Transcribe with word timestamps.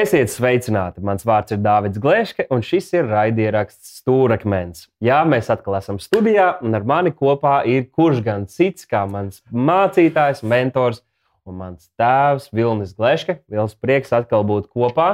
Esiet 0.00 0.30
sveicināti! 0.32 1.02
Mans 1.04 1.26
vārds 1.28 1.52
ir 1.52 1.58
Dārvids 1.60 2.00
Gleške, 2.00 2.46
un 2.54 2.62
šis 2.64 2.86
ir 2.94 3.08
raidieraksts 3.10 3.98
Stūrakmens. 3.98 4.86
Jā, 5.04 5.18
mēs 5.28 5.50
atkal 5.52 5.76
esam 5.76 5.98
studijā, 6.00 6.54
un 6.64 6.76
ar 6.78 6.86
mani 6.88 7.12
kopā 7.12 7.58
ir 7.68 7.84
kurš 7.92 8.22
gan 8.24 8.46
cits, 8.48 8.86
kā 8.88 9.02
mans 9.10 9.42
mācītājs, 9.52 10.40
mentors 10.46 11.02
un 11.44 11.58
mans 11.60 11.90
tēvs 12.00 12.48
Vilnis 12.54 12.94
Gleške. 12.96 13.40
Liels 13.52 13.76
prieks 13.76 14.14
atkal 14.16 14.46
būt 14.48 14.70
kopā, 14.72 15.10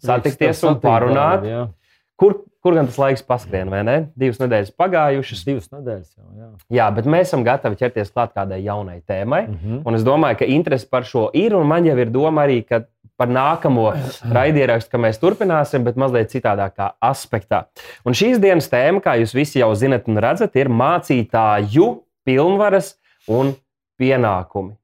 satikties 0.00 0.62
un 0.70 0.78
parunāt. 0.80 1.44
Jā. 1.44 1.66
Kur, 2.20 2.38
kur 2.64 2.76
gan 2.76 2.88
tas 2.88 2.96
laiks 3.00 3.24
paskrien, 3.26 3.68
vai 3.72 3.82
ne? 3.84 3.98
Divas 4.20 4.40
nedēļas 4.40 4.72
pagājušas. 4.76 5.44
Divas 5.48 5.68
nedēļas 5.72 6.14
jau. 6.14 6.30
Jā. 6.36 6.48
Jā, 6.78 6.88
bet 6.96 7.08
mēs 7.08 7.28
esam 7.28 7.44
gatavi 7.44 7.76
ķerties 7.80 8.12
klāt 8.14 8.32
kādai 8.36 8.62
jaunai 8.64 9.02
tēmai. 9.08 9.46
Mm 9.48 9.60
-hmm. 9.60 9.82
Un 9.88 10.00
es 10.00 10.04
domāju, 10.04 10.40
ka 10.40 10.48
interese 10.48 10.88
par 10.88 11.04
šo 11.04 11.28
ir, 11.34 11.56
un 11.56 11.66
man 11.68 11.84
jau 11.84 11.96
ir 11.98 12.12
doma 12.12 12.44
arī, 12.44 12.60
ka 12.64 12.84
par 13.20 13.28
nākamo 13.28 13.90
raidierakstu, 14.32 14.94
ka 14.94 15.00
mēs 15.02 15.20
turpināsim, 15.20 15.84
bet 15.84 15.98
mazliet 16.00 16.32
citādākā 16.32 16.94
aspektā. 17.04 17.66
Un 18.08 18.16
šīs 18.16 18.40
dienas 18.40 18.70
tēma, 18.72 19.02
kā 19.04 19.18
jūs 19.20 19.36
visi 19.36 19.60
jau 19.60 19.70
zinat 19.76 20.08
un 20.08 20.20
redzat, 20.24 20.56
ir 20.56 20.72
mācītāju 20.72 21.90
pilnvaras 22.24 22.94
un 23.28 23.52
pienākumi. 24.00 24.76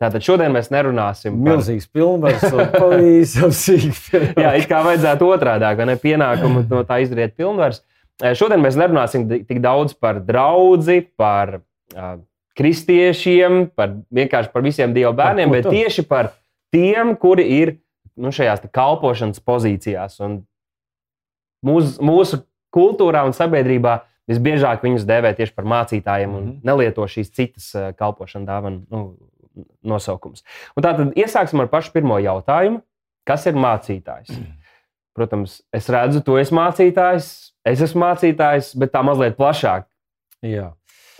Tātad 0.00 0.24
šodien 0.26 0.52
mēs 0.52 0.72
nerunāsim 0.74 1.36
par 1.38 1.54
Milzīgs 1.54 1.86
pilnvars 1.92 2.44
un 2.50 2.72
pavisam 2.74 3.52
sīk. 3.64 4.00
Jā, 4.34 4.56
it 4.58 4.66
kā 4.70 4.80
vajadzētu 4.84 5.28
otrādi, 5.36 5.68
vai 5.78 5.88
ne? 5.88 5.96
Pienākumu 6.00 6.64
no 6.70 6.82
tā 6.88 6.98
izdarīt 7.04 7.36
pilnvars. 7.38 7.82
Eh, 8.22 8.34
Šodien 8.38 8.62
mēs 8.62 8.78
nerunāsim 8.80 9.26
tik 9.30 9.60
daudz 9.62 9.94
par 9.98 10.20
draugu, 10.24 10.98
par 11.18 11.60
uh, 11.60 12.16
kristiešiem, 12.58 13.68
par 13.76 13.94
vienkārši 14.14 14.52
par 14.54 14.64
visiem 14.66 14.94
dievu 14.94 15.14
bērniem, 15.18 15.50
ko 15.50 15.60
bet 15.60 15.70
tieši 15.70 16.04
par 16.10 16.32
tiem, 16.74 17.14
kuri 17.20 17.44
ir 17.60 17.76
nu, 18.18 18.32
šajās 18.34 18.66
kalpošanas 18.74 19.40
pozīcijās. 19.42 20.18
Un 20.24 20.40
mūsu, 21.66 22.00
mūsu 22.04 22.40
kultūrā 22.74 23.22
un 23.26 23.34
sabiedrībā 23.36 24.00
visbiežāk 24.30 24.82
viņus 24.84 25.06
dēvē 25.08 25.34
tieši 25.38 25.54
par 25.54 25.66
mācītājiem 25.68 26.32
un 26.34 26.44
Mhm. 26.48 26.58
nelieto 26.66 27.06
šīs 27.06 27.30
citas 27.34 27.70
eh, 27.74 27.92
kalpošanas 27.98 28.48
dāvanu 28.48 28.82
nu, 28.90 29.02
nosaukums. 29.84 30.42
Un 30.76 30.82
tātad 30.82 31.14
iesāksim 31.14 31.60
ar 31.62 31.68
pašu 31.70 31.92
pirmo 31.94 32.18
jautājumu. 32.18 32.82
Kas 33.24 33.46
ir 33.46 33.54
mācītājs? 33.54 34.28
Protams, 35.16 35.60
es 35.72 35.86
redzu, 35.88 36.20
tu 36.26 36.34
esi 36.40 36.52
mācītājs, 36.56 37.28
es 37.64 37.80
esmu 37.86 38.02
mācītājs, 38.02 38.72
bet 38.76 38.90
tā 38.92 39.04
mazliet 39.06 39.36
plašāk. 39.38 39.86
Jā. 40.42 40.72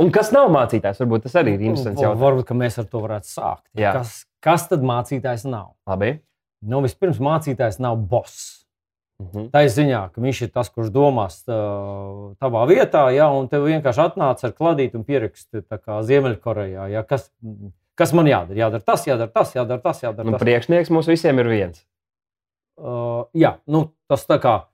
Un 0.03 0.11
kas 0.11 0.33
nav 0.34 0.48
mācītājs? 0.50 0.98
Varbūt 1.05 1.23
tas 1.28 1.37
arī 1.39 1.55
ir 1.55 1.61
interesants 1.69 2.00
Va- 2.00 2.09
jautājums. 2.09 2.23
Varbūt 2.25 2.48
mēs 2.59 2.78
ar 2.83 2.89
to 2.91 3.00
varētu 3.05 3.31
sākt. 3.31 3.67
Jā. 3.78 3.92
Kas, 3.95 4.25
kas 4.42 4.67
tad 4.69 4.83
mācītājs 4.83 5.45
nav? 5.47 5.75
Labi. 5.87 6.17
Nu, 6.64 6.81
vispirms 6.83 7.20
mācītājs 7.23 7.78
nav 7.84 7.97
boss. 8.11 8.65
Mhm. 9.22 9.45
Tā 9.55 9.62
ir 9.62 9.70
ziņā, 9.70 10.00
ka 10.12 10.20
viņš 10.20 10.41
ir 10.42 10.50
tas, 10.50 10.69
kurš 10.75 10.89
domās 10.91 11.37
uh, 11.47 12.34
tavā 12.42 12.65
vietā, 12.67 13.05
ja, 13.15 13.28
un 13.31 13.47
tev 13.48 13.62
vienkārši 13.69 14.03
atnāca 14.09 14.48
ar 14.48 14.53
kladīti 14.59 14.98
un 14.98 15.05
kā 15.78 16.00
Ziemeļkorejā. 16.03 16.89
Ja, 16.91 17.05
kas, 17.06 17.28
kas 17.95 18.12
man 18.12 18.27
jādara? 18.27 18.59
Jādara 18.59 18.83
tas, 18.83 19.06
jādara 19.06 19.31
tas, 19.31 19.55
jādara 19.55 19.81
tas. 19.84 20.03
Jādara 20.03 20.27
Nu, 20.27 20.34
tas. 20.34 20.42
priekšnieks 20.42 20.91
mums 20.91 21.06
visiem 21.06 21.39
ir 21.39 21.47
viens. 21.53 21.84
Uh, 22.75 23.28
jā, 23.39 23.55
nu, 23.70 23.92
tas 24.11 24.27
tā 24.27 24.41
kā 24.42 24.65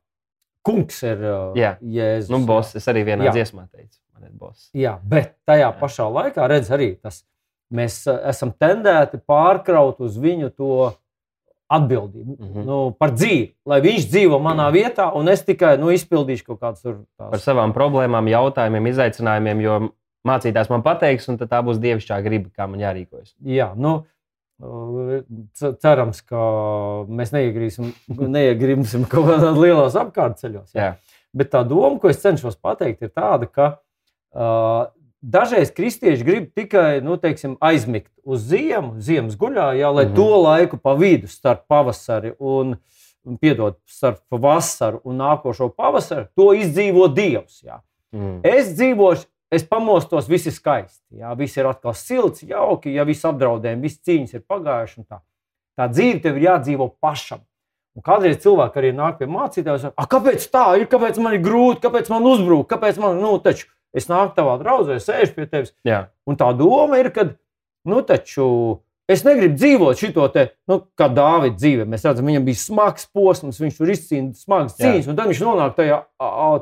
kungs 0.65 1.03
ir 1.05 1.21
uh, 1.21 1.53
Jā. 1.57 1.75
Jēzus. 1.85 2.33
Nu, 2.33 2.41
boss, 2.49 2.73
es 2.81 2.89
arī 2.89 3.05
vienā 3.05 3.29
Jā. 3.29 3.35
dziesmā 3.37 3.67
teicu, 3.69 4.00
ir 4.27 4.33
boss. 4.39 4.71
Jā, 4.75 4.99
bet 5.03 5.37
tajā 5.49 5.71
pašā 5.81 6.07
laikā 6.13 6.49
redz 6.49 6.71
arī 6.71 6.95
tas, 7.01 7.23
mēs 7.73 8.03
uh, 8.11 8.19
esam 8.31 8.53
tendēti 8.53 9.21
pārkraut 9.29 10.01
uz 10.01 10.17
viņu 10.19 10.51
to 10.57 10.93
atbildību 11.71 12.37
Mhm. 12.39 12.65
nu, 12.67 12.79
par 12.99 13.13
dzīvi. 13.15 13.53
Lai 13.67 13.81
viņš 13.81 14.09
dzīvo 14.11 14.41
manā 14.43 14.71
vietā, 14.75 15.13
un 15.15 15.29
es 15.29 15.43
tikai 15.47 15.77
nu, 15.79 15.87
izpildīšu 15.95 16.45
kaut 16.47 16.61
kādas 16.61 16.83
tur 16.83 17.05
Par 17.17 17.31
tās. 17.39 17.45
savām 17.47 17.73
problēmām, 17.73 18.27
jautājumiem, 18.27 18.89
izaicinājumiem, 18.91 19.61
jo 19.63 19.77
mācītājs 20.27 20.69
man 20.71 20.83
pateiks, 20.83 21.29
un 21.29 21.39
tā 21.39 21.63
būs 21.63 21.79
dievišķā 21.79 22.19
griba, 22.25 22.51
kā 22.51 22.67
man 22.69 22.81
jārīkojas. 22.81 23.35
Jā, 23.47 23.71
nu, 23.77 24.05
ce- 25.55 25.73
cerams, 25.81 26.21
ka 26.27 26.37
mēs 27.09 27.31
neiegrīsim 27.33 29.07
kaut 29.09 29.27
kādā 29.31 29.53
lielos 29.57 29.95
apkārtceļos. 29.95 30.75
Jā. 30.75 30.97
Bet 31.33 31.51
tā 31.55 31.63
doma, 31.67 32.01
ko 32.01 32.09
es 32.11 32.19
cenšos 32.23 32.57
pateikt, 32.61 33.03
ir 33.07 33.11
tāda, 33.15 33.47
ka 33.51 33.79
dažreiz 35.21 35.73
kristieši 35.75 36.25
grib 36.25 36.49
tikai 36.55 37.01
nu, 37.05 37.17
teiksim, 37.21 37.57
aizmigt 37.61 38.11
uz 38.25 38.47
ziemu, 38.51 38.95
ziemas 39.01 39.37
guļā, 39.37 39.73
jā, 39.79 39.91
lai 39.95 40.07
mm 40.07 40.13
-hmm. 40.13 40.17
to 40.17 40.43
laiku 40.43 40.77
pa 40.77 40.95
vidu 40.95 41.29
starp 41.29 41.67
pavasari 41.69 42.35
un, 42.39 42.77
piedod, 43.41 43.77
starp 43.87 44.23
vasaru 44.31 45.01
un 45.05 45.17
nākošo 45.17 45.71
pavasaru, 45.77 46.27
to 46.37 46.53
izdzīvo 46.55 47.09
Dievs. 47.09 47.63
Jā. 47.63 47.81
Mm. 48.13 48.41
Es 48.43 48.73
dzīvošu, 48.75 49.27
es 49.51 49.65
pamostos, 49.69 50.29
viss 50.29 50.47
ir 50.47 50.53
skaisti. 50.53 51.21
Jā, 51.21 51.35
viss 51.39 51.57
ir 51.57 51.67
atkal 51.67 51.95
silts, 51.95 52.43
jauki, 52.43 52.95
ja 52.95 53.05
viss 53.05 53.25
apdraudējumi, 53.25 53.83
viss 53.83 54.01
cīņas 54.07 54.35
ir 54.35 54.47
pagājuši. 54.49 54.99
un 54.99 55.05
Tā. 55.05 55.21
tā 55.77 55.89
dzīve 55.89 56.23
tev 56.23 56.37
ir 56.37 56.43
jādzīvo 56.43 56.91
pašam. 57.01 57.41
Un 57.97 58.03
kādreiz 58.03 58.39
cilvēki 58.39 58.79
arī 58.79 58.93
nāk 58.95 59.19
pie 59.19 59.27
mācītājiem 59.27 59.93
kāpēc 60.11 60.47
tā 60.51 60.79
ir, 60.79 60.87
kāpēc 60.87 61.19
man 61.19 61.35
ir 61.35 61.43
grūti, 61.43 61.83
kāpēc 61.83 62.11
man 62.11 62.23
uzbrūk, 62.23 62.69
kāpēc 62.71 63.01
man, 63.03 63.19
nu, 63.19 63.39
taču 63.43 63.67
es 63.97 64.09
nāku 64.11 64.35
tavā 64.37 64.57
draudzē, 64.61 64.99
sēžu 65.03 65.35
pie 65.37 65.47
tevis. 65.51 65.75
Jā. 65.87 66.05
Un 66.29 66.39
tā 66.41 66.51
doma 66.57 67.01
ir, 67.01 67.11
ka, 67.15 67.27
nu, 67.89 68.03
taču 68.07 68.47
es 69.11 69.25
negribu 69.27 69.59
dzīvot 69.59 69.99
šito 69.99 70.27
te, 70.35 70.47
nu, 70.71 70.81
kā 70.99 71.09
Dāvida 71.13 71.59
dzīvē. 71.59 71.87
Mēs 71.91 72.07
redzam, 72.07 72.29
viņam 72.31 72.47
bija 72.47 72.61
smags 72.61 73.09
posms, 73.11 73.59
viņš 73.63 73.81
tur 73.81 73.95
izcīnīja 73.95 74.45
smagas 74.45 74.79
cīņas, 74.79 75.11
un 75.11 75.19
tad 75.19 75.33
viņš 75.33 75.43
nonāk 75.47 75.75
tajā, 75.79 75.99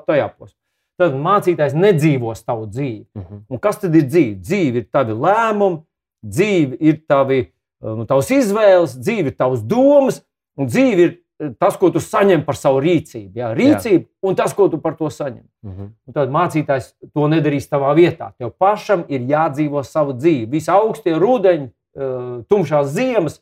tajā 0.09 0.31
posmā. 0.33 0.57
Tad 0.99 1.15
mācītājs 1.15 1.77
nedzīvos 1.79 2.43
tavu 2.43 2.67
dzīvi. 2.73 3.05
Mhm. 3.15 3.45
Un 3.53 3.61
kas 3.63 3.79
tad 3.85 3.95
ir 3.95 4.09
dzīve? 4.09 4.41
Dzīve 4.43 4.83
ir 4.83 4.89
tavi 4.91 5.15
lēmumi, 5.15 5.83
dzīve 6.27 6.79
ir 6.83 6.99
tavi, 7.07 7.45
nu, 7.85 8.07
tavas 8.09 8.33
izvēles, 8.35 8.97
dzīve 8.99 9.31
ir 9.31 9.39
tavas 9.39 9.63
domas, 9.63 10.23
un 10.59 10.71
dzīve 10.71 11.05
ir 11.05 11.13
tas, 11.59 11.77
ko 11.79 11.91
tu 11.95 12.01
saņem 12.03 12.43
par 12.47 12.57
savu 12.59 12.81
rīcību. 12.83 13.33
Jā, 13.39 13.51
rīcība 13.57 14.07
un 14.27 14.39
tas, 14.39 14.55
ko 14.57 14.69
tu 14.73 14.81
par 14.83 14.97
to 14.99 15.11
saņem. 15.13 15.45
Mhm. 15.67 15.91
Un 16.07 16.17
tad 16.17 16.33
mācītājs 16.35 16.93
to 17.15 17.29
nedarīs 17.31 17.69
tavā 17.71 17.95
vietā. 17.99 18.33
Tev 18.39 18.53
pašam 18.59 19.05
ir 19.09 19.27
jādzīvo 19.29 19.85
savu 19.87 20.17
dzīvi. 20.19 20.49
Visi 20.51 20.73
augstie 20.75 21.15
rudeņi, 21.15 21.69
eh, 21.69 22.43
tumšās 22.51 22.91
ziemas, 22.95 23.41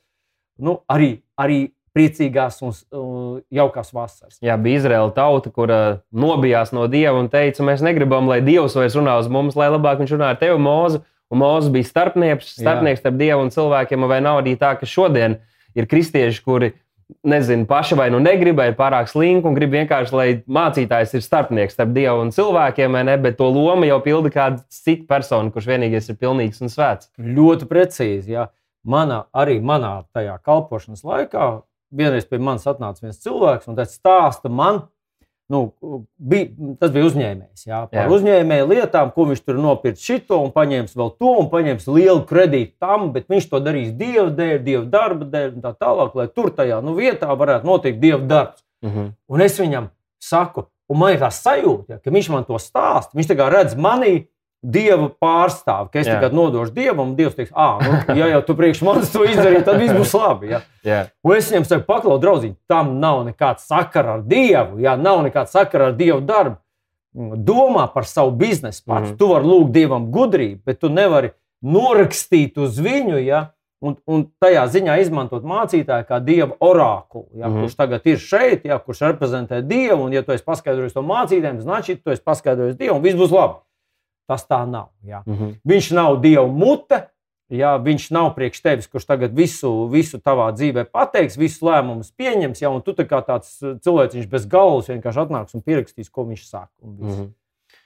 nu, 0.59 0.81
arī, 0.91 1.21
arī 1.41 1.71
priecīgās 1.97 2.61
un 2.63 3.43
jaukās 3.53 3.93
vasaras. 3.97 4.39
Jā, 4.45 4.57
bija 4.61 4.83
Izraela 4.83 5.11
tauta, 5.17 5.51
kur 5.53 5.73
nobijās 6.13 6.73
no 6.77 6.85
dieva 6.93 7.17
un 7.19 7.31
teica, 7.33 7.65
mēs 7.65 7.81
negribam, 7.85 8.29
lai 8.29 8.43
dievs 8.45 8.77
vairs 8.77 8.97
runā 8.99 9.17
uz 9.19 9.31
mums, 9.33 9.57
lai 9.57 9.71
labāk 9.73 10.03
viņš 10.03 10.13
runā 10.13 10.35
ar 10.35 10.41
tevi, 10.41 10.61
Mūzu. 10.61 11.03
Un 11.33 11.41
Mūzes 11.41 11.73
bija 11.75 11.89
starpnieks, 11.89 12.53
starpnieks 12.61 13.01
starp 13.03 13.17
dievu 13.19 13.43
un 13.43 13.51
cilvēkiem. 13.51 14.05
Vai 14.07 14.21
nav 14.23 14.45
arī 14.45 14.55
tā, 14.61 14.77
ka 14.79 14.87
šodien 14.87 15.41
ir 15.75 15.89
kristieši, 15.91 16.43
kuri 16.45 16.75
nezinu, 17.27 17.67
paši 17.67 17.95
vai 17.99 18.09
nu 18.11 18.19
negrib, 18.23 18.57
vai 18.59 18.71
ir 18.71 18.77
pārāk 18.79 19.11
slinki 19.11 19.47
un 19.49 19.55
grib 19.57 19.75
vienkārši, 19.75 20.15
lai 20.17 20.27
mācītājs 20.51 21.15
ir 21.17 21.25
starpnieks 21.25 21.77
starp 21.77 21.95
dievu 21.97 22.25
un 22.25 22.33
cilvēkiem, 22.35 22.99
ne? 23.07 23.17
Bet 23.23 23.39
to 23.39 23.49
lomu 23.53 23.89
jau 23.89 24.01
pilda 24.05 24.33
kāda 24.35 24.63
cita 24.73 25.07
persona, 25.11 25.53
kurš 25.55 25.71
vienīgais 25.71 26.11
ir 26.11 26.19
pilnīgs 26.21 26.63
un 26.65 26.73
svēts. 26.73 27.11
Ļoti 27.19 27.71
precīzi. 27.71 28.35
Jā. 28.37 28.49
Manā, 28.87 29.25
arī 29.35 29.59
manā 29.63 30.05
tajā 30.15 30.37
kalpošanas 30.47 31.03
laikā 31.07 31.47
vienreiz 31.97 32.27
pie 32.29 32.39
manis 32.43 32.67
atnāca 32.71 33.03
viens 33.03 33.19
cilvēks 33.23 33.67
un 33.71 33.79
teica, 33.79 33.95
stāsta 33.95 34.51
man, 34.53 34.85
nu, 35.53 35.61
bija, 36.19 36.49
tas 36.81 36.93
bija 36.95 37.07
uzņēmējs. 37.09 37.65
Jā, 37.69 37.81
par 37.91 38.03
Jā. 38.03 38.07
uzņēmēju 38.17 38.69
lietām, 38.73 39.11
ko 39.15 39.27
viņš 39.31 39.43
tur 39.47 39.61
nopirka 39.63 40.03
šito 40.03 40.39
un 40.43 40.53
paņēmis 40.55 40.97
vēl 40.99 41.13
to 41.21 41.35
un 41.43 41.51
paņēmis 41.53 41.89
lielu 41.91 42.23
kredītu 42.29 42.75
tam, 42.83 43.11
bet 43.15 43.29
viņš 43.33 43.49
to 43.53 43.61
darīs 43.63 43.93
dieva 43.99 44.29
dēļ, 44.35 44.57
dieva 44.67 44.85
darba 44.91 45.29
dēļ 45.33 45.53
un 45.55 45.67
tā 45.67 45.75
tālāk, 45.79 46.17
lai 46.19 46.29
tur 46.35 46.51
tajā 46.57 46.81
nu, 46.85 46.97
vietā 46.99 47.31
varētu 47.31 47.69
notikt 47.69 48.03
dieva 48.03 48.23
darbs. 48.23 48.65
Mhm. 48.85 49.13
Un 49.33 49.45
es 49.47 49.59
viņam 49.61 49.91
saku, 50.23 50.67
un 50.91 51.01
man 51.01 51.15
ir 51.15 51.23
tā 51.23 51.31
sajūta, 51.35 51.97
ja, 51.97 52.01
ka 52.03 52.15
viņš 52.15 52.31
man 52.35 52.47
to 52.49 52.59
stāsta. 52.63 53.15
Viņš 53.17 53.35
redz 53.55 53.79
manī 53.79 54.27
dieva 54.64 55.10
pārstāvi, 55.22 55.90
ka 55.92 56.00
es 56.00 56.08
Jā. 56.08 56.14
tagad 56.20 56.34
nodošu 56.38 56.72
dievam, 56.76 57.00
un 57.10 57.16
dievs 57.16 57.34
teiks, 57.36 57.52
ah, 57.56 57.80
nu, 57.82 58.16
ja 58.16 58.28
jau 58.28 58.42
tu 58.46 58.54
priekš 58.56 58.82
manis 58.86 59.10
to 59.12 59.24
izdarīji, 59.26 59.64
tad 59.66 59.80
viss 59.82 59.94
būs 59.94 60.14
labi. 60.14 60.52
Ja. 60.52 60.60
Jā, 60.86 61.00
Un 61.24 61.36
es 61.36 61.50
viņam 61.52 61.66
saku, 61.66 61.86
paklau, 61.88 62.20
draugiņ, 62.22 62.56
tam 62.70 63.00
nav 63.00 63.24
nekāda 63.26 63.58
sakara 63.60 64.14
ar 64.14 64.22
dievu, 64.22 64.80
ja 64.80 64.96
nav 64.96 65.24
nekāda 65.26 65.50
sakara 65.50 65.88
ar 65.90 65.94
dievu 65.98 66.22
darbu. 66.22 66.58
Domā 67.44 67.88
par 67.94 68.06
savu 68.06 68.32
biznesu 68.32 68.84
pats. 68.86 69.00
Mm 69.00 69.04
Mhm. 69.04 69.14
-hmm. 69.14 69.18
Tu 69.18 69.28
vari 69.28 69.46
lūgt 69.46 69.72
dievam 69.72 70.12
gudrību, 70.12 70.60
bet 70.66 70.80
tu 70.80 70.90
nevari 70.90 71.32
norakstīt 71.64 72.58
uz 72.58 72.78
viņu. 72.80 73.18
Ja, 73.26 73.52
Un, 73.84 73.96
un 74.06 74.28
tajā 74.40 74.68
ziņā 74.70 75.00
izmantot 75.02 75.42
mācītāju 75.44 76.06
kā 76.06 76.20
dieva 76.24 76.52
orakulu, 76.60 77.26
ja, 77.34 77.48
mm 77.48 77.52
Mhm. 77.52 77.58
-hmm. 77.58 77.62
kurš 77.64 77.76
tagad 77.76 78.02
ir 78.06 78.18
šeit, 78.18 78.66
ja, 78.66 78.78
kurš 78.78 79.00
reprezentē 79.02 79.62
dievu. 79.62 80.04
Un, 80.06 80.14
ja 80.14 80.22
tu 80.22 80.32
esi 80.32 80.44
paskaidrojis 80.46 80.94
to 80.94 81.02
mācītājiem, 81.02 81.60
значит, 81.60 82.04
tu 82.04 82.12
esi 82.12 82.22
paskaidrojis 82.24 82.78
dievu, 82.78 82.96
un 82.96 83.02
viss 83.02 83.16
būs 83.18 83.32
labi. 83.32 83.54
Tas 84.27 84.47
tā 84.47 84.63
nav. 84.67 84.91
Ja. 85.07 85.23
mhm. 85.27 85.59
Viņš 85.65 85.93
nav 85.95 86.21
dieva 86.21 86.47
mute, 86.47 87.07
Ja, 87.53 87.77
viņš 87.79 88.09
nav 88.11 88.33
priekš 88.35 88.59
tevis, 88.59 88.89
kurš 88.91 89.05
tagad 89.07 89.35
visu, 89.37 89.69
visu 89.87 90.19
tavā 90.19 90.49
dzīvē 90.51 90.83
pateiks, 90.91 91.37
visus 91.39 91.63
lēmumus 91.63 92.09
pieņems, 92.19 92.59
ja, 92.65 92.73
un 92.75 92.83
tu 92.83 92.91
tā 92.97 93.07
kā 93.07 93.21
tāds 93.23 93.61
cilvēks 93.63 94.27
bez 94.33 94.49
galvas 94.51 94.91
vienkārši 94.91 95.23
atnāks 95.23 95.55
un 95.55 95.63
pierakstīs, 95.63 96.11
ko 96.11 96.25
viņš 96.27 96.43
saka. 96.43 96.73
Un, 96.83 96.97
mm 96.97 97.13
-hmm. 97.13 97.29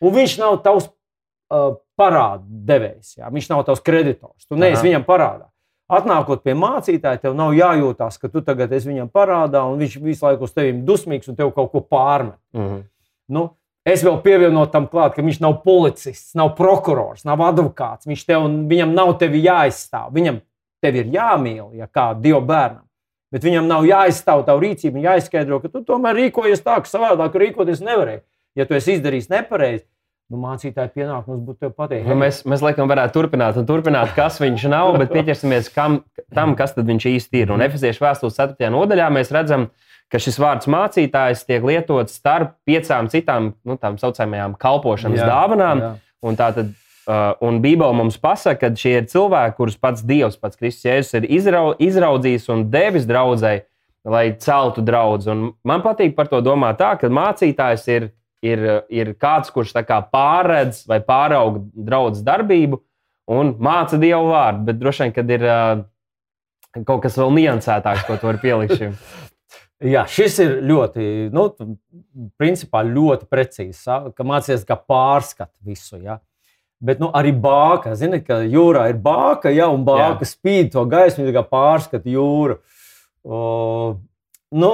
un 0.00 0.14
viņš 0.16 0.38
nav 0.40 0.56
tavs 0.64 0.88
uh, 0.88 1.76
parādu 1.92 2.44
devējs, 2.48 3.18
ja. 3.18 3.28
viņš 3.28 3.50
nav 3.52 3.66
tavs 3.68 3.84
kreditors. 3.84 4.46
Tu 4.48 4.56
neesi 4.56 4.86
viņam 4.86 5.04
parādā. 5.04 5.50
Atnākot 5.90 6.42
pie 6.42 6.54
mācītāja, 6.54 7.20
tev 7.20 7.34
nav 7.34 7.52
jājūtās, 7.52 8.16
ka 8.16 8.28
tu 8.28 8.40
tagad 8.40 8.72
esi 8.72 8.88
viņam 8.88 9.10
parādā, 9.10 9.66
un 9.66 9.78
viņš 9.78 10.00
visu 10.00 10.24
laiku 10.24 10.46
uz 10.46 10.52
tevi 10.54 10.72
dusmīgs 10.72 11.28
un 11.28 11.36
tev 11.36 11.52
kaut 11.52 11.72
ko 11.72 11.80
pārmet. 11.80 12.38
Mm 12.54 12.60
-hmm. 12.62 12.82
nu, 13.28 13.50
Es 13.90 14.04
vēl 14.06 14.20
pievienotu 14.22 14.70
tam 14.74 14.86
klāt, 14.90 15.16
ka 15.16 15.24
viņš 15.24 15.40
nav 15.42 15.58
policists, 15.64 16.36
nav 16.38 16.52
prokurors, 16.58 17.24
nav 17.26 17.42
advokāts. 17.48 18.06
Viņš 18.10 18.24
tev, 18.28 18.46
viņam 18.70 18.94
nav 18.94 19.16
tevi 19.18 19.42
jāizstāv. 19.42 20.12
Viņam 20.14 20.40
tevi 20.84 21.02
ir 21.02 21.12
jāmīl, 21.16 21.66
ja 21.78 21.88
kā 21.90 22.10
Dieva 22.14 22.42
bērnam. 22.44 22.86
Bet 23.30 23.46
viņam 23.46 23.68
nav 23.70 23.86
jāizstāv 23.86 24.42
tavu 24.46 24.64
rīcību, 24.64 25.04
jāizskaidro, 25.04 25.60
ka 25.62 25.70
tu 25.70 25.84
tomēr 25.86 26.16
rīkojies 26.18 26.64
tā, 26.66 26.80
ka 26.82 26.90
savādāk 26.90 27.36
rīkoties 27.38 27.82
nevarēji. 27.86 28.24
Ja 28.58 28.66
tu 28.66 28.74
esi 28.74 28.96
izdarījis 28.96 29.30
nepareizi, 29.30 29.84
nu, 30.30 30.40
mācītāja 30.42 30.90
pienākums 30.94 31.42
būtu 31.46 31.66
tev 31.66 31.74
pateikt. 31.78 32.08
Nu, 32.10 32.16
mēs, 32.18 32.42
mēs 32.48 32.64
laikam 32.64 32.90
varētu 32.90 33.14
turpināt 33.14 33.60
turpināt, 33.68 34.10
kas 34.16 34.40
viņš 34.42 34.66
nav, 34.72 34.96
bet 34.98 35.14
pieķersimies 35.14 35.70
kam, 35.74 36.00
tam, 36.34 36.56
kas 36.58 36.74
viņš 36.74 37.06
īsti 37.12 37.44
ir. 37.44 37.54
Un 37.54 37.62
Efeziešu 37.66 38.02
vēstules 38.02 38.38
4. 38.38 38.72
nodaļā 38.74 39.06
mēs 39.14 39.30
redzam, 39.34 39.68
ka 39.70 39.89
ka 40.10 40.18
šis 40.22 40.38
vārds 40.42 40.68
mācītājs 40.70 41.46
tiek 41.46 41.64
lietots 41.66 42.18
starp 42.18 42.56
piecām 42.68 43.08
citām 43.12 43.52
nu, 43.66 43.78
tā 43.80 43.92
saucamajām 44.00 44.56
kalpošanas 44.60 45.22
jā, 45.22 45.28
dāvanām. 45.30 45.82
Jā. 45.84 45.90
Un 46.26 46.36
tātad, 46.36 46.72
uh, 47.06 47.32
un 47.46 47.60
Bībele 47.62 47.96
mums 47.96 48.18
pasaka, 48.20 48.68
ka 48.68 48.82
šie 48.82 48.96
ir 48.98 49.08
cilvēki, 49.10 49.56
kurus 49.56 49.78
pats 49.80 50.04
Dievs, 50.06 50.38
pats 50.40 50.58
Kristus 50.58 50.88
Jēzus 50.88 51.20
ir 51.20 51.28
izrau, 51.38 51.70
izraudzījis 51.80 52.50
un 52.52 52.66
devis 52.72 53.06
draudzēji, 53.08 53.64
lai 54.10 54.24
celtu 54.42 54.84
draugu. 54.84 55.36
Man 55.64 55.84
patīk 55.84 56.16
par 56.18 56.30
to 56.32 56.42
domāt 56.44 56.80
tā, 56.80 56.94
ka 57.00 57.12
mācītājs 57.12 57.86
ir, 57.94 58.10
ir, 58.44 58.66
ir 58.92 59.14
kāds, 59.20 59.52
kurš 59.54 59.76
kā 59.86 60.02
pārredz 60.12 60.84
vai 60.90 61.00
pārauga 61.04 61.62
draudzes 61.72 62.26
darbību 62.26 62.82
un 63.30 63.54
māca 63.62 64.00
Dievu 64.00 64.32
vārdu. 64.32 64.66
Bet 64.68 64.80
droši 64.80 65.06
vien, 65.06 65.16
kad 65.16 65.34
ir 65.36 65.46
uh, 65.46 65.82
kaut 66.84 67.02
kas 67.04 67.18
vēl 67.20 67.34
niansētāks, 67.38 68.06
ko 68.08 68.18
tu 68.18 68.30
vari 68.30 68.42
pielikt 68.42 68.76
šim. 68.80 68.96
Jā, 69.80 70.02
šis 70.04 70.34
ir 70.44 70.58
ļoti, 70.68 71.04
nu, 71.32 71.46
principā 72.40 72.82
ļoti 72.84 73.28
precīzi, 73.32 73.94
ka 74.12 74.26
mācīties 74.28 74.66
kā 74.68 74.76
pārskat 74.76 75.48
visu. 75.64 75.96
Ja? 76.04 76.18
Bet 76.84 77.00
nu, 77.00 77.08
arī 77.16 77.32
bāka, 77.32 77.94
zini, 77.96 78.20
ka 78.24 78.42
jūrā 78.44 78.90
ir 78.92 79.00
bāka, 79.00 79.52
ja, 79.52 79.70
un 79.72 79.86
bāka 79.88 80.26
Jā. 80.26 80.30
spīd 80.34 80.70
to 80.74 80.84
gaismu, 80.88 81.30
kā 81.32 81.44
pārskata 81.48 82.12
jūru. 82.12 82.58
O, 83.24 83.40
nu, 84.52 84.70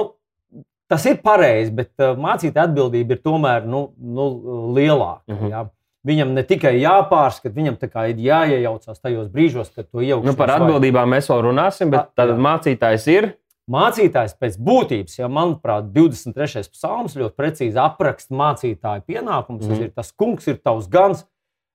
tas 0.91 1.07
ir 1.07 1.21
pareizi, 1.23 1.71
bet 1.79 1.93
mācītāja 1.99 2.67
atbildība 2.67 3.15
ir 3.15 3.23
tomēr 3.23 3.67
nu, 3.67 3.89
nu, 3.95 4.29
lielāka. 4.75 5.23
Mm 5.31 5.39
-hmm. 5.39 5.55
ja? 5.55 5.65
Viņam 6.07 6.35
ne 6.35 6.43
tikai 6.47 6.77
jāpārskata, 6.79 7.55
viņam 7.55 7.75
ir 8.07 8.19
jāiejaucas 8.27 8.99
tajos 8.99 9.27
brīžos, 9.27 9.71
kad 9.75 9.87
to 9.91 9.99
iejaukties. 9.99 10.31
Nu, 10.31 10.37
par 10.37 10.49
atbildībām 10.49 11.09
mēs 11.11 11.27
vēl 11.31 11.41
runāsim, 11.47 11.91
bet 11.91 12.11
tad 12.15 12.29
mācītājs 12.39 13.07
ir 13.11 13.33
Mācītājs 13.67 14.37
pēc 14.39 14.55
būtības, 14.63 15.17
ja 15.17 15.27
manuprāt, 15.27 15.89
23. 15.91 16.69
psalms 16.71 17.17
ļoti 17.19 17.35
precīzi 17.35 17.79
apraksta 17.83 18.35
mācītāju 18.39 19.03
pienākumus. 19.09 19.65
Mm. 19.65 19.73
Tas 19.73 19.81
ir 19.83 19.89
tas 19.91 20.11
kungs, 20.15 20.47
ir 20.47 20.61
tavs 20.63 20.87
gans, 20.87 21.25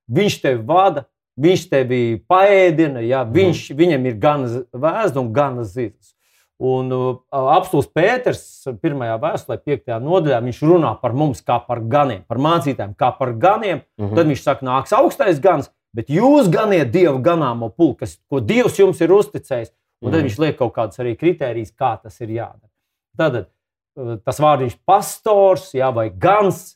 viņš 0.09 0.39
tevi 0.41 0.63
vada, 0.65 1.05
viņš 1.37 1.67
tevi 1.69 2.01
paēdina, 2.29 3.03
ja, 3.05 3.21
mm. 3.21 3.35
viņš, 3.37 3.61
viņam 3.77 4.09
ir 4.09 4.17
gan 4.21 4.47
vēsta 4.73 5.21
un 5.21 5.29
gan 5.35 5.61
zīles. 5.61 6.15
Un 6.63 6.89
uh, 6.95 7.21
apstults 7.53 7.89
Pēters, 7.91 8.41
pirmajā 8.81 9.19
vēstulē, 9.21 9.59
5. 9.61 9.93
nodaļā, 10.01 10.41
viņš 10.45 10.63
runā 10.65 10.93
par 11.01 11.13
mums 11.17 11.41
kā 11.45 11.59
par 11.61 11.81
ganiem, 11.91 12.23
par 12.29 12.41
mācītājiem 12.41 12.93
kā 12.97 13.11
par 13.17 13.33
ganiem. 13.37 13.83
Mm 13.99 14.05
-hmm. 14.05 14.15
Tad 14.15 14.29
viņš 14.31 14.43
saka, 14.43 14.65
nāks 14.65 14.93
augstais 14.97 15.41
gans, 15.43 15.69
bet 15.93 16.09
jūs 16.09 16.49
ganiet 16.49 16.91
dievu 16.91 17.19
ganāmo 17.21 17.69
pulku, 17.69 18.07
ko 18.29 18.39
Dievs 18.39 18.79
jums 18.79 19.01
ir 19.01 19.11
uzticējis. 19.11 19.73
Un 20.03 20.11
tad 20.11 20.19
mm. 20.19 20.27
viņš 20.27 20.39
liek 20.43 20.59
kaut 20.59 20.73
kādus 20.75 20.99
arī 20.99 21.15
kritērijus, 21.19 21.73
kā 21.79 21.95
tas 22.03 22.19
ir 22.21 22.35
jādara. 22.35 22.71
Tad 23.17 23.37
uh, 23.39 24.15
tas 24.25 24.39
vārdiņš 24.43 24.77
pastors 24.85 25.69
jā, 25.77 25.89
vai 25.95 26.09
gans, 26.11 26.73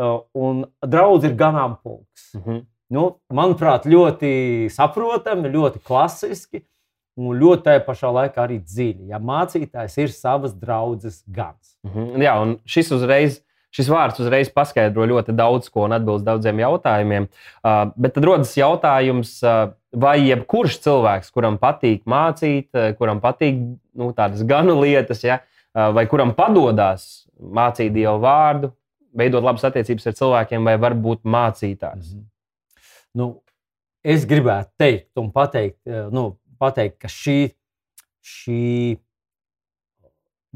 uh, 0.00 0.20
un 0.38 0.64
draudz 0.86 1.26
ir 1.26 1.36
ganāmpulks. 1.38 2.30
Mm 2.36 2.42
-hmm. 2.42 2.64
nu, 2.96 3.06
manuprāt, 3.32 3.86
ļoti 3.86 4.70
saprotami, 4.70 5.50
ļoti 5.50 5.82
klasiski. 5.84 6.64
Un 7.20 7.36
ļoti 7.36 7.62
tajā 7.62 7.80
pašā 7.84 8.08
laikā 8.14 8.38
arī 8.46 8.60
dziļi. 8.64 9.10
Ja 9.10 9.18
mācītājs 9.18 9.98
ir 9.98 10.12
savas 10.14 10.54
draudzes 10.54 11.24
gans. 11.26 11.76
Mm 11.82 11.90
-hmm. 11.90 12.22
Jā, 12.22 12.34
un 12.42 12.58
šis 12.64 12.92
uzreiz 12.92 13.42
šis 13.70 13.90
vārds 13.90 14.20
uzreiz 14.22 14.50
paskaidro 14.52 15.06
ļoti 15.06 15.34
daudz 15.36 15.68
ko 15.70 15.84
un 15.86 15.94
atbild 15.98 16.24
daudziem 16.26 16.58
jautājumiem. 16.62 17.28
Uh, 17.62 17.90
bet 17.96 18.16
tad 18.16 18.26
rodas 18.26 18.56
jautājums, 18.58 19.36
uh, 19.44 19.70
vai 19.90 20.16
jebkurš 20.22 20.78
cilvēks, 20.84 21.30
kuram 21.34 21.58
patīk 21.60 22.04
mācīt, 22.08 22.68
eh, 22.74 22.92
kuram 22.98 23.20
patīk 23.20 23.58
nu, 23.94 24.12
tādas 24.14 24.42
ganu 24.46 24.78
lietas, 24.80 25.24
ja, 25.24 25.40
eh, 25.74 25.92
vai 25.92 26.06
kuram 26.06 26.34
padodas 26.34 27.26
mācīt 27.40 27.92
Dievu 27.92 28.20
vārdu, 28.22 28.72
veidot 29.14 29.42
labas 29.42 29.64
attiecības 29.64 30.06
ar 30.06 30.12
cilvēkiem, 30.12 30.64
vai 30.64 30.76
var 30.76 30.94
būt 30.94 31.22
mācītājs? 31.24 32.14
Mm 32.14 32.20
-hmm. 32.20 32.26
nu, 33.14 33.42
es 34.04 34.24
gribētu 34.24 34.70
teikt, 34.78 35.10
un 35.16 35.30
pateikt, 35.32 35.78
eh, 35.86 36.08
nu, 36.10 36.38
pateikt 36.58 36.98
ka 36.98 37.08
šī, 37.08 37.52
šī 38.22 38.98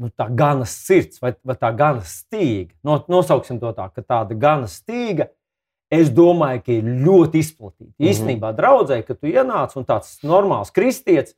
nu, 0.01 0.11
tā 0.11 0.27
gana 0.29 0.67
sirds 0.69 1.21
vai, 1.23 1.33
vai 1.43 1.55
tā 1.59 1.71
gana 1.75 2.03
stīga, 2.05 2.73
nosauksim 2.83 3.59
to 3.59 3.71
tā, 3.77 3.89
ka 3.93 4.03
tāda 4.03 4.37
gana 4.37 4.69
stīga 4.71 5.29
Es 5.93 6.09
domāju, 6.09 6.61
ka 6.65 6.73
ir 6.73 6.85
ļoti 7.05 7.41
izplatīta. 7.43 7.91
Mm 7.91 7.93
-hmm. 7.93 8.09
Īstenībā, 8.09 8.53
draudzē, 8.57 9.01
kad 9.05 9.19
tu 9.19 9.27
ienāc 9.27 9.75
un 9.77 9.85
tāds 9.85 10.17
normāls 10.23 10.73
kristietis, 10.73 11.35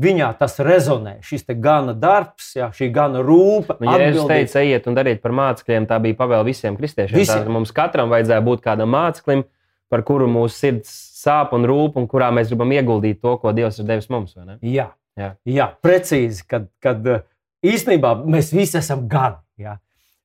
viņā 0.00 0.32
tas 0.38 0.58
rezonē. 0.58 1.18
Šis 1.22 1.44
gana 1.60 1.92
darbs, 1.92 2.54
jā, 2.56 2.70
šī 2.70 2.90
gana 2.92 3.20
rūpe. 3.20 3.76
Nu, 3.80 3.90
ja 3.90 4.08
es 4.08 4.26
teicu, 4.26 4.58
ejiet 4.58 4.86
un 4.86 4.94
dariet 4.94 5.22
par 5.22 5.32
mācekļiem, 5.32 5.86
tā 5.86 5.98
bija 6.00 6.14
pavēle 6.14 6.44
visiem 6.44 6.76
kristiešiem. 6.76 7.18
Visiem. 7.18 7.44
Tā, 7.44 7.50
mums 7.50 7.72
katram 7.72 8.10
vajadzēja 8.10 8.40
būt 8.40 8.60
kādam 8.60 8.94
māceklim, 8.94 9.44
par 9.90 10.02
kuru 10.02 10.28
mūsu 10.28 10.54
sirds 10.54 10.88
sāp 11.24 11.52
un 11.52 11.66
rūp, 11.66 11.96
un 11.96 12.06
kurā 12.06 12.30
mēs 12.30 12.48
gribam 12.48 12.70
ieguldīt 12.72 13.20
to, 13.20 13.36
ko 13.36 13.52
Dievs 13.52 13.78
ir 13.78 13.84
devis 13.84 14.08
mums. 14.08 14.36
Jā, 14.62 14.92
jā. 15.16 15.34
jā, 15.44 15.74
precīzi. 15.82 16.46
Kad, 16.46 16.70
kad 16.80 17.26
īstenībā 17.66 18.14
mēs 18.24 18.52
visi 18.54 18.78
esam 18.80 19.06
gani. 19.10 19.40
Jā. 19.60 19.76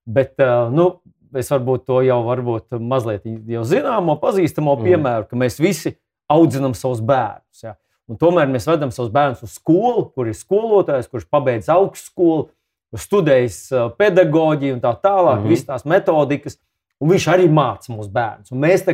Bet, 0.06 0.36
nu, 0.72 0.90
es 1.36 1.50
varbūt 1.52 1.86
to 1.90 2.02
jau 2.06 2.20
varbūt 2.28 2.78
mazliet 2.80 3.26
jau 3.26 3.64
zināmo, 3.68 4.18
pazīstamo 4.22 4.76
mm. 4.78 4.86
piemēru, 4.90 5.28
ka 5.30 5.40
mēs 5.40 5.58
visi 5.60 5.96
audzinām 6.32 6.76
savus 6.78 7.02
bērnus. 7.06 7.64
Ja. 7.66 7.76
Un 8.10 8.20
tomēr 8.22 8.50
mēs 8.52 8.68
vedam 8.70 8.92
savus 8.94 9.12
bērnus 9.14 9.44
uz 9.46 9.56
skolu, 9.58 10.06
kur 10.14 10.30
ir 10.30 10.38
skolotājs, 10.38 11.10
kurš 11.10 11.26
pabeidz 11.34 11.72
augstskolu, 11.74 12.50
studējis 12.96 13.60
pedagoģiju 14.00 14.78
un 14.78 14.84
tā 14.84 14.94
tālāk, 15.04 15.42
mm. 15.42 15.50
visas 15.52 15.68
tās 15.68 15.88
metodikas. 15.90 16.60
Un 17.04 17.12
viņš 17.12 17.26
arī 17.34 17.50
māca 17.52 17.92
mūsu 17.92 18.08
bērnus. 18.14 18.54
Un 18.56 18.62
mēs 18.64 18.86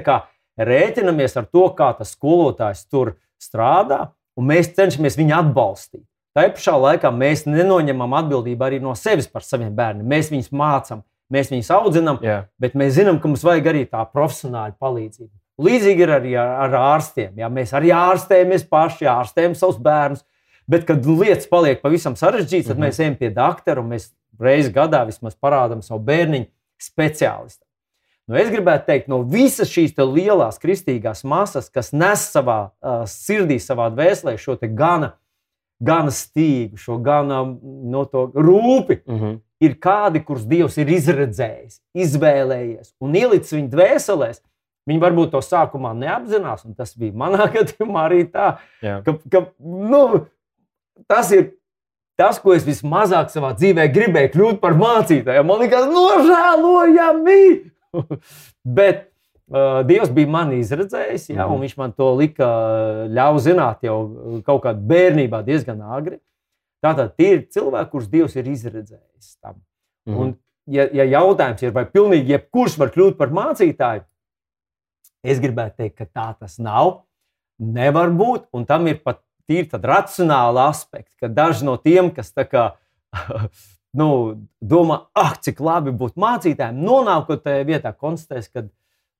rēķinamies 0.57 1.37
ar 1.37 1.45
to, 1.47 1.67
kā 1.77 1.91
tas 1.97 2.15
skolotājs 2.15 2.87
tur 2.89 3.15
strādā, 3.41 4.11
un 4.37 4.47
mēs 4.49 4.71
cenšamies 4.75 5.17
viņu 5.19 5.35
atbalstīt. 5.37 6.05
Tā 6.35 6.47
pašā 6.55 6.77
laikā 6.79 7.11
mēs 7.11 7.45
nenoņemam 7.45 8.13
atbildību 8.21 8.63
arī 8.63 8.79
no 8.83 8.93
sevis 8.95 9.27
par 9.27 9.43
saviem 9.43 9.73
bērniem. 9.75 10.07
Mēs 10.07 10.29
viņus 10.31 10.53
mācām, 10.55 11.01
Mēs 11.31 11.51
viņus 11.51 11.69
audzinām, 11.71 12.19
Jā. 12.23 12.41
bet 12.59 12.73
mēs 12.75 12.97
zinām, 12.97 13.21
ka 13.21 13.29
mums 13.31 13.45
vajag 13.47 13.69
arī 13.71 13.85
tā 13.87 14.01
profesionāla 14.11 14.75
palīdzība. 14.81 15.31
Līdzīgi 15.61 16.03
ir 16.03 16.11
arī 16.17 16.33
ar, 16.39 16.51
ar 16.65 16.75
ārstiem. 16.95 17.37
Jā. 17.39 17.47
Mēs 17.53 17.71
arī 17.77 17.93
ārstējamies 17.95 18.65
paši, 18.67 19.07
ārstējam 19.07 19.55
savus 19.55 19.79
bērnus. 19.83 20.25
Bet, 20.71 20.83
kad 20.87 21.05
lietas 21.07 21.47
paliek 21.51 21.81
pavisam 21.83 22.17
sarežģītas, 22.19 22.71
tad 22.71 22.77
mm 22.77 22.83
-hmm. 22.83 22.91
mēs 22.91 22.99
ejam 22.99 23.15
pie 23.19 23.29
doktora 23.35 23.81
un 23.81 23.89
mēs 23.91 24.11
reizes 24.39 24.73
gadā 24.73 25.05
vismaz 25.07 25.35
parādām 25.35 25.81
savu 25.81 26.03
bērniņu 26.03 26.47
speciālistam. 26.81 27.67
Nu, 28.27 28.37
es 28.37 28.51
gribētu 28.51 28.85
teikt, 28.85 29.07
no 29.07 29.21
visas 29.23 29.71
šīs 29.71 29.95
lielās 29.97 30.59
kristīgās 30.59 31.23
masas, 31.23 31.69
kas 31.69 31.91
nes 31.91 32.27
savā 32.31 32.71
uh, 32.71 33.03
sirdī, 33.05 33.59
savā 33.59 33.89
dvēselē 33.91 34.37
šo 34.37 34.57
gana, 34.61 35.13
gana 35.81 36.13
stīgu, 36.13 36.77
šo 36.79 36.99
gana 37.03 37.43
no 37.45 38.05
rūpi, 38.11 39.01
mm 39.05 39.17
-hmm 39.17 39.39
ir 39.61 39.77
kādi, 39.81 40.23
kurus 40.25 40.47
Dievs 40.49 40.77
ir 40.81 40.89
izredzējis, 40.95 41.79
izvēlējies 42.05 42.95
un 43.03 43.15
ielicis 43.17 43.55
viņu 43.55 43.71
dvēselēs. 43.75 44.41
Viņi 44.89 45.01
varbūt 45.03 45.29
to 45.35 45.43
sākumā 45.45 45.91
neapzinās, 45.93 46.63
un 46.65 46.73
tas 46.77 46.95
bija 46.97 47.13
manā 47.13 47.45
gadījumā 47.55 48.07
arī 48.07 48.23
tā. 48.33 48.55
Jā. 48.81 48.99
Ka, 49.05 49.13
ka, 49.29 49.43
nu, 49.61 50.25
tas 51.09 51.29
ir 51.37 51.51
tas, 52.17 52.39
ko 52.41 52.55
es 52.57 52.65
vismazāk 52.65 53.29
savā 53.33 53.53
dzīvē 53.57 53.85
gribēju 53.93 54.33
kļūt 54.33 54.59
par 54.61 54.73
mācītāju. 54.77 55.45
Man 55.45 55.61
liekas, 55.61 55.85
nožēlojami! 55.93 57.45
Bet 58.77 59.10
Dievs 59.87 60.11
bija 60.15 60.29
mani 60.31 60.59
izredzējis, 60.61 61.29
Mhm. 61.35 61.51
un 61.51 61.61
viņš 61.61 61.77
man 61.77 61.91
to 61.91 62.13
lika 62.15 62.45
uh, 62.47 63.07
ļauj 63.11 63.39
zināt 63.47 63.81
jau 63.83 63.97
kaut 64.47 64.63
kādā 64.63 64.79
bērnībā 64.79 65.41
diezgan 65.43 65.81
agri. 65.81 66.19
Tātad 66.81 67.15
tie 67.17 67.33
ir 67.35 67.41
cilvēki, 67.51 67.89
kurus 67.91 68.07
Dievs 68.09 68.35
ir 68.35 68.45
izredzējis 68.47 69.35
tam. 69.41 69.59
Mhm. 70.07 70.17
Un, 70.17 70.37
ja, 70.67 70.87
ja 70.93 71.03
jautājums 71.03 71.61
ir, 71.63 71.71
vai 71.75 71.83
pilnīgi 71.85 72.31
jebkurš 72.37 72.77
var 72.79 72.89
kļūt 72.95 73.17
par 73.17 73.29
mācītāju, 73.29 74.03
es 75.23 75.39
gribētu 75.39 75.75
teikt, 75.83 75.97
ka 75.97 76.05
tā 76.05 76.29
tas 76.39 76.57
nav. 76.57 77.03
Nevar 77.59 78.09
būt, 78.09 78.47
un 78.53 78.65
tam 78.65 78.87
ir 78.87 79.01
pat 79.03 79.19
tīri 79.49 79.67
racionāli 79.69 80.63
aspekti, 80.63 81.13
ka 81.19 81.27
daži 81.27 81.65
no 81.67 81.75
tiem, 81.77 82.09
kas 82.15 82.31
tā 82.33 82.47
kā, 82.49 82.71
nu, 83.99 84.07
domā, 84.63 85.07
ah, 85.13 85.35
cik 85.35 85.59
labi 85.59 85.91
būt 85.91 86.15
mācītājiem, 86.15 86.79
nonākot 86.81 87.43
tajā 87.43 87.65
vietā, 87.67 87.91
konstatēs, 87.93 88.47
ka, 88.49 88.63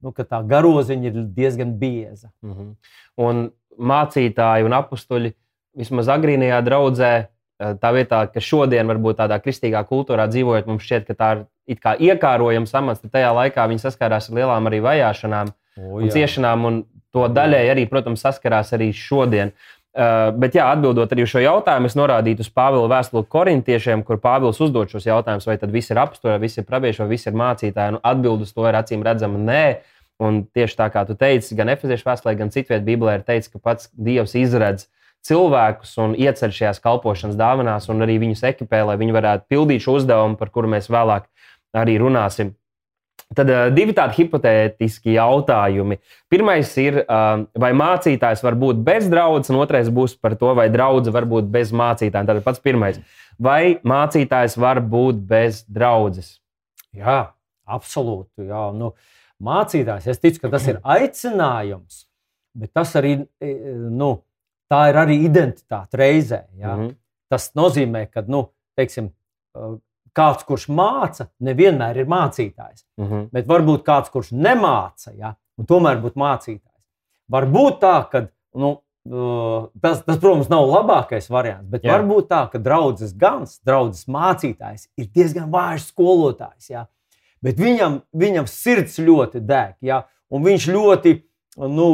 nu, 0.02 0.14
ka 0.16 0.26
tā 0.28 0.42
garoziņa 0.48 1.12
ir 1.12 1.20
diezgan 1.36 1.76
bieza. 1.80 2.32
Mhm. 2.46 2.74
Un 3.22 3.50
mācītāji 3.80 4.68
un 4.68 4.76
apstuļi 4.78 5.34
vismaz 5.78 6.10
agrīnajā 6.12 6.60
draudzē, 6.66 7.14
eh, 7.28 7.74
tā 7.80 7.94
vietā, 7.96 8.26
ka 8.34 8.40
šodien, 8.44 8.88
varbūt 8.88 9.22
tādā 9.22 9.40
kristīgā 9.40 9.84
kultūrā 9.88 10.28
dzīvojot, 10.28 10.68
mums 10.68 10.84
šķiet, 10.84 11.08
ka 11.08 11.14
tā 11.14 11.32
ir 11.68 11.78
kā 11.80 11.96
iekārojams 11.98 12.74
amats, 12.76 13.02
tad 13.02 13.12
tajā 13.12 13.32
laikā 13.38 13.68
viņi 13.70 13.86
saskārās 13.86 14.30
ar 14.30 14.36
lielām 14.36 14.68
arī 14.68 14.82
vajāšanām 14.84 15.54
O, 15.78 16.02
un 16.02 16.10
ciešanām, 16.12 16.66
un 16.68 16.82
to 17.16 17.28
daļēji 17.32 17.72
arī, 17.72 17.86
protams, 17.90 18.24
saskarās 18.24 18.74
arī 18.76 18.92
šodien. 18.96 19.54
Uh, 19.92 20.30
bet, 20.40 20.54
jā, 20.56 20.70
atbildot 20.72 21.12
arī 21.12 21.26
šo 21.28 21.42
jautājumu, 21.44 21.90
es 21.90 21.98
norādītu 22.00 22.46
uz 22.46 22.50
Pāvila 22.56 22.88
vēstuli 22.94 23.26
korintiešiem, 23.28 24.06
kur 24.08 24.22
Pāvils 24.24 24.62
uzdod 24.64 24.88
šos 24.94 25.04
jautājumus, 25.10 25.48
vai 25.50 25.58
tad 25.60 25.74
viss 25.74 25.92
ir 25.92 26.00
apstākļi, 26.00 26.32
vai 26.32 26.44
viss 26.46 26.62
ir 26.62 26.68
pravieši, 26.70 27.02
vai 27.04 27.08
viss 27.10 27.28
ir 27.28 27.36
mācītāji. 27.36 27.98
Nu, 27.98 28.00
Atbildes 28.08 28.56
to 28.56 28.70
ir 28.70 28.78
acīm 28.80 29.04
redzama 29.04 29.42
nē. 29.42 29.66
Un 30.22 30.44
tieši 30.56 30.78
tā 30.78 30.88
kā 30.94 31.04
tu 31.10 31.18
teici, 31.18 31.58
gan 31.58 31.74
Efeziešu 31.74 32.08
vēstulē, 32.08 32.38
gan 32.40 32.54
citvietā 32.54 32.86
Bībelē 32.86 33.18
ir 33.20 33.28
teikts, 33.28 33.52
ka 33.52 33.60
pats 33.60 33.90
Dievs 33.98 34.38
izredz 34.38 34.86
cilvēkus 35.28 35.98
un 36.02 36.16
ieceļ 36.18 36.54
šajās 36.56 36.80
kalpošanas 36.82 37.38
dāvanās, 37.40 37.90
un 37.92 38.06
arī 38.06 38.16
viņus 38.22 38.46
ekipē, 38.52 38.84
lai 38.88 38.98
viņi 39.02 39.18
varētu 39.18 39.50
pildīt 39.52 39.84
šo 39.84 39.98
uzdevumu, 40.00 40.38
par 40.40 40.54
kuru 40.54 40.72
mēs 40.72 40.88
vēlāk 40.94 41.28
arī 41.78 41.98
runāsim. 42.02 42.56
Tad 43.36 43.48
uh, 43.48 43.62
divi 43.72 43.94
tādi 43.96 44.18
hipotētiski 44.20 45.14
jautājumi. 45.16 45.98
Pirmais 46.32 46.72
ir, 46.84 47.02
uh, 47.06 47.46
vai 47.64 47.72
mācītājs 47.78 48.44
var 48.44 48.58
būt 48.60 48.82
bez 48.84 49.08
draudzes, 49.12 49.54
un 49.54 49.62
otrais 49.64 49.88
būs 49.94 50.18
par 50.20 50.36
to, 50.40 50.52
vai 50.58 50.68
draudzene 50.74 51.16
var 51.16 51.28
būt 51.32 51.48
bez 51.52 51.72
mācītāja. 51.72 52.28
Tad 52.28 52.42
pats 52.44 52.64
pirmais. 52.64 53.00
Vai 53.42 53.78
mācītājs 53.88 54.58
var 54.60 54.82
būt 54.84 55.22
bez 55.30 55.64
draudzes? 55.72 56.42
Jā, 56.98 57.32
absolūti. 57.72 58.50
Jā. 58.50 58.68
Nu, 58.76 58.92
mācītājs, 59.44 60.10
es 60.12 60.20
ticu, 60.22 60.44
ka 60.44 60.52
tas 60.58 60.68
ir 60.68 60.82
aicinājums, 60.84 62.06
bet 62.58 62.74
tas 62.76 62.92
arī, 63.00 63.16
e, 63.42 63.54
nu, 63.96 64.14
tā 64.72 64.84
ir 64.92 65.00
arī 65.02 65.22
identitāte 65.28 66.00
reizē. 66.00 66.44
Jā. 66.60 66.76
Mhm. 66.76 66.92
Tas 67.32 67.54
nozīmē, 67.56 68.10
ka 68.12 68.26
nu, 68.28 68.50
teiksim, 68.76 69.08
uh, 69.56 69.78
kāds, 70.18 70.46
kurš 70.48 70.68
māca, 70.74 71.30
nevienmēr 71.44 72.02
ir 72.04 72.12
mācītājs. 72.12 72.86
Mhm. 73.00 73.30
Bet 73.34 73.50
varbūt 73.50 73.86
kāds, 73.88 74.12
kurš 74.14 74.34
nemāca, 74.36 75.14
ja, 75.16 75.36
un 75.58 75.68
tomēr 75.70 76.02
būtu 76.04 76.20
mācītājs. 76.20 76.80
Var 77.32 77.48
būt 77.48 77.80
tā, 77.80 77.96
ka 78.12 78.26
nu, 78.60 78.74
uh, 79.08 79.70
tas, 79.82 80.02
tas, 80.04 80.18
protams, 80.20 80.50
nav 80.52 80.68
labākais 80.68 81.30
variants, 81.32 81.70
bet 81.72 81.86
Jā. 81.86 81.96
var 81.96 82.06
būt 82.10 82.28
tā, 82.32 82.42
ka 82.52 82.60
draugs 82.60 83.14
gans, 83.16 83.60
draugs 83.66 84.04
mācītājs 84.12 84.90
ir 85.00 85.08
diezgan 85.16 85.48
vājš 85.54 85.92
skolotājs. 85.94 86.72
Ja, 86.74 86.88
bet 87.44 87.62
viņam, 87.62 88.02
viņam 88.12 88.50
sirds 88.52 89.00
ļoti 89.00 89.44
deg, 89.48 89.78
ja, 89.86 90.04
un 90.32 90.44
viņš 90.44 90.68
ļoti 90.76 91.16
nu, 91.72 91.88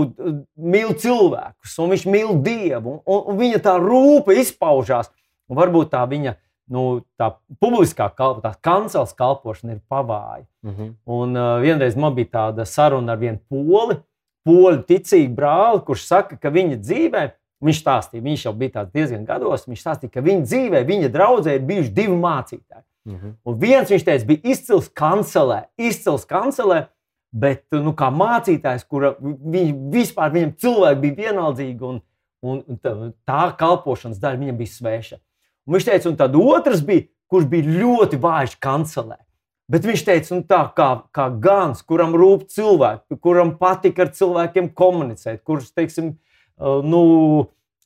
mīl 0.57 0.93
cilvēkus, 0.97 1.77
un 1.81 1.93
viņš 1.93 2.07
mīl 2.09 2.33
Dievu, 2.45 2.99
un, 3.05 3.23
un 3.31 3.39
viņa 3.39 3.61
tā 3.65 3.77
rūpe 3.81 4.37
izpaužās. 4.41 5.11
Varbūt 5.47 5.93
tā 5.93 6.01
viņa 6.09 6.33
nu, 6.71 6.83
tā 7.19 7.31
publiskā 7.61 8.09
kalpošana, 8.11 8.51
tā 8.51 8.63
kancels 8.63 9.15
kalpošana 9.17 9.77
ir 9.77 9.81
pavāja. 9.89 10.45
Mhm. 10.65 10.93
Un 11.05 11.39
uh, 11.39 11.57
vienreiz 11.63 11.95
man 11.95 12.15
bija 12.17 12.33
tāda 12.33 12.67
saruna 12.67 13.15
ar 13.15 13.21
vienu 13.21 13.39
poli, 13.49 13.99
poļu 14.47 14.83
ticīgu 14.87 15.35
brāli, 15.35 15.83
kurš 15.87 16.07
saka, 16.07 16.39
ka 16.39 16.51
viņa 16.53 16.79
dzīvē, 16.83 17.23
viņš 17.63 17.79
stāstīja, 17.81 18.23
viņš 18.23 18.45
jau 18.45 18.53
bija 18.57 18.85
diezgan 18.93 19.25
gados, 19.27 19.65
viņš 19.67 19.81
stāstīja, 19.83 20.13
ka 20.13 20.23
viņa 20.25 20.45
dzīvē, 20.45 20.83
viņa 20.87 21.13
draudzē 21.13 21.57
ir 21.57 21.65
bijuši 21.67 21.95
divi 21.95 22.19
mācītāji. 22.19 22.85
Mhm. 23.07 23.33
Un 23.47 23.57
viens, 23.59 23.89
viņš 23.91 24.03
teica, 24.03 24.27
bija 24.27 24.53
izcils 24.53 24.89
kancelē, 24.91 25.63
izcils 25.79 26.27
kancelē, 26.27 26.87
bet 27.31 27.63
nu, 27.71 27.93
kā 27.95 28.09
mācītājs, 28.11 28.83
kura 28.87 29.13
viņš 29.19 29.71
vispār 29.93 30.33
viņam 30.35 30.53
cilvēki 30.59 31.01
bija 31.05 31.17
vienaldzīgi, 31.27 31.79
un, 31.87 32.01
un 32.43 32.61
un 32.67 32.79
tā, 32.83 32.93
tā 33.27 33.45
kalpošanas 33.59 34.19
daļa 34.21 34.41
viņam 34.43 34.59
bija 34.59 34.73
sveša. 34.75 35.19
Un 35.67 35.75
viņš 35.75 35.87
teica, 35.89 36.09
un 36.09 36.17
tad 36.19 36.35
otrs 36.39 36.83
bija, 36.85 37.07
kurš 37.27 37.47
bija 37.51 37.77
ļoti 37.83 38.19
vājš 38.23 38.55
kancelē. 38.63 39.19
Bet 39.67 39.83
viņš 39.83 40.03
teica, 40.07 40.31
un 40.37 40.45
tā 40.47 40.61
kā, 40.75 40.87
kā 41.11 41.27
Gans, 41.43 41.81
kuram 41.83 42.15
rūp 42.15 42.45
cilvēki, 42.53 43.17
kuram 43.19 43.57
patīk 43.59 43.99
ar 43.99 44.13
cilvēkiem 44.15 44.69
komunicēt, 44.71 45.41
kurš, 45.43 45.73
teiksim, 45.75 46.13
uh, 46.55 46.79
nu, 46.87 47.01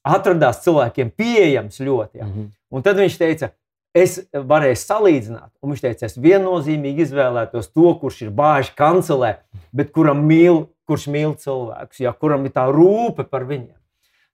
atradās 0.06 0.62
cilvēkiem 0.66 1.10
pieejams 1.18 1.82
ļoti. 1.82 2.22
Ja. 2.22 2.28
Mhm. 2.30 2.52
Un 2.72 2.86
tad 2.86 3.02
viņš 3.02 3.18
teica, 3.18 3.50
es 3.98 4.20
varēju 4.32 4.78
salīdzināt, 4.80 5.50
un 5.60 5.74
viņš 5.74 5.82
teica, 5.88 6.08
es 6.08 6.20
viennozīmīgi 6.22 7.08
izvēlētos 7.08 7.74
to, 7.74 7.90
kurš 8.00 8.22
ir 8.28 8.36
bāžs 8.36 8.72
kancelē, 8.78 9.40
bet 9.76 9.92
kuram 9.96 10.22
mīl, 10.30 10.68
kurš 10.88 11.10
mīl 11.12 11.34
cilvēkus, 11.40 12.04
ja, 12.04 12.14
kuram 12.14 12.46
ir 12.46 12.54
tā 12.56 12.68
rūpe 12.72 13.26
par 13.28 13.50
viņiem. 13.50 13.76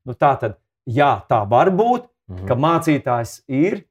Nu, 0.07 0.13
tā 0.13 0.35
tad, 0.39 0.59
jā, 0.85 1.15
tā 1.31 1.41
var 1.49 1.71
būt, 1.73 2.05
Mhm. 2.27 2.47
ka 2.47 2.55
mācītājs 2.59 3.41
ir 3.47 3.83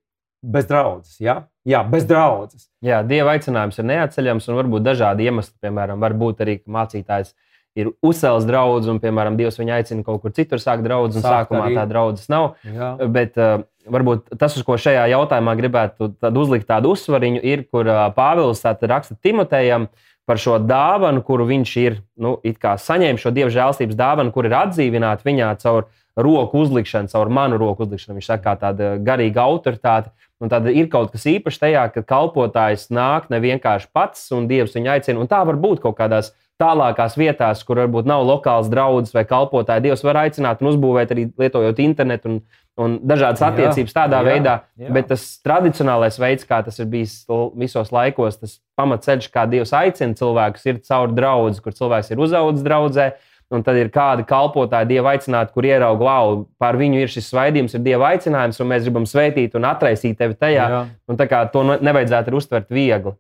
bez 0.45 0.69
draudzes. 0.69 1.17
Ja? 1.21 1.47
Jā, 1.67 1.83
bez 1.89 2.05
draudzes. 2.07 2.69
Jā, 2.85 3.01
dieva 3.07 3.35
aicinājums 3.35 3.79
ir 3.81 3.89
neatceļams, 3.89 4.49
un 4.51 4.59
varbūt 4.61 4.85
dažādi 4.87 5.27
iemesli. 5.27 5.57
Piemēram, 5.65 5.99
var 6.03 6.15
būt 6.15 6.45
arī, 6.45 6.61
mācītājs 6.69 7.33
ir 7.77 7.91
uzcēlis 8.05 8.47
draugu, 8.49 8.89
un, 8.93 9.01
piemēram, 9.03 9.37
Dievs 9.37 9.59
viņu 9.61 9.75
aicina 9.77 10.05
kaut 10.07 10.23
kur 10.23 10.33
citur 10.37 10.61
sākt 10.63 10.85
draugu, 10.87 11.11
un 11.13 11.25
Sākt 11.25 11.51
sākumā 11.51 11.67
arī. 11.69 11.77
tā 11.77 11.85
draudzes 11.91 12.31
nav. 12.33 12.55
Jā. 12.65 12.95
Bet 13.13 13.37
uh, 13.41 13.67
varbūt 13.93 14.33
tas, 14.41 14.57
uz 14.57 14.65
ko 14.67 14.79
šajā 14.81 15.05
jautājumā 15.13 15.57
gribētu 15.59 16.13
tad 16.21 16.41
uzlikt 16.41 16.69
tādu 16.71 16.95
uzsvariņu, 16.97 17.43
ir, 17.45 17.67
kur 17.69 17.89
uh, 17.91 18.07
Pāvils 18.17 18.65
raksta 18.65 19.19
Timotejam 19.21 19.91
par 20.27 20.41
šo 20.43 20.57
dāvanu, 20.59 21.23
kuru 21.23 21.47
viņš 21.47 21.77
ir 21.85 22.01
nu, 22.19 22.39
saņēmis, 22.43 23.23
šo 23.23 23.31
dieva 23.31 23.53
žēlstības 23.53 23.99
dāvanu, 23.99 24.33
kur 24.35 24.49
ir 24.49 24.57
atdzīvināta 24.59 25.27
viņā 25.27 25.53
caur 25.63 25.87
roku 26.17 26.63
uzlikšanu, 26.65 27.11
caur 27.13 27.29
manu 27.33 27.59
roku 27.61 27.85
uzlikšanu. 27.85 28.17
Viņš 28.19 28.31
saka, 28.31 28.57
tāda 28.61 28.97
garīga 29.03 29.45
autoritāte. 29.45 30.13
Un 30.41 30.51
tad 30.53 30.67
ir 30.69 30.91
kaut 30.93 31.15
kas 31.15 31.25
īpašs 31.29 31.63
tajā, 31.63 31.87
ka 31.95 32.03
kalpotājs 32.05 32.91
nāk 32.93 33.31
ne 33.33 33.41
vienkārši 33.41 33.89
pats, 33.97 34.27
un 34.37 34.49
Dievs 34.51 34.77
viņu 34.77 34.93
aicina. 34.93 35.23
Un 35.23 35.31
tā 35.31 35.41
var 35.49 35.57
būt 35.61 35.81
kaut 35.85 35.97
kādās 36.01 36.35
tālākās 36.61 37.17
vietās, 37.21 37.63
kur 37.69 37.81
varbūt 37.83 38.09
nav 38.09 38.25
lokāls 38.25 38.71
draugs 38.73 39.13
vai 39.17 39.27
kalpotāji. 39.29 39.85
Dievs 39.89 40.05
var 40.05 40.23
aicināt 40.25 40.63
un 40.63 40.71
uzbūvēt 40.73 41.13
arī 41.13 41.27
lietojot 41.41 41.81
internetu 41.85 42.31
un, 42.31 42.39
un 42.81 42.97
dažādas 43.05 43.45
attiecības 43.45 43.97
tādā 43.97 44.23
jā, 44.23 44.29
veidā. 44.31 44.55
jā. 44.81 44.93
Bet 44.97 45.11
tas 45.13 45.27
tradicionālais 45.45 46.17
veids, 46.21 46.49
kā 46.49 46.63
tas 46.65 46.81
ir 46.81 46.89
bijis 46.93 47.19
visos 47.61 47.93
laikos, 47.93 48.41
tas 48.41 48.57
pamatceļš, 48.81 49.29
kā 49.33 49.45
Dievs 49.53 49.75
aicina 49.77 50.17
cilvēkus, 50.17 50.69
ir 50.69 50.81
caur 50.89 51.13
draugu, 51.17 51.53
kur 51.65 51.77
cilvēks 51.77 52.13
ir 52.13 52.25
uzaugusi 52.25 52.65
draudzē. 52.65 53.11
Un 53.55 53.63
tad 53.63 53.77
ir 53.79 53.93
kādi 53.95 54.25
kalpotāji, 54.27 54.89
Dieva 54.91 55.13
aicināti, 55.15 55.53
kur 55.55 55.63
ierauga, 55.69 56.03
wow, 56.03 56.41
pār 56.59 56.75
viņu 56.81 56.99
ir 57.05 57.07
šis 57.13 57.29
svaidījums, 57.31 57.77
ir 57.79 57.85
Dieva 57.85 58.09
aicinājums, 58.17 58.59
un 58.61 58.67
mēs 58.73 58.83
gribam 58.83 59.05
svētīt 59.07 59.55
un 59.55 59.63
atraisīt 59.69 60.17
tevi 60.19 60.35
tajā. 60.35 60.65
Jā. 60.73 60.81
Un 61.07 61.17
tā 61.21 61.29
kā 61.31 61.45
to 61.53 61.63
ne- 61.63 61.79
nevajadzētu 61.79 62.35
uztvert 62.35 62.69
viegli. 62.75 63.15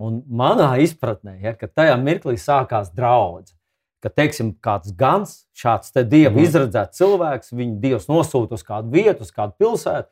Un 0.00 0.22
manā 0.28 0.74
izpratnē, 0.84 1.38
ja, 1.42 1.54
ka 1.56 1.66
tajā 1.66 1.96
mirklī 1.96 2.36
sākās 2.36 2.92
draudzene, 2.92 3.56
ka 4.02 4.08
teiksim, 4.08 4.54
kāds 4.60 4.92
gans, 4.96 5.46
šāds 5.56 5.92
te 5.92 6.04
dieva 6.04 6.30
Mhm. 6.32 6.40
mm. 6.40 6.44
izredzēts 6.46 7.00
cilvēks, 7.00 7.52
viņu 7.52 7.80
dievs 7.80 8.06
nosūta 8.08 8.52
uz 8.52 8.62
kādu 8.62 8.90
vietu, 8.92 9.22
uz 9.22 9.32
kādu 9.32 9.52
pilsētu, 9.60 10.08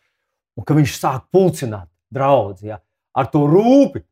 un 0.56 0.64
ka 0.64 0.74
viņš 0.74 0.96
sāk 1.00 1.22
pulcināt 1.32 1.88
draugu 2.12 2.64
ja, 2.64 2.80
ar 3.14 3.26
to 3.26 3.44
rūpi. 3.44 4.02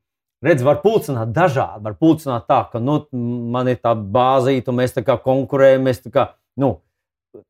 Redz, 0.44 0.62
var 0.62 0.82
pulcināt 0.82 1.32
dažādi. 1.32 1.82
Var 1.86 1.94
pulcināt 2.00 2.44
tā, 2.50 2.60
ka 2.70 2.80
nu, 2.82 2.98
man 3.52 3.68
ir 3.72 3.78
tā 3.80 3.94
bāzīta, 3.96 4.68
un 4.68 4.80
mēs 4.82 4.92
tā 4.96 5.04
kā 5.06 5.16
konkurējam. 5.22 5.88
Tā 6.04 6.12
kā, 6.12 6.26
nu, 6.60 6.74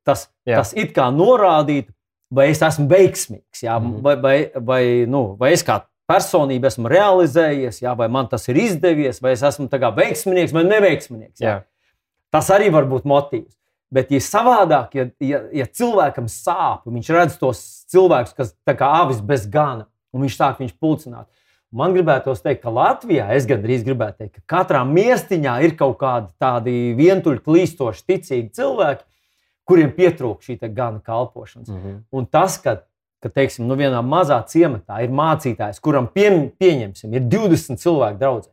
tas, 0.07 0.29
Jā. 0.47 0.61
tas 0.61 0.73
it 0.79 0.95
kā 0.95 1.09
norādītu, 1.15 1.91
vai 2.31 2.49
es 2.51 2.63
esmu 2.63 2.89
veiksmīgs, 2.91 3.63
jā, 3.63 3.79
Mhm. 3.81 4.01
vai, 4.03 4.17
vai, 4.17 4.51
vai, 4.55 4.83
nu, 5.07 5.37
vai 5.39 5.53
es 5.53 5.63
kā 5.63 5.83
personība 6.09 6.67
esmu 6.71 6.89
realizējies, 6.89 7.83
jā, 7.83 7.97
vai 7.97 8.09
man 8.09 8.29
tas 8.29 8.49
ir 8.49 8.57
izdevies, 8.57 9.21
vai 9.23 9.33
es 9.33 9.43
esmu 9.43 9.69
veiksminieks 9.69 10.53
vai 10.53 10.65
neveiksminieks. 10.65 11.41
Jā. 11.41 11.49
Jā. 11.49 11.63
Tas 12.31 12.51
arī 12.51 12.71
var 12.73 12.85
būt 12.85 13.03
motīvs. 13.05 13.55
Bet, 13.93 14.11
ja 14.11 14.19
savādāk, 14.19 14.95
ja, 14.95 15.05
ja, 15.21 15.41
ja 15.53 15.67
cilvēkam 15.67 16.27
sāp, 16.27 16.83
viņš 16.91 17.11
redz 17.15 17.39
tos 17.39 17.85
cilvēkus, 17.93 18.35
kas 18.35 18.55
kā 18.67 18.89
avis 19.03 19.21
bez 19.21 19.47
gana, 19.47 19.87
un 20.13 20.23
viņš 20.23 20.37
sāk 20.37 20.59
viņus 20.59 20.75
pulcināt. 20.83 21.27
Man 21.75 21.97
gribētos 21.97 22.45
teikt, 22.45 22.63
ka 22.63 22.71
Latvijā 22.71 23.27
es 23.35 23.47
gandrīz 23.49 23.83
gribētu 23.87 24.23
teikt, 24.23 24.39
ka 24.39 24.59
katrā 24.59 24.85
miestiņā 24.87 25.57
ir 25.67 25.75
kaut 25.79 25.99
kādi 25.99 26.31
tādi 26.41 26.95
vientuļi 26.99 27.43
klīstoši, 27.43 28.05
ticīgi 28.07 28.53
cilvēki, 28.55 29.03
kuriem 29.67 29.91
pietrūk 29.97 30.45
šī 30.47 30.61
gana 30.71 31.01
kalpošanas. 31.03 31.69
Mm 31.69 31.81
-hmm. 31.83 32.03
Un 32.11 32.27
tas, 32.27 32.59
ka, 32.63 32.83
ka 33.23 33.29
teiksim, 33.29 33.67
nu 33.67 33.75
vienā 33.75 34.03
mazā 34.03 34.39
ciematā 34.47 35.03
ir 35.03 35.11
mācītājs, 35.11 35.81
kuram 35.83 36.07
pie, 36.07 36.53
pieņemsim, 36.59 37.15
ir 37.15 37.23
20 37.23 37.83
cilvēku 37.83 38.19
draugi, 38.19 38.49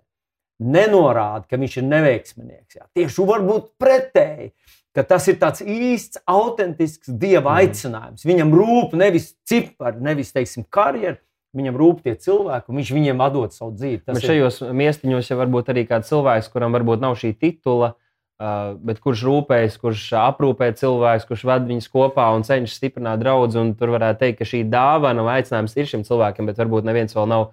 nenorāda, 0.59 1.45
ka 1.49 1.57
viņš 1.57 1.77
ir 1.77 1.83
neveiksminieks. 1.83 2.75
Jā. 2.75 2.87
Tieši 2.93 3.27
varbūt 3.27 3.73
pretēji. 3.77 4.53
Tas 4.93 5.27
ir 5.27 5.39
tāds 5.41 5.61
īsts, 5.61 6.19
autentisks 6.29 7.09
dieva 7.09 7.49
mm. 7.49 7.55
aicinājums. 7.57 8.25
Viņam 8.25 8.53
rūp 8.53 8.93
nevis 8.93 9.31
cipari, 9.49 10.01
nevis 10.05 10.31
teiksim, 10.31 10.65
karjeras, 10.69 11.17
Viņam 11.53 11.75
rūp 11.77 11.99
tie 12.01 12.15
cilvēki, 12.17 12.65
un 12.71 12.79
viņš 12.79 12.91
viņiem 12.95 13.19
atdod 13.21 13.53
savu 13.53 13.75
dzīvi. 13.77 13.99
Tas 14.07 14.17
bet 14.17 14.25
šajos 14.25 14.55
ir... 14.63 14.71
miestiņos 14.79 15.27
jau 15.29 15.37
varbūt 15.37 15.67
arī 15.69 15.83
kāds 15.85 16.09
cilvēks, 16.09 16.49
kuram 16.53 16.73
varbūt 16.73 17.03
nav 17.03 17.13
šī 17.21 17.29
titula, 17.37 17.91
uh, 17.93 18.73
bet 18.81 19.01
kurš 19.03 19.21
rūpējas, 19.27 19.75
kurš 19.81 20.07
aprūpē 20.17 20.71
cilvēkus, 20.79 21.27
kurš 21.29 21.43
ved 21.51 21.67
viņus 21.69 21.89
kopā 21.93 22.31
un 22.33 22.45
cenšas 22.47 22.79
stiprināt 22.81 23.21
draugu. 23.21 23.67
Tur 23.77 23.93
varētu 23.93 24.23
teikt, 24.23 24.39
ka 24.41 24.49
šī 24.49 24.63
dāvana 24.65 25.25
vai 25.27 25.41
aicinājums 25.41 25.77
ir 25.77 25.91
šim 25.91 26.07
cilvēkam, 26.07 26.49
bet 26.49 26.57
varbūt 26.57 26.89
neviens 26.89 27.13
vēl 27.13 27.29
nav 27.29 27.51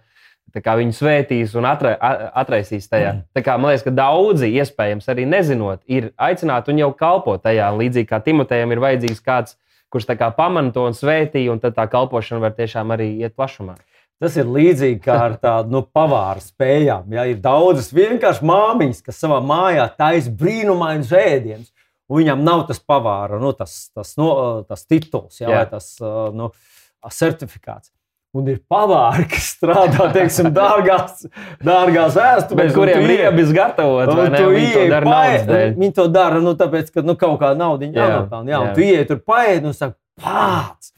viņu 0.55 0.97
svētījis 0.97 1.55
un 1.61 1.69
atra, 1.69 1.93
atraisījis 2.35 2.89
tajā. 2.89 3.13
Mm. 3.13 3.27
Tā 3.37 3.43
kā, 3.45 3.59
man 3.61 3.71
liekas, 3.71 3.85
ka 3.85 3.93
daudzi 3.95 4.49
iespējams 4.57 5.09
arī 5.13 5.27
nezinot, 5.29 5.83
ir 5.87 6.13
aicināti 6.17 6.73
un 6.73 6.81
jau 6.81 6.91
kalpo 6.97 7.37
tajā. 7.37 7.71
Līdzīgi 7.77 8.09
kā 8.09 8.21
Timotejam 8.25 8.73
ir 8.73 8.81
vajadzīgs 8.81 9.21
kāds, 9.21 9.57
kurš 9.91 10.09
pamana 10.37 10.73
to 10.73 10.87
un 10.87 10.95
svētī, 10.95 11.49
un 11.51 11.61
tad 11.61 11.75
tā 11.77 11.87
kalpošana 11.91 12.41
var 12.41 12.53
tiešām 12.55 12.91
arī 12.91 13.21
iet 13.21 13.37
plašumā. 13.37 13.77
Tas 14.21 14.35
ir 14.37 14.49
līdzīgi 14.53 14.99
kā 15.01 15.15
ar 15.31 15.37
tādu 15.41 15.73
nu, 15.73 15.81
pavāru 15.97 16.43
spējām. 16.45 17.07
Ja? 17.17 17.25
Ir 17.31 17.39
daudzas 17.41 17.89
vienkāršas 17.97 18.43
māmiņas, 18.45 19.05
kas 19.07 19.21
savā 19.23 19.39
mājā 19.45 19.87
taisa 19.97 20.33
brīnumainus 20.43 21.15
ēdienus, 21.17 21.71
viņam 22.11 22.43
nav 22.45 22.67
tas 22.69 22.83
pavāra, 22.85 23.39
nu, 23.41 23.55
tas, 23.57 23.87
tas, 23.95 24.13
no, 24.21 24.35
tas 24.69 24.85
tituls 24.85 25.41
ja? 25.41 25.49
vai 25.55 25.65
tas 25.71 25.95
nu, 26.37 26.51
certifikāts. 27.09 27.89
Un 28.37 28.47
ir 28.47 28.61
pavāri, 28.71 29.25
kas 29.33 29.49
strādā 29.57 30.05
teiksim, 30.15 30.53
dārgās, 30.55 31.25
dārgās 31.67 32.15
vēsturēs, 32.15 32.77
kuriem 32.77 33.03
ir 33.03 33.11
riebis 33.11 33.51
gatavot. 33.57 34.13
Viņi 34.21 34.71
to 34.77 34.85
dara 34.93 35.09
naudas 35.09 35.49
dēļ. 35.49 35.75
Viņi 35.81 35.97
to 35.97 36.07
dara 36.15 36.45
nu, 36.45 36.53
tāpēc, 36.61 36.93
ka 36.95 37.03
nu, 37.03 37.17
kaut 37.19 37.41
kāda 37.41 37.59
nauda 37.59 37.89
jānopelna. 37.89 38.53
Jā, 38.53 38.61
jā. 38.69 38.77
tu 38.77 38.87
ienāc 38.87 39.11
tur 39.11 39.25
paēdi 39.27 39.73
un 39.73 39.75
saki, 39.75 39.99
pats! 40.23 40.93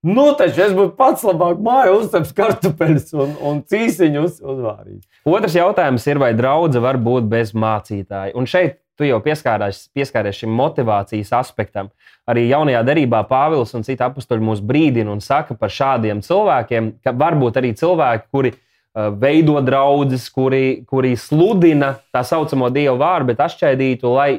Nu, 0.00 0.30
taču 0.32 0.62
es 0.64 0.70
būtu 0.72 0.94
pats 0.96 1.24
labāk 1.28 1.58
mājā 1.60 1.92
uztaps 1.92 2.30
kartupeļus 2.36 3.10
un, 3.20 3.34
un 3.44 3.58
cīsiņus 3.68 4.38
uzvārīt. 4.40 5.02
Otrs 5.28 5.58
jautājums 5.58 6.06
ir, 6.08 6.20
vai 6.22 6.30
draudzene 6.36 6.84
var 6.86 6.96
būt 6.96 7.26
bez 7.28 7.52
mācītāja? 7.52 8.32
Un 8.38 8.48
šeit 8.48 8.78
tu 9.00 9.04
jau 9.08 9.18
pieskāries, 9.24 9.86
pieskāries 9.96 10.36
šim 10.40 10.52
motivācijas 10.56 11.32
aspektam. 11.38 11.88
Arī 12.28 12.46
jaunajā 12.50 12.82
darbā 12.84 13.22
Pāvils 13.28 13.72
un 13.76 13.84
citi 13.86 14.04
apstuļi 14.04 14.44
mūs 14.44 14.60
brīdina 14.64 15.12
un 15.12 15.22
saka 15.24 15.56
par 15.56 15.72
šādiem 15.72 16.20
cilvēkiem, 16.24 16.92
ka 17.04 17.14
var 17.16 17.36
būt 17.40 17.56
arī 17.60 17.72
cilvēki, 17.76 18.28
kuri 18.32 18.52
uh, 18.52 19.08
veido 19.20 19.56
draugus, 19.64 20.28
kuri, 20.32 20.82
kuri 20.88 21.14
sludina 21.20 21.94
tā 22.12 22.24
saucamo 22.28 22.68
dievu 22.72 22.98
vārdu, 23.00 23.32
bet 23.32 23.44
atšķaidītu, 23.46 24.12
lai 24.16 24.30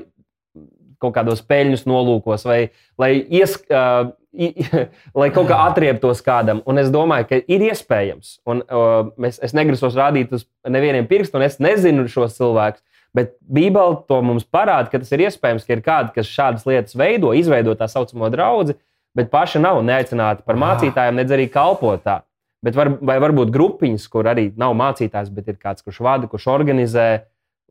kaut 1.02 1.16
kādos 1.16 1.42
peļņas 1.50 1.88
nolūkos 1.90 2.46
vai 2.46 2.60
lai 3.02 3.16
ies, 3.34 3.58
uh, 3.74 4.14
lai 5.20 5.28
kaut 5.34 5.50
kā 5.50 5.58
atrieptos 5.68 6.22
kādam. 6.24 6.62
Un 6.70 6.80
es 6.82 6.92
domāju, 6.94 7.28
ka 7.30 7.40
ir 7.42 7.66
iespējams. 7.68 8.38
Un, 8.48 8.64
uh, 8.72 9.12
es, 9.28 9.40
es 9.44 9.56
negrasos 9.58 9.98
rādīt 9.98 10.32
uz 10.36 10.46
nevieniem 10.68 11.10
pirkstu, 11.10 11.40
un 11.40 11.48
es 11.48 11.60
nezinu 11.64 12.08
šos 12.12 12.38
cilvēkus. 12.40 12.84
Bet 13.16 13.34
Bībele 13.44 14.00
to 14.08 14.22
mums 14.24 14.46
parāda, 14.48 14.88
ka 14.88 15.02
tas 15.02 15.12
ir 15.12 15.26
iespējams, 15.26 15.66
ka 15.68 15.76
ir 15.76 15.84
kādi, 15.84 16.14
kas 16.16 16.32
šādas 16.32 16.64
lietas 16.68 16.96
veido, 16.96 17.34
izveido 17.36 17.76
tā 17.76 17.90
saucamo 17.92 18.30
draugu, 18.32 18.78
bet 19.18 19.28
paši 19.34 19.60
nav 19.60 19.82
neaicināti 19.84 20.46
par 20.48 20.60
mācītājiem, 20.60 21.20
nedz 21.20 21.34
arī 21.36 21.50
kalpotā. 21.52 22.22
Bet 22.64 22.78
var, 22.78 22.94
vai 23.04 23.18
varbūt 23.20 23.52
grupiņas, 23.52 24.06
kur 24.14 24.30
arī 24.32 24.52
nav 24.56 24.78
mācītājs, 24.80 25.34
bet 25.34 25.50
ir 25.52 25.58
kāds, 25.60 25.84
kurš 25.84 26.00
vada, 26.06 26.30
kurš 26.32 26.46
organizē, 26.54 27.08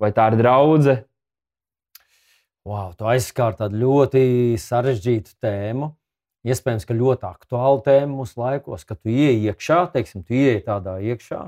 vai 0.01 0.11
tā 0.13 0.29
ir 0.29 0.37
draudzene. 0.43 1.07
Wow, 2.69 2.91
tu 2.93 3.07
aizskāri 3.09 3.57
tādu 3.57 3.81
ļoti 3.81 4.23
sarežģītu 4.61 5.39
tēmu 5.41 5.95
iespējams, 6.47 6.87
ka 6.89 6.97
ļoti 6.97 7.27
aktuāla 7.29 7.83
tēma 7.85 8.21
mūsu 8.21 8.41
laikos, 8.41 8.85
ka 8.89 8.97
tu 8.97 9.13
ieej 9.13 9.51
iekšā, 9.51 9.81
teiksim, 9.95 10.25
tu 10.25 10.37
ieej 10.39 10.63
tādā 10.67 10.97
iekšā, 11.05 11.43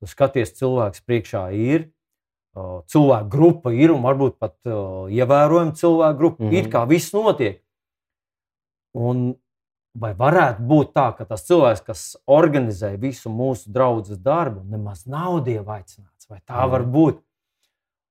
tu 0.00 0.10
skaties, 0.10 0.54
cilvēks 0.58 1.04
priekšā 1.06 1.44
ir, 1.56 1.90
cilvēku 2.92 3.28
grupa 3.32 3.72
ir 3.72 3.92
un 3.94 4.02
varbūt 4.04 4.38
pat 4.40 4.56
ievērojama 4.64 5.76
cilvēku 5.78 6.18
grupa. 6.18 6.42
Mm 6.42 6.50
-hmm. 6.50 6.58
Ir 6.58 6.70
kā 6.72 6.86
viss 6.88 7.12
notiek. 7.12 7.62
Un 8.92 9.34
vai 9.94 10.12
varētu 10.14 10.64
būt 10.64 10.92
tā, 10.92 11.16
ka 11.16 11.24
tas 11.24 11.46
cilvēks, 11.46 11.84
kas 11.84 12.16
organizē 12.26 12.96
visu 13.00 13.30
mūsu 13.30 13.72
draugu 13.72 14.16
darbu, 14.16 14.64
nemaz 14.64 15.06
nav 15.06 15.44
dieva 15.44 15.78
aicināts? 15.78 16.28
Vai 16.28 16.40
tā 16.40 16.66
mm 16.66 16.70
var 16.70 16.82
būt? 16.82 17.22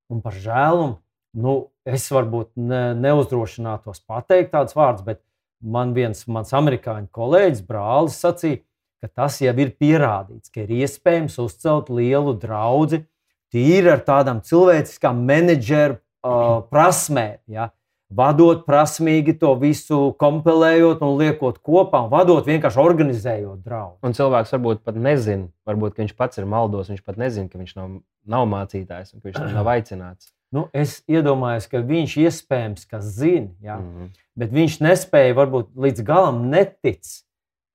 Un 0.10 0.22
par 0.22 0.34
žēlumu, 0.34 0.98
nu, 1.34 1.72
es 1.86 2.12
varbūt 2.12 2.52
ne, 2.56 2.94
neuzdrošinātos 2.94 4.04
pateikt 4.06 4.52
tādus 4.52 4.76
vārdus, 4.76 5.06
bet 5.06 5.22
man 5.62 5.94
viens 5.96 6.26
mans 6.28 6.52
amerikāņu 6.58 7.10
kolēģis, 7.14 7.64
brālis, 7.68 8.20
sacīja, 8.22 8.62
ka 9.02 9.10
tas 9.24 9.40
jau 9.42 9.54
ir 9.64 9.74
pierādīts, 9.82 10.52
ka 10.54 10.66
ir 10.66 10.74
iespējams 10.84 11.40
uzcelt 11.42 11.90
lielu 11.94 12.36
draugu 12.38 13.04
tīri 13.52 13.92
ar 13.92 14.02
tādām 14.06 14.42
cilvēciskām 14.46 15.22
menedžeru 15.28 15.98
uh, 15.98 16.64
prasmēm. 16.72 17.40
Ja? 17.52 17.72
Vadot 18.12 18.66
prasmīgi 18.68 19.38
to 19.40 19.54
visu, 19.60 20.00
kompilējot 20.20 21.04
un 21.06 21.16
liekot 21.20 21.62
kopā, 21.64 22.04
un 22.06 22.12
vadot 22.12 22.48
vienkārši 22.48 22.82
organizējot 22.84 23.62
draugu. 23.64 23.96
Un 24.04 24.16
cilvēks 24.18 24.52
varbūt 24.58 24.84
pat 24.84 25.00
nezina, 25.00 25.48
varbūt 25.68 26.02
viņš 26.02 26.14
pats 26.20 26.42
ir 26.42 26.50
maldos, 26.52 26.92
viņš 26.92 27.06
pat 27.08 27.22
nezina, 27.22 27.48
ka 27.48 27.62
viņš 27.62 27.74
nav, 27.80 27.94
nav 28.28 28.50
mācītājs 28.52 29.16
un 29.16 29.24
ka 29.24 29.32
viņš 29.32 29.42
nav 29.60 29.72
aicināts. 29.72 30.34
Nu, 30.52 30.66
es 30.76 31.00
iedomājos, 31.08 31.70
ka 31.72 31.80
viņš 31.80 32.18
iespējams 32.26 32.88
zina, 33.00 33.50
ja, 33.64 33.78
mm 33.80 33.88
-hmm. 33.88 34.10
bet 34.36 34.52
viņš 34.52 34.82
nespēja 34.84 35.36
varbūt 35.38 35.70
līdz 35.76 36.04
galam 36.04 36.50
netic, 36.52 37.08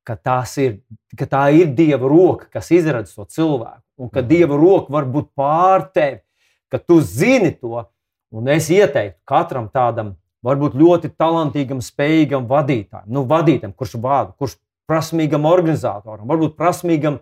ka, 0.04 0.18
ir, 0.60 0.78
ka 1.16 1.26
tā 1.26 1.50
ir 1.56 1.72
Dieva 1.74 2.08
roka, 2.08 2.46
kas 2.52 2.70
izrada 2.70 3.08
to 3.08 3.24
cilvēku, 3.24 3.82
un 3.96 4.08
ka 4.10 4.20
mm 4.20 4.24
-hmm. 4.24 4.28
Dieva 4.28 4.56
roka 4.56 4.92
var 4.92 5.04
būt 5.04 5.28
pār 5.34 5.88
tevi, 5.94 6.20
ka 6.68 6.78
tu 6.78 7.00
zini 7.00 7.50
to. 7.50 7.84
Un 8.30 8.48
es 8.48 8.68
ieteiktu 8.70 9.20
katram 9.24 9.68
tādam, 9.68 10.14
varbūt 10.42 10.74
ļoti 10.74 11.10
talantīgam, 11.16 11.80
spējīgam 11.80 12.46
vadītājam, 12.46 13.06
nu, 13.06 13.24
vadītājam 13.24 13.72
kurš 13.72 13.94
vada, 13.94 14.32
kurš 14.38 14.56
prasmīgam 14.86 15.44
organizatoram, 15.44 16.26
varbūt 16.28 16.56
prasmīgam 16.56 17.18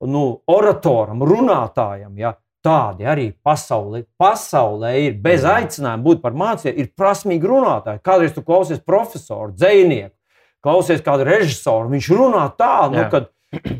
nu, 0.00 0.40
oratoram, 0.46 1.22
runātājam. 1.22 2.16
Ja, 2.18 2.34
Tādi 2.66 3.06
arī 3.06 3.28
pasaulē, 3.46 4.02
pasaulē 4.18 4.92
ir 5.04 5.16
bez 5.22 5.44
aicinājuma 5.46 6.02
būt 6.02 6.22
par 6.24 6.34
mācību, 6.34 6.74
ir 6.82 6.90
prasmīgi 6.98 7.46
runātāji. 7.46 8.02
Kādreiz 8.02 8.34
tu 8.34 8.42
klausies 8.42 8.82
profesoru, 8.82 9.52
dzinieku, 9.54 10.14
klausies 10.66 11.04
kādu 11.06 11.28
režisoru, 11.28 11.92
viņš 11.92 12.10
runā 12.10 12.42
tā, 12.58 12.88
nu, 12.90 13.04
ka 13.12 13.28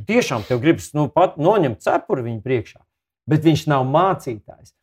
tiešām 0.07 0.47
tev 0.47 0.63
gribas 0.63 0.93
nu, 0.95 1.09
noņemt 1.11 1.83
cepuri 1.83 2.29
viņa 2.29 2.43
priekšā, 2.45 2.81
bet 3.27 3.43
viņš 3.49 3.67
nav 3.73 3.89
mācītājs. 3.91 4.77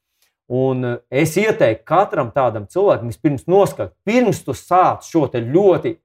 Un 0.52 0.84
eh, 0.86 0.98
es 1.24 1.38
ieteiktu 1.40 1.86
katram 1.88 2.34
tādam 2.36 2.68
cilvēkam, 2.68 3.08
vispirms 3.14 3.48
noskatīt, 3.48 3.96
pirms 4.04 4.44
tu 4.44 4.56
sāc 4.58 5.08
šo 5.08 5.30
ļoti 5.32 5.96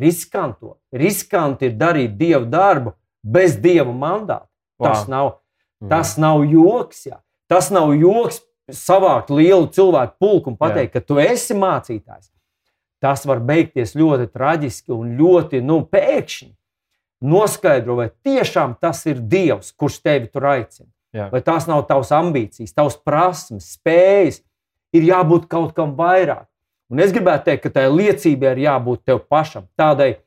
riskanto. 0.00 0.78
Riskanti 0.92 1.68
ir 1.68 1.76
darīt 1.76 2.16
dievu 2.16 2.48
darbu 2.48 2.94
bez 3.22 3.56
dieva 3.60 3.92
mandāta. 3.92 4.48
Wow. 4.80 4.88
Tas 4.88 5.06
nav 5.08 5.30
Tas 5.90 6.16
nav 6.20 6.44
joks. 6.46 7.06
Jā. 7.08 7.18
Tas 7.50 7.70
nav 7.74 7.92
joks 7.98 8.40
savākt 8.72 9.32
lielu 9.34 9.66
cilvēku 9.74 10.16
pulku 10.22 10.52
un 10.52 10.56
pateikt, 10.56 10.94
jā. 10.94 11.00
ka 11.00 11.06
tu 11.06 11.18
esi 11.20 11.56
mācītājs. 11.58 12.30
Tas 13.02 13.24
var 13.26 13.42
beigties 13.42 13.96
ļoti 13.98 14.28
traģiski 14.30 14.94
un 14.94 15.16
ļoti 15.18 15.62
nu, 15.66 15.80
pēkšņi. 15.90 16.52
Noskaidro, 17.22 17.96
vai 17.98 18.08
tiešām 18.26 18.76
tas 18.82 19.04
ir 19.10 19.20
Dievs, 19.30 19.70
kurš 19.78 20.00
tevi 20.02 20.30
tur 20.30 20.46
aicina. 20.50 20.88
Jā. 21.14 21.28
Vai 21.30 21.42
tās 21.44 21.68
nav 21.68 21.84
tavas 21.90 22.10
ambīcijas, 22.14 22.74
tavas 22.74 22.96
prasmes, 22.98 23.74
spējas. 23.76 24.40
Ir 24.92 25.06
jābūt 25.08 25.46
kaut 25.48 25.70
kam 25.76 25.94
vairāk. 25.96 26.44
Un 26.92 27.00
es 27.00 27.12
gribētu 27.14 27.46
teikt, 27.46 27.62
ka 27.64 27.70
tai 27.72 27.86
liecībai 27.88 28.50
ir 28.52 28.66
jābūt 28.66 29.06
tev 29.08 29.22
pašam. 29.30 29.64
Tādai 29.80 30.18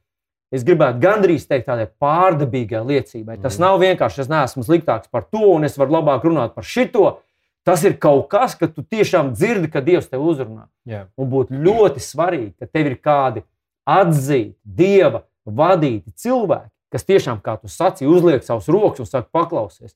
es 0.54 0.64
gribētu 0.64 1.00
gandrīz 1.02 1.48
teikt, 1.48 1.66
tādai 1.68 1.88
pārdabīgai 2.02 2.82
liecībai. 2.86 3.40
Tas 3.42 3.58
mm. 3.58 3.62
nav 3.66 3.80
vienkārši, 3.82 4.22
es 4.26 4.30
neesmu 4.32 4.64
sliktāks 4.64 5.10
par 5.12 5.24
to, 5.24 5.42
un 5.56 5.64
es 5.64 5.78
varu 5.78 5.98
labāk 5.98 6.24
runāt 6.28 6.54
par 6.56 6.64
šito. 6.64 7.20
Tas 7.66 7.82
ir 7.84 7.96
kaut 7.98 8.28
kas, 8.30 8.54
ka 8.56 8.68
tu 8.70 8.84
tiešām 8.86 9.32
dzirdi, 9.34 9.72
ka 9.74 9.82
Dievs 9.82 10.06
tevi 10.12 10.22
uzrunā. 10.22 10.68
Yeah. 10.86 11.08
Un 11.18 11.32
būtu 11.32 11.58
ļoti 11.66 12.00
svarīgi, 12.04 12.54
ka 12.62 12.68
tev 12.70 12.92
ir 12.92 12.98
kādi 13.02 13.42
atzīti, 13.90 14.56
Dieva 14.64 15.24
vadīti 15.46 16.14
cilvēki, 16.14 16.70
kas 16.94 17.06
tiešām, 17.06 17.42
kā 17.42 17.58
tu 17.62 17.70
sacīji, 17.70 18.10
uzliek 18.10 18.46
savus 18.46 18.70
rokas 18.70 19.02
un 19.04 19.10
saka, 19.10 19.30
paklausies. 19.34 19.96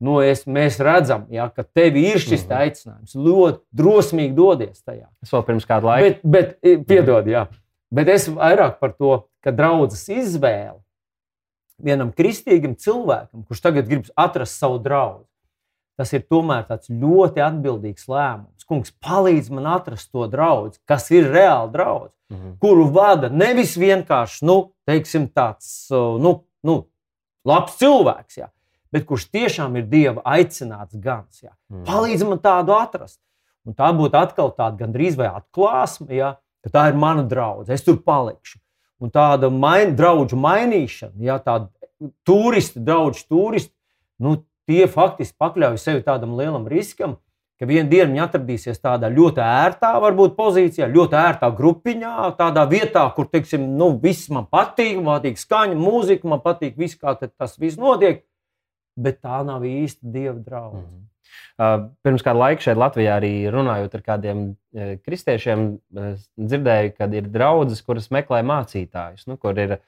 nu, 0.00 0.20
es, 0.22 0.44
mēs 0.46 0.76
redzam, 0.78 1.24
ja, 1.34 1.48
ka 1.50 1.64
tev 1.64 1.96
ir 1.98 2.20
šis 2.22 2.44
Mhm. 2.46 2.52
aicinājums. 2.54 3.16
Ļoti 3.18 3.58
drosmīgi 3.74 4.34
dodies 4.34 4.82
tajā. 4.86 5.08
Es 5.22 5.32
vēl 5.34 5.42
pirms 5.42 5.66
kāda 5.66 5.82
laika. 5.82 6.20
Bet, 6.22 6.54
bet 6.62 6.86
piedod, 6.86 7.26
jā. 7.26 7.48
Bet 7.90 8.06
es 8.08 8.28
vairāk 8.28 8.78
par 8.78 8.92
to, 8.94 9.24
ka 9.48 9.54
draudzes 9.56 10.04
izvēle 10.12 10.76
vienam 11.80 12.10
kristīgam 12.12 12.74
cilvēkam, 12.76 13.46
kurš 13.48 13.62
tagad 13.64 13.88
grib 13.88 14.08
atrast 14.18 14.58
savu 14.60 14.80
draugu, 14.82 15.24
tas 15.98 16.12
ir 16.12 16.24
tomēr 16.30 16.66
tāds 16.68 16.90
ļoti 16.90 17.40
atbildīgs 17.42 18.08
lēmums. 18.10 18.66
Kungs, 18.68 18.92
palīdz 19.00 19.48
man 19.54 19.64
atrast 19.78 20.10
to 20.12 20.26
draugu, 20.28 20.74
kas 20.86 21.08
ir 21.14 21.30
reāli 21.32 21.72
draugs, 21.72 22.12
Mhm. 22.28 22.58
kuru 22.60 22.90
vada 22.92 23.30
nevis 23.32 23.72
vienkārši 23.80 24.42
nu, 24.44 24.72
teiksim, 24.86 25.30
tāds 25.32 25.88
nu, 26.20 26.44
nu, 26.62 26.74
labs 27.46 27.78
cilvēks, 27.80 28.36
jā, 28.36 28.50
bet 28.92 29.06
kurš 29.08 29.30
tiešām 29.32 29.78
ir 29.78 29.86
Dieva 29.88 30.20
aicināts 30.26 30.92
gans. 31.00 31.40
Jā. 31.40 31.54
Mhm. 31.72 31.84
Palīdz 31.88 32.28
man 32.28 32.38
tādu 32.38 32.76
atrast. 32.76 33.18
Un 33.64 33.72
tā 33.72 33.88
būtu 33.96 34.12
atkal 34.20 34.52
tāda 34.52 34.76
gandrīz 34.76 35.16
vai 35.16 35.28
atklāsme, 35.28 36.10
ja, 36.10 36.36
ka 36.62 36.68
tā 36.70 36.88
ir 36.90 36.96
mana 37.00 37.22
draudzene, 37.24 37.72
es 37.74 37.82
tur 37.82 37.96
palikšu. 37.96 38.58
Un 38.98 39.12
tāda 39.14 39.50
main, 39.54 39.94
draugu 39.94 40.36
mainīšana, 40.38 41.14
ja 41.22 41.38
tāda 41.42 41.68
turisti, 42.26 42.80
draugi, 42.82 43.22
turisti, 43.30 43.72
nu, 44.22 44.40
tie 44.68 44.86
faktiski 44.90 45.36
pakļauj 45.38 45.78
sevi 45.80 46.04
tādam 46.06 46.34
lielam 46.38 46.66
riskam, 46.70 47.16
ka 47.58 47.66
vienā 47.66 47.88
dienā 47.90 48.10
viņi 48.12 48.22
atradīsies 48.22 48.82
tādā 48.82 49.10
ļoti 49.10 49.42
ērtā, 49.42 49.92
varbūt 50.02 50.36
pozīcijā, 50.38 50.90
ļoti 50.94 51.18
ērtā 51.18 51.50
grupiņā, 51.58 52.14
tādā 52.38 52.64
vietā, 52.70 53.04
kur, 53.16 53.26
teiksim, 53.30 53.64
nu, 53.78 53.90
viss 54.02 54.30
man 54.34 54.46
patīk, 54.50 54.98
man 54.98 55.18
patīk 55.18 55.40
skaņa, 55.42 55.78
mūzika, 55.78 56.30
man 56.30 56.42
patīk 56.44 56.78
viss, 56.78 56.98
kā 56.98 57.16
tas 57.18 57.58
viss 57.58 57.80
notiek. 57.80 58.24
Bet 58.98 59.20
tā 59.22 59.44
nav 59.46 59.62
īsta 59.62 60.02
dieva 60.02 60.38
draudzene. 60.42 60.86
Mhm. 60.90 61.02
Uh, 61.02 61.17
Pirms 61.58 62.22
kāda 62.22 62.38
laika 62.38 62.62
šeit 62.62 62.78
Latvijā 62.78 63.16
arī 63.18 63.32
runājot 63.50 63.96
ar 63.98 64.02
kādiem 64.06 64.42
kristiešiem, 65.02 65.64
dzirdēju, 66.38 66.92
ka 66.98 67.08
ir 67.18 67.30
draudzes, 67.34 67.82
kuras 67.86 68.10
meklē 68.14 68.44
mācītājus. 68.46 69.26
Nu, 69.30 69.38
kur 69.42 69.58
ir 69.58 69.78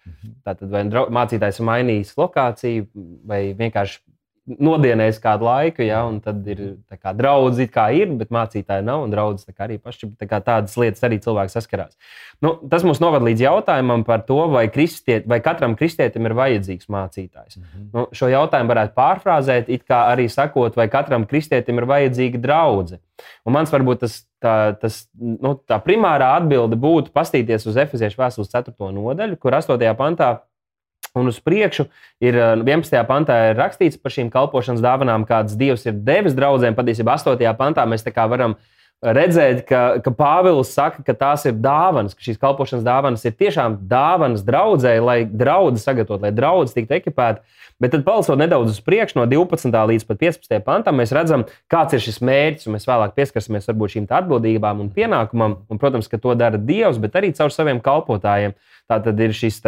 tātad, 0.46 0.66
vai 0.72 0.82
drau, 0.90 1.06
mācītājs 1.14 1.60
ir 1.60 1.68
mainījis 1.70 2.16
lokāciju, 2.18 2.88
vai 3.30 3.42
vienkārši 3.58 4.02
nodienējis 4.48 5.20
kādu 5.22 5.46
laiku, 5.46 5.82
ja, 5.84 6.00
un 6.08 6.18
tad 6.24 6.46
ir 6.48 6.60
tā 6.90 6.96
kā 6.98 7.12
draugi, 7.16 7.66
kā 7.70 7.90
ir, 7.94 8.12
bet 8.18 8.32
mācītāji 8.34 8.84
nav, 8.86 9.04
un 9.04 9.12
draugi 9.12 9.44
arī 9.60 9.76
paši 9.78 10.10
tā 10.18 10.28
kā 10.30 10.40
tādas 10.44 10.76
lietas 10.80 11.04
arī 11.06 11.20
cilvēki 11.22 11.52
saskarās. 11.52 11.94
Nu, 12.42 12.54
tas 12.72 12.84
mums 12.86 13.02
noved 13.02 13.24
līdz 13.26 13.44
jautājumam 13.44 14.02
par 14.08 14.24
to, 14.28 14.40
vai, 14.52 14.64
kristiet, 14.72 15.28
vai 15.30 15.42
katram 15.44 15.76
kristietim 15.78 16.26
ir 16.26 16.36
vajadzīgs 16.38 16.88
mācītājs. 16.90 17.60
Nu, 17.92 18.06
šo 18.16 18.30
jautājumu 18.32 18.72
varētu 18.72 18.96
pārfrāzēt, 18.96 19.70
it 19.70 19.84
kā 19.88 20.06
arī 20.14 20.26
sakot, 20.32 20.78
vai 20.78 20.88
katram 20.92 21.28
kristietim 21.30 21.78
ir 21.78 21.88
vajadzīga 21.90 22.40
draudzene. 22.40 23.02
Un 23.44 23.52
mans 23.52 23.70
varbūt 23.72 24.06
tas, 24.06 24.14
tā, 24.40 24.54
tas, 24.80 25.02
nu, 25.20 25.52
tā 25.68 25.76
primārā 25.84 26.32
atbilde 26.38 26.78
būtu 26.80 27.12
pastīties 27.12 27.68
uz 27.68 27.76
Efeziešu 27.84 28.22
vēstules 28.22 28.48
4. 28.52 28.72
nodaļu, 28.96 29.36
kur 29.36 29.58
8. 29.60 29.76
pantā 29.98 30.38
un 31.18 31.30
uz 31.30 31.40
priekšu 31.42 31.86
ir 32.22 32.36
eh, 32.36 32.52
11. 32.60 33.00
pantā 33.08 33.38
ir 33.50 33.58
rakstīts 33.58 33.98
par 34.00 34.14
šīm 34.14 34.30
kalpošanas 34.32 34.82
dāvanām, 34.84 35.26
kādas 35.28 35.56
Dievs 35.58 35.86
ir 35.88 35.98
devis 36.06 36.36
draudzēm. 36.38 36.76
Patiesībā 36.78 37.16
8. 37.18 37.54
pantā 37.58 37.86
mēs 37.88 38.06
tā 38.06 38.14
kā 38.14 38.26
varam 38.30 38.56
redzēt, 39.00 39.62
ka, 39.68 40.00
ka 40.04 40.12
Pāvils 40.12 40.72
saka, 40.74 41.04
ka 41.04 41.14
tās 41.16 41.46
ir 41.48 41.56
dāvanas, 41.56 42.16
ka 42.16 42.24
šīs 42.24 42.40
kalpošanas 42.40 42.84
dāvanas 42.84 43.24
ir 43.24 43.36
tiešām 43.38 43.78
dāvanas 43.88 44.44
draudzēji, 44.46 45.04
lai 45.04 45.18
draugi 45.24 45.80
sagatavotu, 45.80 46.26
lai 46.26 46.34
draugi 46.36 46.76
tiktu 46.76 46.98
ekipēti. 46.98 47.42
Bet 47.80 47.94
tad, 47.94 48.02
palasot 48.04 48.36
nedaudz 48.36 48.74
uz 48.74 48.80
priekšu, 48.84 49.16
no 49.16 49.24
12. 49.24 49.72
līdz 49.72 50.04
15. 50.04 50.58
pantam, 50.66 50.98
mēs 51.00 51.14
redzam, 51.16 51.46
kāds 51.72 51.96
ir 51.96 52.02
šis 52.04 52.18
mērķis, 52.20 52.66
un 52.68 52.76
mēs 52.76 52.84
vēlāk 52.84 53.14
pieskarsimies 53.16 53.70
varbūt 53.70 53.94
šīm 53.94 54.08
atbildībām 54.18 54.82
un 54.84 54.90
pienākumam. 54.92 55.54
Un, 55.64 55.80
protams, 55.80 56.10
ka 56.10 56.20
to 56.20 56.36
dara 56.36 56.60
Dievs, 56.60 57.00
bet 57.00 57.16
arī 57.16 57.32
caur 57.38 57.54
saviem 57.54 57.80
kalpotājiem. 57.80 58.52
Tā 58.90 58.98
tad 59.00 59.22
ir 59.24 59.32
šis 59.32 59.62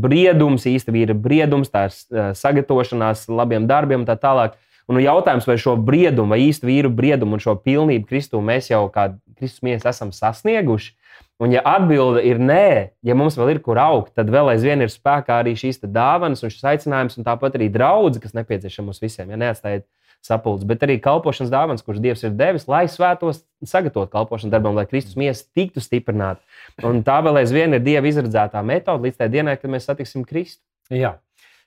briedums, 0.00 0.64
īstenībā 0.70 1.10
ir 1.10 1.12
briedums, 1.18 1.68
tā 1.68 1.90
ir 1.90 1.92
eh, 1.92 2.30
sagatavošanās 2.38 3.26
labiem 3.28 3.68
darbiem 3.68 4.00
un 4.00 4.08
tā 4.08 4.16
tālāk. 4.16 4.56
Un 4.88 4.96
nu, 4.96 5.02
jautājums, 5.04 5.44
vai 5.44 5.58
šo 5.60 5.74
briedumu, 5.84 6.32
vai 6.32 6.40
īstu 6.46 6.68
vīru 6.68 6.88
briedumu 6.88 7.36
un 7.36 7.42
šo 7.44 7.58
pilnību 7.60 8.08
Kristū 8.08 8.40
mēs 8.40 8.70
jau 8.70 8.86
kā 8.92 9.10
Kristus 9.36 9.60
mēs 9.66 9.84
esam 9.88 10.14
sasnieguši. 10.16 10.94
Un, 11.38 11.52
ja 11.54 11.60
atbilde 11.68 12.22
ir 12.26 12.40
nē, 12.42 12.96
ja 13.06 13.14
mums 13.14 13.36
vēl 13.38 13.52
ir 13.52 13.60
kur 13.62 13.78
augt, 13.78 14.14
tad 14.18 14.30
vēl 14.32 14.48
aizvien 14.54 14.80
ir 14.82 14.90
spēkā 14.90 15.36
arī 15.42 15.52
šīs 15.60 15.84
dāvanas 15.84 16.42
un 16.42 16.50
šis 16.50 16.64
aicinājums, 16.72 17.18
un 17.20 17.28
tāpat 17.28 17.60
arī 17.60 17.68
draudzene, 17.70 18.24
kas 18.24 18.34
nepieciešama 18.34 18.90
mums 18.90 19.04
visiem. 19.04 19.30
Ja 19.30 19.38
neatstājiet 19.44 19.86
sapulces, 20.24 20.66
bet 20.66 20.82
arī 20.82 20.96
kalpošanas 21.04 21.52
dāvanas, 21.52 21.84
kuras 21.86 22.02
Dievs 22.02 22.24
ir 22.26 22.34
devis, 22.34 22.66
lai 22.70 22.86
svētos 22.90 23.44
sagatavotu 23.62 24.10
kalpošanas 24.16 24.56
darbam, 24.56 24.74
lai 24.74 24.88
Kristus 24.90 25.14
miesa 25.20 25.46
tiktu 25.54 25.84
stiprināta. 25.84 26.42
Un 26.82 27.04
tā 27.06 27.20
vēl 27.22 27.42
aizvien 27.44 27.76
ir 27.76 27.84
Dieva 27.84 28.10
izredzētā 28.10 28.64
metode 28.66 29.06
līdz 29.06 29.20
tai 29.20 29.30
dienai, 29.36 29.58
kad 29.60 29.70
mēs 29.70 29.86
satiksim 29.86 30.26
Kristu. 30.26 30.64
Jā. 30.90 31.18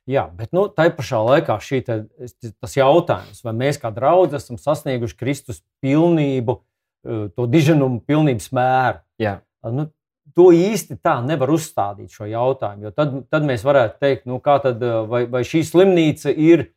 Jā, 0.09 0.25
bet 0.33 0.49
nu, 0.55 0.65
tā 0.73 0.87
pašā 0.95 1.19
laikā 1.21 1.59
te, 1.85 1.97
tas 2.57 2.73
jautājums, 2.75 3.43
vai 3.45 3.53
mēs 3.53 3.77
kā 3.81 3.91
draugi 3.93 4.35
esam 4.39 4.57
sasnieguši 4.57 5.17
Kristus 5.17 5.61
pilnību, 5.83 6.57
eh, 7.05 7.27
to 7.35 7.45
diženumu 7.45 8.01
pilnības 8.07 8.49
mēru. 8.51 9.01
Jā. 9.21 9.41
Nu, 9.63 9.91
to 10.35 10.49
īsti 10.55 10.97
tā 11.03 11.19
nevar 11.25 11.51
uzstādīt 11.53 12.13
šo 12.13 12.25
jautājumu. 12.29 12.91
Tad, 12.95 13.15
tad 13.29 13.45
mēs 13.47 13.65
varētu 13.67 13.99
teikt, 14.01 14.27
nu, 14.29 14.39
tad, 14.41 14.81
vai, 15.09 15.25
vai 15.29 15.43
šī 15.47 15.63
slimnīca 15.67 16.33
ir, 16.33 16.71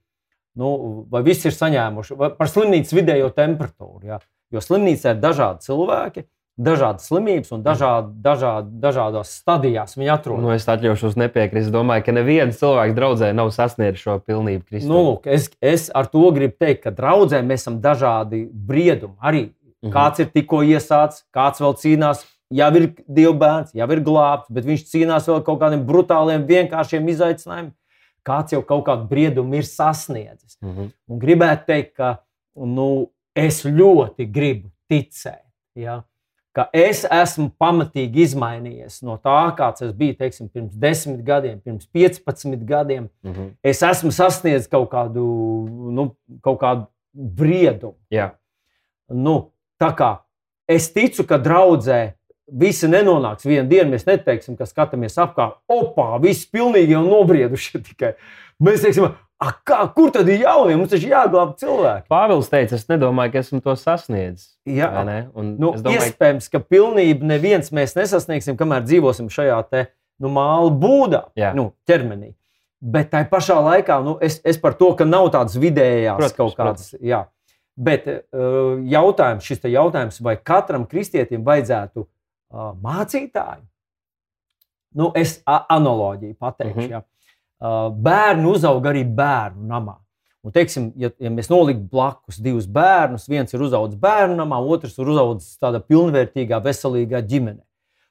nu, 0.58 1.06
vai 1.10 1.22
viss 1.26 1.46
ir 1.46 1.54
saņēmuši 1.56 2.18
par 2.18 2.50
slimnīcas 2.50 2.96
vidējo 2.96 3.30
temperatūru. 3.34 4.04
Ja? 4.10 4.20
Jo 4.52 4.62
slimnīcā 4.62 5.14
ir 5.14 5.22
dažādi 5.22 5.64
cilvēki, 5.66 6.26
dažādas 6.58 7.08
slimības 7.08 7.50
un 7.52 7.62
dažādi, 7.64 8.12
dažādi, 8.22 8.70
dažādās 8.82 9.32
stadijās 9.40 9.96
viņi 9.98 10.10
atrodas. 10.14 10.42
Nu, 10.44 10.52
es 10.54 10.66
atļaušos 10.70 11.16
nepiekrist. 11.18 11.66
Es 11.66 11.72
domāju, 11.74 12.04
ka 12.06 12.12
neviens 12.14 12.58
cilvēks 12.60 12.94
draudzē 12.94 13.32
nav 13.34 13.50
sasniedzis 13.50 14.04
šo 14.04 14.18
pilnību 14.22 14.62
Kristus. 14.68 14.88
Nu, 14.90 15.00
lūk, 15.08 15.26
es, 15.26 15.50
es 15.60 15.88
ar 15.94 16.06
to 16.06 16.22
gribu 16.36 16.54
teikt, 16.60 16.84
ka 16.84 16.90
draudzē 16.94 17.42
mēs 17.42 17.64
esam 17.66 17.80
dažādi 17.82 18.46
briedumi. 18.52 19.16
Arī 19.22 19.50
Mhm. 19.84 19.92
kāds 19.92 20.20
ir 20.20 20.26
tikko 20.32 20.62
iesācis, 20.64 21.24
kāds 21.34 21.60
vēl 21.60 21.74
cīnās, 21.76 22.22
jau 22.50 22.70
ir 22.76 22.86
dievbijs, 23.04 23.74
jau 23.76 23.90
ir 23.92 24.00
glābts, 24.00 24.48
bet 24.48 24.64
viņš 24.64 24.84
cīnās 24.88 25.26
vēl 25.28 25.42
kaut 25.44 25.60
kādiem 25.60 25.82
brutāliem, 25.84 26.46
vienkāršiem 26.48 27.04
izaicinājumiem. 27.12 27.72
Kāds 28.24 28.52
jau 28.54 28.62
kaut 28.64 28.86
kādu 28.86 29.04
briedumu 29.10 29.54
ir 29.58 29.62
sasniedzis. 29.68 30.56
Mhm. 30.62 30.88
Un 31.10 31.18
gribētu 31.20 31.66
teikt, 31.66 31.94
ka 31.96 32.18
nu, 32.56 33.10
es 33.36 33.62
ļoti 33.64 34.24
gribu 34.32 34.70
ticēt, 34.90 35.42
ja, 35.76 36.02
ka 36.54 36.68
es 36.72 37.02
esmu 37.10 37.48
pamatīgi 37.60 38.22
izmainījies 38.28 39.00
no 39.06 39.16
tā, 39.18 39.38
kāds 39.58 39.82
es 39.82 39.92
biju 39.96 40.14
teiksim, 40.20 40.48
pirms 40.48 40.74
10 40.78 41.22
gadiem, 41.26 41.58
pirms 41.64 41.88
15 41.90 42.62
gadiem. 42.68 43.08
Mhm. 43.26 43.50
Es 43.62 43.82
esmu 43.82 44.12
sasniedzis 44.14 44.70
kaut 44.70 44.90
kādu, 44.92 45.24
nu, 45.98 46.12
kaut 46.44 46.60
kādu 46.62 46.86
briedumu. 47.14 47.96
Jā. 48.10 48.32
Nu, 49.10 49.50
tā 49.80 49.90
kā 49.98 50.12
es 50.70 50.88
ticu, 50.94 51.26
ka 51.26 51.38
draudzē 51.42 52.14
visi 52.46 52.88
nenonāks 52.90 53.46
vienā 53.46 53.66
dienā. 53.68 53.90
Mēs 53.94 54.06
neteiksim, 54.08 54.56
ka 54.58 54.68
skatāmies 54.68 55.16
apkārt, 55.20 55.60
opā, 55.70 56.14
viss 56.22 56.48
pilnīgi 56.50 56.96
jau 56.96 57.04
nobrieduši 57.06 57.82
tikai. 57.90 58.14
Mēs 58.62 58.84
teiksim, 58.84 59.08
"A, 59.40 59.52
kā, 59.66 59.80
kur 59.94 60.10
tad 60.10 60.28
ir 60.28 60.40
jaunie? 60.44 60.76
Mums 60.76 60.90
taču 60.90 61.08
jāglābj 61.08 61.56
cilvēki. 61.58 62.06
Pāvils 62.08 62.48
teica, 62.48 62.74
es 62.74 62.86
nedomāju, 62.86 63.32
ka 63.32 63.38
esmu 63.38 63.60
to 63.62 63.74
sasniedzis. 63.76 64.56
Jā. 64.66 64.90
Nu, 65.58 65.72
domāju, 65.72 66.00
iespējams, 66.00 66.50
ka 66.50 66.58
pilnību 66.60 67.22
neviens 67.22 67.70
mēs 67.70 67.96
nesasniegsim, 67.96 68.56
kamēr 68.56 68.84
dzīvosim 68.84 69.28
šajā 69.28 69.70
te, 69.70 69.86
nu, 70.20 70.28
māla 70.28 70.70
būdā, 70.70 71.24
Jā. 71.36 71.54
nu, 71.54 71.72
ķermenī. 71.88 72.34
Bet 72.80 73.10
tā 73.10 73.24
pašā 73.28 73.56
laikā 73.64 74.04
nu, 74.04 74.18
es, 74.20 74.40
es 74.44 74.58
par 74.60 74.74
to, 74.74 74.94
ka 74.94 75.04
nav 75.04 75.30
tādas 75.32 75.56
vidējās 75.56 76.18
Protams, 76.20 76.36
kaut 76.36 76.56
kādas. 76.58 76.94
Jā. 77.00 77.26
Bet 77.74 78.06
uh, 78.06 78.76
jautājums, 78.86 79.42
šis 79.42 79.64
jautājums, 79.66 80.20
vai 80.22 80.36
katram 80.36 80.84
kristietim 80.86 81.42
vajadzētu 81.46 82.06
mācītāju? 82.54 83.64
Nu, 84.94 85.10
es 85.18 85.40
analoģiju 85.46 86.36
pateikšu. 86.38 86.86
Mm 86.86 86.92
-hmm. 86.92 87.02
uh, 87.58 87.92
bērni 87.92 88.46
uzauga 88.46 88.92
arī 88.92 89.04
bērnu 89.04 89.66
namā. 89.66 89.98
Un, 90.44 90.52
teiksim, 90.52 90.90
ja, 91.00 91.08
ja 91.18 91.30
mēs 91.32 91.48
noliktu 91.48 91.86
blakus 91.90 92.36
divus 92.36 92.66
bērnus, 92.68 93.28
viens 93.28 93.54
ir 93.54 93.62
uzaugusi 93.64 93.96
bērnu 93.96 94.36
namā, 94.36 94.58
otrs 94.60 94.98
ir 94.98 95.08
uzaugusi 95.08 95.56
tādā 95.60 95.80
pilnvērtīgā, 95.80 96.58
veselīgā 96.60 97.22
ģimenē. 97.24 97.62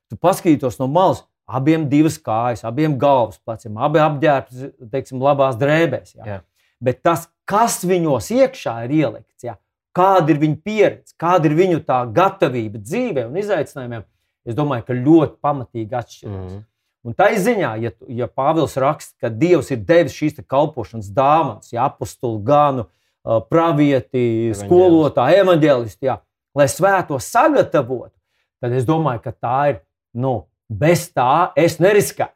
Tu 0.10 0.18
paskatītos 0.18 0.80
no 0.80 0.88
malas, 0.90 1.22
abiem 1.46 1.86
divas 1.90 2.18
kājas, 2.18 2.64
abiem 2.66 2.98
galvas 2.98 3.38
pleciem, 3.38 3.78
abi 3.78 4.02
apģērbti, 4.02 4.72
teiksim, 4.92 5.22
labās 5.22 5.60
drēbēs. 5.62 6.16
Jā. 6.18 6.26
Jā. 6.26 6.40
Bet 6.84 7.04
tas, 7.06 7.28
kas 7.46 7.84
viņos 7.86 8.32
iekšā 8.34 8.80
ir 8.88 8.96
ielikts, 8.98 9.46
jā, 9.46 9.56
kāda 9.96 10.34
ir 10.34 10.42
viņu 10.42 10.58
pieredze, 10.66 11.14
kāda 11.20 11.50
ir 11.50 11.58
viņu 11.60 11.84
tā 11.86 12.02
gatavība 12.18 12.82
dzīvē 12.82 13.28
un 13.30 13.38
izaicinājumiem, 13.44 14.08
es 14.48 14.58
domāju, 14.58 14.88
ka 14.88 14.98
ļoti 14.98 15.40
pamatīgi 15.44 16.00
atšķiras. 16.00 16.38
Mhm. 16.38 16.62
Un 17.04 17.16
tā 17.20 17.34
ir 17.34 17.42
ziņā, 17.44 17.70
ja, 17.84 17.92
ja 18.16 18.30
Pāvils 18.32 18.78
raksta, 18.80 19.18
ka 19.20 19.30
Dievs 19.30 19.74
ir 19.76 19.82
devis 19.84 20.16
šīs 20.16 20.38
kalpošanas 20.48 21.10
dāvanas, 21.12 21.74
ja 21.74 21.90
apakstu 21.90 22.38
ganu, 22.48 22.86
uh, 22.88 23.42
pravieti, 23.44 24.54
skolotāji, 24.56 25.42
evanģēlisti, 25.44 26.08
jā, 26.08 26.22
lai 26.56 26.70
svēto 26.72 27.20
sagatavotu, 27.20 28.16
tad 28.64 28.76
es 28.78 28.88
domāju, 28.88 29.20
ka 29.26 29.36
tā 29.36 29.58
ir, 29.74 29.82
nu, 30.16 30.46
bez 30.72 31.10
tā 31.12 31.52
es 31.60 31.76
neriskētu. 31.84 32.36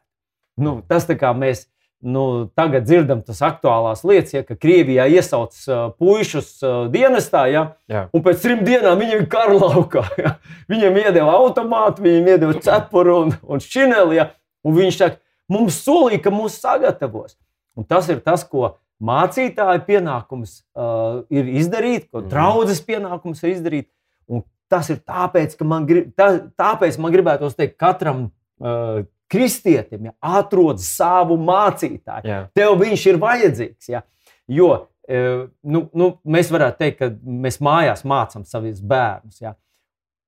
Nu, 0.58 0.82
tas 0.84 1.06
tā 1.08 1.16
kā 1.16 1.30
mēs 1.32 1.64
nu, 2.02 2.46
tagad 2.54 2.84
dzirdam 2.86 3.22
tas 3.26 3.40
aktuālās 3.42 4.04
lietas, 4.06 4.34
ja, 4.36 4.42
ka 4.46 4.54
Krievijā 4.54 5.08
iesauc 5.10 5.54
uh, 5.66 5.88
puišus 5.98 6.50
uh, 6.62 6.86
dienestā, 6.92 7.46
ja, 7.50 7.62
Jā. 7.90 8.04
un 8.14 8.22
pēc 8.22 8.42
trim 8.44 8.60
dienām 8.66 9.00
viņiem 9.00 9.24
ir 9.24 9.28
kara 9.32 9.56
laukā. 9.58 10.04
Ja. 10.22 10.36
Viņiem 10.70 11.00
iedeva 11.02 11.34
automātu, 11.40 12.04
viņiem 12.06 12.28
iedeva 12.34 12.54
cepuru 12.62 13.16
un, 13.24 13.32
un 13.42 13.62
šineli, 13.64 14.20
ja, 14.20 14.28
un 14.66 14.76
viņš 14.78 14.98
saka, 15.00 15.18
mums 15.50 15.80
solīja, 15.84 16.22
ka 16.26 16.30
mūs 16.34 16.60
sagatavos. 16.62 17.34
Un 17.78 17.86
tas 17.88 18.08
ir 18.10 18.20
tas, 18.22 18.42
ko 18.46 18.76
mācītāja 19.02 19.82
pienākums 19.86 20.60
uh, 20.74 21.22
ir 21.30 21.46
izdarīt, 21.60 22.08
ko 22.10 22.20
Mhm. 22.22 22.30
draudzes 22.32 22.80
pienākums 22.86 23.42
ir 23.44 23.54
izdarīt. 23.56 23.88
Un 24.28 24.42
tas 24.68 24.90
ir 24.90 24.98
tāpēc, 25.06 25.54
ka 25.58 25.64
man, 25.64 25.86
grib, 25.86 26.10
tā, 26.18 26.50
tāpēc 26.58 26.98
man 26.98 27.14
gribētos 27.14 27.54
teikt, 27.56 27.78
katram 27.80 28.26
uh, 28.60 29.02
kristietim 29.30 30.08
ja, 30.08 30.14
atrod 30.38 30.80
savu 30.82 31.38
mācītāju. 31.40 32.26
Jā. 32.28 32.42
Tev 32.56 32.76
viņš 32.80 33.06
ir 33.12 33.20
vajadzīgs. 33.22 33.90
Ja? 33.92 34.02
Jo 34.48 34.70
eh, 35.08 35.46
nu, 35.62 35.86
nu, 35.92 36.12
mēs 36.24 36.52
varētu 36.54 36.82
teikt, 36.82 37.00
ka 37.00 37.10
mēs 37.46 37.60
mājās 37.64 38.04
mācām 38.08 38.46
savus 38.48 38.80
bērnus. 38.80 39.40
Ja? 39.44 39.54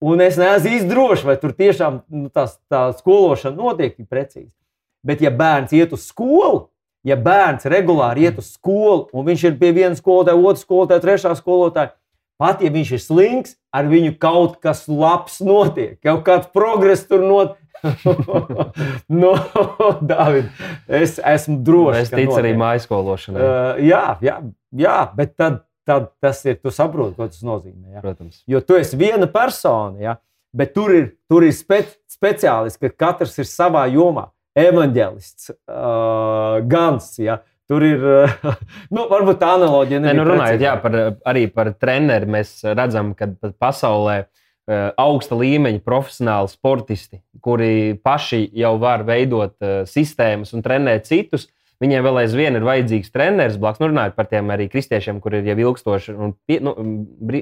Un 0.01 0.23
es 0.25 0.39
neesmu 0.41 0.75
īsti 0.77 0.89
drošs, 0.89 1.27
vai 1.29 1.37
tur 1.41 1.53
tiešām 1.57 2.03
nu, 2.09 2.29
tās, 2.33 2.57
tā 2.73 2.87
skološana 2.97 3.57
notiek 3.57 3.99
precīzi. 4.09 4.55
Bet, 5.05 5.21
ja 5.25 5.33
bērns 5.33 5.73
iet 5.77 5.93
uz 5.97 6.07
skolu, 6.09 6.67
ja 7.05 7.17
bērns 7.21 7.65
regulāri 7.69 8.27
iet 8.29 8.41
uz 8.41 8.53
skolu, 8.55 9.09
un 9.17 9.27
viņš 9.29 9.47
ir 9.49 9.59
pie 9.61 9.73
viena 9.77 9.97
skolotāja, 9.97 10.41
otras 10.41 10.65
skolotāja, 10.65 11.05
trešā 11.05 11.33
skolotāja, 11.37 11.95
pat 12.41 12.65
ja 12.65 12.73
viņš 12.73 12.93
ir 12.97 13.03
slings, 13.05 13.55
ar 13.73 13.89
viņu 13.89 14.15
kaut 14.21 14.59
kas 14.65 14.87
labs 14.89 15.39
notiek, 15.45 15.99
kaut 16.05 16.25
kāds 16.29 16.49
progress 16.53 17.05
tur 17.09 17.25
notiek. 17.25 17.57
no, 19.23 19.33
Dāvid, 20.03 20.49
es 20.87 21.19
esmu 21.19 21.61
drošs. 21.66 22.07
Es 22.07 22.12
ticu 22.12 22.37
arī 22.37 22.53
notiek. 22.53 22.62
mājskološanai. 22.62 23.43
Uh, 23.45 23.83
jā, 23.85 24.03
jā, 24.25 24.38
jā, 24.83 24.97
bet 25.16 25.37
tad, 25.40 25.62
tad 25.88 26.11
tas 26.23 26.43
ir, 26.47 26.59
tu 26.61 26.73
saproti, 26.75 27.16
ko 27.19 27.29
tas 27.31 27.45
nozīmē. 27.47 27.97
Ja? 27.97 28.05
Protams. 28.05 28.43
Jo 28.51 28.62
tu 28.64 28.79
esi 28.81 28.99
viena 29.01 29.29
persona, 29.31 29.97
ja? 30.03 30.16
bet 30.57 30.75
tur 30.75 30.93
ir, 30.95 31.12
tur 31.31 31.47
ir 31.47 31.55
spe, 31.57 31.83
speciālisti, 32.11 32.90
ka 32.90 33.07
katrs 33.07 33.38
ir 33.40 33.49
savā 33.49 33.87
jomā. 33.93 34.31
Evanģēlists, 34.59 35.53
uh, 35.71 36.59
Gans. 36.69 37.12
Ja? 37.23 37.38
Tur 37.71 37.85
ir, 37.87 38.03
uh, 38.03 38.57
nu, 38.95 39.07
varbūt 39.11 39.38
tā 39.40 39.55
analoģija. 39.55 40.03
Nē, 40.03 40.14
nu, 40.19 40.27
runājot 40.27 40.64
jā, 40.64 40.75
par, 40.83 40.97
arī 41.31 41.47
par 41.55 41.71
treneru, 41.79 42.27
mēs 42.35 42.57
redzam, 42.66 43.14
ka 43.19 43.31
pasaulē 43.62 44.16
eh, 44.25 44.29
augsta 44.71 45.35
līmeņa 45.39 45.83
profesionāli 45.83 46.51
sportisti, 46.53 47.21
kuri 47.43 47.97
paši 48.05 48.45
jau 48.61 48.77
var 48.83 49.05
veidot 49.09 49.57
eh, 49.65 49.81
sistēmas 49.89 50.55
un 50.55 50.65
trenēt 50.67 51.09
citus. 51.11 51.49
Viņiem 51.81 52.05
vēl 52.05 52.19
aizvien 52.23 52.59
ir 52.59 52.65
vajadzīgs 52.67 53.13
treneris 53.13 53.57
blakus. 53.61 53.81
Nu, 53.81 53.89
runājot 53.89 54.17
par 54.19 54.29
tiem 54.29 54.51
arī 54.53 54.69
kristiešiem, 54.69 55.21
kuriem 55.25 55.47
ir 55.47 55.55
jau 55.55 55.71
ilgstoši 55.71 56.13
un 56.13 56.35
nu, 56.61 56.75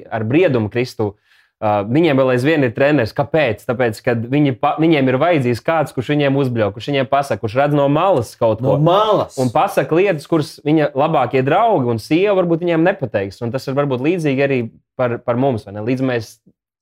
ar 0.07 0.23
briedumu 0.27 0.71
Kristu. 0.71 1.11
Uh, 1.59 1.81
viņiem 1.83 2.15
vēl 2.15 2.29
aizvien 2.37 2.63
ir 2.63 2.71
treneris. 2.71 3.11
Kāpēc? 3.11 3.65
Tāpēc, 3.67 3.97
ka 3.99 4.13
viņi, 4.15 4.53
pa, 4.55 4.77
viņiem 4.79 5.09
ir 5.11 5.17
vajadzīgs 5.19 5.59
kāds, 5.59 5.91
kurš 5.91 6.13
viņiem 6.13 6.37
uzbļauj, 6.39 6.71
kurš 6.77 6.87
viņiem 6.87 7.09
pasaka, 7.11 7.41
kurš 7.41 7.57
redz 7.59 7.75
no 7.75 7.89
malas 7.91 8.31
kaut 8.39 8.61
ko. 8.63 8.77
no 8.77 8.85
malas. 8.87 9.35
Un 9.43 9.51
pasaka 9.51 9.99
lietas, 9.99 10.29
kuras 10.31 10.53
viņa 10.63 10.93
labākie 10.95 11.43
draugi 11.43 11.91
un 11.91 11.99
sieva 11.99 12.37
varbūt 12.39 12.63
viņiem 12.63 12.87
nepateiks. 12.87 13.41
Un 13.43 13.51
tas 13.51 13.67
ir 13.67 13.75
varbūt 13.75 14.07
līdzīgi 14.07 14.47
arī 14.47 14.61
par, 14.95 15.17
par 15.19 15.35
mums. 15.35 15.67
Līdz 15.67 16.07
mēs 16.07 16.31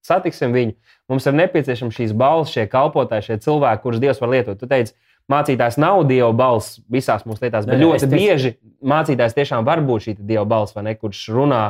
satiksim 0.08 0.56
viņu, 0.56 0.78
mums 1.12 1.28
ir 1.28 1.36
nepieciešams 1.38 1.98
šīs 1.98 2.16
balss, 2.18 2.54
šie 2.56 2.66
kalpotāji, 2.72 3.28
šie 3.30 3.38
cilvēki, 3.44 3.84
kurus 3.84 4.02
Dievs 4.04 4.24
var 4.24 4.34
lietot. 4.34 4.60
Tu 4.62 4.70
teici, 4.72 4.96
mācītājs 5.32 5.80
nav 5.82 6.06
Dieva 6.10 6.32
balss 6.38 6.80
visās 6.92 7.28
mūsu 7.28 7.46
lietās, 7.46 7.68
bet 7.68 7.78
Nē, 7.78 7.84
ļoti 7.86 8.10
bieži 8.14 8.56
mācītājs 8.82 9.38
tiešām 9.38 9.68
var 9.68 9.84
būt 9.86 10.08
šī 10.08 10.18
Dieva 10.22 10.48
balss, 10.50 10.76
vai 10.78 10.88
ne, 10.90 10.98
kurš 10.98 11.28
runā. 11.36 11.64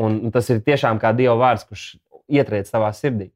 Un 0.00 0.30
tas 0.32 0.46
ir 0.52 0.62
tiešām 0.64 1.00
kā 1.02 1.10
Dieva 1.16 1.34
vārds, 1.40 1.66
kurš 1.68 1.90
ietriec 2.30 2.70
tavā 2.70 2.92
sirdī. 2.96 3.32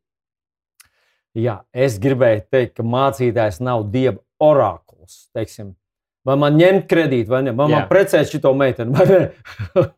Jā, 1.34 1.64
es 1.74 1.96
gribēju 1.98 2.44
teikt, 2.54 2.76
ka 2.78 2.84
mācītājs 2.86 3.58
nav 3.64 3.88
dieva 3.90 4.20
orakls. 4.42 5.26
Teiksim. 5.34 5.72
Vai 6.24 6.38
man 6.40 6.54
ņemt 6.56 6.86
kredītu, 6.88 7.28
vai 7.28 7.42
ne? 7.44 7.52
Vai 7.52 7.66
Jā. 7.68 7.82
man 7.82 7.88
precēt 7.90 8.30
šo 8.32 8.54
meiteni, 8.56 8.94
vai 8.96 9.04
ne? 9.10 9.18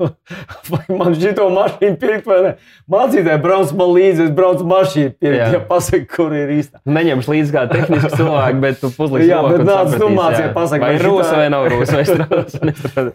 vai 0.72 0.96
man 0.98 1.14
šito 1.14 1.46
mašīnu 1.54 1.98
pirkt, 2.02 2.26
vai 2.26 2.38
ne? 2.42 2.50
Mācītāji 2.90 3.42
brauc 3.44 3.70
man 3.78 3.92
līdzi, 3.94 4.24
es 4.26 4.32
braucu 4.34 4.66
mašīnu 4.66 5.12
pirkt, 5.22 5.38
Jā. 5.38 5.52
ja 5.54 5.60
pasaka, 5.68 6.08
kur 6.16 6.34
ir 6.34 6.50
īsta. 6.56 6.82
Neņemšu 6.82 7.30
līdzi 7.30 7.54
kā 7.54 7.62
tehnisku 7.70 8.10
cilvēku, 8.18 8.62
bet 8.66 8.82
tu 8.82 8.90
puzlīsi 8.96 9.30
Jā, 9.30 9.38
bet 9.46 9.62
nāc, 9.68 9.94
tu 9.94 10.10
mācies, 10.10 10.48
jā. 10.48 10.52
pasaki, 10.56 10.82
vai 10.82 10.92
ir 10.98 11.06
rūsa 11.06 11.38
vai 11.38 11.46
nav 11.54 11.68
rūsa. 11.70 12.00
vai 12.02 12.74
strādā. 12.82 13.14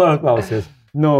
Paklausies. 0.00 0.72
Nu, 0.96 1.14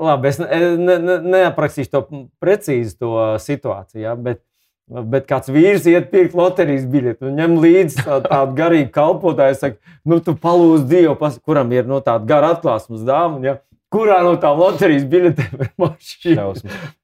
labi, 0.00 0.32
es 0.32 0.40
ne, 0.40 0.48
ne, 0.80 0.98
ne, 1.04 1.18
neaprakstīšu 1.36 1.92
to 1.92 2.04
precīzi 2.40 2.96
to 2.96 3.12
situāciju, 3.44 4.06
ja, 4.06 4.16
bet, 4.16 4.40
bet 4.88 5.28
kāds 5.28 5.50
vīrs 5.52 5.86
iet 5.90 6.10
pirkt 6.12 6.36
loterijas 6.38 6.86
biļeti 6.88 7.28
un 7.28 7.38
ņem 7.38 7.56
līdzi 7.62 8.04
tā- 8.06 8.20
tādu 8.24 8.56
garīgu 8.58 8.92
kalpotāju. 8.94 9.58
Saka, 9.60 9.96
nu, 10.08 10.20
tu 10.24 10.34
palūdz 10.38 10.86
Dievu, 10.88 11.16
pas, 11.20 11.38
kuram 11.38 11.72
ir 11.76 11.88
no 11.88 12.00
tāda 12.04 12.28
gara 12.28 12.54
atklāsmes 12.56 13.04
dāvana. 13.08 13.44
Ja, 13.44 13.56
Kurā 13.88 14.18
no 14.20 14.34
tām 14.36 14.58
loterijas 14.60 15.06
biļetēm 15.08 15.62
ir 15.64 15.68
mašīna? 15.80 16.42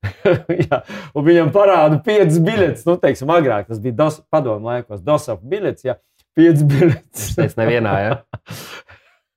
Jā, 0.66 0.81
un 1.16 1.25
viņam 1.25 1.53
parāda 1.55 1.97
piecas 2.05 2.37
biļetes. 2.44 2.85
Nu, 2.85 2.99
teiksim, 3.01 3.33
agrāk 3.33 3.70
tas 3.70 3.81
bija 3.81 3.97
dos, 4.03 4.18
padomu 4.29 4.68
laikos, 4.68 5.01
DOSAF 5.01 5.40
biļetes. 5.49 5.87
Ja, 5.88 5.94
piecas 6.37 6.66
biļetes. 6.68 7.31
Es 7.47 7.57
nevienā. 7.57 7.94
Ja? 8.05 8.18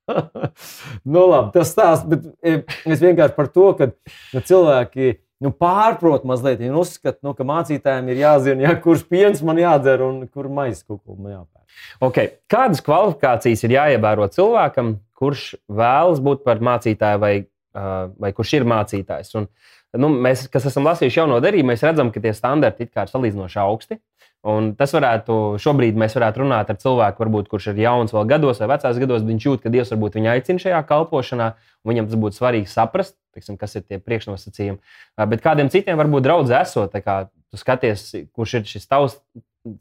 nu, 1.13 1.23
labi, 1.23 1.53
tas 1.55 1.71
stāsts, 1.71 2.07
bet 2.11 2.27
e, 2.43 2.57
es 2.83 3.03
vienkārši 3.03 3.37
par 3.39 3.49
to, 3.55 3.69
ka 3.79 3.89
nu, 3.93 4.43
cilvēki 4.43 5.13
nu, 5.43 5.51
pārprot 5.53 6.25
mazliet. 6.27 6.61
Viņi 6.61 6.79
uzskata, 6.81 7.19
nu, 7.25 7.33
ka 7.37 7.45
mācītājiem 7.47 8.11
ir 8.13 8.23
jāzina, 8.23 8.65
ja, 8.67 8.73
kurš 8.81 9.05
piens 9.09 9.43
man 9.45 9.61
jādzer 9.61 10.03
un 10.05 10.23
kur 10.31 10.49
maizes 10.51 10.85
kukula 10.85 11.17
man 11.19 11.35
jāpērk. 11.35 11.63
Okay. 12.09 12.33
Kādas 12.49 12.81
kvalifikācijas 12.85 13.63
ir 13.67 13.75
jāievēro 13.77 14.27
cilvēkam, 14.33 14.95
kurš 15.17 15.51
vēlas 15.69 16.21
būt 16.23 16.43
par 16.47 16.61
mācītāju 16.65 17.21
vai, 17.21 17.33
uh, 17.77 18.09
vai 18.17 18.33
kurš 18.37 18.57
ir 18.59 18.67
mācītājs? 18.69 19.33
Un, 19.37 19.49
nu, 20.01 20.11
mēs, 20.25 20.47
kas 20.53 20.67
esam 20.69 20.87
lasījuši 20.89 21.21
jauno 21.21 21.39
derību, 21.43 21.71
mēs 21.71 21.85
redzam, 21.85 22.11
ka 22.13 22.23
tie 22.23 22.33
standarti 22.37 22.87
ir 22.87 23.13
salīdzinoši 23.13 23.61
augsti. 23.63 24.01
Un 24.45 24.69
tas 24.77 24.91
varētu, 24.93 25.57
šobrīd 25.59 25.97
mēs 25.97 26.13
varētu 26.15 26.43
runāt 26.43 26.69
ar 26.69 26.77
cilvēku, 26.79 27.23
varbūt, 27.23 27.47
kurš 27.51 27.71
ir 27.71 27.81
jauns 27.81 28.13
vēl 28.13 28.27
gados 28.29 28.61
vai 28.61 28.69
vecās 28.75 28.99
gados, 29.01 29.23
bet 29.25 29.33
viņš 29.33 29.47
jūt, 29.47 29.63
ka 29.63 29.71
Dievs 29.73 29.89
varbūt 29.91 30.19
viņu 30.19 30.29
aicina 30.31 30.61
šajā 30.61 30.81
kalpošanā, 30.87 31.47
un 31.83 31.91
viņam 31.91 32.07
tas 32.07 32.19
būtu 32.21 32.37
svarīgi 32.37 32.69
saprast, 32.71 33.17
teiksim, 33.35 33.57
kas 33.59 33.75
ir 33.75 33.83
tie 33.87 33.99
priekšnosacījumi. 33.99 34.77
Bet 35.33 35.43
kādiem 35.43 35.71
citiem 35.73 35.99
varbūt 35.99 36.27
draudzē 36.29 36.61
esot, 36.61 36.95
kā 37.03 37.17
tu 37.33 37.59
skaties, 37.59 38.05
kurš 38.37 38.59
ir 38.59 38.69
šis 38.69 38.87
tavs 38.87 39.17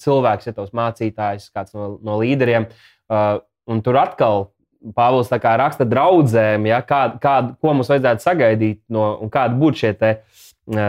cilvēks, 0.02 0.48
ja 0.48 0.56
tavs 0.56 0.74
mācītājs, 0.74 1.50
kāds 1.54 1.76
no, 1.76 1.92
no 2.02 2.18
līderiem, 2.22 2.70
un 3.12 3.84
tur 3.84 4.00
atkal 4.02 4.50
Pāvils 4.96 5.30
raksta 5.32 5.86
draudzēm, 5.88 6.66
ja, 6.68 6.78
kā, 6.86 7.16
kā, 7.18 7.36
ko 7.58 7.72
mums 7.74 7.88
vajadzētu 7.90 8.22
sagaidīt 8.22 8.82
no, 8.92 9.08
un 9.24 9.32
kādi 9.32 9.58
būtu 9.58 9.80
šie 9.80 9.92
te, 9.98 10.10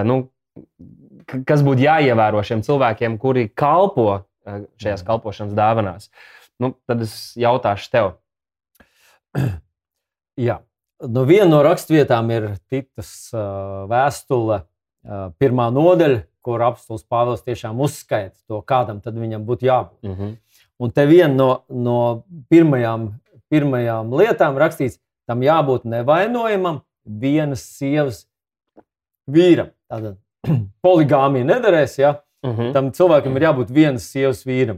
nu, 0.06 0.20
kas 1.28 1.64
būtu 1.66 1.86
jāievēro 1.86 2.42
šiem 2.46 2.64
cilvēkiem, 2.66 3.18
kuri 3.22 3.48
kalpo 3.50 4.08
uh, 4.14 4.64
šajās 4.82 5.04
kalpošanas 5.08 5.58
dāvanās. 5.58 6.10
Nu, 6.62 6.74
tad 6.90 7.04
es 7.06 7.36
jautāšu 7.38 7.92
tev. 7.94 8.14
Jā, 10.48 10.60
nu, 11.04 11.26
viena 11.30 11.50
no 11.52 11.62
rakstvietām 11.66 12.32
ir 12.34 12.50
Titas 12.72 13.12
uh, 13.36 13.86
vēstule, 13.92 14.64
uh, 14.64 15.30
pirmā 15.42 15.70
nodaļa, 15.74 16.24
kur 16.48 16.64
apstults 16.64 17.04
Pāvils 17.04 17.44
tiešām 17.44 17.80
uzskaita 17.84 18.38
to, 18.48 18.62
kādam 18.64 19.02
tad 19.04 19.18
viņam 19.20 19.44
būtu 19.48 19.68
jābūt. 19.68 20.00
Mm 20.06 20.16
-hmm. 20.16 20.36
Un 20.80 20.92
te 20.92 21.06
viena 21.10 21.34
no, 21.34 21.50
no 21.70 22.24
pirmajām, 22.50 23.10
pirmajām 23.50 24.14
lietām 24.14 24.58
rakstīts, 24.58 25.00
tam 25.28 25.42
jābūt 25.42 25.84
nevainojamam 25.84 26.82
vienas 27.04 27.66
sievas 27.78 28.28
vīram. 29.28 29.74
Tātad 29.92 30.18
poligāmija 30.86 31.46
nederēs, 31.46 32.00
ja 32.02 32.16
Mm 32.46 32.56
-hmm. 32.56 32.74
tam 32.74 32.92
cilvēkam 32.92 33.36
ir 33.36 33.42
jābūt 33.42 33.72
vienas 33.74 34.12
sievas 34.12 34.46
vīram. 34.46 34.78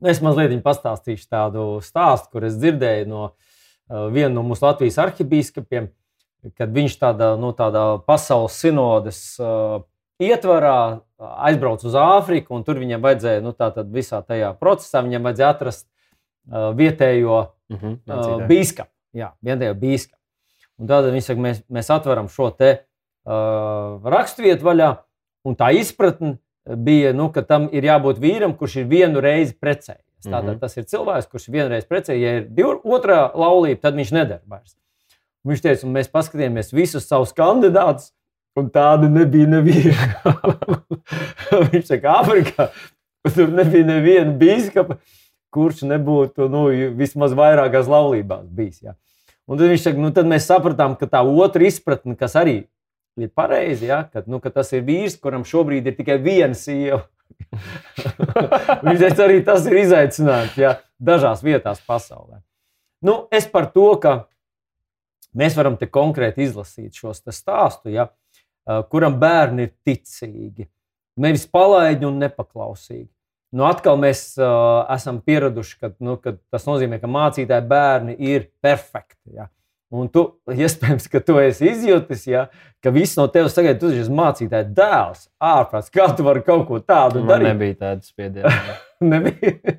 Nu, 0.00 0.08
Es 0.08 0.20
mazliet 0.20 0.62
pastāstīšu 0.62 1.28
tādu 1.30 1.80
stāstu, 1.80 2.28
kur 2.32 2.44
es 2.44 2.54
dzirdēju 2.54 3.06
no 3.08 3.22
uh, 3.24 4.12
viena 4.12 4.34
no 4.34 4.42
mūsu 4.42 4.62
Latvijas 4.66 4.98
arhibīskapiem, 4.98 5.88
kad 6.58 6.68
viņš 6.70 6.98
tādā, 6.98 7.40
nu, 7.40 7.52
tādā 7.52 7.98
pasaules 8.06 8.52
sinodes 8.52 9.40
uh, 9.40 9.82
ietvarā 10.20 10.92
uh, 10.92 11.00
aizbrauca 11.48 11.86
uz 11.86 11.94
Āfriku, 11.94 12.54
un 12.54 12.64
tur 12.64 12.78
viņam 12.78 13.00
vajadzēja, 13.00 13.40
nu, 13.40 13.52
tātad 13.52 13.88
visā 13.90 14.22
tajā 14.22 14.52
procesā, 14.58 15.02
viņam 15.02 15.22
vajadzēja 15.22 15.50
atrast 15.50 15.88
uh, 15.88 16.76
vietējo 16.76 17.50
Mm 17.68 17.76
-hmm. 17.76 17.98
uh, 18.06 18.46
bīskapu. 18.46 18.90
Jā, 19.12 19.32
vietējo 19.42 19.74
bīskapu. 19.74 20.20
Un 20.78 20.86
tad 20.86 21.04
viņi 21.04 21.20
saka, 21.20 21.40
mēs, 21.40 21.62
mēs 21.70 21.90
atveram 21.90 22.28
šo 22.28 22.50
te 22.50 22.70
uh, 22.70 22.93
raksturvietu 23.24 24.66
vaļā, 24.66 24.90
un 25.48 25.56
tā 25.56 25.70
izpratne 25.76 26.36
bija, 26.64 27.12
nu, 27.16 27.28
ka 27.32 27.44
tam 27.44 27.68
ir 27.72 27.84
jābūt 27.84 28.20
vīram, 28.20 28.56
kurš 28.56 28.80
ir 28.82 28.88
vienu 28.88 29.20
reizi 29.24 29.56
precējies. 29.60 30.02
Tātad 30.24 30.44
mm 30.44 30.54
-hmm. 30.54 30.60
tas 30.60 30.76
ir 30.76 30.84
cilvēks, 30.88 31.28
kurš 31.28 31.48
vienreiz 31.48 31.84
precējies. 31.84 32.22
Ja 32.22 32.36
ir 32.38 32.46
div, 32.48 32.80
otrā 32.84 33.30
laulība, 33.34 33.80
tad 33.80 33.94
viņš 33.94 34.12
nedara 34.12 34.40
vairs. 34.46 34.76
Un 35.44 35.52
viņš 35.52 35.60
teica, 35.60 35.86
mēs 35.86 36.08
paskatījāmies 36.08 36.72
visus 36.72 37.08
savus 37.08 37.32
kandidātus, 37.36 38.12
un 38.56 38.70
tāda 38.70 39.08
nebija 39.08 39.46
neviena. 39.46 40.22
viņš 41.72 41.86
saka, 41.86 42.20
Āfrikā 42.22 42.70
tur 43.34 43.52
nebija 43.52 43.84
neviena 43.84 44.32
biskupa, 44.32 44.96
kurš 45.52 45.84
nebūtu 45.88 46.48
nu, 46.48 46.66
vismaz 46.96 47.34
vairākās 47.36 47.88
laulībās 47.88 48.46
bijis. 48.48 48.82
Ja. 48.82 48.96
Un 49.46 49.60
tad 49.60 49.68
viņš 49.68 49.82
saka, 49.84 50.00
nu, 50.00 50.10
tad 50.14 50.26
mēs 50.26 50.48
sapratām, 50.48 50.96
ka 50.96 51.06
tā 51.06 51.20
otra 51.20 51.66
izpratne, 51.68 52.16
kas 52.16 52.36
arī 52.40 52.64
ir 53.20 53.30
pareizi, 53.34 53.88
ja, 53.90 54.02
ka, 54.10 54.24
nu, 54.30 54.40
ka 54.42 54.50
tas 54.54 54.72
ir 54.74 54.84
vīrs, 54.86 55.18
kuram 55.22 55.44
šobrīd 55.46 55.86
ir 55.86 55.96
tikai 55.98 56.18
viena 56.22 56.56
sieva. 56.58 57.04
Viņš 58.86 59.22
arī 59.22 59.40
tas 59.46 59.66
ir 59.70 59.78
izaicinājums 59.84 60.58
ja, 60.60 60.76
dažās 60.98 61.44
vietās 61.46 61.82
pasaulē. 61.86 62.40
Nu, 63.04 63.24
es 63.34 63.46
par 63.50 63.68
to, 63.74 63.88
ka 64.00 64.14
mēs 65.36 65.56
varam 65.58 65.78
te 65.80 65.88
konkrēti 65.90 66.46
izlasīt 66.46 66.96
šos 66.98 67.22
stāstus, 67.28 67.92
ja, 67.92 68.08
kuram 68.90 69.18
bērni 69.20 69.68
ir 69.68 69.74
ticīgi, 69.86 70.68
nevis 71.20 71.44
palaidi 71.50 72.08
un 72.08 72.18
nepaklausīgi. 72.22 73.10
Nu, 73.54 73.68
atkal 73.68 74.00
mēs 74.02 74.32
uh, 74.40 74.82
esam 74.90 75.20
pieraduši, 75.22 75.76
ka 75.78 75.92
nu, 76.02 76.16
tas 76.18 76.64
nozīmē, 76.66 76.98
ka 76.98 77.10
mācītāji 77.10 77.68
bērni 77.70 78.16
ir 78.18 78.48
perfekti. 78.64 79.36
Ja. 79.36 79.46
Un 79.94 80.08
tu, 80.10 80.24
iespējams, 80.50 81.04
ka 81.12 81.20
tu 81.22 81.36
esi 81.38 81.68
izjutis, 81.70 82.24
ja, 82.26 82.48
ka 82.82 82.90
viss 82.94 83.14
no 83.14 83.28
tevis 83.30 83.54
sagaida, 83.54 83.78
tu 83.78 83.92
esi 83.94 84.10
mācītājs 84.10 84.72
dēls, 84.74 85.28
ārprāts. 85.38 85.92
Kā 85.94 86.08
tu 86.16 86.26
vari 86.26 86.42
kaut 86.42 86.64
ko 86.66 86.80
tādu 86.82 87.22
man 87.22 87.30
darīt? 87.30 87.52
Nebija 87.52 87.76
tāda 87.78 88.02
spiediena. 88.02 88.50
nebija. 89.12 89.76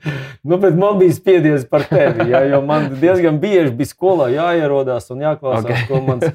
nu, 0.47 0.59
bet 0.61 0.79
man 0.79 1.01
bija 1.01 1.17
spiediens 1.17 1.67
par 1.67 1.83
tevi, 1.89 2.29
ja, 2.31 2.45
jo 2.47 2.61
man 2.63 2.87
diezgan 3.01 3.41
bieži 3.43 3.75
bija 3.75 3.91
skolā 3.91 4.29
jāierodās 4.31 5.11
un 5.11 5.25
jāklausās, 5.25 5.67
okay. 5.67 5.85
ko 5.91 6.01
mans 6.07 6.25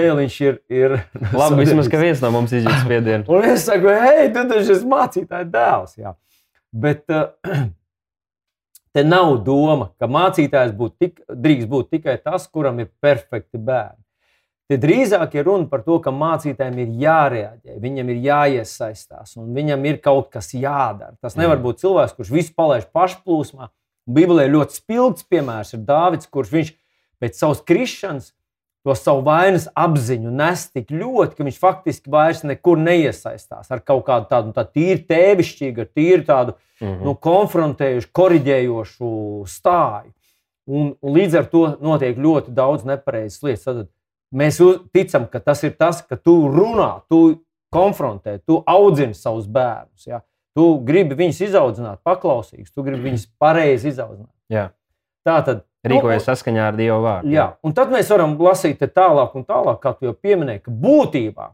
dēliņš 0.00 0.40
ir. 0.46 0.60
ir 0.72 0.98
Labi, 1.42 1.60
vismaz, 1.60 1.92
ka 1.92 2.00
viens 2.00 2.24
no 2.24 2.32
mums 2.32 2.56
izjūt 2.56 2.86
spiedienu. 2.86 3.28
un 3.28 3.48
es 3.52 3.68
saku, 3.68 3.92
hei, 3.92 4.30
tu 4.32 4.48
taču 4.48 4.78
esi 4.78 4.92
mācītājs 4.96 5.52
dēls. 5.52 5.96
Jā. 6.00 6.16
Bet, 6.72 7.04
uh, 7.12 7.34
Te 8.94 9.02
nav 9.02 9.40
doma, 9.42 9.88
ka 9.98 10.06
mācītājs 10.06 10.74
būt 10.78 10.92
tik, 11.02 11.16
drīkst 11.26 11.66
būt 11.70 11.88
tikai 11.96 12.14
tas, 12.22 12.46
kuram 12.46 12.78
ir 12.78 12.92
perfekti 13.02 13.58
bērni. 13.58 13.98
Te 14.70 14.78
drīzāk 14.80 15.34
ir 15.36 15.44
runa 15.44 15.66
par 15.68 15.82
to, 15.84 15.98
ka 16.00 16.12
mācītājiem 16.14 16.78
ir 16.84 16.92
jārēģē, 17.02 17.74
viņam 17.82 18.12
ir 18.14 18.20
jāiesaistās 18.24 19.34
un 19.36 19.50
viņam 19.56 19.82
ir 19.90 19.98
kaut 20.04 20.30
kas 20.32 20.54
jādara. 20.54 21.12
Tas 21.20 21.34
nevar 21.36 21.58
būt 21.60 21.82
cilvēks, 21.82 22.14
kurš 22.16 22.30
visu 22.32 22.54
palaiž 22.56 22.86
pašplūsmā. 22.94 23.68
Bībelē 24.14 24.46
ļoti 24.52 24.78
spilgts 24.78 25.26
piemērs 25.28 25.74
ir 25.74 25.84
Dāvids, 25.84 26.30
kurš 26.30 26.54
viņš 26.54 26.72
pēc 27.20 27.42
savas 27.42 27.60
krišanas 27.66 28.30
to 28.84 28.94
savu 28.98 29.24
vainas 29.24 29.66
apziņu 29.72 30.32
nes 30.34 30.66
tik 30.70 30.92
ļoti, 30.92 31.38
ka 31.38 31.46
viņš 31.46 31.60
faktiski 31.60 32.12
vairs 32.12 32.42
nekur 32.44 32.80
neiesaistās 32.80 33.72
ar 33.72 33.80
kaut 33.80 34.04
kādu 34.08 34.28
tādu 34.28 34.52
tā 34.56 34.66
tīri 34.68 35.00
tēvišķīgu, 35.08 35.88
tīri 35.96 36.26
tādu 36.28 36.54
mm 36.80 36.86
-hmm. 36.86 37.04
nu, 37.04 37.14
konfrontējušu, 37.14 38.10
korģējošu 38.12 39.08
stāju. 39.48 40.12
Un, 40.66 40.94
un 41.00 41.16
līdz 41.16 41.38
ar 41.38 41.48
to 41.52 41.64
notiek 41.80 42.16
ļoti 42.16 42.52
daudz 42.56 42.84
nepareizas 42.84 43.42
lietas. 43.42 43.64
Tad 43.64 43.88
mēs 44.32 44.60
ticam, 44.92 45.26
ka 45.28 45.40
tas 45.40 45.62
ir 45.62 45.74
tas, 45.76 46.02
ka 46.02 46.16
tu 46.16 46.48
runā, 46.48 47.00
tu 47.08 47.40
konfrontē, 47.72 48.38
tu 48.46 48.62
audzini 48.66 49.14
savus 49.14 49.46
bērnus. 49.46 50.06
Ja? 50.06 50.22
Tu 50.54 50.78
gribi 50.86 51.16
viņus 51.18 51.40
izaudzināt, 51.48 52.00
paklausīgus, 52.06 52.72
tu 52.72 52.82
gribi 52.82 53.10
viņus 53.10 53.26
pareizi 53.38 53.88
izaudzināt. 53.88 54.32
Jā. 54.48 54.70
Tā 55.24 55.38
tad 55.44 55.64
Rīkojas 55.84 56.22
nu, 56.22 56.28
saskaņā 56.30 56.68
ar 56.70 56.78
Dieva 56.78 57.00
vārdu. 57.02 57.32
Jā, 57.32 57.50
un 57.64 57.74
tad 57.76 57.92
mēs 57.92 58.08
varam 58.12 58.38
lasīt 58.40 58.80
tālāk, 58.94 59.34
un 59.36 59.44
tālāk, 59.44 59.80
kā 59.82 59.92
tu 59.96 60.08
jau 60.08 60.14
pieminēji, 60.16 60.64
ka 60.64 60.72
būtībā 60.84 61.50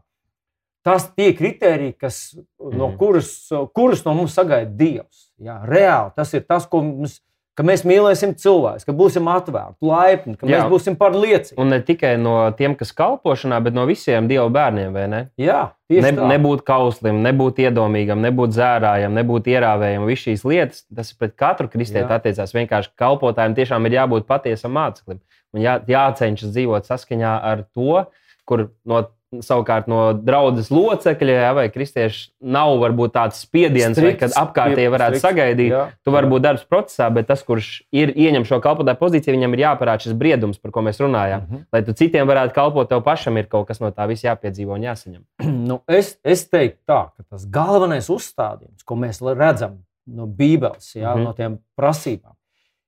tas 0.85 1.07
tie 1.13 1.31
kriteriji, 1.37 1.95
kas, 1.99 2.21
mm. 2.35 2.71
no 2.73 2.87
mhm. 2.89 2.95
kuras, 3.01 3.33
kuras 3.75 4.05
no 4.05 4.15
mums 4.17 4.35
sagaida 4.37 4.71
Dievs. 4.77 5.27
Jā, 5.41 5.59
reāli 5.67 6.15
tas 6.15 6.31
ir 6.37 6.45
tas, 6.47 6.67
ko 6.69 6.83
mums 6.85 7.19
ka 7.57 7.65
mēs 7.67 7.83
mīlēsim 7.87 8.33
cilvēkus, 8.39 8.85
ka 8.87 8.95
būsim 8.95 9.27
atvērti, 9.31 9.77
laipni, 9.85 10.37
ka 10.39 10.47
Jā. 10.47 10.61
mēs 10.61 10.71
būsim 10.71 10.95
par 10.99 11.15
liecību. 11.17 11.59
Un 11.61 11.73
ne 11.73 11.81
tikai 11.85 12.13
no 12.21 12.35
tiem, 12.57 12.77
kas 12.79 12.93
kalpošanā, 12.97 13.59
bet 13.65 13.75
no 13.77 13.85
visiem 13.89 14.29
Dieva 14.31 14.47
bērniem, 14.53 14.95
vai 14.95 15.05
ne? 15.11 15.21
Jā, 15.41 15.61
ne, 15.91 16.13
tā. 16.15 16.29
nebūt 16.31 16.63
kauslim, 16.67 17.19
nebūt 17.25 17.59
iedomīgam, 17.65 18.23
nebūt 18.23 18.55
zērājam, 18.55 19.13
nebūt 19.19 19.51
ierāvējam. 19.51 20.07
Visas 20.09 20.29
šīs 20.29 20.47
lietas, 20.47 20.85
tas 20.87 21.11
pret 21.17 21.35
katru 21.39 21.69
kristieti 21.71 22.15
attiecās. 22.15 22.55
Vienkārši 22.55 22.95
kalpotājiem 22.99 23.57
tiešām 23.59 23.89
ir 23.89 23.99
jābūt 23.99 24.29
patiesam 24.31 24.75
māceklim 24.77 25.19
un 25.51 25.63
jā, 25.63 25.77
jācenšas 25.89 26.53
dzīvot 26.55 26.87
saskaņā 26.87 27.33
ar 27.51 27.65
to, 27.75 28.05
kur 28.47 28.69
no 28.87 29.03
Savukārt 29.39 29.85
no 29.87 30.09
draudzes 30.11 30.67
locekļa 30.73 31.35
ja, 31.37 31.51
vai 31.55 31.69
kristieši 31.71 32.25
nav 32.51 32.73
varbūt 32.81 33.13
tāds 33.15 33.37
spiediens, 33.45 33.95
striks, 33.95 34.09
vai, 34.09 34.17
kad 34.19 34.33
apkārtēji 34.41 34.91
varētu 34.91 35.21
striks, 35.21 35.23
sagaidīt. 35.23 35.71
Jā, 35.71 35.83
tu 36.03 36.11
vari 36.11 36.27
būt 36.33 36.43
darbs 36.43 36.65
procesā, 36.67 37.07
bet 37.15 37.29
tas, 37.29 37.39
kurš 37.47 37.69
ir 37.95 38.11
ieņem 38.11 38.43
šo 38.49 38.59
kalpotāju 38.65 38.99
pozīciju, 38.99 39.37
viņam 39.37 39.55
ir 39.55 39.63
jāparāda 39.63 40.03
šis 40.03 40.17
briedums, 40.19 40.59
par 40.59 40.73
ko 40.75 40.83
mēs 40.83 40.99
runājām. 40.99 41.45
Mm 41.45 41.55
-hmm. 41.55 41.63
Lai 41.71 41.81
tu 41.87 41.95
citiem 41.95 42.27
varētu 42.27 42.57
kalpot, 42.59 42.89
tev 42.89 43.05
pašam 43.07 43.39
ir 43.39 43.47
kaut 43.47 43.69
kas 43.71 43.79
no 43.79 43.93
tā 43.95 44.09
visa 44.11 44.27
jāpiedzīvo 44.27 44.75
un 44.75 44.83
jāsaņem. 44.89 45.23
Nu, 45.71 45.79
es, 45.87 46.17
es 46.23 46.43
teiktu 46.49 46.83
tā, 46.87 47.01
ka 47.15 47.23
tas 47.29 47.47
galvenais 47.47 48.09
uzstādījums, 48.09 48.83
ko 48.83 48.95
mēs 48.95 49.21
redzam 49.21 49.79
no 50.05 50.27
Bībeles, 50.27 50.91
jā, 50.95 51.15
mm 51.15 51.19
-hmm. 51.19 51.23
no 51.23 51.33
tiem 51.33 51.59
prasībām, 51.75 52.35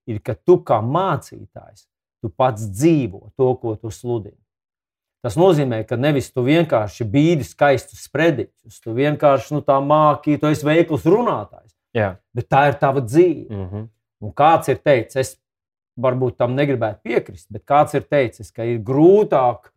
ir, 0.07 0.19
ka 0.19 0.35
tu 0.35 0.57
kā 0.59 0.81
mācītājs, 0.81 1.87
tu 2.21 2.29
pats 2.29 2.61
dzīvo 2.61 3.31
to, 3.37 3.55
ko 3.55 3.75
tu 3.75 3.91
sludini. 3.91 4.42
Tas 5.23 5.37
nozīmē, 5.39 5.85
ka 5.87 5.95
nevis 5.95 6.27
tu 6.33 6.43
vienkārši 6.43 7.05
bīdi 7.07 7.45
skaistus 7.47 8.03
sprediķus, 8.09 8.81
tu 8.83 8.91
vienkārši 8.97 9.55
nu, 9.55 9.61
tā 9.63 9.77
māki, 9.79 10.35
tu 10.39 10.49
esi 10.51 10.67
veikls 10.67 11.05
runātājs. 11.07 11.71
Jā. 11.95 12.17
Bet 12.35 12.49
tā 12.51 12.65
ir 12.71 12.75
tava 12.81 12.99
dzīve. 13.05 13.47
Mm 13.49 13.69
-hmm. 13.69 13.87
Un 14.23 14.31
kāds 14.31 14.69
ir 14.69 14.77
teicis, 14.83 15.15
es 15.15 15.37
varbūt 15.99 16.37
tam 16.37 16.55
negribētu 16.55 16.99
piekrist, 17.03 17.47
bet 17.51 17.63
kāds 17.65 17.95
ir 17.95 18.01
teicis, 18.01 18.51
ka 18.51 18.63
ir 18.63 18.79
grūtāk 18.79 19.71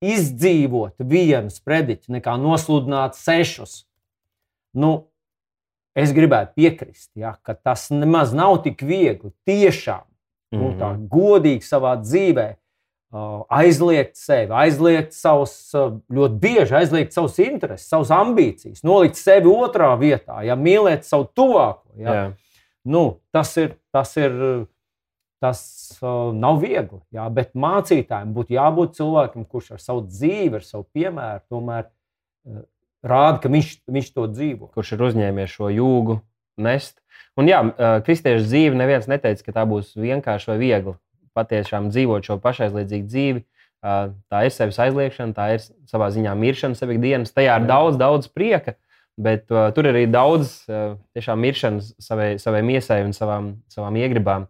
izdzīvot 0.00 0.94
vienu 0.98 1.50
sprediķu 1.50 2.12
nekā 2.12 2.36
nosludināt 2.40 3.14
sešus. 3.14 3.86
Nu, 4.72 5.08
es 5.94 6.12
gribētu 6.12 6.54
piekrist, 6.54 7.10
ja, 7.14 7.36
ka 7.42 7.54
tas 7.54 7.90
nemaz 7.90 8.32
nav 8.32 8.62
tik 8.62 8.82
viegli. 8.82 9.32
Tiešām, 9.44 10.04
mm 10.52 10.58
-hmm. 10.58 10.62
nu, 10.62 10.78
tā 10.78 10.92
mhm. 10.92 11.06
godīgi 11.06 11.64
savā 11.64 11.96
dzīvēm 12.00 12.56
aizliegt 13.10 14.14
sevi, 14.16 14.52
aizliegt 14.54 15.14
savus, 15.16 15.54
uh, 15.74 15.96
ļoti 16.14 16.36
bieži 16.42 16.76
aizliegt 16.78 17.14
savus 17.14 17.40
intereses, 17.42 17.88
savas 17.90 18.12
ambīcijas, 18.14 18.84
nolikt 18.86 19.18
sevi 19.18 19.50
otrā 19.50 19.90
vietā, 19.98 20.38
ja 20.46 20.54
mīlēt 20.54 21.08
savu 21.08 21.26
tuvāko. 21.34 21.90
Ja. 21.98 22.14
Jā. 22.14 22.28
Nu, 22.86 23.02
tas 23.34 23.50
ir, 23.58 23.74
tas 23.92 24.14
ir, 24.20 24.36
tas 25.42 25.64
uh, 25.98 26.30
nav 26.36 26.62
viegli, 26.62 27.00
jā, 27.10 27.26
bet 27.34 27.50
mācītājiem 27.58 28.30
būtu 28.36 28.54
jābūt 28.54 28.96
cilvēkam, 29.00 29.48
kurš 29.50 29.74
ar 29.74 29.82
savu 29.82 30.06
dzīvi, 30.06 30.60
ar 30.60 30.68
savu 30.68 30.86
piemēru, 30.94 31.44
tomēr 31.50 31.84
uh, 31.90 32.62
rāda, 33.02 33.42
ka 33.42 33.50
viņš, 33.50 33.74
viņš 33.90 34.14
to 34.14 34.30
dzīvo. 34.30 34.70
Kurš 34.76 34.94
ir 34.94 35.06
uzņēmies 35.10 35.58
šo 35.58 35.74
jūgu 35.74 36.20
nest. 36.62 37.00
Un 37.34 37.50
jā, 37.50 37.64
uh, 37.66 37.98
kristiešu 38.06 38.46
dzīve 38.46 38.78
neviens 38.78 39.10
neteica, 39.10 39.48
ka 39.48 39.58
tā 39.58 39.66
būs 39.66 39.96
vienkārša 39.98 40.54
vai 40.54 40.60
viegla 40.62 41.00
patiešām 41.36 41.88
dzīvot 41.94 42.26
šo 42.26 42.38
pašaizliedzīgu 42.42 43.10
dzīvi. 43.10 43.42
Tā 43.80 44.44
ir 44.44 44.52
sevis 44.52 44.78
aizliekšana, 44.82 45.34
tā 45.36 45.46
ir 45.56 45.64
savā 45.88 46.10
ziņā 46.12 46.34
miršana 46.36 46.76
sev 46.76 46.92
ikdienas. 46.92 47.32
Tajā 47.32 47.56
ir 47.60 47.68
daudz, 47.68 47.96
daudz 48.00 48.28
prieka, 48.28 48.76
bet 49.20 49.46
uh, 49.52 49.70
tur 49.76 49.88
ir 49.88 49.96
arī 49.96 50.06
daudz 50.10 50.52
uh, 50.68 50.96
miršanas 51.16 51.94
savai, 52.00 52.34
savai 52.40 52.60
miesai 52.66 53.02
un 53.06 53.14
savām, 53.16 53.54
savām 53.72 53.96
iegribām. 54.00 54.48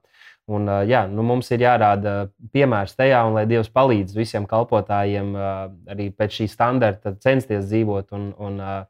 Un, 0.50 0.66
uh, 0.66 0.82
jā, 0.88 1.04
nu, 1.06 1.22
mums 1.26 1.50
ir 1.54 1.62
jārāda 1.62 2.14
piemērs 2.50 2.96
tajā, 2.98 3.22
un 3.28 3.38
lai 3.38 3.46
Dievs 3.50 3.70
palīdz 3.70 4.16
visiem 4.18 4.48
kalpotājiem 4.50 5.30
uh, 5.36 5.68
arī 5.90 6.08
pēc 6.10 6.40
šī 6.40 6.48
standarta 6.50 7.14
censties 7.22 7.68
dzīvot 7.70 8.10
un, 8.18 8.32
un 8.34 8.58
uh, 8.58 8.80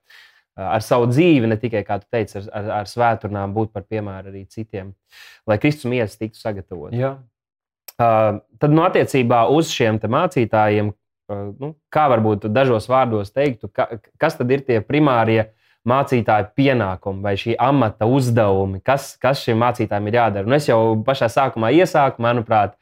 ar 0.61 0.85
savu 0.85 1.09
dzīvi, 1.11 1.51
ne 1.51 1.59
tikai, 1.61 1.83
kā 1.87 1.99
tu 2.01 2.09
teici, 2.13 2.39
ar, 2.41 2.49
ar, 2.57 2.71
ar 2.81 2.89
svēturnām 2.89 3.53
būt 3.57 3.75
par 3.77 3.85
piemēru 3.89 4.33
arī 4.33 4.47
citiem, 4.49 4.95
lai 5.49 5.59
Kristus 5.61 5.89
miesas 5.91 6.17
tiktu 6.21 6.41
sagatavots. 6.41 6.97
Tad, 8.01 8.73
nu, 8.73 8.83
attiecībā 8.87 9.45
uz 9.53 9.71
šiem 9.75 10.01
mācītājiem, 10.01 10.91
nu, 11.61 11.73
kā 11.93 12.07
varbūt 12.11 12.49
dažos 12.53 12.89
vārdos 12.91 13.33
teiktu, 13.35 13.69
ka, 13.73 13.87
kas 14.21 14.39
tad 14.39 14.51
ir 14.51 14.65
tie 14.67 14.81
primārie 14.81 15.51
mācītāja 15.89 16.51
pienākumi 16.57 17.25
vai 17.25 17.35
šī 17.41 17.57
amata 17.61 18.09
uzdevumi, 18.09 18.83
kas, 18.85 19.15
kas 19.21 19.45
šiem 19.45 19.61
mācītājiem 19.63 20.09
ir 20.11 20.19
jādara. 20.19 20.49
Un 20.49 20.57
es 20.57 20.69
jau 20.69 20.81
pašā 21.07 21.31
sākumā 21.33 21.73
iesāku, 21.77 22.21
manuprāt, 22.25 22.77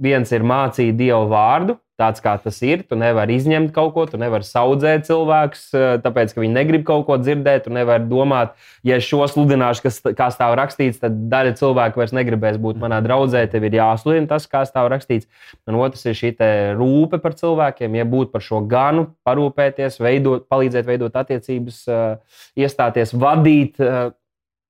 viens 0.00 0.32
ir 0.32 0.44
mācīt 0.44 0.96
Dievu 1.00 1.28
vārdu, 1.32 1.78
tāds 2.00 2.22
kā 2.24 2.34
tas 2.42 2.56
ir. 2.66 2.82
Tu 2.88 2.96
nevari 2.98 3.36
izņemt 3.38 3.72
kaut 3.74 3.92
ko, 3.94 4.04
tu 4.10 4.18
nevari 4.20 4.46
audzēt 4.60 5.06
cilvēkus, 5.08 5.64
uh, 5.74 5.84
tāpēc 6.04 6.34
ka 6.34 6.42
viņi 6.42 6.56
negrib 6.56 6.86
kaut 6.88 7.06
ko 7.08 7.18
dzirdēt. 7.20 7.66
Tu 7.66 7.74
nevari 7.74 8.06
domāt, 8.10 8.54
ja 8.86 8.98
es 9.00 9.06
šo 9.08 9.22
sludināšu, 9.30 9.84
kas 9.86 10.00
kā 10.18 10.28
stāv 10.34 10.56
rakstīts, 10.60 11.00
tad 11.02 11.16
daļa 11.32 11.54
cilvēku 11.60 12.02
vairs 12.02 12.14
negribēs 12.16 12.58
būt 12.62 12.80
manā 12.82 12.98
draudzē. 13.04 13.44
Tev 13.52 13.68
ir 13.68 13.78
jāsludina 13.78 14.30
tas, 14.30 14.48
kā 14.50 14.64
stāv 14.68 14.90
rakstīts. 14.92 15.30
Un 15.70 15.78
otrs 15.82 16.04
ir 16.10 16.18
šī 16.18 16.34
rūpe 16.78 17.20
par 17.22 17.38
cilvēkiem, 17.38 18.00
ja 18.00 18.08
būt 18.08 18.34
par 18.34 18.42
šo 18.44 18.64
ganu, 18.68 19.08
parūpēties, 19.26 20.00
veidot, 20.02 20.48
palīdzēt 20.50 20.88
veidot 20.88 21.22
attiecības, 21.22 21.80
uh, 21.88 22.42
iestāties, 22.58 23.14
vadīt. 23.14 23.80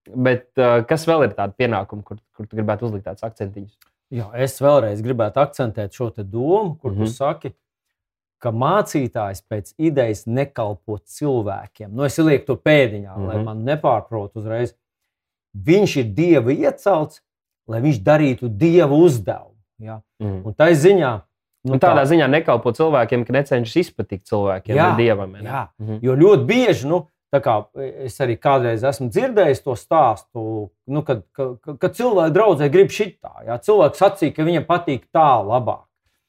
Bet 0.05 0.51
kas 0.89 1.07
vēl 1.09 1.25
ir 1.25 1.33
tādi 1.39 1.57
pienākumi, 1.65 2.05
kur, 2.05 2.21
kur 2.37 2.45
tu 2.45 2.59
gribētu 2.59 2.91
uzlikt 2.91 3.07
tādus 3.09 3.25
akcentiņus? 3.25 3.94
Jā, 4.13 4.29
es 4.37 4.61
vēlreiz 4.61 5.01
gribētu 5.03 5.41
akcentēt 5.41 5.95
šo 5.97 6.11
domu, 6.17 6.77
kur 6.77 6.93
mm 6.93 6.97
-hmm. 6.97 6.99
tu 6.99 7.03
mhm. 7.03 7.13
saki, 7.13 7.53
ka 8.39 8.51
mācītājs 8.51 9.43
pēc 9.49 9.75
idejas 9.79 10.27
nekalpo 10.27 10.99
cilvēkiem. 10.99 11.91
Nu, 11.93 12.05
es 12.05 12.19
lieku 12.19 12.47
to 12.47 12.57
pēdiņā, 12.57 13.17
mm 13.17 13.23
-hmm. 13.23 13.27
lai 13.27 13.37
mhm. 13.37 13.45
man 13.45 13.65
nepārprotu 13.65 14.39
uzreiz. 14.39 14.75
Viņš 15.55 15.97
ir 16.01 16.05
dieva 16.05 16.53
iecelts, 16.53 17.23
lai 17.69 17.81
viņš 17.81 18.03
darītu 18.03 18.49
dieva 18.49 18.95
uzdevumu. 18.95 19.55
Ja? 19.79 20.03
Mm 20.19 20.27
-hmm. 20.27 20.47
Un 20.47 20.55
tā 20.55 20.73
ziņā. 20.75 21.21
Nu, 21.65 21.73
un 21.73 21.81
tādā 21.81 22.03
tā, 22.03 22.09
ziņā 22.13 22.29
nekalpo 22.29 22.73
cilvēkiem, 22.73 23.25
ka 23.25 23.33
necenšas 23.33 23.77
izpatikt 23.77 24.27
cilvēkiem 24.29 24.77
jā, 24.77 24.97
dievam. 24.97 25.33
Ne? 25.33 25.49
Jā, 25.49 25.69
mm 25.79 25.87
-hmm. 25.87 25.99
jo 26.03 26.17
ļoti 26.17 26.45
bieži 26.45 26.89
nu, 26.89 27.07
Es 28.07 28.21
arī 28.23 28.37
kādreiz 28.41 28.85
esmu 28.87 29.09
dzirdējis 29.11 29.65
to 29.65 29.75
stāstu, 29.79 30.45
nu, 30.87 31.03
kad, 31.07 31.25
kad, 31.35 31.57
kad 31.81 31.97
cilvēki 31.97 32.35
draudzē 32.37 32.69
grib 32.73 32.93
šitā. 32.95 33.33
Jā, 33.49 33.59
cilvēks 33.65 34.03
sacīja, 34.03 34.35
ka 34.37 34.47
viņam 34.47 34.69
patīk 34.69 35.09
tā 35.15 35.31
labāk. 35.43 35.85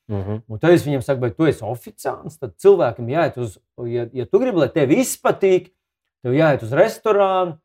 Mm 0.08 0.22
-hmm. 0.22 0.41
Un 0.47 0.60
tad 0.60 0.72
es 0.72 0.86
viņam 0.86 1.01
saku, 1.01 1.22
vai 1.22 1.32
tu 1.32 1.45
esi 1.45 1.64
oficiāls, 1.66 2.39
tad 2.39 2.53
cilvēkam 2.62 3.08
jāiet 3.10 3.38
uz, 3.38 3.58
ja, 3.86 4.06
ja 4.14 4.26
tu 4.26 4.39
gribi, 4.39 4.58
lai 4.58 4.70
tev 4.70 4.91
izpatīk, 4.91 5.72
tev 6.24 6.34
jāiet 6.34 6.64
uz 6.64 6.72
restorānu, 6.72 7.58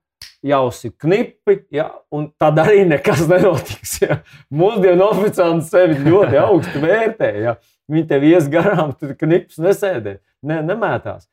jausi 0.42 0.90
knipi, 0.90 1.58
ja, 1.70 1.90
un 2.10 2.30
tad 2.38 2.58
arī 2.58 2.84
nekas 2.88 3.26
nenotiks. 3.28 4.00
Ja. 4.00 4.22
Mūsdienu 4.50 5.04
oficiāli 5.10 5.62
sevi 5.62 5.98
ļoti 6.06 6.38
augstu 6.40 6.80
vērtē. 6.80 7.30
Ja. 7.44 7.56
Viņi 7.90 8.06
tev 8.08 8.24
ies 8.24 8.48
garām, 8.48 8.94
tu 8.98 9.10
knipus 9.18 9.58
nesēdē, 9.58 10.18
ne, 10.46 10.60
nemētās. 10.62 11.26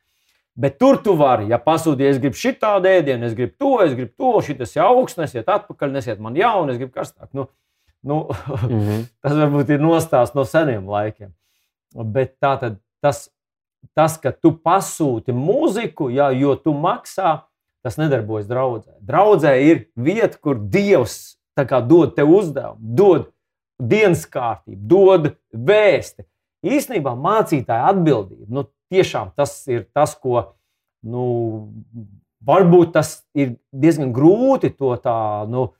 Bet 0.58 0.78
tur 0.80 0.98
tu 0.98 1.14
vari, 1.14 1.46
ja 1.52 1.60
pasūti, 1.62 2.02
es 2.08 2.18
gribu 2.18 2.38
šitādu 2.38 2.90
ēdienu, 2.90 3.28
es 3.28 3.34
gribu 3.38 3.54
to, 3.54 3.72
es 3.84 3.92
gribu 3.94 4.10
to, 4.18 4.32
šis 4.42 4.74
ir 4.74 4.82
augsts, 4.82 5.20
nesiet 5.20 5.50
atpakaļ, 5.54 5.92
nesiet 5.94 6.22
man 6.22 6.36
jaunu, 6.36 6.72
es 6.74 6.80
gribu 6.80 6.96
karstāk. 6.96 7.28
Nu, 7.36 7.46
nu, 8.02 8.24
mm 8.66 8.80
-hmm. 8.80 9.04
tas 9.22 9.36
varbūt 9.38 9.70
ir 9.70 9.84
nostāsts 9.84 10.34
no 10.34 10.44
seniem 10.44 10.88
laikiem. 10.88 11.30
Bet 11.94 12.34
tā 12.42 12.56
tad 12.60 12.80
tas, 13.00 13.28
tas, 13.94 14.18
ka 14.18 14.32
tu 14.32 14.52
pasūti 14.52 15.32
mūziku, 15.32 16.10
jā, 16.10 16.30
jo 16.34 16.56
tu 16.56 16.74
maksā, 16.74 17.38
tas 17.82 17.96
nedarbojas 17.96 18.48
draudzē. 18.50 18.98
Draudzē 19.00 19.54
ir 19.62 19.86
vieta, 19.94 20.38
kur 20.38 20.58
Dievs 20.58 21.38
dod 21.86 22.14
tev 22.14 22.30
uzdevumu, 22.30 22.78
dod 22.80 23.30
dienas 23.78 24.26
kārtību, 24.26 24.80
dod 24.90 25.30
vēsti. 25.52 26.26
Īsnībā 26.66 27.14
mācītāja 27.14 27.92
atbildība. 27.92 28.46
Nu, 28.48 28.64
tiešām 28.92 29.32
tas 29.36 29.60
ir 29.70 29.86
tas, 29.94 30.14
ko 30.14 30.54
nu, 31.04 31.24
varbūt 32.44 32.92
tas 32.96 33.22
ir 33.36 33.56
diezgan 33.72 34.12
grūti 34.14 34.72
to 34.74 34.94
tā, 35.02 35.18
nu, 35.50 35.70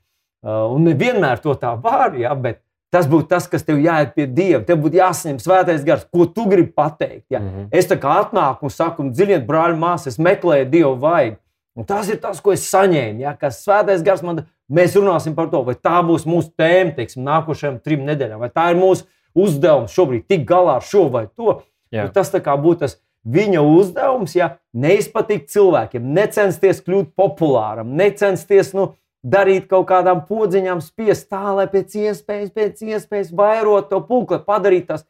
un 0.44 0.86
nevienmēr 0.86 1.42
to 1.42 1.54
tā 1.58 1.74
var, 1.82 2.16
ja, 2.18 2.34
bet 2.34 2.62
tas 2.94 3.08
būtu 3.08 3.28
tas, 3.28 3.48
kas 3.50 3.66
tev 3.66 3.80
jāiet 3.82 4.14
pie 4.16 4.26
Dieva. 4.26 4.62
Tev 4.64 4.80
būtu 4.84 5.00
jāsaņem 5.00 5.40
svētais 5.42 5.84
gars, 5.84 6.06
ko 6.08 6.24
tu 6.32 6.46
gribi 6.48 6.72
pateikt. 6.72 7.26
Ja. 7.30 7.40
Mm 7.40 7.48
-hmm. 7.48 7.68
Es 7.72 7.88
tā 7.88 7.98
kā 8.00 8.14
atnāku 8.22 8.64
un 8.64 8.70
saku, 8.70 9.02
dziļiet, 9.10 9.46
brāļi, 9.46 9.76
māsas, 9.78 10.06
es 10.06 10.18
meklēju 10.18 10.70
Dievu 10.70 10.94
vajag. 10.96 11.36
Un 11.76 11.84
tas 11.84 12.08
ir 12.08 12.16
tas, 12.16 12.40
ko 12.40 12.52
es 12.52 12.70
saņēmu. 12.74 13.20
Ja, 13.20 13.36
kas 13.36 13.62
svētais 13.66 14.02
gars 14.02 14.22
man, 14.22 14.46
mēs 14.72 14.96
runāsim 14.96 15.34
par 15.34 15.50
to, 15.50 15.62
vai 15.62 15.74
tā 15.74 16.02
būs 16.02 16.26
mūsu 16.26 16.50
tēma, 16.56 16.94
teiksim, 16.96 17.22
nākošajām 17.22 17.78
trim 17.82 18.00
nedēļām, 18.06 18.38
vai 18.38 18.48
tā 18.48 18.70
ir 18.70 18.76
mūsu 18.76 19.04
uzdevums 19.34 19.94
šobrīd 19.94 20.26
tikt 20.26 20.48
galā 20.48 20.76
ar 20.76 20.82
šo 20.82 21.08
vai 21.12 21.26
to. 21.36 21.62
Nu, 21.92 22.12
tas 22.12 22.32
būtu 22.32 22.80
tas 22.84 22.98
viņa 23.28 23.62
uzdevums, 23.64 24.34
ja 24.36 24.56
neizpatikt 24.72 25.50
cilvēkiem, 25.52 26.12
necensties 26.14 26.82
kļūt 26.84 27.14
populāram, 27.18 27.90
necensties 27.98 28.72
nu, 28.76 28.92
darīt 29.24 29.66
kaut 29.70 29.88
kādām 29.90 30.22
podziņām, 30.28 30.80
spiest 30.84 31.28
tā, 31.32 31.42
lai 31.56 31.66
pēc 31.70 31.96
iespējas, 31.98 32.52
pēc 32.54 32.84
iespējas 32.86 33.32
vairot 33.34 33.90
to 33.90 34.00
pulku, 34.06 34.38
padarīt 34.46 34.88
tās, 34.92 35.04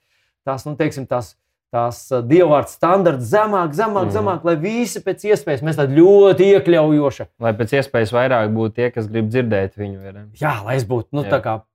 tās, 0.47 0.64
nu, 0.66 0.74
teiksim, 0.79 1.07
tās 1.11 1.35
tās 1.75 2.01
dievvvārds 2.25 2.77
standarts 2.79 3.29
zemāk, 3.29 3.75
zemāk, 3.77 4.09
mm. 4.09 4.14
zemāk, 4.14 4.45
lai 4.49 4.55
visi 4.61 5.03
pēc 5.05 5.27
iespējas 5.29 5.64
mēs 5.66 5.79
tādi 5.79 5.99
ļoti 5.99 6.49
iekļaujoši. 6.55 7.27
Lai 7.45 7.53
pēc 7.59 7.75
iespējas 7.81 8.12
vairāk 8.16 8.53
būtu 8.55 8.77
tie, 8.79 8.89
kas 8.95 9.09
grib 9.11 9.29
dzirdēt 9.29 9.77
viņu. 9.77 9.99
Ir. 10.09 10.21
Jā, 10.41 10.55
lai 10.64 10.79
es 10.79 10.87
būtu 10.89 11.19
nu, 11.19 11.25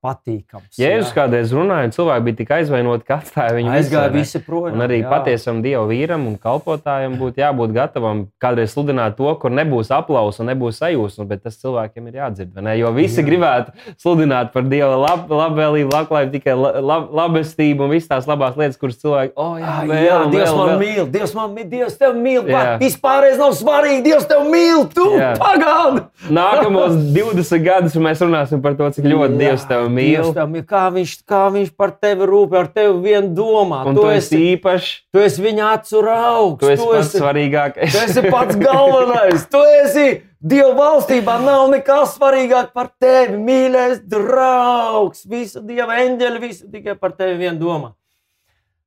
patīkams. 0.04 0.74
Ja 0.80 0.90
jūs 0.96 1.12
kādreiz 1.14 1.54
runājat, 1.54 1.94
cilvēki 1.94 2.26
bija 2.28 2.38
tik 2.40 2.52
aizvainoti, 2.58 3.06
ka 3.06 3.20
atstāja 3.20 3.54
viņu 3.58 3.72
aizgāja 3.76 4.12
visi 4.14 4.42
projām. 4.42 4.78
Un 4.78 4.86
arī 4.88 5.00
jā. 5.02 5.10
patiesam 5.12 5.62
dievu 5.64 5.86
vīram 5.92 6.26
un 6.30 6.36
kalpotājam 6.42 7.14
būtu 7.20 7.44
jābūt 7.44 7.74
gatavam 7.76 8.26
kādreiz 8.42 8.74
sludināt 8.74 9.14
to, 9.20 9.30
kur 9.40 9.54
nebūs 9.54 9.92
aplausa 9.94 10.42
un 10.42 10.50
nebūs 10.50 10.82
sajūsma, 10.82 11.28
bet 11.30 11.44
tas 11.46 11.60
cilvēkiem 11.62 12.10
ir 12.10 12.20
jādzird. 12.22 12.58
Jo 12.80 12.90
visi 12.96 13.20
jā. 13.22 13.26
gribētu 13.28 13.94
sludināt 14.02 14.50
par 14.54 14.66
dieva 14.66 14.96
lab, 14.98 15.30
labvēlību, 15.30 15.92
labklājību, 15.94 16.34
tikai 16.34 16.56
lab, 16.58 17.10
labestību 17.14 17.86
un 17.86 17.94
visas 17.94 18.10
tās 18.10 18.28
labās 18.30 18.58
lietas, 18.58 18.80
kuras 18.80 18.98
cilvēki. 19.02 19.34
Oh, 19.40 19.54
jā, 19.60 19.83
vēl, 19.88 20.04
jā, 20.04 20.18
Dievs 20.32 20.48
vēl, 20.48 20.58
man 20.58 20.70
vēl. 20.70 20.80
mīl, 20.82 21.06
Dievs 21.14 21.34
man 21.36 21.54
mīl, 21.54 21.68
Dievs 21.70 21.96
tev 22.00 22.16
mīl. 22.18 22.50
Vispārējais 22.82 23.40
nav 23.40 23.54
svarīgi, 23.58 24.02
Dievs 24.08 24.26
tev 24.30 24.42
mīl, 24.52 24.84
tu 24.94 25.06
pagaidi. 25.40 26.04
Nākamos 26.34 26.98
20 27.16 27.64
gadus 27.64 27.96
mēs 28.00 28.24
runāsim 28.24 28.62
par 28.64 28.76
to, 28.78 28.90
cik 28.96 29.08
ļoti 29.08 29.36
jā, 29.36 29.40
Dievs 29.44 29.68
tev 29.70 29.88
mīl. 29.88 30.10
Dievs 30.18 30.34
tev 30.36 30.52
mīl. 30.52 30.66
Kā, 30.74 30.84
viņš, 30.94 31.16
kā 31.28 31.44
viņš 31.54 31.72
par 31.78 31.94
tevi 32.00 32.28
rūpē, 32.30 32.60
ar 32.64 32.70
tevi 32.74 32.94
vien 33.08 33.32
domā. 33.36 33.84
Un 33.88 33.96
tu, 33.98 34.04
tu 34.04 34.12
esi 34.14 34.42
īpašs. 34.54 34.92
Tu 35.14 35.24
esi 35.24 35.44
viņa 35.44 35.72
acu 35.78 36.04
raugs. 36.04 36.60
Tu 36.60 36.74
esi 36.74 36.82
tu 36.82 36.92
pats 36.92 37.08
esi, 37.08 37.22
svarīgākais. 37.22 37.94
Tu 37.94 38.04
esi 38.08 38.30
pats 38.30 38.60
galvenais. 38.60 39.48
tu 39.52 39.64
esi 39.80 40.08
Dieva 40.44 40.74
valstībā 40.76 41.38
nav 41.40 41.70
nekas 41.72 42.18
svarīgāk 42.18 42.74
par 42.76 42.90
tevi, 43.00 43.38
mīļais 43.40 44.02
draugs. 44.12 45.22
Visu 45.24 45.62
dieva 45.64 45.96
eņģeļu, 46.02 46.40
visu 46.42 46.68
tikai 46.68 46.98
par 47.00 47.14
tevi 47.16 47.38
vien 47.40 47.56
domā. 47.56 47.94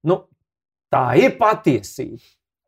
Nu, 0.05 0.19
Tā 0.93 1.05
ir 1.19 1.35
patiesība. 1.39 2.21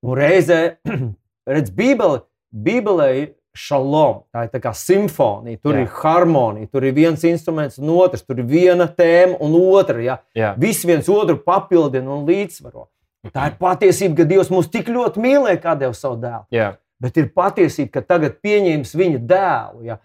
Un 0.06 0.16
reizē, 0.20 0.60
redz, 1.54 1.72
Bībele, 1.76 2.24
Bībelē 2.52 3.10
ir 3.20 3.28
šalom. 3.60 4.24
Tā 4.34 4.46
ir 4.48 4.54
tā 4.54 4.62
kā 4.64 4.74
simfonija, 4.78 5.60
tur 5.64 5.76
Jā. 5.76 5.84
ir 5.84 5.94
harmonija, 6.00 6.70
tur 6.72 6.86
ir 6.88 6.96
viens 6.96 7.24
instruments 7.28 7.80
un 7.82 7.92
otrs, 7.96 8.24
tur 8.24 8.40
ir 8.40 8.48
viena 8.48 8.88
tēma 8.88 9.40
un 9.44 9.56
otra. 9.60 10.00
Ja? 10.04 10.20
Jā. 10.38 10.54
Viss 10.60 10.88
viens 10.88 11.10
otru 11.12 11.40
papildina 11.44 12.14
un 12.16 12.28
līdzsvaro. 12.30 12.88
Tā 13.36 13.50
ir 13.50 13.58
patiesība, 13.60 14.22
ka 14.22 14.28
Dievs 14.30 14.52
mūs 14.54 14.70
tik 14.72 14.88
ļoti 14.94 15.20
mīlēja, 15.20 15.60
kā 15.64 15.74
deva 15.80 15.96
savu 15.98 16.22
dēlu. 16.22 16.46
Jā. 16.56 16.70
Bet 17.04 17.18
ir 17.20 17.32
patiesība, 17.36 17.98
ka 17.98 18.06
tagad 18.16 18.38
pieņems 18.44 18.94
viņa 18.96 19.20
dēlu. 19.28 19.84
Ja? 19.88 20.00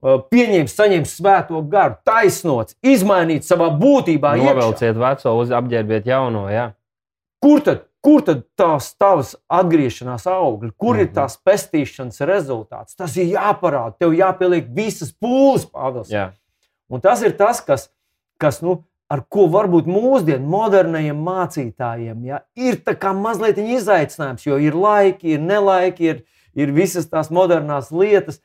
Pieņems, 0.00 0.72
saņems 0.78 1.10
svēto 1.18 1.60
garu, 1.68 1.98
taisnots, 2.08 2.76
izmainīt 2.80 3.44
savā 3.44 3.68
būtībā. 3.76 4.32
Novelciet 4.40 4.94
iekšā. 4.94 5.02
veco, 5.02 5.34
apģērbiet 5.58 6.08
jauno. 6.08 6.46
Jā. 6.48 6.70
Kur 7.40 7.62
tad, 7.64 7.86
kur 8.04 8.24
tad 8.24 8.42
tās 8.58 8.90
tavas 9.00 9.34
atgriešanās 9.48 10.26
augļi, 10.28 10.72
kur 10.76 10.94
mm 10.94 10.98
-hmm. 10.98 11.00
ir 11.00 11.06
mhm. 11.06 11.14
tās 11.14 11.38
pestīšanas 11.44 12.20
rezultāts? 12.20 12.96
Tas 12.96 13.16
ir 13.16 13.32
jāparāda, 13.34 13.96
tev 13.98 14.12
jāpieliek 14.12 14.68
visas 14.74 15.12
pūles, 15.12 15.66
Pāvils. 15.70 16.12
Jā. 16.12 16.30
Un 16.90 17.00
tas 17.00 17.22
ir 17.22 17.36
tas, 17.38 17.60
kas, 17.60 17.88
kas 18.38 18.60
nu, 18.62 18.82
ar 19.10 19.22
ko 19.28 19.46
varbūt 19.50 19.88
mūsdienu 19.90 20.46
modernajiem 20.46 21.18
mācītājiem 21.26 22.24
ja, 22.24 22.40
ir 22.54 22.78
mazliet 23.14 23.58
izaicinājums, 23.58 24.46
jo 24.46 24.58
ir 24.58 24.74
laiki, 24.74 25.34
ir 25.34 25.40
nelaiki, 25.40 26.04
ir, 26.04 26.22
ir 26.54 26.72
visas 26.72 27.06
tās 27.10 27.30
modernās 27.30 27.90
lietas. 27.90 28.40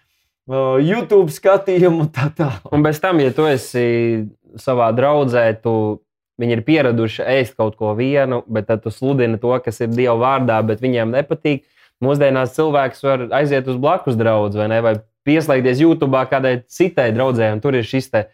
YouTube 0.46 1.34
skatījumu 1.34 2.06
un 2.06 2.10
tā 2.14 2.30
tālāk. 2.30 2.70
Un 2.72 2.84
bez 2.86 3.00
tam, 3.02 3.20
ja 3.20 3.32
tu 3.34 3.48
esi 3.50 4.30
savā 4.62 4.91
draudzē, 4.93 5.62
tu 5.62 6.02
Viņi 6.41 6.57
ir 6.57 6.63
pieraduši 6.67 7.23
ēst 7.38 7.55
kaut 7.55 7.77
ko 7.79 7.93
vienu, 7.95 8.41
bet 8.51 8.67
tad 8.67 8.83
tu 8.83 8.91
sludini 8.91 9.39
to, 9.39 9.53
kas 9.63 9.79
ir 9.83 9.93
Dieva 9.93 10.17
vārdā, 10.19 10.59
bet 10.67 10.83
viņiem 10.83 11.13
nepatīk. 11.15 11.63
Mūsdienās 12.03 12.55
cilvēks 12.57 13.05
var 13.05 13.27
aiziet 13.38 13.69
uz 13.71 13.77
blakus 13.79 14.17
draugu 14.19 14.59
vai, 14.59 14.67
ne, 14.67 14.81
vai 14.83 14.97
pieslēgties 15.27 15.79
YouTube 15.79 16.25
kādai 16.31 16.57
citai 16.67 17.13
draudzē, 17.15 17.53
un 17.55 17.63
tur 17.63 17.77
ir 17.79 17.88
šis 17.88 18.11
te. 18.11 18.27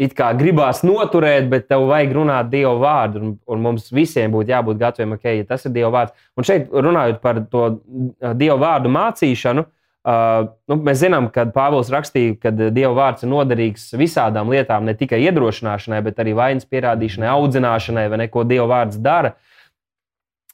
It 0.00 0.14
kā 0.16 0.28
gribās 0.38 0.84
noturēt, 0.86 1.48
bet 1.50 1.66
tev 1.68 1.88
vajag 1.90 2.12
runāt 2.14 2.46
Dieva 2.52 2.76
vārdu. 2.78 3.20
Un, 3.20 3.32
un 3.50 3.64
mums 3.64 3.88
visiem 3.92 4.30
būtu 4.32 4.52
jābūt 4.52 4.78
gataviem, 4.78 5.16
ok, 5.16 5.26
ja 5.40 5.48
tas 5.48 5.66
ir 5.66 5.74
Dieva 5.74 5.90
vārds. 5.96 6.14
Un 6.38 6.46
šeit 6.46 6.70
runājot 6.70 7.18
par 7.20 7.42
to 7.50 7.64
Dieva 8.38 8.56
vārdu 8.62 8.92
mācīšanu, 8.94 9.66
Uh, 9.66 9.79
nu, 10.08 10.76
mēs 10.80 11.02
zinām, 11.02 11.28
ka 11.32 11.44
Pāvils 11.52 11.90
rakstīja, 11.92 12.38
ka 12.40 12.52
Dieva 12.56 12.92
vārds 12.96 13.24
ir 13.24 13.30
noderīgs 13.32 13.90
visādām 14.00 14.48
lietām, 14.52 14.86
ne 14.88 14.94
tikai 14.96 15.20
iedrošināšanai, 15.26 16.00
bet 16.06 16.20
arī 16.22 16.32
vainas 16.38 16.68
pierādīšanai, 16.68 17.28
audzināšanai, 17.28 18.06
vai 18.08 18.22
neko 18.22 18.46
Dieva 18.48 18.68
vārds 18.70 19.00
dara. 19.02 19.34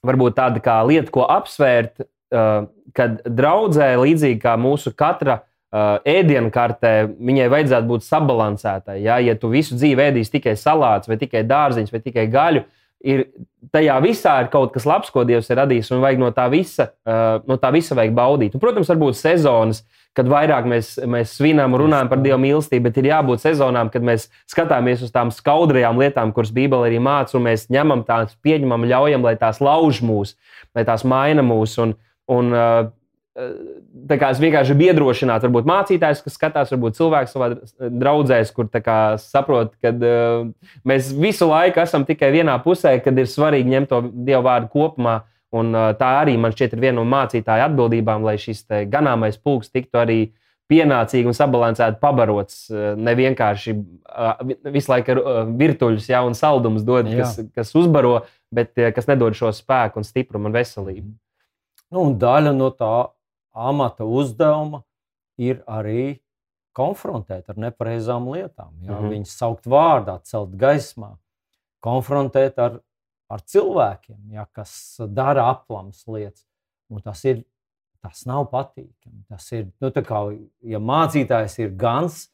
Varbūt 0.07 0.37
tāda 0.39 0.63
kā 0.63 0.81
lieta, 0.87 1.13
ko 1.15 1.27
apsvērt, 1.31 2.03
uh, 2.03 2.67
kad 2.97 3.21
draudzē, 3.27 3.93
līdzīgi 4.03 4.41
kā 4.43 4.57
mūsu 4.59 4.91
katra 4.99 5.41
uh, 5.41 6.03
ēdienkartē, 6.03 6.95
viņai 7.15 7.47
vajadzētu 7.53 7.91
būt 7.91 8.07
sabalansētai. 8.07 8.99
Ja, 9.05 9.21
ja 9.23 9.37
tu 9.39 9.51
visu 9.55 9.79
dzīvi 9.79 10.09
ēdīsi 10.11 10.39
tikai 10.39 10.57
salātus, 10.59 11.11
vai 11.11 11.21
tikai 11.23 11.47
dārziņus, 11.47 11.95
vai 11.95 12.03
tikai 12.03 12.27
gaļu, 12.35 12.67
ir 13.05 13.27
tajā 13.75 13.97
visā 14.05 14.37
ir 14.43 14.49
kaut 14.53 14.73
kas 14.75 14.87
labs, 14.89 15.11
ko 15.13 15.25
Dievs 15.27 15.51
ir 15.51 15.61
radījis, 15.61 15.91
un 15.95 16.03
vajag 16.05 16.23
no 16.23 16.31
tā 16.35 16.47
visa, 16.53 16.91
uh, 17.07 17.43
no 17.49 17.59
tā 17.61 17.73
visa 17.75 17.97
vajag 17.99 18.15
baudīt. 18.17 18.57
Un, 18.57 18.63
protams, 18.63 18.91
varbūt 18.93 19.19
sezonas, 19.19 19.83
kad 20.17 20.29
vairāk 20.31 20.69
mēs, 20.71 20.95
mēs 21.05 21.35
svinam 21.37 21.77
un 21.77 21.83
runājam 21.85 22.11
par 22.13 22.23
Dieva 22.25 22.39
mīlestību, 22.41 22.87
bet 22.89 23.01
ir 23.01 23.11
jābūt 23.11 23.45
sezonām, 23.45 23.91
kad 23.93 24.07
mēs 24.07 24.31
skatāmies 24.49 25.05
uz 25.05 25.13
tām 25.13 25.33
skaudrajām 25.35 26.01
lietām, 26.01 26.33
kuras 26.37 26.55
Bībele 26.57 26.89
arī 26.89 27.01
māca, 27.03 27.37
un 27.37 27.45
mēs 27.51 27.69
ņemam 27.73 28.07
tās, 28.09 28.37
pieņemam, 28.47 28.89
ļaujam, 28.89 29.27
lai 29.27 29.37
tās 29.41 29.61
lauž 29.61 30.01
mūs, 30.07 30.37
lai 30.77 30.87
tās 30.89 31.05
maina 31.05 31.45
mūs. 31.45 31.77
Un, 31.83 31.97
un, 32.33 32.55
uh, 32.55 32.89
es 33.37 34.41
vienkārši 34.41 34.75
biedrošinātu, 34.79 35.49
varbūt 35.49 35.69
mācītājs, 35.69 36.23
kas 36.25 36.37
skatās, 36.39 36.71
varbūt 36.73 36.97
cilvēks 36.97 37.35
savā 37.37 37.51
draudzē, 37.93 38.39
kur 38.57 38.71
saprot, 39.21 39.75
ka 39.83 39.93
uh, 39.93 40.47
mēs 40.89 41.13
visu 41.13 41.49
laiku 41.51 41.83
esam 41.85 42.07
tikai 42.09 42.33
vienā 42.33 42.57
pusē, 42.65 42.97
kad 43.05 43.19
ir 43.19 43.29
svarīgi 43.29 43.75
ņemt 43.75 43.93
to 43.93 44.01
dievu 44.15 44.47
vārdu 44.47 44.73
kopumā. 44.73 45.19
Un, 45.57 45.71
uh, 45.77 45.93
tā 45.97 46.09
arī 46.23 46.37
man 46.41 46.53
šķiet 46.53 46.75
ir 46.75 46.83
viena 46.83 46.97
no 46.99 47.05
mācītāja 47.09 47.69
atbildībām, 47.69 48.25
lai 48.27 48.39
šis 48.41 48.65
ganāmais 48.91 49.39
pulks 49.39 49.71
tiktu 49.71 50.01
arī 50.01 50.19
pienācīgi 50.71 51.29
un 51.29 51.37
sabalansēti 51.37 52.01
pabarots. 52.01 52.65
Uh, 52.73 52.95
ne 52.97 53.15
vienkārši 53.19 53.77
uh, 53.77 54.41
visu 54.73 54.93
laiku 54.95 55.19
uh, 55.21 55.43
virtuļus, 55.61 56.09
ja, 56.09 56.25
un 56.27 56.35
saldumus 56.39 56.89
dod, 56.89 57.13
Jā. 57.13 57.21
kas, 57.21 57.53
kas 57.55 57.77
uzbaro, 57.77 58.23
bet 58.55 58.73
uh, 58.81 58.89
kas 58.97 59.13
nedod 59.13 59.37
šo 59.37 59.53
spēku, 59.55 60.01
un 60.01 60.09
stiprumu 60.09 60.49
un 60.49 60.57
veselību. 60.57 61.13
Nu, 61.93 62.09
un 62.09 62.17
daļa 62.19 62.51
no 62.57 62.73
tā 62.75 62.95
amata 63.57 64.05
uzdevuma 64.05 64.83
ir 65.41 65.63
arī 65.67 66.21
konfrontēt 66.77 67.49
ar 67.51 67.61
nepareizām 67.61 68.29
lietām. 68.33 68.75
Jā, 68.83 68.93
mm 68.93 68.99
-hmm. 68.99 69.13
Viņus 69.15 69.39
saukt 69.39 69.67
vārdā, 69.67 70.19
celt 70.23 70.53
gaismā, 70.61 71.17
konfrontēt 71.81 72.59
ar, 72.59 72.81
ar 73.29 73.41
cilvēkiem, 73.41 74.19
jā, 74.33 74.47
kas 74.53 75.01
dara 75.09 75.49
aplams 75.51 76.05
lietas. 76.07 76.45
Un 76.91 77.03
tas, 77.03 77.25
ir, 77.25 77.43
tas 78.03 78.27
nav 78.27 78.47
patīkami. 78.53 79.25
Tas 79.29 79.53
ir, 79.53 79.71
nu, 79.81 79.91
kā, 79.91 80.21
ja 80.63 80.79
mācītājs 80.79 81.59
ir 81.59 81.71
gans, 81.71 82.29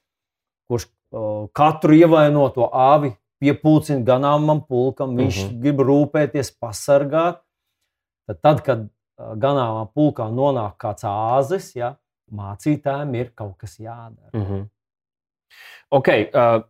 kurš 0.68 0.89
uh, 1.12 1.49
katru 1.53 1.95
ievainoto 1.95 2.68
āvi 2.68 3.14
piepūcina 3.43 4.05
ganāmam 4.07 4.61
pulkam, 4.66 5.16
viņš 5.16 5.39
mm 5.39 5.49
-hmm. 5.49 5.61
grib 5.62 5.81
rūpēties, 5.81 6.53
pasargāt. 6.61 7.41
Tad, 8.27 8.41
tad 8.41 8.61
kad 8.66 8.89
ganāmā 9.41 9.87
pulkā 9.95 10.29
nonāk 10.33 10.77
kāds 10.83 11.07
āzis, 11.09 11.73
ja, 11.77 11.95
mācītājiem 12.33 13.14
ir 13.18 13.33
kaut 13.37 13.57
kas 13.61 13.79
jādara. 13.81 14.31
Mm 14.33 14.45
-hmm. 14.45 14.68
Ok, 15.91 16.09
uh, 16.09 16.62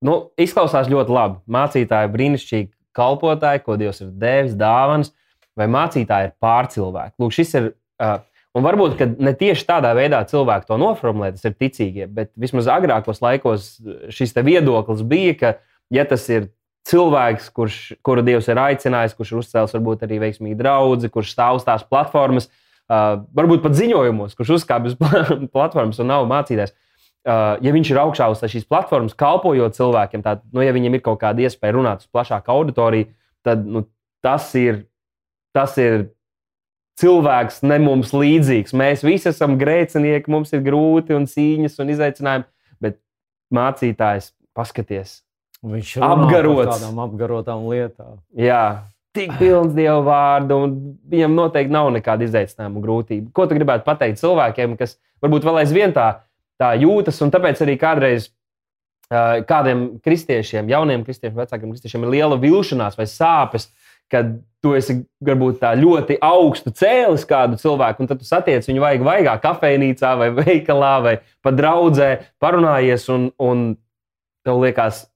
nu, 0.00 0.30
izklausās 0.36 0.88
ļoti 0.88 1.12
labi. 1.12 1.38
Mācītāji 1.46 2.12
brīnišķīgi 2.14 2.70
kalpotāji, 2.96 3.62
ko 3.64 3.76
Dievs 3.76 4.00
ir 4.00 4.08
devis, 4.10 4.54
dāvāns, 4.54 5.12
vai 5.56 5.66
mācītāji 5.66 6.30
ir 6.30 6.34
pārcilvēki. 6.40 7.14
Lūk, 7.18 7.32
šis 7.32 7.54
ir. 7.54 7.72
Uh, 8.00 8.18
Un 8.50 8.64
varbūt 8.66 8.98
ne 9.22 9.30
tieši 9.38 9.62
tādā 9.62 9.92
veidā 9.94 10.24
cilvēki 10.26 10.66
to 10.66 10.76
noformulē, 10.80 11.28
tas 11.36 11.44
ir 11.46 11.52
ticīgie, 11.54 12.08
bet 12.10 12.32
vismaz 12.34 12.66
agrākos 12.66 13.22
laikos 13.22 13.76
šis 14.10 14.34
viedoklis 14.34 15.04
bija, 15.06 15.34
ka, 15.38 15.52
ja 15.94 16.04
tas 16.04 16.24
ir 16.28 16.48
cilvēks, 16.88 17.50
kurš, 17.54 17.78
kuru 18.06 18.24
Dievs 18.24 18.48
ir 18.50 18.60
aicinājis, 18.60 19.14
kurš 19.18 19.32
ir 19.34 19.40
uzcēlis 19.42 19.74
varbūt 19.76 20.04
arī 20.06 20.20
veiksmīgu 20.22 20.58
draugu, 20.58 21.10
kurš 21.12 21.34
stāv 21.34 21.60
uz 21.60 21.66
tās 21.66 21.84
platformas, 21.86 22.48
uh, 22.48 23.22
varbūt 23.36 23.64
pat 23.64 23.76
ziņojumos, 23.78 24.36
kurš 24.38 24.54
uzkāpj 24.60 24.92
uz 24.92 24.96
platformas 25.54 26.00
un 26.00 26.10
nav 26.12 26.28
mācītājs. 26.30 26.74
Uh, 27.20 27.58
ja 27.60 27.72
viņš 27.74 27.90
ir 27.92 28.00
augšā 28.00 28.30
uz 28.32 28.40
šīs 28.48 28.64
platformas, 28.64 29.16
kalpojot 29.18 29.76
cilvēkiem, 29.76 30.22
tad, 30.24 30.40
nu, 30.56 30.62
ja 30.64 30.72
viņam 30.72 30.96
ir 30.96 31.02
kaut 31.04 31.20
kāda 31.20 31.44
iespēja 31.44 31.76
runāt 31.76 32.06
uz 32.06 32.08
plašāku 32.08 32.54
auditoriju, 32.54 33.10
tad 33.44 33.66
nu, 33.68 33.84
tas, 34.24 34.46
ir, 34.56 34.86
tas 35.52 35.76
ir 35.80 36.08
cilvēks 37.00 37.60
ne 37.68 37.76
mums 37.84 38.14
līdzīgs. 38.16 38.72
Mēs 38.76 39.04
visi 39.04 39.28
esam 39.32 39.58
grēcinieki, 39.60 40.32
mums 40.32 40.54
ir 40.56 40.64
grūti 40.64 41.16
un 41.16 41.28
cīņas 41.28 41.76
un 41.84 41.92
izaicinājumi, 41.92 42.48
bet 42.80 42.98
mācītājs 43.52 44.32
paskaties, 44.56 45.20
Viņš 45.60 45.92
ir 45.98 46.06
apgarots 46.06 46.72
tādām 46.72 47.02
apgarotām 47.04 47.66
lietām. 47.68 48.16
Jā, 48.38 48.86
tik 49.16 49.34
pilns 49.40 49.74
dievu 49.76 50.02
vārdu, 50.06 50.56
un 50.64 50.76
viņam 51.12 51.36
noteikti 51.36 51.74
nav 51.74 51.90
nekāda 51.92 52.24
izaicinājuma 52.24 52.82
grūtība. 52.84 53.28
Ko 53.36 53.44
tu 53.46 53.58
gribētu 53.58 53.84
pateikt 53.84 54.22
cilvēkiem, 54.22 54.78
kas 54.80 54.96
varbūt 55.20 55.44
vēl 55.44 55.60
aizvien 55.64 55.92
tā, 55.96 56.08
tā 56.60 56.72
jūtas, 56.80 57.20
un 57.24 57.32
tāpēc 57.34 57.60
arī 57.66 57.76
kādreiz 57.80 58.30
kādiem 59.10 59.98
kristiešiem, 60.04 60.70
jauniem 60.70 61.02
kristiešiem, 61.04 61.38
vecākiem 61.40 61.72
kristiešiem 61.72 62.06
ir 62.06 62.12
liela 62.14 62.38
vilšanās 62.38 62.98
vai 62.98 63.08
sāpes, 63.10 63.66
kad 64.10 64.36
tu 64.62 64.74
esi 64.78 65.00
varbūt 65.24 65.60
tā 65.62 65.72
ļoti 65.78 66.18
augstu 66.22 66.72
cēlis 66.76 67.26
kādu 67.26 67.58
cilvēku, 67.58 68.02
un 68.02 68.10
tad 68.10 68.20
tu 68.22 68.28
satiec 68.28 68.66
viņu 68.68 68.82
vajag 68.82 69.04
vaigā 69.06 69.36
kafejnīcā 69.42 70.14
vai 70.20 70.30
veikalā 70.40 70.94
vai 71.02 71.14
pat 71.42 71.58
draudzē, 71.58 72.10
parunājies, 72.42 73.08
un, 73.12 73.30
un 73.42 73.66
tev 74.46 74.62
liekas, 74.62 75.08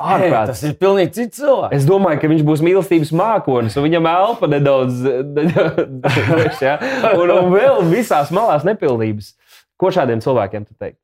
ārprāts. 0.00 0.50
Tas 0.50 0.62
ir 0.66 0.74
pilnīgi 0.80 1.14
cits 1.18 1.40
cilvēks. 1.40 1.76
Es 1.76 1.86
domāju, 1.88 2.20
ka 2.22 2.30
viņš 2.30 2.42
būs 2.46 2.64
mīlestības 2.66 3.12
mākonis, 3.16 3.76
un 3.78 3.86
viņam 3.86 4.08
elpa 4.10 4.50
nedaudz, 4.50 5.00
nedaudz 5.38 6.64
ja? 6.64 6.74
un, 7.14 7.30
un 7.30 7.54
vēl 7.54 7.80
visās 7.92 8.32
malās 8.34 8.66
nepildības. 8.66 9.32
Ko 9.80 9.90
šādiem 9.94 10.22
cilvēkiem 10.24 10.66
tu 10.66 10.76
teikt? 10.78 11.00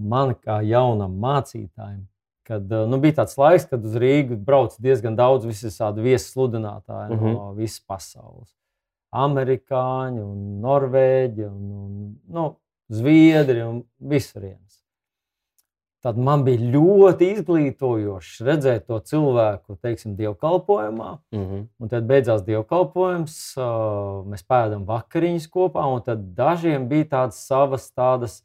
Man 0.00 0.34
kā 0.34 0.58
jaunam 0.66 1.14
mācītājam, 1.22 2.02
kad 2.48 2.74
nu, 2.90 2.98
bija 3.00 3.20
tāds 3.22 3.38
laiks, 3.40 3.68
kad 3.70 3.84
uz 3.86 3.94
Rīgas 4.00 4.40
brauc 4.42 4.74
diezgan 4.82 5.16
daudz 5.16 5.46
visādi 5.46 6.04
viesludinātāji 6.04 7.14
mm 7.14 7.20
-hmm. 7.20 7.38
no 7.38 7.52
visas 7.56 7.80
pasaules. 7.86 8.50
Amerikāņi, 9.14 10.20
un 10.20 10.60
Norvēģi, 10.64 11.46
un, 11.46 11.70
un 11.84 12.14
nu, 12.26 12.54
Zviedri 12.90 13.62
un 13.64 13.78
visurien 13.98 14.58
tad 16.04 16.18
man 16.20 16.42
bija 16.44 16.60
ļoti 16.74 17.30
izglītojoši 17.32 18.44
redzēt 18.44 18.86
to 18.90 18.98
cilvēku, 19.08 19.78
teiksim, 19.80 20.16
dievkalpojumā. 20.18 21.10
Mm 21.32 21.44
-hmm. 21.44 21.62
Un 21.78 21.88
tad 21.88 22.04
beidzās 22.08 22.42
dievkalpojums, 22.44 23.36
mēs 24.28 24.44
pēdām 24.44 24.84
vakariņas 24.84 25.46
kopā, 25.48 25.86
un 25.94 26.02
tad 26.04 26.26
dažiem 26.36 26.88
bija 26.88 27.08
tādas 27.16 27.40
savas 27.46 27.88
tādas, 27.92 28.42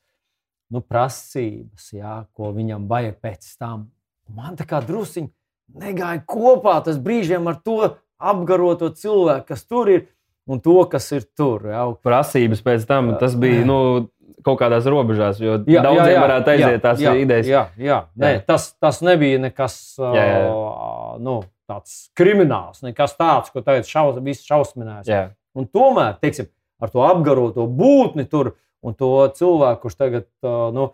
nu, 0.69 0.81
prasības, 0.81 1.91
jā, 1.93 2.25
ko 2.33 2.53
viņam 2.55 2.87
vajag 2.87 3.19
pēc 3.21 3.57
tam. 3.59 3.89
Man 4.29 4.55
tā 4.55 4.65
kā 4.69 4.79
drusciņi 4.85 5.29
negāja 5.75 6.23
kopā 6.25 6.83
tas 6.85 6.97
brīžiem 6.97 7.47
ar 7.47 7.59
to 7.65 7.95
apgaroto 8.17 8.89
cilvēku, 8.89 9.47
kas 9.47 9.65
tur 9.65 9.89
ir. 9.89 10.07
Un 10.49 10.57
to, 10.59 10.79
kas 10.89 11.11
ir 11.11 11.27
tur. 11.37 11.67
Jā. 11.69 11.83
Prasības 12.01 12.63
pēc 12.65 12.85
tam, 12.89 13.11
tas 13.21 13.35
bija. 13.35 13.65
Nu, 13.65 14.09
kaut 14.45 14.59
kādās 14.61 14.87
robežās, 14.89 15.39
jo 15.41 15.57
jā, 15.67 15.83
daudziem 15.83 16.13
jā, 16.13 16.15
jā, 16.15 16.23
varētu 16.23 16.51
aiziet 16.53 16.75
jā, 16.75 16.81
tās 16.83 17.03
jā, 17.03 17.13
idejas. 17.19 17.49
Jā, 17.49 17.63
jā. 17.81 17.99
Nē, 18.19 18.31
tas, 18.47 18.69
tas 18.79 19.01
nebija 19.05 19.41
nekas 19.43 19.75
jā, 19.99 20.13
jā. 20.15 20.39
Uh, 20.47 21.11
nu, 21.23 21.35
tāds 21.69 21.97
krimināls, 22.17 22.81
nekas 22.85 23.15
tāds, 23.19 23.51
ko 23.53 23.63
tagad 23.65 23.89
šaus, 23.89 24.17
viss 24.25 24.47
šausminās. 24.47 25.09
Jā. 25.09 25.27
Tomēr, 25.75 26.17
teiksim, 26.23 26.49
ar 26.79 26.93
to 26.93 27.03
apgaroto 27.03 27.67
būtni 27.67 28.25
tur 28.29 28.53
un 28.85 28.95
to 28.95 29.11
cilvēku, 29.35 29.83
kurš 29.85 29.99
tagad 29.99 30.27
uh, 30.47 30.69
nu, 30.75 30.91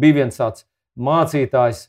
bija 0.00 0.22
viens 0.22 0.40
tāds 0.40 0.66
mācītājs, 0.98 1.86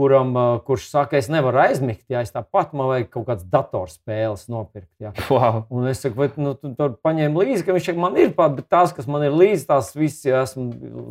kuram, 0.00 0.32
kurš 0.64 0.88
saka, 0.88 1.18
es 1.20 1.28
nevaru 1.32 1.60
aizmigt, 1.60 2.06
ja 2.12 2.22
es 2.24 2.32
tāpat 2.32 2.72
man 2.76 2.88
vajag 2.88 3.10
kaut 3.12 3.26
kādas 3.28 3.44
datorspēles 3.52 4.46
nopirkt. 4.52 4.92
Ja. 5.02 5.12
Wow. 5.28 5.64
Un 5.68 5.90
es 5.90 6.00
saku, 6.00 6.16
vai 6.22 6.30
nu, 6.40 6.54
tu 6.56 6.72
tur 6.78 6.96
paņēmi 7.04 7.44
līdzi, 7.44 7.64
ka 7.66 7.76
viņš 7.76 7.90
saka, 7.90 8.02
man 8.02 8.16
ir 8.20 8.32
pat, 8.36 8.56
bet 8.56 8.70
tās, 8.72 8.94
kas 8.96 9.08
man 9.10 9.26
ir 9.26 9.36
līdzi, 9.36 9.68
tās 9.68 9.92
visas 9.96 10.24
ja 10.24 10.42
esmu 10.46 10.70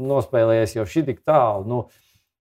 nospēlējies 0.09 0.77
jau 0.79 0.87
šī 0.89 1.05
tik 1.11 1.21
tālu. 1.27 1.67
Nu, 1.69 1.81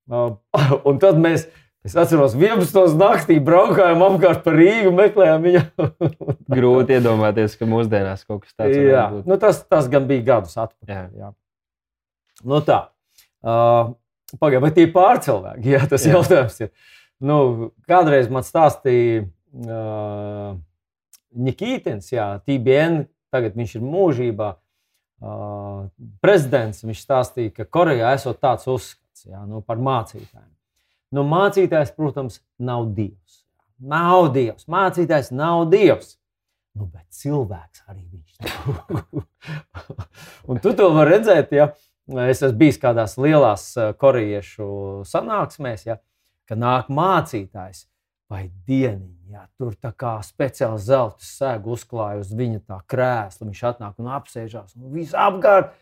uh, 0.09 0.39
un 0.89 1.01
tad 1.03 1.21
mēs. 1.21 1.49
Es 1.87 1.95
atceros, 1.97 2.35
11. 2.37 2.97
naktī 2.99 3.37
braukājām 3.41 4.03
apkārt 4.03 4.43
par 4.45 4.57
Rīgu, 4.59 4.91
meklējām 4.99 5.45
viņu. 5.47 5.61
Grūti 6.59 6.97
iedomāties, 6.99 7.55
ka 7.57 7.69
mūsdienās 7.71 8.27
kaut 8.27 8.43
kas 8.45 8.57
tāds 8.59 8.75
ir. 8.77 9.23
Nu, 9.23 9.39
tas, 9.41 9.63
tas 9.63 9.87
gan 9.89 10.09
bija 10.11 10.27
gadus 10.33 10.59
atpakaļ. 10.59 10.91
Jā. 10.91 11.05
Jā. 11.23 11.31
Nu, 12.51 12.59
tā. 12.67 12.83
Uh, 13.47 13.95
Pagaidā, 14.37 14.61
vai 14.61 14.73
tie 14.77 14.85
ir 14.85 14.93
pārcilvēki? 14.93 15.71
Jā, 15.75 15.83
tas 15.89 16.05
jā. 16.05 16.13
jautājums 16.17 16.59
ir. 16.61 16.73
Nu, 17.25 17.39
kādreiz 17.89 18.29
man 18.31 18.45
stāstīja 18.47 19.25
uh, 19.25 20.53
Nikītins, 21.39 22.13
jā, 22.13 22.29
TBN, 22.47 23.09
tagad 23.35 23.57
viņš 23.59 23.73
ir 23.79 23.83
mūžībā. 23.83 24.53
uh, 24.55 25.89
prezidents, 26.23 26.85
viņš 26.85 27.01
stāstīja, 27.03 27.55
ka 27.57 27.67
Korejā 27.67 28.13
esot 28.15 28.39
tāds 28.39 28.69
uzskats 28.71 29.27
jā, 29.27 29.41
nu, 29.49 29.65
par 29.67 29.81
mācītājiem. 29.83 30.53
Nu, 31.17 31.25
mācītājs, 31.27 31.91
protams, 31.97 32.39
nav 32.61 32.93
dievs. 32.95 33.43
Nav 33.79 34.31
dievs. 34.35 34.69
Mācītājs 34.71 35.33
nav 35.35 35.67
dievs. 35.73 36.17
Nu, 36.79 36.87
bet 36.87 37.07
cilvēks 37.17 37.83
arī 37.89 38.05
viņš 38.05 38.37
ir. 38.39 39.25
un 40.53 40.61
tu 40.63 40.75
to 40.77 40.91
vari 40.95 41.17
redzēt, 41.17 41.55
ja 41.57 41.73
es 42.09 42.43
esmu 42.43 42.57
bijis 42.59 42.81
kādās 42.81 43.17
lielās 43.21 43.71
korejiešu 44.01 44.69
sanāksmēs, 45.09 45.87
ja, 45.89 45.99
kad 46.49 46.61
nāk 46.61 46.89
mācītājs 46.93 47.85
vai 48.29 48.49
dieniņa. 48.69 49.17
Ja, 49.29 49.43
tur 49.61 49.75
tā 49.77 49.91
kā 49.93 50.15
speciāli 50.25 50.81
zelta 50.81 51.25
sēga 51.25 51.69
uzklāja 51.69 52.23
uz 52.23 52.31
viņa 52.33 52.63
tā 52.65 52.79
krēsla. 52.89 53.49
Viņš 53.51 53.61
atnāk 53.73 54.01
un 54.01 54.09
apsēžās, 54.17 54.73
un 54.79 54.89
viss 54.95 55.17
apkārt. 55.17 55.75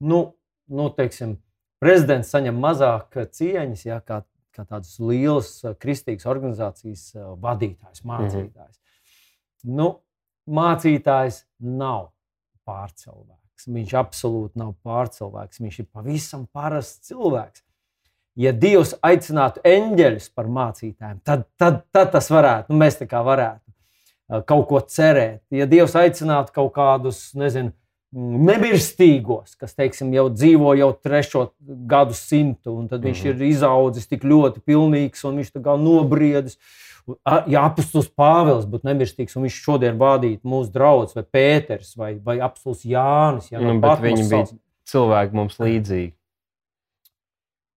Nu, 0.00 0.20
nu, 0.68 0.88
teiksim, 0.96 1.36
prezidents 1.80 2.32
saņem 2.32 2.56
mazāk 2.60 3.16
cieņas, 3.36 3.84
ja, 3.84 4.00
kā, 4.04 4.22
kā 4.56 4.64
tādas 4.64 4.96
lielas 5.00 5.52
kristīgas 5.80 6.28
organizācijas 6.28 7.10
vadītājs, 7.40 8.02
mhm. 8.04 8.12
mācītājs. 8.12 8.76
Mm 8.76 9.70
-hmm. 9.70 9.76
nu, 9.80 9.88
mācītājs 10.46 11.44
nav 11.58 12.12
pārcilvēks. 12.64 13.45
Viņš 13.64 13.94
absolūti 13.96 14.60
nav 14.60 14.74
pārcilvēks. 14.84 15.62
Viņš 15.62 15.78
ir 15.80 15.86
pavisam 15.88 16.46
parasts 16.52 17.08
cilvēks. 17.08 17.62
Ja 18.36 18.52
Dievs 18.52 18.92
aicinātu 19.00 19.62
eņģeļus 19.64 20.28
par 20.36 20.50
mācītājiem, 20.52 21.22
tad, 21.24 21.46
tad, 21.56 21.80
tad 21.88 22.10
tas 22.12 22.26
varētu, 22.28 22.68
nu, 22.68 22.76
mēs 22.82 22.98
tā 22.98 23.06
kā 23.08 23.22
varētu 23.24 23.64
uh, 23.64 24.42
kaut 24.44 24.66
ko 24.68 24.82
cerēt. 24.84 25.40
Ja 25.48 25.64
Dievs 25.64 25.96
aicinātu 25.96 26.52
kaut 26.52 26.74
kādus, 26.76 27.30
nezinu, 27.32 27.72
nemirstīgos, 28.16 29.56
kas 29.60 29.74
teiksim, 29.76 30.12
jau 30.14 30.28
dzīvo 30.30 30.74
jau 30.78 30.90
trešo 31.04 31.46
gadu 31.88 32.16
simtu, 32.16 32.76
un 32.76 32.88
tad 32.88 33.04
viņš 33.04 33.22
mm 33.24 33.30
-hmm. 33.30 33.40
ir 33.40 33.48
izaudzis 33.56 34.06
tik 34.06 34.24
ļoti 34.24 34.60
pilnīgs 34.60 35.24
un 35.24 35.40
viņš 35.40 35.52
tā 35.56 35.62
kā 35.64 35.76
nobriedis 35.80 36.58
ja 37.52 37.64
apustulis 37.66 38.08
Pāvils 38.10 38.66
būtu 38.70 38.88
nemirstīgs 38.88 39.36
un 39.38 39.46
viņš 39.46 39.58
šodien 39.62 39.98
vadītu 40.00 40.48
mūsu 40.48 40.72
draugus, 40.74 41.14
vai 41.16 41.24
Pēters, 41.36 41.94
vai, 41.98 42.14
vai 42.22 42.38
apustulis 42.42 42.86
Jānis, 42.90 43.50
ja, 43.52 43.62
nu, 43.62 43.76
bet 43.82 44.02
viņi 44.02 44.26
bija 44.30 44.48
cilvēki 44.90 45.38
mums 45.38 45.60
līdzīgi. 45.62 46.12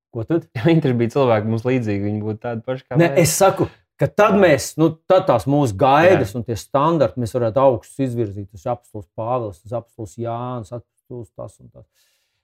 Ko 0.10 0.26
tad? 0.26 0.48
Viņi 0.66 0.96
bija 0.98 1.14
cilvēki 1.14 1.52
mums 1.52 1.68
līdzīgi, 1.68 2.02
viņi 2.08 2.24
būtu 2.24 2.42
tādi 2.42 2.66
paši 2.66 2.86
kā 2.88 2.98
ne, 2.98 3.12
mēs. 3.12 3.28
Es 3.28 3.36
saku, 3.38 3.68
ka 4.02 4.08
tad 4.10 4.40
mēs, 4.42 4.72
nu, 4.82 4.88
tad 5.10 5.28
tās 5.28 5.46
mūsu 5.50 5.78
gaidas 5.78 6.34
Jā. 6.34 6.40
un 6.40 6.46
tie 6.48 6.58
standarti 6.58 7.22
mēs 7.22 7.36
varētu 7.36 7.62
augstus 7.62 8.08
izvirzīt. 8.08 8.48
Tas 8.56 8.66
apustulis 8.74 9.06
Pāvils, 9.14 9.60
tas 9.62 9.76
apustulis 9.78 10.18
Jānis, 10.24 10.74
apustulis 10.74 11.30
tas 11.30 11.60
un 11.62 11.70
tas. 11.70 11.86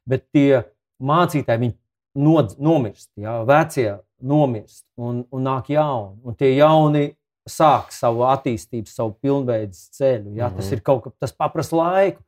Bet 0.06 0.28
tie 0.30 0.62
mācītāji, 1.02 1.64
viņi 1.64 1.76
nomirst, 2.16 3.10
jā, 3.20 3.38
vecie 3.48 3.90
nomirst 4.24 4.86
un, 4.98 5.24
un 5.32 5.46
nāk 5.46 5.70
jauni. 5.74 6.18
Un 6.24 6.38
tie 6.40 6.54
jauni 6.56 7.10
sāk 7.46 7.92
savu 7.94 8.26
attīstību, 8.28 8.90
savu 8.90 9.16
pilnveidu 9.22 9.76
ceļu. 9.76 10.34
Jā, 10.34 10.48
mm 10.48 10.54
-hmm. 10.54 10.56
Tas 10.56 10.66
mhm. 10.66 10.74
ir 10.74 10.82
kaut 10.82 11.04
kas, 11.04 11.14
tas 11.20 11.52
prasa 11.54 11.76
laiku. 11.76 12.24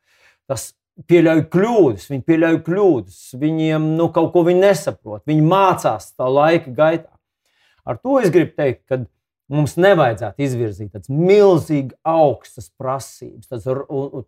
Tas 0.47 0.73
pieļauj 1.07 1.43
kļūdas, 1.53 2.07
viņi 2.09 2.23
pieļauj 2.25 2.63
kļūdas, 2.65 3.19
viņiem 3.37 3.91
nu, 3.97 4.09
kaut 4.13 4.31
ko 4.33 4.43
viņi 4.47 4.63
nesaprot. 4.63 5.21
Viņi 5.27 5.43
mācās 5.45 6.13
tā 6.17 6.29
laika 6.31 6.71
gaitā. 6.71 7.13
Ar 7.85 7.97
to 7.97 8.19
es 8.19 8.31
gribu 8.33 8.51
teikt, 8.57 8.83
ka 8.89 9.05
mums 9.47 9.77
nevajadzētu 9.79 10.43
izvirzīt 10.43 10.91
tādas 10.91 11.09
milzīgi 11.09 11.95
augstas 12.03 12.69
prasības, 12.75 13.47
tāds, 13.47 13.67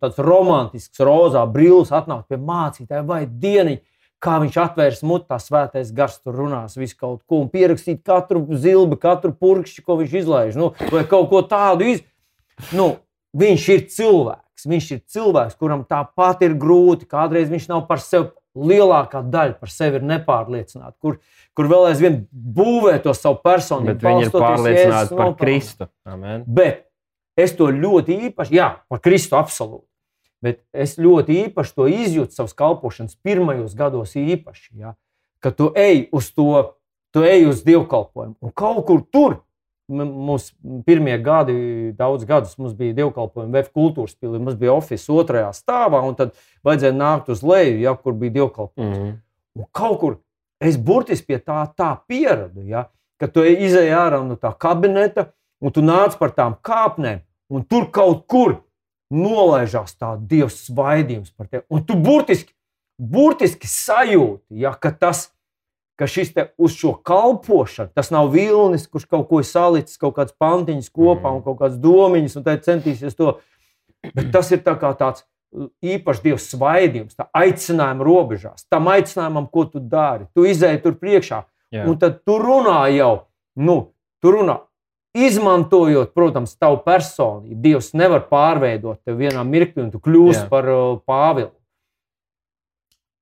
tāds 0.00 0.20
romantisks, 0.24 1.02
rozā 1.04 1.42
brīvs, 1.50 1.92
atnākt 1.92 2.30
pie 2.30 2.38
mācītāja 2.40 3.04
vai 3.06 3.26
dieniņa 3.26 3.82
kā 4.20 4.36
viņš 4.42 4.56
atvērs 4.60 5.02
mutā, 5.06 5.38
svētais 5.40 5.92
gars 5.96 6.18
tur 6.20 6.36
runās, 6.36 6.76
visu 6.78 6.98
kaut 7.00 7.22
ko, 7.24 7.40
un 7.44 7.48
pierakstīt 7.52 8.02
katru 8.06 8.44
zilbi, 8.52 8.98
katru 9.00 9.32
purkšķi, 9.36 9.84
ko 9.86 9.96
viņš 10.00 10.16
izlaiž, 10.22 10.58
nu, 10.60 10.72
vai 10.92 11.06
kaut 11.08 11.30
ko 11.32 11.40
tādu. 11.48 11.88
Iz... 11.94 12.04
Nu, 12.76 12.92
viņš 13.40 13.68
ir 13.74 13.86
cilvēks, 13.94 14.68
viņš 14.68 14.90
ir 14.96 15.00
cilvēks, 15.14 15.56
kuram 15.60 15.86
tāpat 15.88 16.44
ir 16.44 16.58
grūti, 16.60 17.08
kādreiz 17.10 17.50
viņš 17.52 17.70
nav 17.72 17.88
par 17.88 18.04
sevi. 18.04 18.32
Lielākā 18.50 19.20
daļa 19.30 19.54
par 19.60 19.70
sevi 19.70 20.00
ir 20.00 20.06
nepārliecināta, 20.10 20.96
kur, 20.98 21.20
kur 21.54 21.68
vēl 21.70 21.84
aizvien 21.92 22.16
būvē 22.34 22.96
to 23.04 23.12
savu 23.14 23.38
personību. 23.44 23.92
Bet 23.94 24.02
viņi 24.02 24.24
ir 24.26 24.32
pārliecināti 24.34 25.18
par 25.20 25.36
Kristu. 25.38 25.86
Amen. 26.02 26.42
Bet 26.50 26.88
es 27.38 27.54
to 27.54 27.70
ļoti 27.70 28.16
īpaši, 28.26 28.56
jā, 28.58 28.72
par 28.90 29.02
Kristu 29.04 29.38
absolūti. 29.38 29.86
Bet 30.40 30.62
es 30.72 30.96
ļoti 30.96 31.36
īpaši 31.46 31.74
to 31.76 31.86
izjūtu 31.90 32.32
savas 32.32 32.54
kalpošanas 32.56 33.18
pirmajos 33.20 33.74
gados, 33.76 34.14
īpaši, 34.16 34.70
ja, 34.80 34.94
kad 35.44 35.56
tu 35.58 35.68
ej 35.76 36.06
uz 36.16 36.30
to, 36.32 36.76
tu 37.12 37.24
ej 37.28 37.44
uz 37.50 37.60
dievkalpojumu. 37.66 38.38
Un 38.40 38.54
kaut 38.56 38.86
kur 38.88 39.02
tur, 39.12 39.36
mums 39.90 40.50
pirmie 40.86 41.18
gadi, 41.18 41.92
daudz 41.98 42.24
gadus, 42.24 42.54
mums 42.58 42.76
bija 42.78 42.96
dievkalpojumi 43.02 43.52
VF 43.58 43.72
kultūras 43.76 44.14
pilī, 44.16 44.38
mums 44.38 44.56
bija 44.60 44.76
oficiāls 44.76 45.24
otrajā 45.24 45.50
stāvā, 45.56 46.00
un 46.06 46.16
tad 46.16 46.32
vajadzēja 46.66 46.96
nākt 46.96 47.28
uz 47.34 47.44
leju, 47.44 47.76
ja, 47.82 47.94
kur 47.98 48.16
bija 48.16 48.38
dievkalpojums. 48.38 48.96
Mm 48.96 49.04
-hmm. 49.04 49.18
Un 49.60 49.66
kaut 49.72 50.00
kur 50.00 50.16
es 50.60 50.78
burtiski 50.78 51.26
pie 51.26 51.38
tā, 51.38 51.66
tā 51.76 51.96
pieradu, 52.08 52.62
ja, 52.64 52.86
ka 53.20 53.26
tu 53.28 53.44
izēji 53.44 53.92
ārā 53.92 54.22
no 54.24 54.36
tā 54.36 54.52
kabineta, 54.58 55.26
un 55.60 55.72
tu 55.72 55.82
nāc 55.82 56.16
par 56.18 56.30
tām 56.30 56.56
kāpnēm, 56.62 57.20
un 57.50 57.64
tur 57.64 57.90
kaut 57.90 58.26
kur 58.26 58.62
nolaižās 59.10 59.96
tāds 59.98 60.24
dievs 60.30 60.64
svaidījums 60.68 61.34
par 61.34 61.50
tevi. 61.50 61.64
Un 61.72 61.82
tu 61.86 61.96
burtiski, 61.98 62.52
burtiski 62.96 63.68
sajūti, 63.70 64.60
ja, 64.62 64.72
ka, 64.78 64.92
tas, 64.94 65.28
ka 65.98 66.08
šis 66.10 66.32
te 66.36 66.46
uz 66.60 66.76
šo 66.78 66.94
kalpošanu, 67.06 67.92
tas 67.96 68.12
nav 68.14 68.30
vilnis, 68.34 68.86
kurš 68.88 69.08
kaut 69.10 69.26
ko 69.30 69.42
ir 69.42 69.48
salicis, 69.48 69.98
kaut 70.00 70.16
kāds 70.18 70.36
pantiņš 70.38 70.92
kopā 70.94 71.26
mm. 71.26 71.40
un 71.40 71.44
kaut 71.46 71.58
kāds 71.62 71.80
domiņas, 71.82 72.38
un 72.38 72.46
tā 72.46 72.56
centīsies 72.62 73.18
to. 73.18 73.36
Bet 74.14 74.30
tas 74.32 74.48
ir 74.54 74.62
tā 74.64 74.78
tāds 74.78 75.26
īpašs 75.82 76.22
dievs 76.22 76.46
svaidījums, 76.52 77.16
tā 77.18 77.26
aicinājuma 77.34 78.06
robežās, 78.06 78.64
tam 78.70 78.88
aicinājumam, 78.92 79.48
ko 79.50 79.66
tu 79.66 79.82
dari. 79.82 80.28
Tu 80.34 80.46
izēji 80.52 80.82
tur 80.84 80.94
priekšā, 81.00 81.42
Jā. 81.74 81.86
un 81.90 81.98
tad 81.98 82.22
tu 82.26 82.38
runā 82.38 82.84
jau, 82.94 83.26
nu, 83.58 83.80
tu 84.22 84.34
runā 84.36 84.60
Izmantojot, 85.16 86.12
protams, 86.14 86.52
tavu 86.54 86.78
personību, 86.84 87.56
Dievs 87.58 87.90
nevar 87.98 88.28
pārveidot 88.30 89.00
tevi 89.02 89.26
vienā 89.26 89.42
mirklī, 89.46 89.88
un 89.88 89.90
tu 89.90 89.98
kļūsi 90.02 90.44
par 90.52 90.68
uh, 90.70 91.00
Pāvilu. 91.02 91.50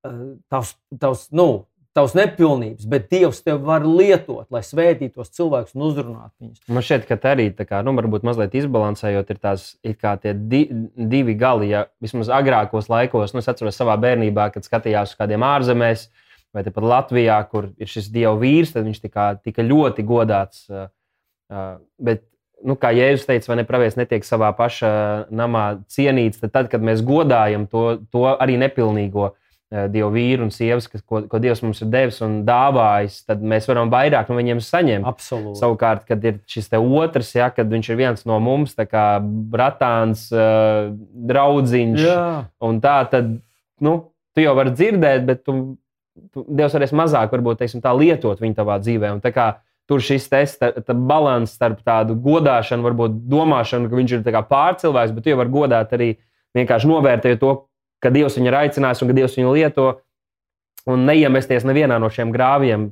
Uh, 0.05 0.36
tavs, 0.53 0.74
tavs, 1.01 1.22
nu, 1.32 1.47
tavs 1.97 2.12
nepilnības, 2.18 2.84
bet 2.93 3.09
Dievs 3.09 3.41
tevi 3.41 3.64
var 3.64 3.86
lietot, 3.89 4.45
lai 4.53 4.61
svētītu 4.66 5.16
tos 5.16 5.32
cilvēkus 5.32 5.78
un 5.78 5.86
uzrunātu 5.89 6.34
viņus. 6.45 6.61
Man 6.68 6.84
šķiet, 6.84 7.09
ka 7.09 7.18
arī 7.32 7.49
tā 7.57 7.64
kā, 7.70 7.80
nu, 7.86 7.97
varbūt 7.97 8.26
mazliet 8.28 8.59
izbalansējot, 8.61 9.32
ir 9.32 9.41
tās 9.41 9.70
di, 10.53 10.62
divi 10.93 11.39
gali. 11.41 11.72
Ja 11.72 11.86
vismaz 12.05 12.28
agrākos 12.28 12.93
laikos, 12.93 13.32
nu, 13.32 13.41
es 13.41 13.49
atceros 13.49 13.80
savā 13.80 13.97
bērnībā, 14.05 14.51
kad 14.53 14.68
skatījos 14.68 15.16
uz 15.16 15.22
kādiem 15.24 15.47
ārzemēs, 15.47 16.11
vai 16.53 16.68
pat 16.68 16.84
Latvijā, 16.84 17.41
kur 17.49 17.72
ir 17.80 17.89
šis 17.89 18.12
dievu 18.12 18.36
vīrs, 18.45 18.76
tad 18.76 18.84
viņš 18.84 19.03
tika, 19.09 19.32
tika 19.41 19.64
ļoti 19.64 20.05
godāts. 20.05 20.66
Uh, 20.68 20.93
bet, 21.49 22.24
nu, 22.64 22.76
kā 22.80 22.92
Jēzus 22.96 23.26
teica, 23.28 23.53
vai 23.53 23.61
ne 23.61 23.66
pravietis 23.68 23.99
netiek 23.99 24.26
savā 24.26 24.51
pašā 24.57 24.92
namā 25.34 25.66
cienīts, 25.90 26.40
tad, 26.42 26.55
tad 26.55 26.72
kad 26.72 26.84
mēs 26.84 27.05
godājam 27.07 27.68
to, 27.70 28.01
to 28.12 28.26
arī 28.34 28.59
nepilnīgo 28.61 29.32
dievu 29.68 30.09
vīru 30.14 30.46
un 30.46 30.53
sievas, 30.53 30.86
kas, 30.88 31.03
ko, 31.05 31.20
ko 31.28 31.38
Dievs 31.42 31.61
mums 31.61 31.82
ir 31.84 31.90
devis 31.92 32.22
un 32.24 32.38
dāvājis, 32.49 33.18
tad 33.28 33.42
mēs 33.44 33.68
varam 33.68 33.90
vairāk 33.92 34.30
no 34.30 34.38
viņiem 34.38 34.62
saņemt. 34.64 35.09
Absolūti. 35.09 35.61
Savukārt, 35.61 36.07
kad 36.09 36.24
ir 36.24 36.38
šis 36.49 36.70
otrs, 36.78 37.34
ja, 37.36 37.51
kad 37.53 37.68
viņš 37.68 37.90
ir 37.92 37.99
viens 38.01 38.24
no 38.28 38.38
mums, 38.40 38.72
kā 38.88 39.07
bratāns, 39.20 40.30
Jā. 42.01 42.49
un 42.64 42.80
tā, 42.80 43.03
tad 43.12 43.34
nu, 43.84 43.99
tu 44.32 44.44
jau 44.46 44.57
vari 44.57 44.72
dzirdēt, 44.72 45.28
bet 45.28 45.44
tu, 45.44 45.59
tu, 46.32 46.46
Dievs 46.49 46.72
varēs 46.78 46.96
mazāk 46.96 47.36
varbūt, 47.36 47.61
teiksim, 47.61 47.84
tā 47.84 47.92
lietot 47.92 48.40
viņu 48.40 48.57
tavā 48.57 48.80
dzīvē. 48.80 49.12
Un, 49.18 49.20
tā 49.24 49.34
kā, 49.36 49.51
tur 49.89 50.03
šis 50.05 50.28
līdzsvars 50.28 51.55
starp 51.57 51.80
tādu 51.86 52.16
godāšanu, 52.20 52.84
varbūt 52.84 53.22
domāšanu, 53.30 53.89
ka 53.89 53.97
viņš 53.97 54.18
ir 54.18 54.26
pārcilvēks, 54.51 55.14
bet 55.16 55.24
tu 55.24 55.32
jau 55.32 55.41
vari 55.41 55.55
godāt 55.55 55.95
arī 55.97 56.11
vienkārši 56.57 56.91
novērtējot 56.91 57.41
to, 57.41 57.55
ka 58.03 58.12
Dievs 58.14 58.39
viņu 58.39 58.51
ir 58.51 58.59
aicinājis 58.62 59.03
un 59.03 59.11
ka 59.11 59.16
Dievs 59.16 59.36
viņu 59.39 59.57
lieto. 59.57 59.89
Un 60.89 61.05
neiemesties 61.09 61.66
nevienā 61.68 61.99
no 62.01 62.09
šiem 62.12 62.32
grāviem. 62.32 62.89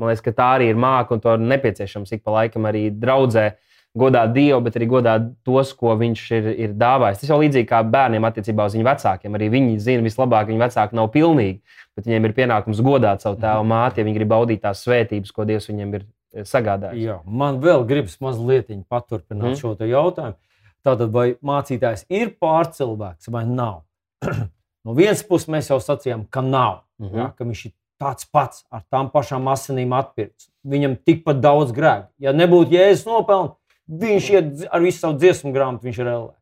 Man 0.00 0.10
liekas, 0.10 0.24
ka 0.24 0.32
tā 0.34 0.46
arī 0.58 0.70
ir 0.72 0.80
māka 0.80 1.14
un 1.14 1.20
to 1.22 1.34
ir 1.36 1.44
nepieciešams 1.44 2.14
ik 2.16 2.24
pa 2.24 2.40
laikam 2.40 2.66
arī 2.70 2.88
draudzē. 2.90 3.54
Godāt 3.94 4.32
Dievu, 4.34 4.58
bet 4.64 4.74
arī 4.74 4.88
godāt 4.90 5.26
tos, 5.46 5.70
ko 5.78 5.92
viņš 5.94 6.22
ir, 6.34 6.46
ir 6.64 6.72
dāvājis. 6.74 7.20
Tas 7.20 7.30
jau 7.30 7.36
līdzīgi 7.38 7.68
kā 7.70 7.78
bērniem 7.86 8.24
attiecībā 8.26 8.64
uz 8.66 8.74
viņu 8.74 8.88
vecākiem. 8.88 9.36
Arī 9.38 9.50
viņi 9.52 9.76
zina 9.84 10.02
vislabāk, 10.02 10.48
ka 10.48 10.50
viņu 10.50 10.62
vecāki 10.64 10.98
nav 10.98 11.12
pilnīgi, 11.14 11.60
bet 11.94 12.08
viņiem 12.08 12.26
ir 12.26 12.34
pienākums 12.34 12.82
godāt 12.82 13.22
savu 13.22 13.38
tēvu 13.44 13.68
māti, 13.70 14.02
ja 14.02 14.08
viņi 14.08 14.18
grib 14.18 14.32
baudīt 14.32 14.64
tās 14.66 14.82
svētības, 14.82 15.30
ko 15.30 15.46
Dievs 15.46 15.70
viņiem 15.70 15.94
ir 15.94 16.08
sagādājis. 16.42 17.04
Jā, 17.04 17.20
man 17.24 17.60
vēl 17.62 17.86
gribas 17.88 18.18
mazliet 18.24 18.72
paturpināt 18.88 19.54
mm. 19.54 19.60
šo 19.60 19.76
jautājumu. 19.78 20.38
Tātad, 20.84 21.08
vai 21.14 21.30
mācītājs 21.40 22.04
ir 22.12 22.34
pārcilvēks 22.40 23.30
vai 23.32 23.46
nav? 23.48 23.84
No 24.84 24.92
vienas 24.92 25.22
puses 25.24 25.48
mēs 25.48 25.70
jau 25.70 25.78
sacījām, 25.80 26.26
ka 26.28 26.42
nav, 26.44 26.82
mm 27.00 27.06
-hmm. 27.06 27.16
ja, 27.16 27.30
ka 27.32 27.44
viņš 27.48 27.60
ir 27.64 27.72
tāds 28.00 28.26
pats 28.28 28.66
ar 28.68 28.82
tām 28.92 29.08
pašām 29.08 29.46
asinīm 29.48 29.94
atpirkts. 29.96 30.50
Viņam 30.60 30.98
tikpat 31.08 31.40
daudz 31.40 31.72
grēku. 31.72 32.10
Ja 32.20 32.34
nebūtu 32.36 32.76
jēzus 32.76 33.06
nopelns, 33.08 33.54
viņš 33.88 34.30
iet 34.34 34.66
ar 34.70 34.84
visu 34.84 34.98
savu 34.98 35.16
dziesmu 35.18 35.54
grāmatu, 35.54 35.88
viņš 35.88 36.00
ir 36.02 36.10
ellē. 36.12 36.34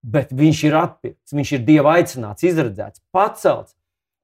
Bet 0.00 0.30
viņš 0.32 0.62
ir 0.68 0.76
atpirkts, 0.78 1.34
viņš 1.34 1.52
ir 1.52 1.66
Dieva 1.66 1.96
aicināts, 1.98 2.46
izredzēts, 2.46 3.02
pacelts. 3.12 3.74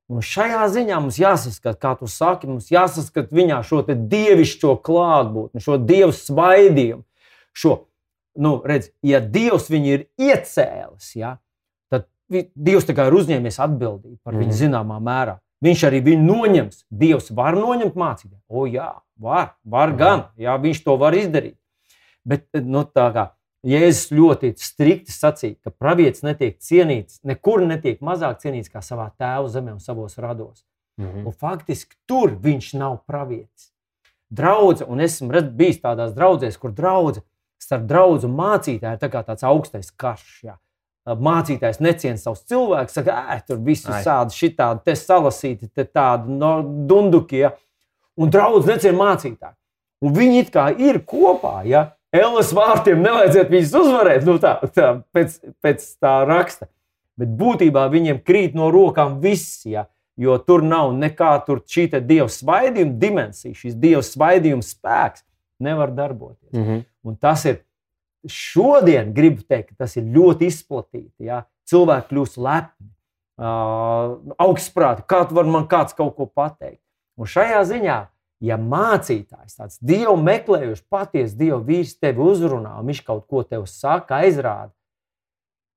Un 0.09 0.23
šajā 0.23 0.63
ziņā 0.71 1.01
mums 1.03 1.17
jāsaskata, 1.19 1.75
kā 1.83 1.97
tu 1.99 2.07
saki, 2.07 2.47
mums 2.47 2.69
jāsaskata 2.71 3.35
viņā 3.35 3.59
šo 3.67 3.81
dievišķo 3.87 4.77
klātbūtni, 4.87 5.63
šo 5.65 5.79
dievu 5.83 6.13
svaidījumu. 6.15 7.03
Šo, 7.57 7.73
nu, 8.39 8.61
redz, 8.65 8.91
ja 9.03 9.19
Dievs 9.21 9.67
viņu 9.73 9.87
ir 9.97 10.05
iecēlis, 10.21 11.11
ja, 11.17 11.39
tad 11.91 12.07
Dievs 12.31 12.87
ir 12.89 13.19
uzņēmies 13.19 13.59
atbildību 13.65 14.19
par 14.23 14.35
viņu 14.35 14.53
Mhm. 14.53 14.59
zināmā 14.61 15.01
mērā. 15.01 15.39
Viņš 15.65 15.83
arī 15.89 16.03
viņu 16.05 16.23
noņems. 16.29 16.85
Dievs 16.93 17.31
var 17.35 17.55
noņemt 17.57 17.95
mācību. 17.97 18.37
O, 18.49 18.67
jā, 18.67 18.93
var, 19.19 19.55
var 19.65 19.89
Mhm. 19.89 19.97
gan. 19.99 20.25
Jā, 20.39 20.59
viņš 20.61 20.85
to 20.85 20.97
var 20.97 21.13
izdarīt. 21.15 21.57
Bet 22.25 22.47
nu, 22.55 22.85
tā 22.85 23.13
kā 23.15 23.31
Jēzus 23.67 24.13
ļoti 24.15 24.53
strikti 24.63 25.11
sacīja, 25.11 25.57
ka 25.67 25.73
pravietis 25.75 26.23
netiek 26.23 26.59
cienīts, 26.63 27.19
nekur 27.27 27.65
netiek 27.67 28.03
mazāk 28.05 28.39
cienīts 28.45 28.71
kā 28.71 28.83
savā 28.85 29.09
tēva 29.19 29.49
zemē 29.51 29.75
un 29.75 29.81
savos 29.83 30.19
rados. 30.23 30.63
Mhm. 31.01 31.27
Un 31.27 31.33
faktiski 31.33 31.97
tur 32.07 32.37
viņš 32.43 32.75
nav 32.79 33.01
pravietis. 33.09 33.73
Draudze, 34.31 34.87
un 34.89 35.01
esmu 35.01 35.31
redz, 35.35 35.51
bijis 35.55 35.83
tādās 35.83 36.15
draudzēs, 36.15 36.59
kur 36.59 36.73
draudze 36.75 37.23
starp 37.63 37.87
draugu 37.87 38.27
un 38.27 38.37
mācītāju 38.39 38.97
ir 38.97 39.03
tā 39.03 39.11
tāds 39.11 39.45
augstais 39.47 39.91
karš. 39.91 40.41
Jā. 40.47 40.57
Mācītājs 41.07 41.79
neciena 41.79 42.19
savus 42.19 42.43
cilvēkus, 42.51 42.97
saka, 42.99 43.21
ej, 43.37 43.45
tur 43.47 43.61
viss 43.63 43.87
Ai. 43.87 44.01
sādi, 44.03 44.35
šitādi, 44.35 44.83
te 44.89 44.97
salasīti, 44.99 45.71
te 45.71 45.85
tādi 45.87 46.35
no 46.35 46.57
dunduki. 46.63 47.45
Ja. 47.45 47.53
Un 48.19 48.33
draugs 48.33 48.67
neciena 48.67 48.99
mācītāju. 48.99 49.55
Un 50.03 50.17
viņi 50.17 50.41
it 50.43 50.51
kā 50.55 50.67
ir 50.75 50.99
kopā. 51.07 51.61
Ja. 51.69 51.85
Elas 52.17 52.53
vārtiem 52.57 53.03
nevajadzētu 53.05 53.53
viņus 53.53 53.75
uzvarēt, 53.81 54.25
nu 54.29 54.39
tā, 54.43 54.57
tā, 54.75 54.89
pēc, 55.15 55.37
pēc 55.65 55.85
tā 56.03 56.17
raksta. 56.29 56.69
Bet 57.17 57.31
būtībā 57.37 57.87
viņiem 57.93 58.21
krīt 58.25 58.57
no 58.57 58.71
rokām 58.73 59.21
viss. 59.23 59.65
Ja. 59.69 59.87
Jo 60.17 60.39
tur 60.41 60.63
nav 60.65 60.95
nekā 60.97 61.35
tur 61.45 61.61
šī 61.69 61.91
dieva 62.01 62.29
svaidījuma 62.33 62.97
dimensija, 63.01 63.57
šis 63.57 63.75
dieva 63.77 64.01
svaidījuma 64.05 64.65
spēks 64.65 65.27
nevar 65.61 65.93
darboties. 65.93 66.53
Mhm. 66.53 66.85
Un 67.07 67.17
tas 67.21 67.45
ir 67.45 67.63
šodien, 68.27 69.13
gribu 69.15 69.45
teikt, 69.47 69.77
tas 69.79 69.97
ir 69.97 70.09
ļoti 70.11 70.49
izplatīti. 70.51 71.29
Ja? 71.29 71.45
Cilvēki 71.69 72.11
kļūst 72.11 72.41
lepni, 72.43 72.89
uh, 73.39 74.17
augstprāti, 74.43 75.05
kā 75.09 75.23
tu 75.29 75.37
vari 75.39 75.53
man 75.53 75.69
kāds 75.71 75.97
kaut 75.97 76.17
ko 76.17 76.27
pateikt. 76.27 76.83
Un 77.17 77.31
šajā 77.31 77.63
ziņā, 77.71 77.99
ja 78.45 78.59
mācītājs, 78.61 79.57
tāds 79.57 79.81
dievu 79.85 80.17
meklējošs, 80.21 80.85
patiesa 80.93 81.37
dieva 81.39 81.59
vīrs 81.65 81.97
tevi 82.01 82.23
uzrunā, 82.25 82.77
un 82.81 82.91
viņš 82.91 83.03
kaut 83.07 83.27
ko 83.31 83.43
tev 83.47 83.65
saka, 83.71 84.21
aizrāda, 84.27 84.73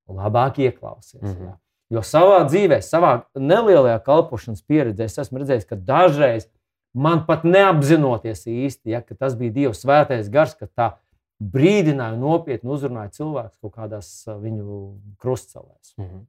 labāk 0.10 0.60
ieklausies. 0.60 1.22
Mm 1.22 1.36
-hmm. 1.36 1.57
Jo 1.89 2.01
savā 2.05 2.43
dzīvē, 2.45 2.82
savā 2.86 3.22
nelielajā 3.36 3.99
kalpošanas 4.05 4.62
pieredzē, 4.62 5.03
es 5.03 5.18
esmu 5.18 5.39
redzējis, 5.39 5.66
ka 5.66 5.76
dažreiz 5.76 6.49
man 6.93 7.26
pat 7.26 7.43
neapzinoties 7.43 8.45
īsti, 8.47 8.89
ja, 8.89 9.01
ka 9.01 9.16
tas 9.16 9.36
bija 9.36 9.51
Dieva 9.51 9.74
svētais 9.74 10.30
gars, 10.30 10.53
ka 10.53 10.66
tā 10.66 10.91
brīdināja, 11.39 12.18
nopietni 12.18 12.70
uzrunāja 12.70 13.10
cilvēkus 13.10 13.57
kaut 13.62 13.74
kādās 13.74 14.28
uh, 14.28 14.36
viņu 14.36 14.99
krustcelēs. 15.18 15.95
Mhm. 15.97 16.26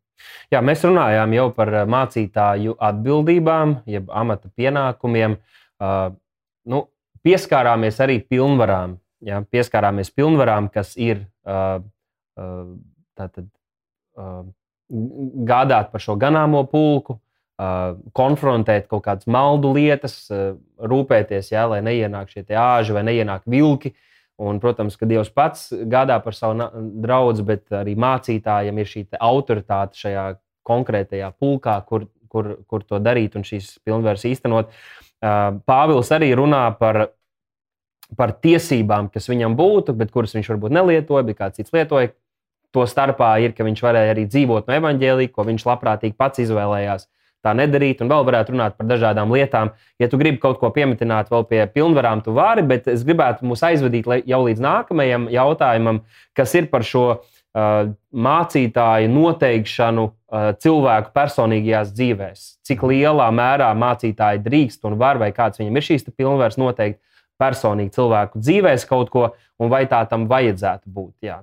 Jā, 0.50 0.60
mēs 0.60 0.84
runājām 0.84 1.32
jau 1.34 1.50
par 1.52 1.68
uh, 1.68 1.86
mācītāju 1.88 2.76
atbildībām, 2.78 3.82
jeb 3.86 4.10
amata 4.10 4.48
pienākumiem. 4.56 5.32
Uh, 5.32 5.59
nu, 5.80 6.84
pieskārāmies 7.26 8.00
arī 8.02 8.20
pilnvarām. 8.24 8.98
Jā, 9.24 9.42
pieskārāmies 9.52 10.12
pilnvarām, 10.16 10.70
kas 10.72 10.94
ir 10.96 11.26
uh, 11.44 11.82
uh, 12.40 12.60
tātad, 13.18 13.50
uh, 14.16 14.46
gādāt 15.50 15.90
par 15.92 16.00
šo 16.00 16.16
ganāmo 16.20 16.62
pulku, 16.70 17.18
uh, 17.60 17.98
konfrontēt 18.16 18.88
kaut 18.88 19.04
kādas 19.04 19.28
maldu 19.28 19.74
lietas, 19.76 20.22
uh, 20.32 20.54
rūpēties, 20.80 21.52
jā, 21.52 21.66
lai 21.68 21.82
neienāk 21.84 22.32
šie 22.32 22.46
āži 22.56 22.96
vai 22.96 23.04
neienāk 23.10 23.44
vilki. 23.44 23.92
Un, 24.40 24.56
protams, 24.56 24.94
ka 24.96 25.04
Dievs 25.04 25.28
pats 25.36 25.66
gādā 25.68 26.16
par 26.24 26.32
savu 26.32 26.70
draugu, 27.04 27.44
bet 27.44 27.66
arī 27.76 27.92
mācītājiem 28.00 28.78
ir 28.80 28.88
šī 28.88 29.02
te 29.10 29.20
autoritāte 29.20 30.00
šajā 30.00 30.24
konkrētajā 30.64 31.28
pulkā, 31.36 31.74
kur, 31.84 32.08
kur, 32.32 32.54
kur 32.64 32.86
to 32.88 33.02
darīt 33.04 33.36
un 33.36 33.44
šīs 33.44 33.74
pilnvaras 33.84 34.24
īstenot. 34.30 34.72
Uh, 34.72 35.09
Pāvils 35.20 36.10
arī 36.16 36.30
runā 36.38 36.64
par, 36.80 37.10
par 38.16 38.32
tiesībām, 38.40 39.10
kas 39.12 39.28
viņam 39.28 39.56
būtu, 39.58 39.94
bet 39.96 40.12
kuras 40.14 40.34
viņš 40.36 40.50
varbūt 40.54 40.74
nelietoja, 40.76 41.26
bet 41.28 41.38
kāds 41.38 41.60
cits 41.60 41.74
lietoja. 41.76 42.14
To 42.70 42.84
starpā 42.86 43.32
ir, 43.42 43.52
ka 43.52 43.66
viņš 43.66 43.80
varēja 43.82 44.12
arī 44.14 44.28
dzīvot 44.30 44.68
no 44.68 44.76
evaņģēlīja, 44.76 45.32
ko 45.34 45.44
viņš 45.48 45.64
labprātīgi 45.66 46.14
pats 46.16 46.38
izvēlējās 46.44 47.08
tā 47.44 47.54
nedarīt, 47.56 48.02
un 48.04 48.10
vēl 48.12 48.24
varētu 48.28 48.54
runāt 48.54 48.76
par 48.76 48.88
dažādām 48.88 49.32
lietām. 49.32 49.72
Ja 50.00 50.08
tu 50.12 50.20
gribi 50.20 50.40
kaut 50.42 50.60
ko 50.60 50.70
piemetināt 50.74 51.32
vēl 51.32 51.46
pie 51.48 51.64
pilnvarām, 51.72 52.22
tu 52.24 52.34
vari, 52.36 52.64
bet 52.66 52.88
es 52.92 53.04
gribētu 53.06 53.48
mūs 53.48 53.64
aizvadīt 53.66 54.08
jau 54.28 54.40
līdz 54.44 54.64
nākamajam 54.64 55.28
jautājumam, 55.32 56.02
kas 56.36 56.54
ir 56.58 56.68
par 56.72 56.84
šo 56.86 57.04
uh, 57.16 57.92
mācītāju 58.12 59.12
noteikšanu 59.14 60.06
cilvēku 60.30 61.10
personīgajās 61.16 61.92
dzīvēs. 61.96 62.42
Cik 62.66 62.82
lielā 62.86 63.28
mērā 63.34 63.70
mācītāji 63.74 64.42
drīkst 64.44 64.84
un 64.86 64.94
var, 65.00 65.18
vai 65.18 65.32
kāds 65.34 65.58
viņam 65.58 65.76
ir 65.80 65.86
šīs 65.88 66.06
pilnvaras 66.14 66.58
noteikt 66.60 67.00
personīgi 67.40 67.94
cilvēku 67.96 68.38
dzīvēs 68.38 68.84
kaut 68.86 69.10
ko, 69.10 69.30
un 69.58 69.70
vai 69.72 69.86
tā 69.90 70.02
tam 70.08 70.28
vajadzētu 70.30 70.86
būt. 70.92 71.14
Jā. 71.24 71.40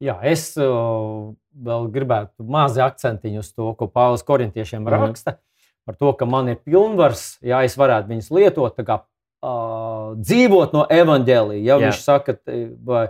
Jā, 0.00 0.14
es 0.24 0.54
uh, 0.56 1.32
vēl 1.56 1.88
gribētu 1.92 2.44
mazi 2.46 2.80
akcentiņu 2.80 3.42
uz 3.42 3.50
to, 3.52 3.72
ko 3.76 3.88
Pāvils 3.88 4.22
Korintiešiem 4.24 4.84
Mhm. 4.84 4.92
raksta. 4.94 5.36
Par 5.86 5.96
to, 5.96 6.12
ka 6.12 6.24
man 6.26 6.48
ir 6.48 6.56
pilnvars, 6.56 7.38
ja 7.42 7.62
es 7.64 7.74
varētu 7.76 8.08
viņas 8.12 8.30
lietot, 8.30 8.76
tā 8.76 8.84
kā 8.84 9.00
uh, 9.42 10.14
dzīvot 10.20 10.72
no 10.76 10.86
evaņģēlīja. 10.88 11.64
Ja 11.64 11.76
Jā. 11.78 11.88
viņš 11.88 12.00
saka, 12.04 12.36
vai, 12.84 13.08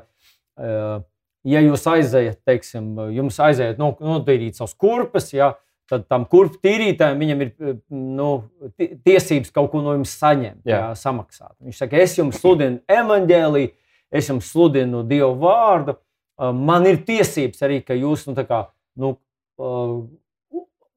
uh, 0.57 1.03
ja 1.45 1.61
jūs 1.65 1.87
aizējat, 1.89 2.41
teiksim, 2.47 2.93
jums 3.17 3.39
aizējat 3.41 3.79
no, 3.81 3.93
notīrīt 4.01 4.59
savus 4.59 4.75
kurpes, 4.75 5.31
ja, 5.33 5.55
tad 5.91 6.05
tam 6.07 6.25
kurpju 6.31 6.61
tīrītājam 6.63 7.19
viņam 7.19 7.41
ir 7.43 7.53
nu, 7.91 8.29
ti- 8.79 8.93
tiesības 9.05 9.51
kaut 9.55 9.71
ko 9.73 9.81
no 9.83 9.97
jums 9.97 10.13
saņemt, 10.21 10.61
Jā. 10.65 10.77
jā. 10.77 10.91
samaksāt. 11.01 11.55
Viņš 11.65 11.81
saka, 11.83 11.99
es 12.05 12.15
jums 12.19 12.39
sludinu 12.39 12.79
evaņģēlīju, 12.87 13.73
es 14.13 14.29
jums 14.31 14.51
sludinu 14.53 15.03
Dievu 15.09 15.35
vārdu. 15.43 15.97
Man 16.41 16.87
ir 16.89 17.03
tiesības 17.05 17.61
arī, 17.67 17.81
ka 17.85 17.93
jūs 17.99 18.23
nu, 18.31 18.35
kā, 18.49 18.63
nu, 18.97 19.17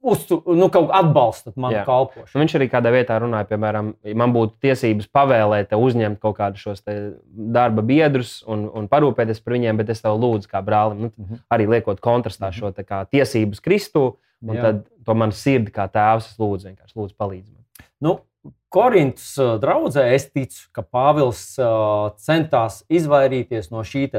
uztu, 0.04 0.42
nu, 0.52 0.68
kaut 0.74 0.90
kā 0.90 0.98
atbalstat 1.00 1.56
manu 1.56 1.78
Jā. 1.78 1.84
kalpošanu. 1.88 2.36
Un 2.36 2.44
viņš 2.44 2.56
arī 2.60 2.68
kādā 2.72 2.92
vietā 2.94 3.16
runāja, 3.24 3.48
piemēram, 3.50 3.94
man 4.20 4.34
būtu 4.36 4.58
tiesības 4.66 5.08
pavēlēt, 5.16 5.70
te 5.72 5.80
uzņemt 5.80 6.20
kaut 6.24 6.36
kādus 6.42 6.66
šos 6.66 6.84
te 6.84 6.96
darba 7.32 7.82
biedrus 7.88 8.42
un, 8.48 8.66
un 8.68 8.90
parūpēties 8.92 9.40
par 9.44 9.56
viņiem, 9.56 9.80
bet 9.80 9.90
es 9.96 10.04
tev 10.04 10.20
lūdzu, 10.20 10.50
kā 10.52 10.62
brālim, 10.66 11.08
nu, 11.08 11.12
Mhm. 11.18 11.40
arī 11.56 11.70
liekot 11.78 12.02
kontrastā 12.04 12.52
šo 12.52 12.74
te 12.76 12.84
kā 12.84 13.06
tiesības 13.08 13.62
Kristu. 13.64 14.18
Un 14.44 14.58
Jā. 14.58 14.62
tad 14.62 14.80
to 15.06 15.14
man 15.16 15.32
sirdi 15.32 15.72
kā 15.72 15.88
tēvs, 15.88 16.34
es 16.34 16.38
lūdzu, 16.38 16.68
vienkārši 16.68 16.98
lūdzu 17.00 17.16
palīdzi 17.16 17.54
man. 17.54 17.64
Nu, 18.04 18.20
Korintas 18.70 19.38
uh, 19.40 19.54
draudzē 19.62 20.04
es 20.12 20.26
ticu, 20.34 20.66
ka 20.76 20.82
Pāvils 20.84 21.56
uh, 21.62 22.12
centās 22.20 22.82
izvairīties 22.92 23.72
no 23.72 23.86
šī 23.88 24.10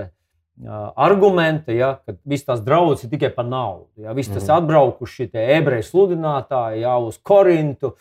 te, 0.61 0.69
uh, 0.69 0.93
argumenta, 0.97 1.73
ja, 1.73 1.99
ka 2.07 2.15
visas 2.25 2.47
tās 2.47 2.61
draudzes 2.65 3.05
ir 3.05 3.11
tikai 3.11 3.31
par 3.35 3.45
naudu. 3.45 3.87
Ja, 3.97 4.13
Visi 4.13 4.33
tas 4.33 4.45
Mhm. 4.49 4.57
atbraukuši 4.59 5.31
ebreju 5.59 5.83
sludinātāji 5.83 6.81
jau 6.85 7.07
uz 7.09 7.19
Korintu. 7.19 7.95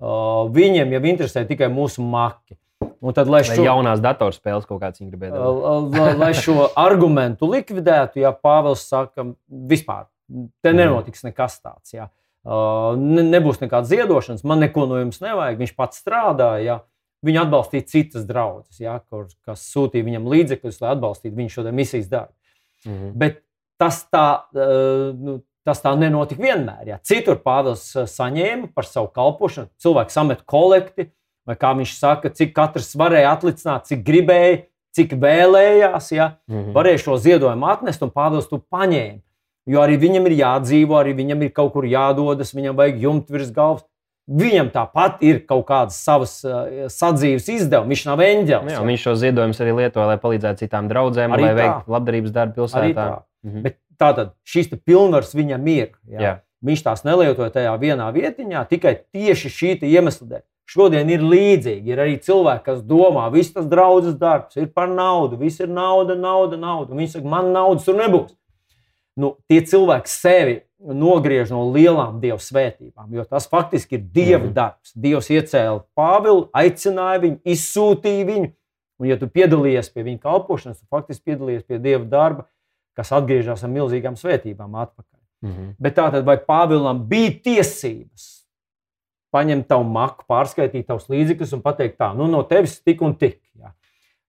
Uh, 0.00 0.50
viņiem 0.50 0.90
jau 0.92 1.00
interesē 1.00 1.46
tikai 1.48 1.68
mūsu 1.70 2.02
maki. 2.02 2.56
Un 3.00 3.12
tad, 3.14 3.28
lai 3.28 3.40
Vai 3.42 3.56
šo, 3.56 3.62
jaunās 3.64 4.00
datorspēles 4.00 4.66
kaut 4.66 4.80
kāds 4.82 5.00
viņa 5.00 5.10
dabūt. 5.32 5.98
lai, 5.98 6.14
lai 6.14 6.32
šo 6.44 6.68
argumentu 6.76 7.46
likvidētu, 7.48 8.16
ja 8.20 8.32
Pāvils 8.32 8.84
saka, 8.88 9.24
vispār 9.50 10.06
te 10.62 10.72
Mhm. 10.72 10.76
nenotiks 10.76 11.22
nekas 11.24 11.60
tāds. 11.62 11.92
Ja. 11.94 12.08
Uh, 12.44 12.94
ne, 12.96 13.22
nebūs 13.22 13.56
nekādas 13.62 13.88
ziedošanas, 13.88 14.44
man 14.44 14.60
neko 14.60 14.86
no 14.86 14.96
jums 14.96 15.20
nevajag. 15.20 15.56
Viņš 15.58 15.74
pats 15.76 16.02
strādāja. 16.04 16.64
Ja. 16.64 16.80
Viņu 17.24 17.40
atbalstīja 17.40 17.86
citas 17.88 18.26
draudzes, 18.28 18.80
ja, 18.82 18.98
kur, 19.08 19.26
kas 19.46 19.62
sūtīja 19.72 20.04
viņam 20.04 20.26
līdzekļus, 20.28 20.80
lai 20.82 20.90
atbalstītu 20.92 21.38
viņu 21.38 21.54
šo 21.54 21.64
misijas 21.72 22.10
darbu. 22.10 22.34
Mhm. 22.84 23.10
Bet 23.16 23.40
tas 23.80 24.02
tā, 24.12 24.26
uh, 24.52 25.14
nu, 25.16 25.38
tas 25.64 25.80
tā 25.80 25.94
nenotika 25.98 26.42
vienmēr. 26.42 26.84
Ja. 26.86 26.98
Citur 27.02 27.40
Pāvils 27.40 27.86
uh, 27.96 28.04
saņēma 28.10 28.68
par 28.76 28.84
savu 28.84 29.08
kalpošanu, 29.14 29.70
cilvēks 29.80 30.12
samet 30.18 30.44
kolekti, 30.44 31.08
vai 31.48 31.56
kā 31.56 31.72
viņš 31.76 31.96
saka, 31.98 32.30
cik 32.32 32.54
katrs 32.56 32.92
varēja 32.96 33.32
atlicināt, 33.36 33.88
cik 33.88 34.04
gribēja, 34.04 34.62
cik 34.94 35.16
vēlējās. 35.20 36.12
Ja 36.14 36.36
Mhm. 36.48 36.72
varēja 36.76 37.00
šo 37.06 37.16
ziedojumu 37.18 37.66
atnest, 37.72 38.02
un 38.02 38.10
Pāvils 38.12 38.48
to 38.48 38.58
paņēma. 38.60 39.20
Jo 39.66 39.80
arī 39.80 39.96
viņam 39.96 40.26
ir 40.28 40.36
jādzīvo, 40.44 40.92
arī 41.00 41.14
viņam 41.16 41.42
ir 41.42 41.50
kaut 41.56 41.72
kur 41.72 41.84
jādodas, 41.88 42.52
viņam 42.52 42.76
vajag 42.76 43.00
jumtu 43.00 43.32
virs 43.32 43.50
galvas. 43.50 43.84
Viņam 44.24 44.70
tāpat 44.72 45.18
ir 45.20 45.42
kaut 45.44 45.66
kādas 45.68 45.98
savas 46.00 46.38
uh, 46.48 46.86
sadzīves 46.88 47.44
izdevumi. 47.52 47.92
Viņš 47.92 48.04
nav 48.08 48.22
eņģēlis. 48.24 48.72
Jā, 48.72 48.84
viņš 48.88 49.02
šo 49.04 49.12
ziedojumus 49.20 49.60
arī 49.60 49.74
lieto, 49.82 50.00
lai 50.08 50.16
palīdzētu 50.22 50.64
citām 50.64 50.88
draudzēm, 50.88 51.34
Arī 51.36 51.44
lai 51.50 51.52
veiktu 51.58 51.92
labdarības 51.92 52.32
darbu 52.32 52.56
pilsētā. 52.62 52.94
tā. 52.96 53.08
Mhm. 53.44 53.66
Bet 53.66 53.78
tātad 54.00 54.32
šis 54.48 54.72
pilnvars 54.80 55.34
viņam 55.36 55.68
ir. 55.68 55.92
Jā. 56.08 56.20
Jā. 56.24 56.34
Viņš 56.64 56.82
tās 56.86 57.04
nelietoja 57.04 57.52
tajā 57.52 57.74
vienā 57.76 58.08
vietiņā 58.14 58.64
tikai 58.70 58.96
tieši 59.12 59.52
šī 59.52 59.72
iemesla 59.84 60.28
dēļ. 60.30 60.44
Šodien 60.64 61.10
ir 61.12 61.20
līdzīgi. 61.20 61.92
Ir 61.92 62.00
arī 62.00 62.14
cilvēki, 62.24 62.64
kas 62.64 62.80
domā, 62.88 63.26
ka 63.28 63.34
viss 63.34 63.52
tas 63.52 63.66
draudzes 63.68 64.16
darbs 64.16 64.56
ir 64.56 64.70
par 64.72 64.88
naudu. 64.88 65.36
Viss 65.36 65.60
ir 65.60 65.68
nauda, 65.68 66.16
nauda, 66.16 66.56
nauda. 66.56 66.96
Viņi 66.96 67.18
saka, 67.18 67.28
man 67.28 67.52
naudas 67.52 67.84
tur 67.84 67.98
nebūs. 68.00 68.32
Nu, 69.20 69.36
tie 69.46 69.60
cilvēki 69.60 70.10
sevi 70.10 70.54
nogriež 70.84 71.50
no 71.50 71.62
lielām 71.72 72.20
dieva 72.20 72.36
svētībām, 72.38 73.08
jo 73.16 73.24
tas 73.24 73.46
faktiski 73.48 73.96
ir 73.96 74.02
dieva 74.12 74.44
Mhm. 74.44 74.52
darbs. 74.52 74.92
Dievs 74.92 75.30
iecēla 75.32 75.82
Pāvilu, 75.96 76.50
aicināja 76.52 77.20
viņu, 77.22 77.38
izsūtīja 77.44 78.26
viņu. 78.28 78.52
Un, 79.00 79.06
ja 79.08 79.16
tu 79.16 79.26
piedalījies 79.26 79.92
pie 79.92 80.04
viņa 80.04 80.20
kalpošanas, 80.20 80.78
tad 80.80 80.88
faktiski 80.88 81.32
piedalījies 81.32 81.66
pie 81.66 81.78
dieva 81.78 82.04
darba, 82.04 82.44
kas 82.94 83.10
atgriežas 83.10 83.64
ar 83.64 83.70
milzīgām 83.70 84.14
svētībām 84.14 84.70
atpakaļ. 84.70 85.20
Mhm. 85.42 85.74
Bet 85.80 85.96
tātad, 85.96 86.24
vai 86.24 86.36
Pāvilam 86.36 87.06
bija 87.08 87.30
tiesības 87.42 88.44
paņemt 89.34 89.66
tavu 89.66 89.84
maku, 89.84 90.24
pārskaitīt 90.30 90.86
tavus 90.86 91.08
līdzekļus 91.10 91.54
un 91.54 91.62
pateikt, 91.62 91.96
tā, 91.98 92.14
nu, 92.16 92.28
no 92.30 92.42
tevis 92.46 92.78
tik 92.84 93.02
un 93.02 93.14
tik? 93.18 93.40
Jā. 93.58 93.72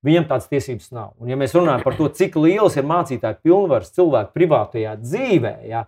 Viņam 0.04 0.28
tādas 0.28 0.48
tiesības 0.50 0.92
nav. 0.92 1.14
Un, 1.20 1.30
ja 1.30 1.36
mēs 1.36 1.54
runājam 1.54 1.84
par 1.84 1.96
to, 1.98 2.10
cik 2.10 2.36
liels 2.36 2.76
ir 2.78 2.84
mācītāja 2.84 3.38
pilnvars 3.44 3.92
cilvēku 3.92 4.34
privātajā 4.34 4.96
dzīvē, 5.02 5.54
jā, 5.70 5.86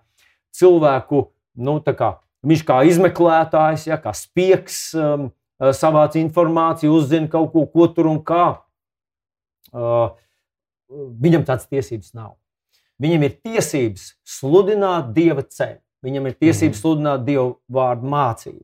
cilvēku, 0.59 1.27
nu, 1.55 1.79
kā 1.81 2.15
viņš 2.47 2.63
kā 2.67 2.81
izmeklētājs, 2.87 3.87
jā, 3.89 3.97
kā 4.01 4.13
spiegs, 4.15 4.93
um, 4.97 5.29
savāc 5.73 6.15
informāciju, 6.19 6.93
uzzina 6.99 7.27
kaut 7.31 7.51
ko, 7.53 7.65
ko 7.65 7.87
tur 7.91 8.09
un 8.11 8.19
kā. 8.23 8.59
Uh, 9.73 10.13
viņam 11.21 11.43
tādas 11.47 11.67
tiesības 11.67 12.13
nav. 12.15 12.35
Viņam 13.01 13.25
ir 13.27 13.35
tiesības 13.45 14.13
sludināt 14.25 15.11
dieva 15.13 15.43
ceļu. 15.43 15.81
Viņam 16.05 16.27
ir 16.29 16.37
tiesības 16.37 16.77
Mhm. 16.77 16.81
sludināt 16.81 17.25
dievu 17.25 17.57
vārdu 17.69 18.05
mācību. 18.05 18.63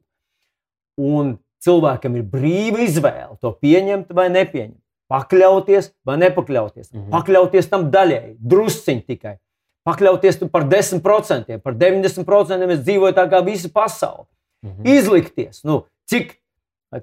Un 0.98 1.39
cilvēkam 1.66 2.16
ir 2.18 2.24
brīva 2.24 2.80
izvēle 2.86 3.39
to 3.41 3.52
pieņemt 3.52 4.14
vai 4.14 4.30
nepieņemt. 4.30 4.80
Pakļauties 5.12 5.91
vai 6.06 6.18
nepakļauties. 6.18 6.94
Mhm. 6.94 7.10
Pakļauties 7.12 7.70
tam 7.70 7.91
daļēji, 7.91 8.38
drusciņi 8.39 9.06
tikai. 9.06 9.38
Pakļauties 9.84 10.40
par 10.52 10.64
10%, 10.70 11.58
par 11.60 11.76
90% 11.76 12.72
es 12.72 12.86
dzīvoju 12.86 13.16
tā 13.18 13.26
kā 13.32 13.42
visa 13.44 13.70
pasaule. 13.70 14.26
Mhm. 14.64 14.88
Izlikties, 14.88 15.64
nu, 15.68 15.84
cik 16.08 16.38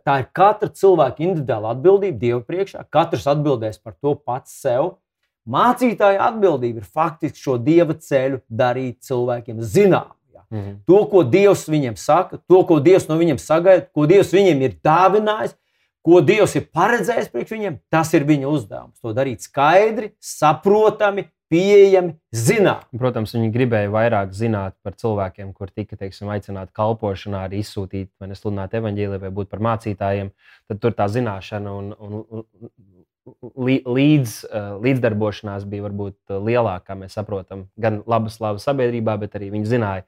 tā 0.07 0.21
ir 0.23 0.29
katra 0.33 0.71
cilvēka 0.71 1.21
individuāla 1.25 1.75
atbildība 1.75 2.19
Dieva 2.19 2.41
priekšā. 2.47 2.87
Katrs 2.93 3.27
atbildēs 3.29 3.81
par 3.83 3.97
to 4.01 4.15
pats 4.15 4.55
sev. 4.63 4.95
Mācītāja 5.51 6.21
atbildība 6.29 6.83
ir 6.83 6.87
faktiski 6.87 7.41
šo 7.41 7.57
dieva 7.59 7.97
ceļu 7.97 8.43
darīt 8.47 9.01
cilvēkiem 9.07 9.61
zinām. 9.61 10.13
jā. 10.35 10.43
Mhm. 10.51 10.77
To, 10.87 11.05
ko 11.11 11.23
Dievs 11.25 11.67
viņiem 11.69 11.97
saka, 11.97 12.39
to, 12.49 12.63
ko 12.65 12.79
Dievs 12.79 13.09
no 13.09 13.17
viņiem 13.17 13.39
sagaida, 13.41 13.89
ko 13.93 14.07
Dievs 14.07 14.33
viņiem 14.33 14.63
ir 14.63 14.77
dāvinājis, 14.85 15.57
ko 16.05 16.21
Dievs 16.21 16.55
ir 16.57 16.69
paredzējis 16.73 17.33
priekš 17.33 17.51
viņiem, 17.57 17.81
tas 17.91 18.13
ir 18.15 18.25
viņa 18.25 18.49
uzdevums. 18.49 19.01
To 19.01 19.13
darīt 19.17 19.41
skaidri, 19.45 20.13
saprotami, 20.21 21.27
pieejami, 21.51 22.15
zinām. 22.35 22.85
Protams, 22.97 23.35
viņi 23.35 23.51
gribēja 23.55 23.91
vairāk 23.91 24.33
zināt 24.37 24.77
par 24.87 24.95
cilvēkiem, 25.01 25.53
kur 25.57 25.71
tika 25.75 25.97
teiksim, 25.99 26.29
aicināti 26.31 26.73
kalpošanā, 26.77 27.45
arī 27.49 27.61
izsūtīt, 27.65 28.11
vai 28.21 28.29
nesludināt 28.31 28.75
evaņģēliju, 28.79 29.21
vai 29.25 29.31
būt 29.41 29.51
par 29.51 29.61
mācītājiem. 29.67 30.31
Tad 30.71 30.81
tur 30.81 30.93
tā 30.95 31.09
zināšana 31.11 31.75
un, 31.75 31.93
un 31.99 32.45
lī- 33.67 33.83
līdz, 33.85 34.35
eh, 34.47 34.71
līdzdarbošanās 34.87 35.67
bija 35.69 35.85
varbūt 35.89 36.17
eh, 36.31 36.39
lielāka, 36.39 36.87
kā 36.93 36.99
mēs 37.03 37.19
saprotam. 37.19 37.67
Gan 37.79 38.03
laba 38.07 38.31
slava 38.33 38.59
sabiedrībā, 38.63 39.19
bet 39.21 39.35
arī 39.39 39.51
viņi 39.53 39.67
zināja 39.75 40.05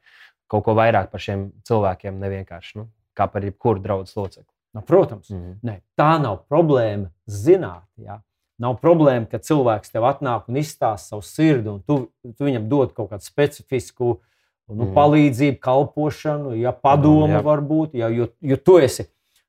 kaut 0.53 0.64
ko 0.64 0.74
vairāk 0.76 1.11
par 1.11 1.20
šiem 1.20 1.51
cilvēkiem, 1.68 2.18
nevienkārši 2.20 2.76
nu, 2.76 2.86
kā 3.16 3.26
par 3.32 3.43
jebkuru 3.47 3.80
draugu 3.82 4.07
locekli. 4.16 4.49
Nu, 4.74 4.80
protams, 4.80 5.28
Mhm. 5.30 5.59
ne, 5.62 5.80
tā 5.99 6.20
nav 6.20 6.45
problēma 6.51 7.11
zināt. 7.28 7.84
Jā. 8.01 8.20
Nav 8.62 8.76
problēma, 8.82 9.26
ka 9.30 9.40
cilvēks 9.42 9.90
tev 9.90 10.04
atnāk 10.06 10.44
un 10.48 10.60
izstāsta 10.60 11.10
savu 11.16 11.24
sirdi, 11.26 11.68
un 11.72 11.80
tu, 11.82 11.96
tu 12.36 12.46
viņam 12.46 12.68
dod 12.70 12.92
kaut 12.94 13.10
kādu 13.10 13.26
specifisku 13.26 14.18
nu, 14.72 14.84
Mhm. 14.86 14.92
palīdzību, 14.94 15.58
kalpošanu, 15.60 16.52
ja 16.60 16.70
padomu 16.72 17.34
Jā. 17.34 17.42
varbūt. 17.42 17.92
Jā, 17.98 18.08
jo, 18.14 18.28
jo 18.40 18.56
tu 18.56 18.78
esi, 18.78 19.04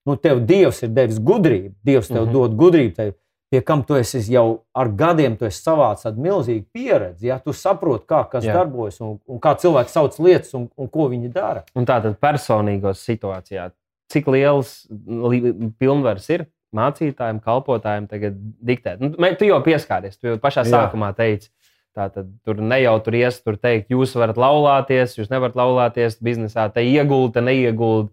nu, 0.05 0.15
tev 0.17 0.41
Dievs 0.49 0.81
ir 0.83 0.89
devis 0.89 1.19
gudrību, 1.19 1.75
Dievs 1.85 2.07
tev 2.09 2.25
Mhm. 2.25 2.33
dod 2.33 2.57
gudrību. 2.57 2.95
Tev, 2.95 3.13
pie 3.51 3.61
kam 3.61 3.83
tu 3.83 3.93
esi 3.95 4.17
jau 4.33 4.61
ar 4.75 4.87
gadiem 4.89 5.37
savācis 5.37 6.03
tādu 6.09 6.17
milzīgu 6.17 6.65
pieredzi. 6.73 7.23
Ja 7.29 7.37
tu 7.39 7.51
saproti, 7.53 8.05
kā 8.07 8.27
kas 8.29 8.43
Jā. 8.43 8.53
darbojas 8.55 8.99
un, 8.99 9.19
un 9.29 9.39
kā 9.39 9.53
cilvēki 9.55 9.89
sauc 9.93 10.17
lietas 10.19 10.53
un, 10.55 10.69
un 10.75 10.87
ko 10.87 11.07
viņi 11.07 11.31
dara. 11.31 11.63
Un 11.75 11.85
tā 11.85 12.01
tad 12.01 12.19
personīgos 12.19 12.97
situācijā, 13.05 13.71
cik 14.09 14.25
liels 14.27 14.87
li- 15.07 15.71
pilnvars 15.79 16.29
ir 16.31 16.47
mācītājiem, 16.77 17.41
kalpotājiem 17.43 18.07
tagad 18.11 18.39
diktēt? 18.65 19.03
Nu, 19.03 19.29
tu 19.39 19.47
jau 19.47 19.59
pieskāries, 19.65 20.17
tu 20.19 20.31
jau 20.31 20.39
pašā 20.41 20.65
Jā. 20.65 20.71
sākumā 20.75 21.13
teici. 21.17 21.51
Tā 21.93 22.07
tad 22.09 22.31
tur 22.41 22.57
ne 22.57 22.79
jau 22.81 22.95
tur 23.05 23.13
ies, 23.19 23.37
tur 23.45 23.57
teikt, 23.61 23.91
jūs 23.93 24.15
varat 24.17 24.37
laulāties, 24.41 25.13
jūs 25.19 25.29
nevarat 25.29 25.57
laulāties 25.59 26.17
biznesā, 26.25 26.65
te 26.73 26.81
iegulda, 26.89 27.43
neiegulda. 27.45 28.09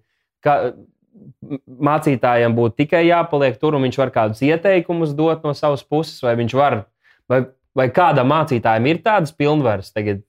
Mācītājiem 1.91 2.53
būtu 2.57 2.83
tikai 2.83 3.07
jāpaliek 3.07 3.57
tur, 3.61 3.79
un 3.79 3.87
viņš 3.87 3.97
var 4.03 4.13
kādus 4.13 4.45
ieteikumus 4.45 5.15
dot 5.17 5.47
no 5.49 5.55
savas 5.57 5.81
puses, 5.85 6.21
vai 6.25 6.35
viņš 6.37 6.57
var, 6.61 6.83
vai, 7.29 7.41
vai 7.77 7.89
kādam 7.97 8.29
mācītājam 8.33 8.89
ir 8.93 9.01
tādas 9.05 9.33
pilnvaras 9.37 9.95
tagad 9.97 10.21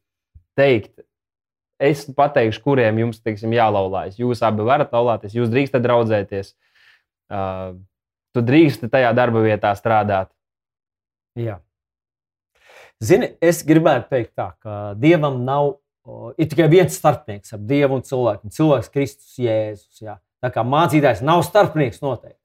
teikt, 0.56 0.96
es 1.82 2.06
pateikšu, 2.16 2.62
kuriem 2.64 3.00
jums 3.02 3.20
teiksim, 3.20 3.52
jālaulājas. 3.58 4.20
Jūs 4.22 4.44
abi 4.46 4.66
varat 4.68 4.94
laulāties, 4.96 5.36
jūs 5.36 5.52
drīkstat 5.52 5.84
draudzēties. 5.84 6.54
Uh, 7.32 7.80
tu 8.36 8.44
drīksti 8.46 8.90
tajā 8.92 9.12
darba 9.18 9.44
vietā 9.44 9.74
strādāt. 9.78 10.32
Jā. 11.40 11.60
Zini, 13.02 13.32
es 13.42 13.64
gribētu 13.66 14.12
teikt, 14.12 14.36
tā, 14.38 14.52
ka 14.62 14.94
Dievam 15.02 15.42
nav 15.46 15.72
o, 16.06 16.34
ir 16.38 16.50
tikai 16.52 16.68
viens 16.70 16.98
starpnieks 16.98 17.56
ar 17.56 17.64
Dievu 17.66 17.98
un 17.98 18.06
cilvēku. 18.06 18.52
Cilvēks 18.54 18.92
Kristus 18.94 19.40
Jēzus. 19.42 20.04
Jā. 20.04 20.20
Tā 20.42 20.52
kā 20.54 20.64
mācītājs 20.66 21.24
nav 21.26 21.44
starpnieks 21.48 22.02
noteikti. 22.04 22.38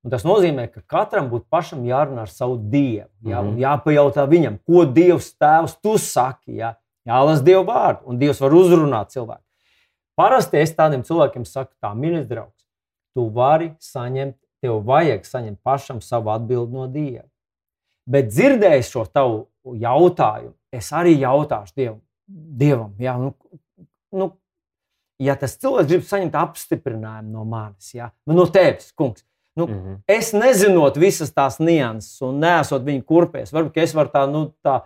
Un 0.00 0.12
tas 0.12 0.24
nozīmē, 0.24 0.64
ka 0.72 0.80
katram 0.88 1.28
būtu 1.28 1.44
pašam 1.52 1.82
jārunā 1.84 2.24
ar 2.24 2.32
savu 2.32 2.56
dievu. 2.72 3.10
Jā, 3.20 3.42
mm. 3.42 3.50
-hmm. 3.50 3.58
Jāpajautā 3.60 4.24
viņam, 4.28 4.58
ko 4.64 4.84
Dievs 4.88 5.34
tēvs 5.36 5.76
tu 5.82 5.98
saki. 5.98 6.56
Jā, 6.56 6.74
jālasa 7.04 7.44
Dieva 7.44 7.64
vārdu, 7.68 8.06
un 8.06 8.18
Dievs 8.18 8.40
var 8.40 8.56
uzrunāt 8.56 9.12
cilvēku. 9.12 9.44
Parasti 10.16 10.60
es 10.60 10.72
tādiem 10.76 11.04
cilvēkiem 11.04 11.44
saku, 11.44 11.74
tā 11.80 11.92
mīļais 11.96 12.26
draugs, 12.28 12.64
tu 13.14 13.28
vari 13.28 13.74
saņemt, 13.80 14.36
tev 14.60 14.80
vajag 14.86 15.24
saņemt 15.26 15.60
pašam 15.62 16.00
savu 16.04 16.30
atbildi 16.30 16.76
no 16.76 16.86
Dieva. 16.90 17.26
Bet 18.10 18.30
dzirdējot 18.32 18.88
šo 18.88 19.04
tavu 19.06 19.74
jautājumu, 19.80 20.54
es 20.72 20.92
arī 20.96 21.16
jautāšu 21.20 21.76
Dievam, 21.76 22.00
dievam 22.26 22.94
jā, 22.98 23.16
nu, 23.20 23.34
nu, 24.16 24.30
ja 25.20 25.36
tas 25.38 25.56
cilvēks 25.60 25.90
grib 25.90 26.06
saņemt 26.08 26.38
apstiprinājumu 26.40 27.34
no 27.34 27.44
manis, 27.48 27.92
jā, 27.94 28.10
nu, 28.26 28.36
no 28.38 28.46
tevis, 28.50 28.92
kungs. 28.92 29.24
Nu, 29.58 29.66
Mm 29.66 29.74
-hmm. 29.74 29.96
es 30.06 30.32
nezinot 30.32 30.96
visas 30.96 31.32
tās 31.34 31.58
nianses 31.58 32.22
un 32.22 32.38
nesot 32.38 32.82
viņa 32.82 33.02
kurpēs, 33.04 33.52
varbūt 33.52 33.76
es 33.82 33.94
varu 33.94 34.08
tā, 34.08 34.30
nu, 34.30 34.52
tā, 34.62 34.80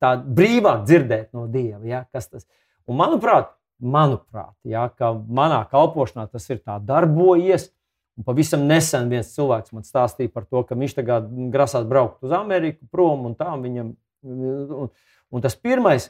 tā 0.00 0.16
brīvāk 0.24 0.84
dzirdēt 0.84 1.28
no 1.32 1.46
Dieva. 1.46 1.84
Ja, 1.84 2.04
kas 2.12 2.28
tas. 2.28 2.46
un 2.86 2.96
manuprāt, 2.96 3.52
manuprāt 3.78 4.54
ja, 4.64 4.88
ka 4.88 5.12
manā 5.12 5.60
kalpošanā 5.70 6.26
tas 6.30 6.50
ir 6.50 6.58
tā 6.58 6.80
darbojies. 6.80 7.70
Un 8.18 8.26
pavisam 8.26 8.64
nesen 8.66 9.06
viens 9.12 9.30
cilvēks 9.30 9.70
man 9.76 9.84
stāstīja 9.86 10.32
par 10.34 10.48
to, 10.48 10.64
ka 10.66 10.74
viņš 10.78 10.96
tagad 10.96 11.28
grasās 11.54 11.84
braukt 11.86 12.24
uz 12.26 12.34
Ameriku 12.34 12.88
prom 12.90 13.28
un 13.30 13.36
tā 13.38 13.52
viņam. 13.54 13.92
Un, 14.26 14.88
un 15.30 15.44
tas 15.44 15.54
pirmais, 15.54 16.08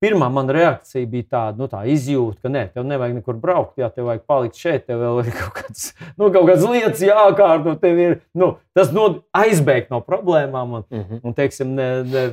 pirmā 0.00 0.30
mana 0.32 0.54
reakcija 0.56 1.08
bija 1.10 1.26
tāda, 1.34 1.58
nu, 1.60 1.68
tā 1.68 1.82
izjūta, 1.92 2.40
ka 2.46 2.52
nē, 2.52 2.62
tev 2.72 2.86
nevajag 2.88 3.18
nekur 3.18 3.36
braukt, 3.42 3.76
jā, 3.80 3.90
tev 3.92 4.08
vajag 4.08 4.24
palikt 4.30 4.56
šeit, 4.56 4.86
tev 4.88 5.02
vēl 5.02 5.20
ir 5.26 5.30
kaut 5.42 5.52
kādas, 5.58 5.90
nu, 6.14 6.30
kaut 6.30 6.48
kādas 6.48 6.64
lietas 6.64 7.04
jākārto, 7.04 7.76
ir, 7.92 8.16
nu, 8.40 8.54
tas 8.76 8.94
no, 8.96 9.06
aizbēgt 9.36 9.92
no 9.92 10.00
problēmām 10.06 10.78
un, 10.78 10.86
Mm 10.90 11.04
-hmm. 11.04 11.20
un 11.22 11.34
teiksim, 11.34 11.74
ne, 11.76 11.88
ne, 12.02 12.24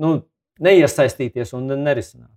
nu, 0.00 0.14
neiesaistīties 0.58 1.52
un 1.54 1.68
nerisināt. 1.84 2.32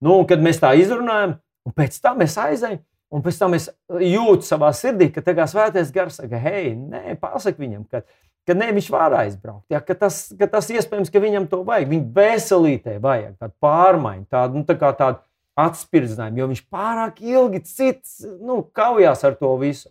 Nu, 0.00 0.20
un 0.20 0.26
kad 0.26 0.40
mēs 0.40 0.62
tā 0.62 0.72
izrunājam, 0.78 1.34
un 1.66 1.72
pēc 1.76 2.00
tam 2.00 2.22
es 2.24 2.38
aizēju, 2.38 2.78
un 3.10 3.22
pēc 3.24 3.38
tam 3.42 3.54
es 3.58 3.68
jūtu 3.90 4.46
savā 4.46 4.70
sirdī, 4.76 5.10
ka 5.14 5.22
tā 5.26 5.34
kā 5.38 5.46
svētais 5.50 5.92
gars 5.94 6.20
saka, 6.20 6.40
hei, 6.40 6.74
nē, 6.78 7.16
pasaki 7.20 7.64
viņam, 7.64 7.84
ka, 7.90 8.04
ka 8.48 8.56
ne, 8.56 8.70
viņš 8.76 8.90
var 8.94 9.16
aizbraukt. 9.20 9.66
Ja, 9.72 9.82
ka, 9.84 9.96
tas, 9.98 10.22
ka 10.38 10.48
tas 10.50 10.70
iespējams, 10.72 11.12
ka 11.12 11.22
viņam 11.22 11.48
to 11.50 11.62
vajag. 11.66 11.90
Viņa 11.90 12.10
veselītē 12.16 12.98
vajag 13.02 13.36
tādu 13.40 13.56
pārmaiņu, 13.66 14.26
tādu, 14.30 14.60
nu, 14.60 14.68
tā 14.68 14.78
kā 14.80 14.92
tādu 14.98 15.22
atspirdzinājumu, 15.60 16.40
jo 16.40 16.50
viņš 16.52 16.66
pārāk 16.72 17.18
ilgi 17.24 17.64
cits, 17.68 18.20
nu, 18.40 18.62
kaujās 18.76 19.26
ar 19.26 19.34
to 19.40 19.52
visu. 19.60 19.90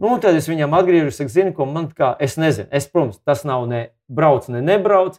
Nu, 0.00 0.14
tad 0.16 0.38
es 0.38 0.48
viņam 0.48 0.72
atgriežos, 0.78 1.18
es 1.20 1.34
zinu, 1.34 1.52
ko 1.52 1.66
man 1.68 1.90
kā, 1.92 2.14
es 2.24 2.38
nezinu. 2.40 2.70
Es, 2.72 2.86
protams, 2.88 3.20
tas 3.20 3.44
nav 3.44 3.66
ne 3.68 3.82
brauc, 4.08 4.48
ne 4.48 4.62
nebrauc, 4.64 5.18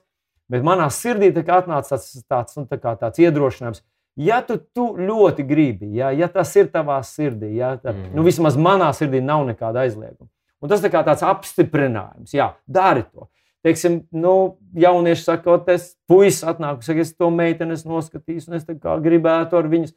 bet 0.49 0.65
manā 0.65 0.87
sirdī 0.89 1.29
atnāca 1.29 1.93
tāds, 1.93 2.23
tāds, 2.25 2.57
nu, 2.57 2.65
tā 2.65 2.79
kā, 2.81 2.95
tāds 2.97 3.21
iedrošinājums. 3.21 3.83
Ja 4.19 4.41
tu, 4.43 4.57
tu 4.75 4.89
ļoti 4.99 5.45
gribi, 5.47 5.93
ja, 5.95 6.09
ja 6.11 6.27
tas 6.27 6.51
ir 6.59 6.67
tavā 6.71 6.97
sirdī, 7.07 7.53
ja, 7.61 7.77
tā, 7.79 7.93
mm. 7.95 8.11
nu, 8.17 8.25
vismaz 8.27 8.57
manā 8.59 8.89
sirdī 8.95 9.21
nav 9.23 9.45
nekāda 9.47 9.85
aizlieguma. 9.85 10.27
Un 10.61 10.69
tas 10.69 10.83
tā 10.83 10.91
kā 10.93 11.01
tāds 11.05 11.23
apstiprinājums, 11.25 12.35
jā, 12.35 12.51
dari 12.69 13.05
to. 13.07 13.29
Teiksim, 13.65 14.01
nu, 14.11 14.57
jaunieši 14.77 15.23
saka, 15.23 15.55
tas 15.65 15.91
puisis 16.09 16.43
atnāk, 16.49 16.81
saka, 16.85 17.05
es 17.05 17.13
to 17.13 17.29
meiteni 17.33 17.77
noskatīšu, 17.77 18.49
un 18.49 18.57
es 18.57 18.65
gribētu 19.05 19.59
ar 19.59 19.69
viņu. 19.71 19.93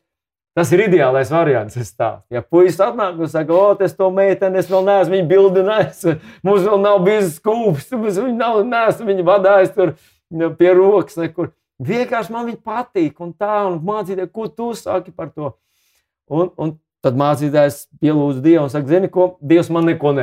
Tas 0.54 0.70
ir 0.70 0.84
ideālais 0.84 1.32
variants. 1.34 1.74
Ja 2.30 2.44
puisis 2.46 2.78
atnāk 2.84 3.18
un 3.18 3.30
saka, 3.30 3.56
o, 3.56 3.74
tas 3.74 3.96
to 3.98 4.12
meiteni, 4.14 4.60
es 4.60 4.70
vēl 4.70 4.84
neesmu 4.86 5.16
viņu 5.16 5.28
bildinājis, 5.32 6.04
mums 6.46 6.62
vēl 6.68 6.84
nav 6.84 7.00
bijis 7.08 7.40
skūps, 7.40 7.90
mums 7.96 8.20
viņa 8.20 8.38
nav, 8.38 8.60
neesmu 8.68 9.08
viņu 9.10 9.26
vadājis 9.26 9.74
tur 9.74 9.96
pie 10.60 10.70
rokas 10.76 11.18
nekur. 11.18 11.50
Vienkārši 11.82 12.32
man 12.32 12.46
viņa 12.48 12.62
patīk, 12.62 13.18
un 13.24 13.34
tā, 13.34 13.64
un 13.66 13.80
mācīties, 13.82 14.30
ko 14.32 14.46
tu 14.48 14.70
saki 14.78 15.14
par 15.14 15.32
to. 15.34 15.54
Un, 16.30 16.50
un 16.56 16.76
Tad 17.04 17.18
mācītājs 17.20 17.82
pielūdz 18.00 18.38
Dievu 18.40 18.62
un 18.64 18.70
saka, 18.72 18.88
zini, 18.88 19.10
ko 19.12 19.34
Dievs 19.44 19.68
man 19.74 19.84
neko. 19.90 20.14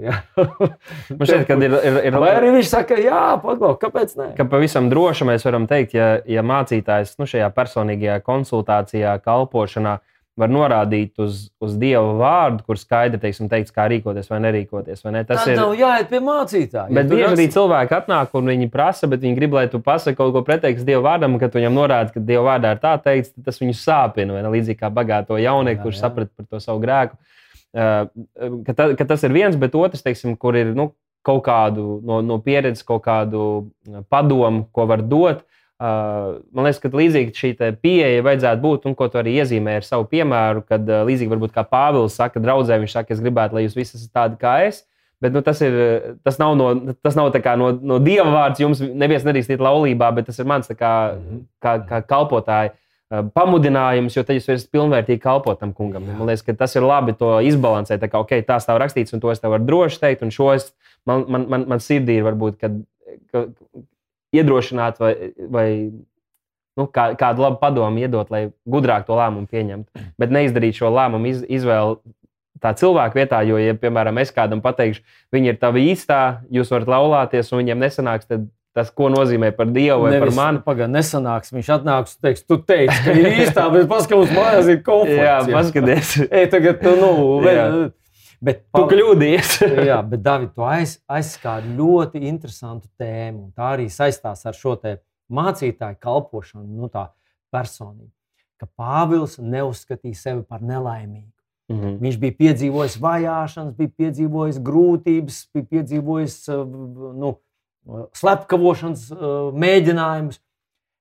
Ja? 0.00 0.20
man 0.36 1.26
šķiet, 1.26 1.42
ka 1.48 1.56
ir, 1.58 1.74
ir, 1.74 1.96
ir. 2.08 2.16
Vai 2.22 2.30
arī 2.36 2.52
viņš 2.54 2.68
saka, 2.70 2.98
jā, 3.02 3.22
pagaidi, 3.42 3.78
kāpēc 3.82 4.14
ne? 4.18 4.28
Ka 4.38 4.46
pavisam 4.50 4.90
droši 4.92 5.26
mēs 5.28 5.46
varam 5.46 5.66
teikt, 5.70 5.96
ja, 5.98 6.08
ja 6.28 6.44
mācītājs 6.46 7.16
nu, 7.18 7.26
šajā 7.30 7.48
personīgajā 7.56 8.20
konsultācijā, 8.26 9.16
kalpošanā 9.24 9.96
var 10.38 10.50
norādīt 10.52 11.18
uz, 11.20 11.48
uz 11.62 11.74
Dieva 11.78 12.12
vārdu, 12.16 12.62
kur 12.66 12.78
skaidri 12.78 13.18
teiksim, 13.20 13.48
teikts, 13.50 13.72
kā 13.74 13.86
rīkoties 13.90 14.30
vai 14.30 14.38
nerīkoties. 14.46 15.02
Vai 15.04 15.12
ne? 15.16 15.24
Tas 15.26 15.42
Tā 15.42 15.54
ir 15.54 15.58
nav 15.58 15.74
jāiet 15.78 16.08
pie 16.12 16.20
mācītāja. 16.24 16.94
Bet 16.96 17.10
bieži 17.10 17.26
arī 17.28 17.46
cilvēki 17.52 17.96
atnāk 17.98 18.38
un 18.38 18.52
viņi 18.52 18.70
prasa, 18.72 19.10
bet 19.10 19.24
viņi 19.24 19.36
grib, 19.36 19.56
lai 19.58 19.66
tu 19.72 19.82
pasaki 19.84 20.18
kaut 20.20 20.32
ko 20.36 20.44
pretēji 20.46 20.86
Dieva 20.86 21.02
vārdam, 21.10 21.36
kad 21.42 21.54
viņam 21.56 21.76
norāda, 21.76 22.14
ka 22.14 22.22
Dieva 22.24 22.46
vārdā 22.52 22.72
ir 22.76 22.82
tā 22.82 22.94
teikts, 23.02 23.34
tas 23.44 23.60
viņu 23.60 23.76
sāpina. 23.80 24.40
Līdzīgi 24.50 24.80
kā 24.80 24.92
bagāto 24.94 25.38
jaunieku, 25.40 25.84
kurš 25.88 26.00
saprata 26.00 26.32
par 26.38 26.48
to 26.48 26.62
savu 26.62 26.82
grēku. 26.84 27.20
Uh, 27.70 28.08
ka, 28.66 28.74
ta, 28.74 28.88
ka 28.98 29.06
tas 29.12 29.22
ir 29.26 29.34
viens, 29.34 29.58
bet 29.58 29.76
otrs, 29.78 30.02
teiksim, 30.02 30.34
kur 30.40 30.56
ir 30.58 30.72
nu, 30.74 30.90
kaut 31.26 31.44
kādu 31.46 32.00
no, 32.06 32.22
no 32.24 32.40
pieredzes, 32.42 32.86
kaut 32.86 33.04
kādu 33.04 33.70
padomu, 34.10 34.64
ko 34.72 34.88
var 34.90 35.04
dot. 35.04 35.44
Uh, 35.44 35.59
man 35.80 36.66
liekas, 36.66 36.80
ka 36.82 36.90
līdzīga 36.92 37.34
šī 37.36 37.50
pieeja 37.80 38.24
vajadzētu 38.26 38.62
būt, 38.64 38.86
un 38.90 38.96
ko 38.98 39.08
tu 39.08 39.20
arī 39.20 39.38
iezīmē 39.40 39.78
ar 39.80 39.86
savu 39.86 40.04
piemēru, 40.10 40.64
kad 40.68 40.84
uh, 40.84 41.02
līdzīgi 41.08 41.32
varbūt 41.32 41.54
kā 41.56 41.64
Pāvils 41.64 42.18
saka, 42.20 42.42
draudzē, 42.42 42.78
viņš 42.82 42.96
saka, 42.98 43.14
es 43.16 43.22
gribētu, 43.24 43.56
lai 43.56 43.64
jūs 43.64 43.78
visi 43.78 43.96
esat 43.96 44.12
tādi 44.16 44.40
kā 44.40 44.58
es. 44.66 44.84
Bet 45.20 45.34
nu, 45.36 45.42
tas, 45.44 45.58
ir, 45.60 45.74
tas 46.24 46.38
nav, 46.40 46.54
no, 46.56 46.94
tas 47.04 47.16
nav 47.16 47.28
no, 47.60 47.72
no 47.76 47.98
dieva 48.00 48.30
vārds. 48.32 48.60
Jums 48.62 48.80
neviens 48.80 49.26
nedrīkst 49.26 49.52
iet 49.52 49.60
laulībā, 49.60 50.08
bet 50.16 50.30
tas 50.30 50.38
ir 50.40 50.48
mans 50.48 50.70
kā, 50.72 50.92
mhm. 51.16 51.42
kā, 51.60 51.74
kā 51.88 52.00
kalpotāja 52.08 52.72
pamudinājums, 53.10 54.14
jo 54.14 54.22
tad 54.22 54.36
jūs 54.38 54.46
varat 54.46 54.68
pilnvērtīgi 54.70 55.22
kalpot 55.22 55.58
tam 55.58 55.72
kungam. 55.74 56.06
Jā. 56.06 56.14
Man 56.14 56.30
liekas, 56.30 56.44
ka 56.46 56.54
tas 56.54 56.76
ir 56.78 56.86
labi 56.86 57.16
to 57.18 57.32
izbalansēt. 57.42 57.98
Tā 58.04 58.08
kā 58.10 58.20
okay, 58.22 58.44
tā 58.46 58.60
rakstīts, 58.78 59.14
un 59.16 59.22
to 59.22 59.32
es 59.32 59.42
tev 59.42 59.56
varu 59.56 59.66
droši 59.66 59.98
teikt, 60.04 60.22
un 60.22 60.30
šo 60.34 60.52
es, 60.54 60.68
man, 61.08 61.24
man, 61.26 61.48
man, 61.50 61.66
man 61.74 61.82
sirdī 61.82 62.20
ir 62.20 62.28
varbūt, 62.28 62.60
kad, 62.62 62.76
ka, 63.34 63.48
iedrošināt 64.36 65.00
vai, 65.02 65.12
vai 65.50 65.66
nu, 66.78 66.86
kā, 66.86 67.10
kādu 67.18 67.44
labu 67.46 67.60
padomu 67.62 68.02
iedot, 68.02 68.30
lai 68.32 68.48
gudrāk 68.70 69.06
to 69.08 69.18
lēmumu 69.18 69.50
pieņemtu. 69.50 70.06
Bet 70.20 70.32
neizdarīt 70.34 70.78
šo 70.78 70.92
lēmumu 70.94 71.32
iz, 71.32 71.42
izvēli 71.48 71.98
tā 72.60 72.72
cilvēka 72.76 73.16
vietā, 73.16 73.42
jo, 73.48 73.58
ja, 73.60 73.74
piemēram, 73.78 74.20
es 74.20 74.32
kādam 74.36 74.62
pateikšu, 74.64 75.04
viņi 75.34 75.54
ir 75.54 75.60
tavi 75.60 75.86
īstā, 75.92 76.42
jūs 76.52 76.72
varat 76.72 76.90
laulāties, 76.92 77.52
un 77.52 77.62
viņiem 77.62 77.86
nesanāks, 77.86 78.28
tad 78.28 78.48
tas, 78.76 78.90
ko 78.94 79.08
nozīmē 79.10 79.50
par 79.56 79.70
Dievu 79.74 80.04
vai 80.04 80.12
Nevis, 80.14 80.28
par 80.28 80.36
mani. 80.36 80.60
Pagaidām, 80.66 80.92
nesanāks. 80.94 81.50
Viņš 81.54 81.70
atnāks 81.74 82.14
un 82.14 82.26
teiks, 82.28 82.44
tu 82.46 82.60
teici, 82.62 82.98
ka 83.02 83.14
ir 83.18 83.30
īstā, 83.42 83.64
bet 83.74 83.88
paskaties, 83.90 84.34
mājās 84.36 84.70
ir 84.70 84.82
konflikts. 84.86 85.24
Jā, 85.24 85.38
paskaties. 85.50 86.12
Ej, 86.28 86.46
tagad, 86.54 86.78
tu, 86.84 86.94
nu, 87.00 87.10
vēl, 87.46 87.80
Bet, 88.40 88.62
tu 88.72 88.86
kļūdījies. 88.88 89.56
jā, 89.90 89.98
bet 90.08 90.22
David, 90.24 90.54
tu 90.56 90.64
aiz, 90.64 90.96
aizskāri 91.10 91.74
ļoti 91.76 92.22
interesantu 92.28 92.88
tēmu. 93.00 93.50
Tā 93.56 93.74
arī 93.74 93.90
saistās 93.92 94.46
ar 94.48 94.56
šo 94.56 94.78
mācītāju 95.30 96.00
kalpošanu, 96.00 96.64
nu, 96.80 96.88
tā 96.92 97.10
personību. 97.52 98.10
Ka 98.60 98.68
Pāvils 98.76 99.38
neuzskatīja 99.38 100.16
sevi 100.18 100.42
par 100.48 100.64
nelaimīgu. 100.64 101.30
Mm 101.70 101.80
-hmm. 101.80 101.98
Viņš 102.00 102.16
bija 102.18 102.34
piedzīvojis 102.38 102.96
vajāšanas, 103.00 103.76
bija 103.76 103.90
piedzīvojis 103.96 104.58
grūtības, 104.58 105.36
bija 105.54 105.66
piedzīvojis 105.70 106.36
nu, 107.14 107.36
slepkavošanas 108.12 109.10
mēģinājumus. 109.54 110.40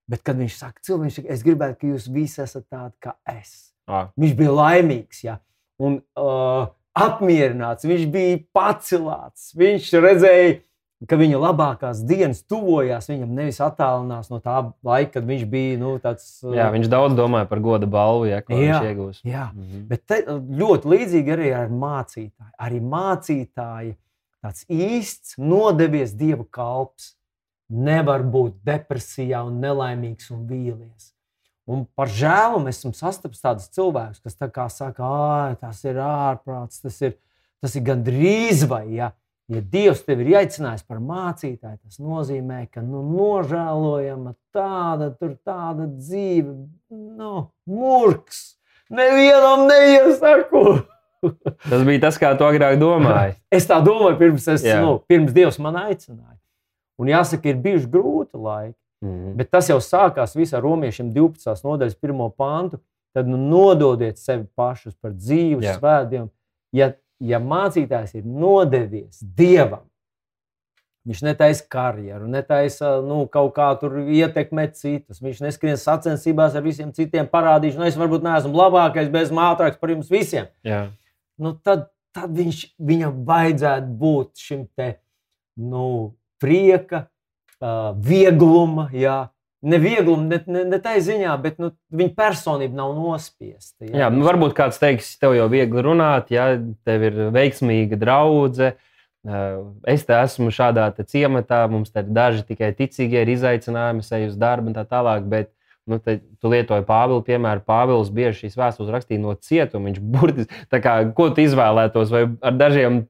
Bet, 0.09 0.23
kad 0.25 0.37
viņš 0.37 0.55
saka, 0.57 0.81
cilvēks, 0.81 1.19
es 1.29 1.43
gribētu, 1.45 1.77
ka 1.79 1.87
jūs 1.87 2.07
visi 2.09 2.41
esat 2.41 2.65
tādi 2.69 2.95
kā 2.99 3.13
es. 3.29 3.73
Ah. 3.87 4.09
Viņš 4.17 4.35
bija 4.37 4.51
laimīgs. 4.51 5.23
Ja? 5.23 5.37
Un, 5.77 5.99
uh, 6.17 6.69
apmierināts, 7.05 7.87
viņš 7.87 8.07
bija 8.13 8.39
pacelāts. 8.55 9.51
Viņš 9.57 9.91
redzēja, 10.03 10.57
ka 11.07 11.17
viņa 11.19 11.39
labākās 11.39 12.01
dienas 12.07 12.41
tuvojās 12.43 13.07
viņam, 13.11 13.31
nevis 13.37 13.61
attālinās 13.63 14.27
no 14.31 14.41
tā 14.43 14.57
laika, 14.85 15.13
kad 15.17 15.29
viņš 15.29 15.45
bija 15.51 15.77
nu, 15.79 15.93
tāds. 16.03 16.27
Jā, 16.43 16.67
viņš 16.73 16.89
daudz 16.91 17.15
domāja 17.19 17.47
par 17.49 17.61
goda 17.63 17.87
balvu, 17.89 18.27
ja, 18.31 18.41
ko 18.43 18.57
jā, 18.57 18.79
viņš 18.81 18.89
iegūs. 18.89 19.21
Jā, 19.27 19.45
mm 19.53 19.61
-hmm. 19.61 19.85
bet 19.91 20.05
te, 20.05 20.19
ļoti 20.63 20.93
līdzīgi 20.95 21.35
arī 21.37 21.53
ar 21.55 21.71
mācītāju. 21.71 22.51
Arī 22.67 22.81
mācītāji, 22.95 23.95
tāds 24.43 24.65
īsts, 24.67 25.37
nodevies 25.37 26.11
dieva 26.19 26.43
kalps, 26.51 27.13
nevar 27.69 28.23
būt 28.25 28.59
depresijā 28.65 29.45
un 29.45 29.61
nelaimīgs 29.63 30.31
un 30.33 30.45
vīlies. 30.49 31.13
Un 31.69 31.83
par 31.97 32.09
žēlu 32.09 32.63
mēs 32.63 32.79
esam 32.81 32.95
sastapis 32.97 33.43
tādus 33.43 33.69
cilvēkus, 33.75 34.23
kas 34.25 34.37
tā 34.39 34.47
kā 34.49 34.65
saka, 34.73 35.05
ah, 35.05 35.57
tas 35.61 35.83
ir 35.85 35.99
ārprāts, 36.01 36.81
tas 36.81 36.97
ir, 37.05 37.13
tas 37.61 37.75
ir 37.77 37.83
gandrīz 37.85 38.63
vai. 38.69 38.87
Ja, 38.95 39.11
ja 39.53 39.61
Dievs 39.61 40.01
tevi 40.07 40.25
ir 40.25 40.39
aicinājis 40.41 40.87
par 40.89 40.97
mācītāju, 41.03 41.77
tas 41.77 42.01
nozīmē, 42.01 42.63
ka 42.73 42.81
nu, 42.81 43.03
nožēlojama 43.11 44.33
tāda, 44.55 45.11
tāda 45.45 45.85
dzīve, 45.93 46.55
nu, 46.89 47.33
murgs. 47.69 48.55
Nevienam 48.89 49.67
neiesaku. 49.69 50.65
tas 51.69 51.85
bija 51.85 52.07
tas, 52.07 52.17
kā 52.17 52.33
tu 52.33 52.49
agrāk 52.49 52.79
domāji. 52.81 53.37
es 53.61 53.69
tā 53.69 53.77
domāju, 53.85 54.17
pirms, 54.23 54.49
es, 54.55 54.65
Jā. 54.65 54.81
nu, 54.81 54.97
pirms 55.05 55.37
Dievs 55.37 55.61
man 55.61 55.77
aicināja. 55.85 56.39
Un 56.99 57.13
jāsaka, 57.13 57.53
ir 57.53 57.61
bijuši 57.61 57.93
grūti 57.93 58.41
laiki. 58.41 58.79
Mm. 59.05 59.35
Bet 59.39 59.51
tas 59.53 59.69
jau 59.71 59.79
sākās 59.83 60.35
visā 60.35 60.59
romiešiem 60.63 61.13
12. 61.15 61.63
nodaļas, 61.63 61.99
1. 62.03 62.23
pantu. 62.37 62.81
Tad 63.15 63.29
nu, 63.29 63.39
nododiet 63.41 64.19
sevi 64.21 64.45
pašus 64.55 64.93
par 65.01 65.15
dzīves 65.17 65.65
yeah. 65.65 65.77
svētdiem. 65.79 66.27
Ja, 66.75 66.91
ja 67.17 67.39
mācītājs 67.41 68.13
ir 68.19 68.27
nodevies 68.27 69.23
Dievam, 69.35 69.87
viņš 71.09 71.23
netaisa 71.25 71.65
karjeru, 71.71 72.27
netaisa 72.29 72.99
nu, 73.01 73.23
kaut 73.31 73.55
kā 73.55 73.71
tur 73.81 73.97
ietekmēt 74.03 74.77
citus. 74.77 75.23
Viņš 75.23 75.41
neskrien 75.47 75.79
sacensībās 75.79 76.53
ar 76.53 76.65
visiem 76.65 76.93
citiem, 76.93 77.27
parādīšu, 77.31 77.81
nu, 77.81 77.87
es 77.89 77.97
varbūt 77.97 78.25
neesmu 78.25 78.53
labākais, 78.53 79.09
bet 79.09 79.27
esmu 79.27 79.41
ātrāks 79.47 79.81
par 79.81 79.95
jums 79.95 80.11
visiem. 80.13 80.51
Yeah. 80.67 80.91
Nu, 81.41 81.55
tad, 81.65 81.87
tad 82.13 82.35
viņš, 82.37 82.61
viņam 82.77 83.23
vajadzētu 83.25 83.95
būt 84.03 84.43
šim 84.45 84.67
te, 84.77 84.91
nu, 85.57 86.13
prieka, 86.41 87.07
uh, 87.63 87.91
viegluma. 88.05 88.89
Jā. 88.95 89.27
Ne 89.59 89.75
viegluma, 89.83 90.23
ne, 90.23 90.37
ne, 90.47 90.61
ne 90.71 90.77
tā 90.79 90.93
ziņā, 91.03 91.33
bet 91.43 91.57
nu, 91.59 91.73
viņa 91.91 92.13
personība 92.15 92.77
nav 92.77 92.93
nospiesta. 92.95 93.83
Jā, 93.83 94.05
jā 94.05 94.07
nu, 94.13 94.23
varbūt 94.23 94.55
kāds 94.55 94.79
teiks, 94.79 95.17
tev 95.19 95.35
jau 95.35 95.49
viegli 95.51 95.83
runāt, 95.83 96.31
ja 96.31 96.53
tev 96.87 97.03
ir 97.09 97.25
veiksmīga 97.35 97.99
draudzene. 97.99 98.77
Es 99.83 100.05
te 100.07 100.15
esmu 100.15 100.47
šādā 100.55 100.85
te 100.95 101.03
ciematā, 101.03 101.65
mums 101.67 101.91
te 101.91 101.99
ir 101.99 102.11
daži 102.15 102.45
tikai 102.47 102.71
ticīgie, 102.77 103.19
ir 103.19 103.33
izaicinājumi, 103.33 104.05
eju 104.15 104.29
uz 104.31 104.37
darbu 104.39 104.71
un 104.71 104.77
tā 104.77 104.85
tālāk. 104.87 105.27
Bet, 105.27 105.51
nu, 105.89 105.99
te, 105.99 106.21
tu 106.39 106.51
lietoji 106.53 106.87
Pāvilu, 106.87 107.19
piemēram, 107.27 107.65
Pāvils 107.67 108.13
bieži 108.15 108.45
šīs 108.45 108.55
vēstules 108.61 108.93
rakstīja 108.95 109.25
no 109.25 109.35
cietuma. 109.35 109.89
Viņš 109.89 109.99
burtiski, 110.15 110.63
kā, 110.71 110.95
ko 111.17 111.27
tu 111.35 111.43
izvēlētos, 111.43 112.15
vai 112.15 112.29
ar 112.39 112.55
dažiem 112.55 113.03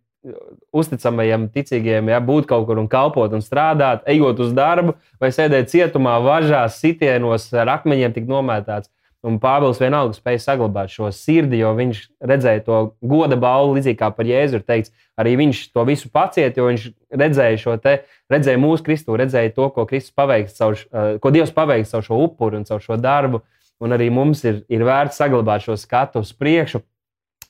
uzticamajiem, 0.75 1.47
ticīgiem, 1.53 2.11
ja 2.11 2.19
būt 2.23 2.47
kaut 2.49 2.65
kur 2.67 2.79
un 2.81 2.89
kalpot 2.91 3.33
un 3.35 3.43
strādāt, 3.43 4.03
ejot 4.09 4.41
uz 4.43 4.53
darbu, 4.55 4.97
vai 5.21 5.31
sēdēt 5.35 5.71
cietumā, 5.71 6.17
važās, 6.23 6.79
sitienos 6.81 7.47
ar 7.55 7.77
akmeņiem, 7.79 8.15
tik 8.15 8.27
nomētāts. 8.29 8.91
Un 9.27 9.35
Pāvils 9.35 9.81
vienalga 9.81 10.15
spēja 10.15 10.39
saglabāt 10.39 10.93
šo 10.93 11.09
sirdi, 11.11 11.57
jo 11.59 11.73
viņš 11.75 12.05
redzēja 12.23 12.61
to 12.63 12.77
goda 13.03 13.35
balvu, 13.39 13.73
līdzīgi 13.75 13.99
kā 13.99 14.07
par 14.15 14.27
Jēzu 14.27 14.61
ir 14.61 14.63
teikts. 14.63 14.93
Arī 15.19 15.33
viņš 15.41 15.63
to 15.75 15.83
visu 15.89 16.07
paciet, 16.13 16.55
jo 16.55 16.69
viņš 16.69 16.85
redzēja 17.19 17.57
šo 17.59 17.75
te, 17.83 17.97
redzēja 18.31 18.61
mūsu 18.63 18.85
Kristu, 18.85 19.17
redzēja 19.19 19.51
to, 19.57 19.67
ko 19.75 19.83
paveiks, 19.83 20.55
caur, 20.55 20.79
uh, 20.93 21.17
ko 21.19 21.33
Dievs 21.35 21.51
paveiks 21.51 21.91
caur 21.91 22.05
šo 22.05 22.21
upuru 22.29 22.61
un 22.61 22.63
caur 22.69 22.79
šo 22.79 22.95
darbu. 22.95 23.43
Un 23.83 23.95
arī 23.95 24.07
mums 24.11 24.43
ir, 24.47 24.63
ir 24.71 24.87
vērts 24.87 25.19
saglabāt 25.19 25.67
šo 25.67 25.75
skatu 25.79 26.23
uz 26.23 26.31
priekšu. 26.35 26.79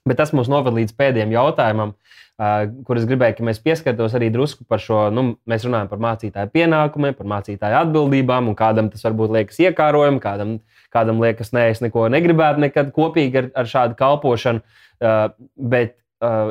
Bet 0.09 0.19
tas 0.21 0.33
mums 0.33 0.49
noved 0.51 0.73
līdz 0.77 0.95
pēdējiem 0.97 1.35
jautājumam, 1.35 1.93
kur 2.87 2.99
es 2.99 3.05
gribēju, 3.07 3.35
ka 3.37 3.45
mēs 3.49 3.61
pieskartos 3.61 4.13
arī 4.15 4.29
drusku 4.33 4.63
par 4.67 4.81
šo. 4.81 5.05
Nu, 5.13 5.25
mēs 5.49 5.65
runājam 5.67 5.89
par 5.91 6.01
mācītāju 6.03 6.51
pienākumiem, 6.55 7.17
par 7.17 7.27
mācītāju 7.37 7.79
atbildībām, 7.83 8.47
un 8.51 8.57
kādam 8.59 8.91
tas 8.93 9.03
varbūt 9.05 9.35
liekas 9.35 9.59
iekārojami, 9.67 10.23
kādam 10.23 10.59
Kādam 10.93 11.21
liekas, 11.21 11.51
nē, 11.53 11.67
es 11.69 11.83
neko 11.85 12.07
negribētu 12.09 12.63
nekad 12.63 12.89
kopīgi 12.95 13.43
ar, 13.43 13.49
ar 13.61 13.69
šādu 13.69 13.97
kalpošanu. 13.97 14.63
Bet 15.73 15.95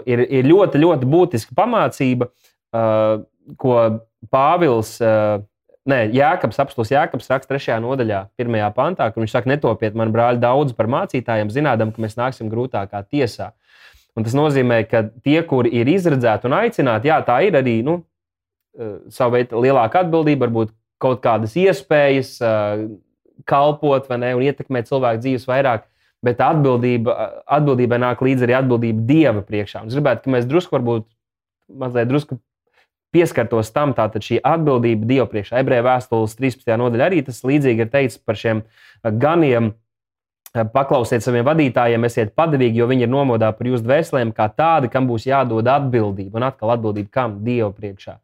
ir, 0.07 0.23
ir 0.23 0.47
ļoti, 0.47 0.83
ļoti 0.85 1.09
būtiska 1.11 1.57
pamācība, 1.59 2.31
ko 3.59 3.79
Pāvils. 4.35 4.97
Nē, 5.89 6.03
Jēkabs, 6.13 6.59
apstults 6.61 6.91
Jēkabs 6.93 7.31
raksta 7.31 7.57
3. 7.57 7.79
nodaļā, 7.81 8.27
1. 8.37 8.57
pantā, 8.77 9.07
kur 9.13 9.23
viņš 9.23 9.33
saka, 9.33 9.49
netopiet 9.49 9.95
man 9.97 10.11
brāļi 10.13 10.43
daudz 10.43 10.75
par 10.77 10.89
mācītājiem, 10.93 11.49
zinādam, 11.55 11.95
ka 11.95 12.03
mēs 12.05 12.19
nāksim 12.19 12.51
grūtākā 12.53 13.01
tiesā. 13.09 13.55
Un 14.19 14.27
tas 14.27 14.35
nozīmē, 14.37 14.83
ka 14.91 15.07
tie, 15.25 15.39
kuri 15.49 15.73
ir 15.81 15.89
izredzēti 15.89 16.49
un 16.49 16.57
aicināti, 16.59 17.09
jā, 17.09 17.17
tā 17.25 17.39
ir 17.47 17.57
arī 17.57 17.79
nu, 17.87 17.95
uh, 18.03 18.99
savu 19.15 19.39
veidu 19.39 19.63
lielāka 19.65 20.03
atbildība, 20.05 20.45
varbūt 20.45 20.75
kaut 21.01 21.23
kādas 21.25 21.55
iespējas, 21.57 22.35
uh, 22.43 22.85
kalpot 23.49 24.11
ne, 24.19 24.35
un 24.37 24.45
ietekmēt 24.45 24.91
cilvēku 24.91 25.23
dzīves 25.25 25.49
vairāk. 25.49 25.87
Bet 26.27 26.43
atbildība, 26.43 27.15
atbildībai 27.47 28.01
nāk 28.03 28.21
līdzi 28.27 28.45
arī 28.45 28.59
atbildība 28.59 29.05
Dieva 29.07 29.45
priekšā. 29.47 29.85
Un 29.85 29.93
es 29.93 29.97
gribētu, 29.97 30.25
ka 30.25 30.33
mēs 30.35 30.49
drusku, 30.51 30.75
varbūt 30.75 31.07
mazliet 31.79 32.11
drusku 32.11 32.41
pieskartos 33.15 33.73
tam, 33.75 33.95
tātad 33.97 34.25
šī 34.25 34.41
atbildība 34.45 35.09
Dieva 35.09 35.27
priekšā. 35.31 35.61
Ebreju 35.63 35.87
vēstules 35.87 36.37
13. 36.39 36.73
nodaļā 36.81 37.07
arī 37.09 37.21
tas 37.27 37.41
līdzīgi 37.47 37.87
ir 37.87 37.93
teikts 37.93 38.19
par 38.21 38.39
šiem 38.39 38.65
ganiem. 39.03 39.73
Paklausiet 40.73 41.23
saviem 41.23 41.45
vadītājiem, 41.45 42.07
esiet 42.09 42.33
padavīgi, 42.39 42.81
jo 42.81 42.87
viņi 42.89 43.05
ir 43.05 43.11
nomodā 43.13 43.51
par 43.55 43.69
jūsu 43.69 43.85
dvēselēm, 43.85 44.33
kā 44.37 44.49
tādi, 44.49 44.89
kam 44.93 45.09
būs 45.11 45.29
jādod 45.29 45.69
atbildība. 45.69 46.41
Un 46.41 46.47
atkal 46.49 46.73
atbildība 46.73 47.13
kam? 47.13 47.41
Dieva 47.45 47.69
priekšā. 47.77 48.17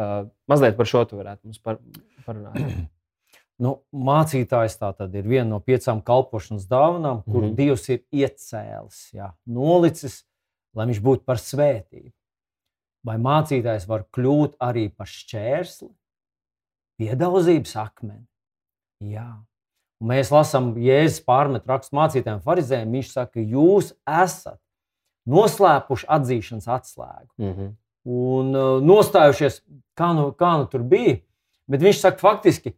Uh, 0.00 0.26
mazliet 0.48 0.76
par 0.76 0.88
šo 0.88 1.04
tu 1.08 1.18
varētu 1.18 1.48
mums 1.48 1.62
par, 1.64 1.80
parunāt. 2.26 2.58
Nu, 3.62 3.76
mācītājs 3.94 4.74
tā 4.80 4.88
tad 4.96 5.12
ir 5.14 5.26
viena 5.28 5.44
no 5.52 5.58
piecām 5.62 6.00
kalpošanas 6.02 6.64
dāvanām, 6.66 7.20
kur 7.22 7.44
mm 7.44 7.48
-hmm. 7.50 7.54
Dievs 7.54 7.84
ir 7.92 8.00
iecēlis, 8.10 9.12
jā, 9.14 9.28
nolicis, 9.46 10.24
lai 10.74 10.88
viņš 10.88 11.00
būtu 11.04 11.22
par 11.24 11.38
svētību. 11.38 12.10
Vai 13.06 13.16
mācītājs 13.18 13.88
var 13.90 14.04
kļūt 14.14 14.60
arī 14.62 14.86
par 14.94 15.08
šķērsli, 15.10 15.90
piedāvātības 17.02 17.74
akmeni? 17.82 18.26
Jā. 19.10 19.26
Un 20.02 20.10
mēs 20.10 20.30
lasām, 20.34 20.72
Jēzus 20.82 21.22
pārmet 21.26 21.66
rakstu 21.66 21.96
mācītājiem, 21.98 22.42
farizējiem. 22.46 22.94
Viņš 22.98 23.10
saka, 23.10 23.42
jūs 23.42 23.92
esat 24.06 24.58
noslēpuši 25.30 26.08
atzīšanas 26.10 26.68
atslēgu 26.76 27.30
mm 27.38 27.52
-hmm. 27.52 27.74
un 28.10 28.54
uh, 28.54 28.70
nostājušies, 28.82 29.60
kā 29.98 30.12
nu, 30.18 30.30
kā 30.38 30.56
nu 30.58 30.66
tur 30.70 30.82
bija. 30.82 31.18
Bet 31.70 31.82
viņš 31.82 32.00
saka, 32.02 32.18
faktiski, 32.18 32.74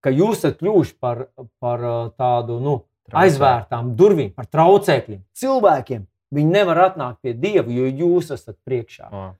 ka 0.00 0.10
jūs 0.14 0.38
esat 0.38 0.60
kļuvuši 0.60 0.94
par, 1.00 1.26
par 1.58 1.82
uh, 1.82 2.12
tādu 2.18 2.60
nu, 2.62 2.78
aizvērtām 3.12 3.94
durvīm, 3.96 4.34
par 4.34 4.46
traucēkļiem. 4.46 5.22
Cilvēkiem 5.34 6.06
viņi 6.34 6.50
nevar 6.52 6.78
atnākt 6.90 7.22
pie 7.22 7.34
Dieva, 7.34 7.70
jo 7.72 7.86
jūs 7.86 8.30
esat 8.34 8.58
priekšā. 8.64 9.08
Oh. 9.10 9.34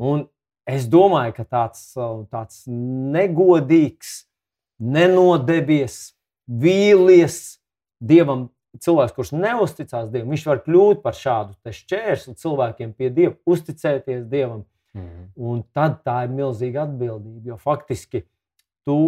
Un 0.00 0.26
es 0.68 0.88
domāju, 0.90 1.36
ka 1.36 1.44
tāds, 1.44 1.86
uh, 1.98 2.24
tāds 2.32 2.64
negodīgs, 2.68 4.24
nenodevies, 4.80 6.14
vīlies 6.48 7.58
Dievam. 8.04 8.48
Cilvēks, 8.82 9.14
kurš 9.14 9.30
neusticās 9.38 10.08
Dievam, 10.10 10.32
viņš 10.34 10.46
var 10.50 10.62
kļūt 10.64 11.02
par 11.04 11.14
šādu 11.14 11.74
šķērsli 11.78 12.34
cilvēkiem 12.40 12.94
pie 12.98 13.10
Dieva, 13.14 13.36
uzticēties 13.46 14.24
Dievam. 14.26 14.64
Mm. 14.94 15.28
Un 15.38 15.62
tad 15.74 16.00
tā 16.06 16.20
ir 16.26 16.34
milzīga 16.34 16.84
atbildība. 16.88 17.52
Jo 17.52 17.58
faktiski 17.58 18.24
tu 18.86 18.98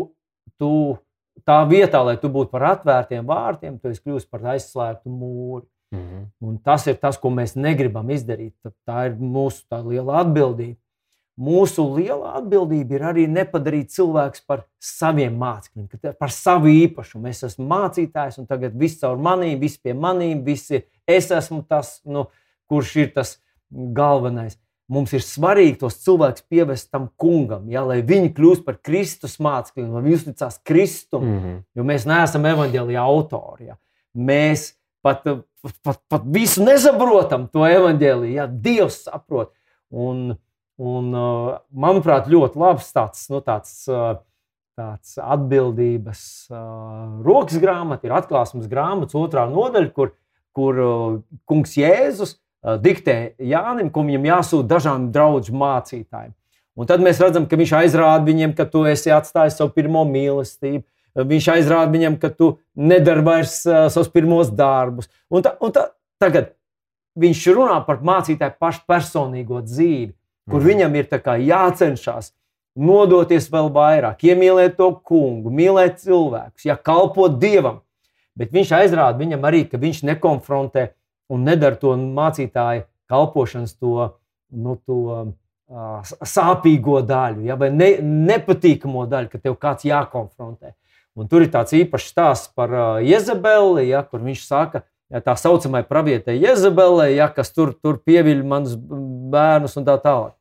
tu 0.58 0.70
tā 1.46 1.60
vietā, 1.68 2.00
lai 2.04 2.16
tu 2.20 2.30
būtu 2.32 2.52
par 2.52 2.70
atvērtiem 2.72 3.26
vārtiem, 3.26 3.78
tu 3.80 3.90
esi 3.92 4.02
kļuvis 4.04 4.28
par 4.30 4.46
aizslēgtu 4.54 5.12
mūri. 5.12 5.66
Mm 5.92 5.98
-hmm. 5.98 6.24
Un 6.40 6.58
tas 6.58 6.86
ir 6.86 6.96
tas, 7.00 7.18
ko 7.18 7.30
mēs 7.30 7.56
negribam 7.56 8.10
izdarīt. 8.10 8.54
Tā 8.86 9.06
ir 9.06 9.16
mūsu 9.20 9.64
liela 9.88 10.20
atbildība. 10.24 10.80
Mūsu 11.38 11.84
liela 11.96 12.32
atbildība 12.38 12.94
ir 12.94 13.02
arī 13.02 13.26
nepadarīt 13.28 13.92
cilvēku 13.92 14.40
par 14.46 14.64
saviem 14.80 15.36
mācekļiem, 15.36 16.16
par 16.18 16.30
savu 16.30 16.66
īpašumu. 16.66 17.28
Es 17.28 17.42
esmu 17.42 17.66
mācītājs, 17.66 18.38
un 18.38 18.46
tagad 18.46 18.72
viss 18.74 19.00
caur 19.00 19.16
manīm, 19.16 19.60
viss 19.60 19.76
pie 19.76 19.92
manīm, 19.92 20.44
visi 20.44 20.82
es 21.06 21.30
esmu 21.30 21.62
tas, 21.68 22.00
nu, 22.04 22.26
kurš 22.66 22.96
ir 22.96 23.12
tas 23.12 23.42
galvenais 23.70 24.58
mums 24.92 25.12
ir 25.16 25.24
svarīgi 25.24 25.80
tos 25.80 25.98
cilvēkus 26.04 26.44
pievest 26.50 26.90
tam 26.94 27.08
kungam, 27.18 27.66
ja, 27.70 27.82
lai 27.86 28.00
viņi 28.06 28.32
kļūst 28.36 28.64
par 28.66 28.78
Kristus 28.84 29.36
mācekļiem, 29.42 29.90
lai 29.92 30.04
viņi 30.04 30.18
uzticās 30.20 30.60
Kristum. 30.66 31.26
Mm 31.26 31.38
-hmm. 31.42 31.58
Jo 31.74 31.86
mēs 31.90 32.06
neesam 32.06 32.46
evaņģēlīja 32.46 33.02
autori. 33.02 33.70
Ja. 33.72 33.76
Mēs 34.14 34.74
pat, 35.02 35.26
pat, 35.84 36.00
pat 36.10 36.24
visu 36.32 36.64
nesaprotam, 36.66 37.46
to 37.52 37.66
evaņģēlīju. 37.66 38.34
Ja. 38.36 38.46
Dievs 38.46 39.02
saprot. 39.06 39.52
Un, 39.90 40.36
un, 40.82 41.10
manuprāt, 41.70 42.30
ļoti 42.30 42.60
labs 42.60 42.88
tāds, 42.94 43.26
nu, 43.32 43.42
tāds, 43.44 43.84
tāds 44.76 45.16
atbildības 45.22 46.22
rokas 47.26 47.60
grāmata, 47.62 48.08
ir 48.08 48.16
atklāsmes 48.16 48.66
grāmatas 48.70 49.16
otrā 49.16 49.46
nodaļa, 49.50 49.92
kur, 49.96 50.12
kur 50.56 50.82
kungs 51.48 51.76
Jēzus 51.78 52.36
diktē 52.82 53.36
Jānim, 53.38 53.92
ko 53.94 54.02
viņam 54.06 54.26
jāsūta 54.32 54.74
dažām 54.74 55.10
draugu 55.14 55.54
mācītājiem. 55.54 56.34
Un 56.76 56.88
tad 56.88 57.00
mēs 57.00 57.20
redzam, 57.22 57.46
ka 57.48 57.56
viņš 57.56 57.72
aizrāda 57.78 58.26
viņiem, 58.26 58.52
ka 58.56 58.66
tu 58.68 58.82
esi 58.88 59.12
atstājis 59.14 59.56
savu 59.56 59.72
pirmo 59.72 60.02
mīlestību. 60.08 60.84
Viņš 61.16 61.48
aizrāda 61.54 61.88
viņam, 61.92 62.18
ka 62.20 62.28
tu 62.28 62.50
nedari 62.76 63.24
vairs 63.24 63.62
uh, 63.64 63.86
savus 63.92 64.10
pirmos 64.12 64.50
darbus. 64.52 65.08
Un 65.32 65.44
ta, 65.46 65.54
un 65.64 65.72
ta, 65.72 65.88
tagad 66.20 66.52
viņš 67.16 67.44
runā 67.56 67.78
par 67.86 68.02
mācītāju 68.04 68.58
pašu 68.60 68.84
personīgo 68.88 69.62
dzīvi, 69.64 70.12
kur 70.50 70.60
mm. 70.60 70.66
viņam 70.68 70.98
ir 71.00 71.08
jācenšas 71.48 72.34
nodoties 72.76 73.48
vēl 73.48 73.70
vairāk, 73.72 74.20
iemīlēt 74.28 74.76
to 74.76 74.90
kungu, 75.00 75.50
mīlēt 75.50 76.02
cilvēkus, 76.04 76.66
ja 76.68 76.76
kalpot 76.76 77.38
dievam. 77.40 77.80
Bet 78.36 78.52
viņš 78.52 78.74
aizrāda 78.76 79.16
viņam 79.16 79.46
arī, 79.48 79.64
ka 79.64 79.80
viņš 79.80 80.02
nekonfrontē 80.10 80.90
un 81.32 81.48
nedara 81.48 81.78
to 81.80 81.94
mācītāju 81.96 82.84
kalpošanas, 83.08 83.72
to, 83.80 84.10
nu, 84.52 84.76
to 84.84 84.98
uh, 85.16 85.30
sāpīgo 86.20 87.00
daļu, 87.06 87.46
ja, 87.48 87.56
vai 87.56 87.70
ne, 87.72 87.94
nepatīkamo 88.02 89.06
daļu, 89.08 89.32
ka 89.32 89.40
tev 89.40 89.56
kāds 89.62 89.88
jākonfrontē. 89.88 90.74
Un 91.16 91.30
tur 91.30 91.46
ir 91.46 91.52
tāds 91.52 91.72
īpašs 91.76 92.10
stāsts 92.12 92.52
par 92.52 92.72
uh, 92.72 93.04
Jezebeli, 93.04 93.86
ja, 93.88 94.02
kur 94.04 94.20
viņš 94.24 94.42
saka, 94.44 94.82
ja, 95.08 95.22
tā 95.24 95.36
saucamā 95.40 95.80
pravietē 95.88 96.34
Jezebelē, 96.36 97.08
ja, 97.14 97.30
kas 97.32 97.54
tur, 97.56 97.72
tur 97.80 98.02
pieviļ 98.04 98.42
manus 98.44 98.76
bērnus 98.76 99.78
un 99.80 99.86
tā 99.88 99.96
tālāk. 100.02 100.34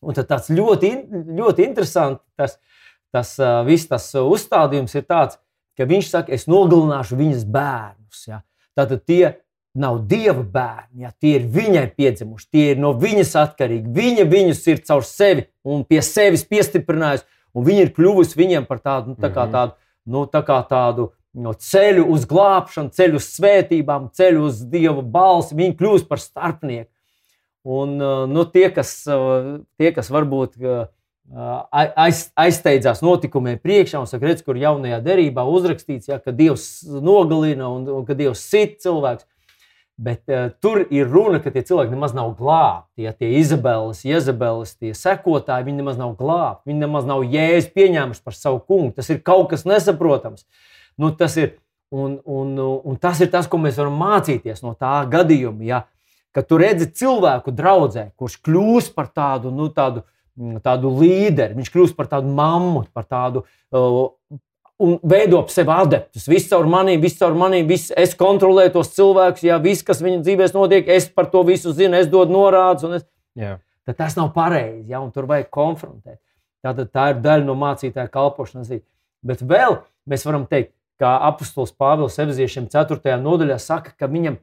Un 0.00 0.14
tad 0.14 0.30
tāds 0.30 0.48
ļoti, 0.54 0.92
ļoti 1.36 1.66
interesants 1.66 2.22
tas, 2.38 2.56
tas 3.12 3.34
uh, 3.42 3.60
viss 3.66 3.90
tas 3.90 4.08
uzstādījums 4.22 4.94
ir 4.96 5.04
tāds, 5.04 5.36
ka 5.78 5.86
viņš 5.86 6.08
saka, 6.14 6.34
es 6.34 6.48
nogalināšu 6.50 7.18
viņas 7.18 7.44
bērnus. 7.52 8.24
Ja. 8.30 8.40
Tātad 8.78 9.04
tie 9.06 9.36
nav 9.78 10.00
dieva 10.10 10.42
bērni, 10.42 11.04
ja 11.04 11.12
tie 11.12 11.36
ir 11.38 11.46
viņai 11.54 11.84
piedzimuši, 11.94 12.48
tie 12.50 12.64
ir 12.72 12.80
no 12.82 12.94
viņas 12.98 13.34
atkarīgi. 13.42 13.92
Viņa 13.94 14.26
viņus 14.30 14.62
ir 14.72 14.82
caur 14.86 15.04
sevi 15.06 15.44
un 15.66 15.84
pie 15.86 16.00
sevis 16.02 16.46
piestiprinājusi, 16.48 17.26
un 17.58 17.66
viņa 17.66 17.86
ir 17.86 17.94
kļuvusi 17.96 18.38
viņiem 18.38 18.68
par 18.68 18.82
tādu, 18.82 19.14
nu, 19.14 19.20
tā 19.20 19.32
kā 19.34 19.46
mhm. 19.46 19.54
tādu, 19.56 19.76
nu, 20.08 20.26
tā 20.30 20.42
kā 20.46 20.58
tādu 20.70 21.10
no 21.38 21.52
ceļu 21.54 22.06
uz 22.10 22.24
glābšanu, 22.28 22.92
ceļu 22.94 23.18
uz 23.20 23.26
svētībām, 23.36 24.08
ceļu 24.16 24.46
uz 24.48 24.62
dieva 24.70 25.02
balsi. 25.02 25.56
Viņa 25.58 25.76
kļūst 25.78 26.08
par 26.10 26.22
starpnieku. 26.22 26.90
Un 27.68 27.98
nu, 28.32 28.44
tie, 28.48 28.68
kas, 28.72 29.02
tie, 29.04 29.90
kas 29.92 30.08
varbūt 30.14 30.56
aiz, 31.68 32.28
aizsteidzās 32.38 33.02
notikumiem 33.04 33.58
priekšā 33.60 34.00
un 34.00 34.08
saka, 34.08 34.30
redz, 34.30 34.44
kur 34.46 34.56
jaunajā 34.56 35.02
derībā 35.04 35.44
uzrakstīts, 35.44 36.08
ja, 36.08 36.20
ka 36.22 36.32
Dievs 36.32 36.86
nogalina 36.86 37.68
un, 37.74 37.84
un 37.98 38.06
ka 38.08 38.16
Dievs 38.16 38.46
sit 38.48 38.78
cilvēks. 38.84 39.26
Bet 39.98 40.30
uh, 40.30 40.48
tur 40.62 40.84
ir 40.94 41.08
runa, 41.10 41.40
ka 41.42 41.50
tie 41.50 41.64
cilvēki 41.66 41.90
nemaz 41.90 42.12
nav 42.14 42.32
glābti. 42.38 43.02
Ja 43.08 43.12
tie 43.14 43.32
Izabeles, 43.40 44.04
Jezabeles, 44.06 44.76
tie 44.78 44.92
sekotāji, 44.94 45.66
viņi 45.66 45.82
nemaz 45.82 45.98
nav 45.98 46.12
glābti. 46.18 46.70
Viņi 46.70 46.84
nemaz 46.86 47.08
nav 47.08 47.24
jēzus 47.26 47.72
pieņēmuši 47.74 48.22
par 48.22 48.36
savu 48.38 48.60
kungu. 48.62 48.92
Tas 48.94 49.10
ir 49.10 49.24
kaut 49.26 49.50
kas 49.50 49.66
nesaprotams. 49.66 50.46
Nu, 50.98 51.10
tas 51.14 51.34
ir, 51.38 51.56
Un, 51.90 52.20
un, 52.24 52.58
un 52.84 52.96
tas 53.00 53.20
ir 53.24 53.30
tas, 53.32 53.46
ko 53.48 53.56
mēs 53.56 53.78
varam 53.80 53.94
mācīties 53.96 54.60
no 54.60 54.74
tā 54.76 55.00
gadījuma. 55.08 55.64
Ja? 55.64 55.78
Kad 56.36 56.48
tu 56.50 56.58
redzi 56.60 56.90
cilvēku 57.00 57.54
draudzē, 57.56 58.10
kurš 58.20 58.36
kļūst 58.44 58.92
par 58.96 59.08
tādu, 59.08 59.52
nu, 59.54 59.70
tādu, 59.72 60.04
tādu 60.64 60.92
līderi, 60.98 61.56
viņš 61.56 61.70
kļūst 61.72 61.96
par 61.96 62.10
tādu 62.12 62.28
mammu, 62.36 62.84
par 62.92 63.08
tādu 63.08 63.46
uh, 63.72 64.04
un 64.78 64.98
veido 65.02 65.40
ap 65.42 65.50
sevi 65.50 65.72
adeptus. 65.74 66.28
Viss 66.30 66.48
caur 66.50 66.68
maniem, 66.70 67.00
viss 67.02 67.18
caur 67.18 67.34
maniem, 67.38 67.66
viss, 67.68 67.92
es 67.98 68.14
kontrolēju 68.18 68.76
tos 68.76 68.92
cilvēkus, 68.94 69.44
ja 69.46 69.58
viss, 69.62 69.84
kas 69.86 70.02
viņu 70.04 70.22
dzīvēs 70.22 70.54
notiek, 70.54 70.88
es 70.94 71.08
par 71.10 71.30
to 71.32 71.42
visu 71.46 71.74
zinu, 71.74 71.98
es 71.98 72.10
dodu 72.10 72.34
norādes. 72.34 73.00
Es... 73.00 73.06
Jā. 73.38 73.56
Tad 73.88 73.98
tas 73.98 74.18
nav 74.18 74.30
pareizi, 74.34 74.86
ja, 74.92 75.00
tur 75.14 75.26
vajag 75.30 75.48
konfrontēt. 75.54 76.20
Tātad 76.64 76.90
tā 76.92 77.10
ir 77.12 77.22
daļa 77.24 77.46
no 77.46 77.54
mācītāja 77.58 78.10
kalpošanas. 78.12 78.70
Bet 79.26 79.42
vēl 79.42 79.80
mēs 80.10 80.26
varam 80.28 80.44
teikt, 80.50 80.74
kā 80.98 81.14
apustulis 81.28 81.74
Pāvils 81.78 82.18
Eviziešiem 82.18 82.66
4. 82.70 83.16
nodaļā 83.22 83.58
saka, 83.62 83.94
ka 83.94 84.10
viņam 84.10 84.38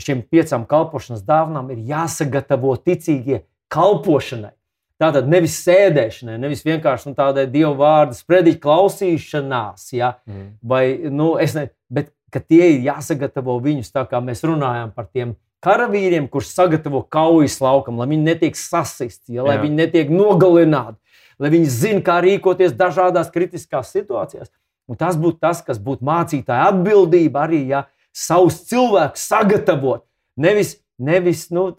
šiem 0.00 0.22
piecām 0.26 0.66
kalpošanas 0.68 1.22
dāvanām 1.26 1.70
ir 1.74 1.82
jāsagatavo 1.90 2.74
ticīgie 2.82 3.44
kalpošanai. 3.72 4.52
Tātad 5.00 5.28
nevis 5.32 5.56
sēdēšanai, 5.64 6.36
nevis 6.42 6.60
vienkārši 6.66 7.08
nu, 7.08 7.16
tādai 7.16 7.46
dievu 7.48 7.72
vārdu 7.78 8.18
sprediķu 8.18 8.60
klausīšanās, 8.60 9.86
ja? 9.96 10.14
mm. 10.28 10.48
vai, 10.60 10.82
nu, 11.08 11.32
ne, 11.56 11.70
bet 11.88 12.10
tie 12.48 12.74
ir 12.74 12.82
jāsagatavo 12.84 13.56
viņus 13.64 13.94
tā, 13.94 14.04
kā 14.10 14.20
mēs 14.24 14.44
runājam 14.44 14.92
par 14.92 15.08
tiem 15.08 15.38
karavīriem, 15.64 16.28
kurš 16.32 16.52
sagatavo 16.52 17.02
kaujas 17.08 17.58
laukam, 17.64 18.00
lai 18.00 18.10
viņi 18.12 18.26
netiek 18.28 18.58
sasisti, 18.60 19.38
ja? 19.38 19.46
lai 19.46 19.56
Jā. 19.56 19.64
viņi 19.64 19.80
netiek 19.80 20.12
nogalināti, 20.12 20.98
lai 21.40 21.52
viņi 21.56 21.72
zinātu, 21.72 22.06
kā 22.06 22.18
rīkoties 22.24 22.76
dažādās 22.76 23.32
kritiskās 23.32 23.92
situācijās. 23.96 24.52
Un 24.90 24.98
tas 25.00 25.16
būtu 25.20 25.38
tas, 25.40 25.60
kas 25.64 25.78
būtu 25.80 26.04
mācītāja 26.04 26.72
atbildība 26.72 27.44
arī, 27.46 27.62
ja 27.70 27.84
savus 28.16 28.58
cilvēkus 28.68 29.28
sagatavot. 29.30 30.04
Nevis, 30.40 30.76
nevis 31.00 31.46
nu, 31.54 31.70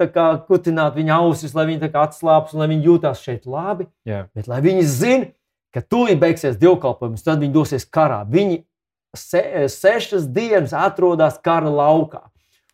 kutināt 0.47 0.97
viņa 0.97 1.19
ausis, 1.21 1.53
lai 1.57 1.67
viņi 1.69 1.91
atslābst 1.91 2.55
un 2.55 2.63
lai 2.63 2.71
viņi 2.73 2.89
jūtas 2.89 3.21
šeit 3.23 3.45
labi, 3.45 3.87
Jā. 4.07 4.25
bet 4.35 4.49
lai 4.51 4.61
viņi 4.65 4.87
zinātu, 4.89 5.35
ka 5.71 5.83
tūlīt 5.85 6.19
beigsies 6.19 6.59
dievkalpojums, 6.59 7.23
tad 7.23 7.39
viņi 7.39 7.55
dosies 7.55 7.85
karā. 7.87 8.25
Viņi 8.27 8.63
se, 9.15 9.43
sešas 9.71 10.27
dienas 10.27 10.73
atrodas 10.75 11.37
kara 11.43 11.71
laukā. 11.71 12.25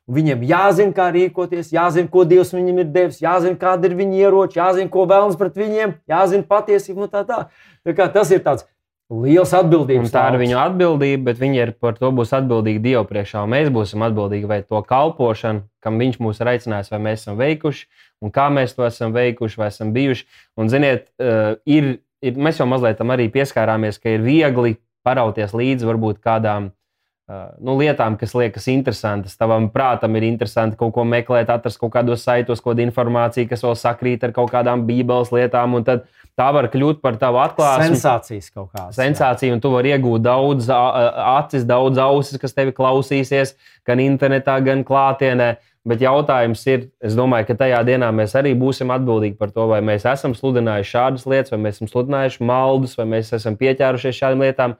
Viņiem 0.07 0.45
jāzina, 0.47 0.93
kā 0.95 1.09
rīkoties, 1.11 1.73
jāzina, 1.75 2.07
ko 2.07 2.23
Dievs 2.23 2.53
viņiem 2.55 2.77
ir 2.79 2.91
devis, 2.95 3.19
jāzina, 3.19 3.57
kāda 3.59 3.89
ir 3.89 3.95
viņa 3.99 4.21
ieroči, 4.21 4.55
jāzina, 4.61 4.87
ko 4.89 5.03
vēlams 5.09 5.35
pret 5.35 5.59
viņiem, 5.59 5.97
jāzina 6.07 6.47
patiesība. 6.47 7.09
Tā, 7.11 7.25
tā. 7.27 7.39
Tā 7.83 8.07
tas 8.15 8.31
ir 8.31 8.39
tāds 8.45 8.63
Liels 9.07 9.53
atbildības. 9.55 10.09
Un 10.09 10.11
tā 10.11 10.25
ir 10.33 10.35
viņu 10.41 10.57
atbildība, 10.59 11.29
bet 11.29 11.37
viņi 11.39 11.61
ir 11.61 11.69
par 11.79 11.95
to 11.95 12.09
būs 12.11 12.33
atbildīgi 12.35 12.81
Dievu 12.83 13.05
priekšā. 13.07 13.45
Mēs 13.47 13.69
būsim 13.71 14.03
atbildīgi 14.03 14.49
vai 14.49 14.59
to 14.67 14.81
kalpošanu, 14.83 15.63
kam 15.83 15.99
Viņš 16.01 16.17
mūs 16.19 16.41
ir 16.43 16.51
aicinājis, 16.51 16.91
vai 16.91 16.99
mēs 17.05 17.23
esam 17.23 17.37
veikuši, 17.39 17.85
un 18.19 18.33
kā 18.35 18.49
mēs 18.51 18.75
to 18.75 18.83
esam 18.83 19.15
veikuši, 19.15 19.61
vai 19.61 19.69
esam 19.71 19.93
bijuši. 19.95 20.27
Un, 20.59 20.67
ziniet, 20.73 21.07
uh, 21.23 21.55
ir, 21.63 22.01
ir, 22.19 22.35
mēs 22.35 22.59
jau 22.59 22.67
mazliet 22.67 22.99
tam 22.99 23.15
arī 23.15 23.29
pieskārāmies, 23.31 24.01
ka 24.03 24.11
ir 24.11 24.27
viegli 24.27 24.75
parauties 25.07 25.55
līdzi 25.55 25.87
varbūt 25.87 26.19
kādām 26.19 26.67
uh, 26.67 27.55
nu, 27.63 27.77
lietām, 27.79 28.19
kas 28.19 28.35
liekas 28.35 28.67
interesantas. 28.75 29.39
Tavam 29.39 29.69
prātam 29.71 30.19
ir 30.19 30.27
interesanti 30.27 30.75
kaut 30.75 30.91
ko 30.99 31.07
meklēt, 31.07 31.47
atrast 31.47 31.79
kaut 31.79 31.95
kādos 31.95 32.27
saitos, 32.27 32.59
kaut 32.59 32.75
kādu 32.75 32.89
informāciju, 32.89 33.47
kas 33.47 33.63
vēl 33.63 33.79
sakrīt 33.79 34.27
ar 34.27 34.35
kaut 34.35 34.51
kādām 34.51 34.83
bībeles 34.89 35.31
lietām. 35.31 35.79
Un 35.79 35.87
tad 35.87 36.09
tā 36.37 36.47
var 36.53 36.67
kļūt 36.73 36.99
par 37.01 37.17
tavu 37.19 37.39
atklāsmi. 37.41 37.95
Sensācijas 37.95 38.51
kaut 38.53 38.69
kādas. 38.69 38.97
Sensācija, 38.97 39.55
un 39.55 39.63
tu 39.63 39.71
vari 39.73 39.95
iegūt 39.95 40.25
daudz 40.25 40.69
acis, 40.69 41.65
daudz 41.67 42.01
ausis, 42.01 42.39
kas 42.41 42.53
tevi 42.53 42.75
klausīsies 42.77 43.55
gan 43.87 44.03
internetā, 44.03 44.59
gan 44.65 44.85
klātienē. 44.87 45.55
Bet 45.87 46.01
jautājums 46.03 46.65
ir, 46.67 46.89
es 46.99 47.15
domāju, 47.15 47.47
ka 47.47 47.55
tajā 47.61 47.79
dienā 47.87 48.09
mēs 48.11 48.33
arī 48.35 48.51
būsim 48.59 48.91
atbildīgi 48.91 49.37
par 49.39 49.53
to, 49.55 49.69
vai 49.71 49.79
mēs 49.85 50.03
esam 50.09 50.33
sludinājuši 50.35 50.91
šādas 50.91 51.23
lietas, 51.31 51.53
vai 51.53 51.61
mēs 51.63 51.77
esam 51.79 51.91
sludinājuši 51.93 52.47
maldus, 52.49 52.97
vai 52.99 53.05
mēs 53.13 53.31
esam 53.37 53.55
pieķērušies 53.55 54.19
šādām 54.19 54.43
lietām. 54.43 54.75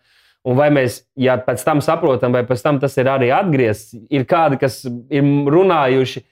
Un 0.47 0.59
vai 0.59 0.67
mēs, 0.75 1.01
ja 1.19 1.37
pēc 1.43 1.63
tam 1.63 1.79
saprotam, 1.83 2.35
vai 2.35 2.43
pēc 2.47 2.59
tam 2.63 2.81
tas 2.83 2.99
ir 2.99 3.07
arī 3.11 3.31
atgriezts, 3.35 3.95
ir 4.11 4.27
kādi, 4.27 4.59
kas 4.59 4.81
ir 4.83 5.31
runājuši, 5.47 6.25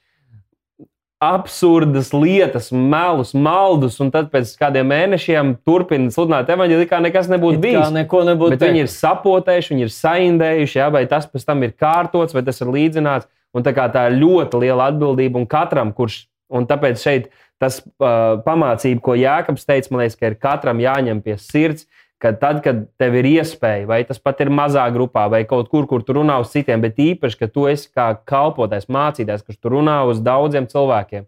absurdas 1.26 2.12
lietas, 2.14 2.70
melus, 2.72 3.34
maldus, 3.34 3.98
un 4.04 4.12
tad 4.14 4.30
pēc 4.34 4.54
kādiem 4.60 4.88
mēnešiem 4.92 5.56
turpina 5.66 6.12
sludināt 6.14 6.52
evaņģēlī, 6.54 6.88
kā 6.90 7.00
nekas 7.04 7.30
nebūtu 7.32 7.62
bijis. 7.64 7.94
Neko 7.96 8.24
nebūtu. 8.30 8.56
Bet 8.56 8.68
viņi 8.68 8.86
ir 8.86 8.92
sapotējuši, 8.92 9.74
viņi 9.74 9.88
ir 9.88 9.96
saindējuši, 9.96 10.80
jā, 10.82 10.92
vai 10.94 11.06
tas 11.12 11.28
pēc 11.32 11.48
tam 11.48 11.66
ir 11.66 11.74
kārtots, 11.80 12.36
vai 12.36 12.46
tas 12.48 12.62
ir 12.62 12.72
līdzināts. 12.76 13.30
Un 13.56 13.64
tā, 13.64 13.72
tā 13.72 14.08
ir 14.10 14.20
ļoti 14.20 14.60
liela 14.66 14.90
atbildība 14.92 15.40
un 15.40 15.48
katram, 15.48 15.94
kurš, 15.96 16.26
un 16.52 16.68
tāpēc 16.68 17.00
šeit 17.00 17.30
tas 17.62 17.80
uh, 17.80 18.36
pamācība, 18.44 19.02
ko 19.04 19.16
Jēkabs 19.16 19.64
teica, 19.68 19.92
man 19.94 20.04
liekas, 20.04 20.18
ka 20.20 20.32
ir 20.32 20.40
katram 20.40 20.82
jāņem 20.84 21.22
pie 21.24 21.38
sirds, 21.40 21.88
ka 22.22 22.32
tad, 22.40 22.62
kad 22.64 22.86
tev 23.00 23.18
ir 23.20 23.28
iespēja, 23.36 23.86
vai 23.90 24.02
tas 24.08 24.20
pat 24.22 24.40
ir 24.44 24.52
mazā 24.54 24.86
grupā, 24.96 25.28
vai 25.32 25.44
kaut 25.48 25.70
kur, 25.72 25.88
kur 25.90 26.04
tu 26.06 26.16
runā 26.18 26.40
uz 26.42 26.52
citiem, 26.54 26.82
bet 26.84 27.00
īpaši, 27.02 27.40
ka 27.42 27.52
tu 27.52 27.68
esi 27.70 27.90
kā 27.92 28.14
kalpotais, 28.28 28.88
mācītājs, 28.92 29.44
kurš 29.46 29.60
tu 29.60 29.74
runā 29.76 30.02
uz 30.10 30.22
daudziem 30.24 30.70
cilvēkiem. 30.72 31.28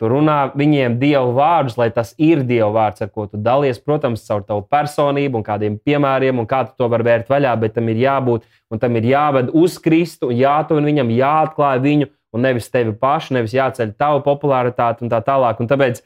Tu 0.00 0.08
runā 0.10 0.48
viņiem 0.58 0.96
dievu 0.98 1.36
vārdus, 1.36 1.76
lai 1.78 1.86
tas 1.94 2.16
ir 2.18 2.42
dievu 2.42 2.72
vārds, 2.74 3.04
ar 3.04 3.12
ko 3.14 3.28
tu 3.30 3.38
dalies, 3.38 3.78
protams, 3.78 4.24
caur 4.26 4.42
tavu 4.42 4.64
personību 4.66 5.38
un 5.38 5.46
kādiem 5.46 5.76
piemēriem, 5.78 6.40
un 6.42 6.48
kā 6.50 6.64
tu 6.66 6.74
to 6.80 6.88
vari 6.90 7.06
vērt 7.06 7.30
vaļā, 7.30 7.52
bet 7.60 7.76
tam 7.76 7.92
ir 7.92 8.02
jābūt 8.02 8.48
un 8.74 8.82
tam 8.82 8.98
ir 8.98 9.06
jāved 9.12 9.54
uz 9.54 9.78
Kristu, 9.78 10.32
un 10.32 10.40
jātuvina 10.40 10.90
viņam, 10.90 11.14
jāatklāj 11.14 11.84
viņu, 11.86 12.10
un 12.34 12.42
nevis 12.42 12.66
tevi 12.74 12.96
pašu, 12.98 13.36
nevis 13.38 13.54
jāceļ 13.54 13.94
tavu 13.94 14.24
popularitāti 14.26 15.06
un 15.06 15.14
tā 15.14 15.22
tālāk. 15.22 15.62
Un 15.62 15.70
tāpēc 15.70 16.02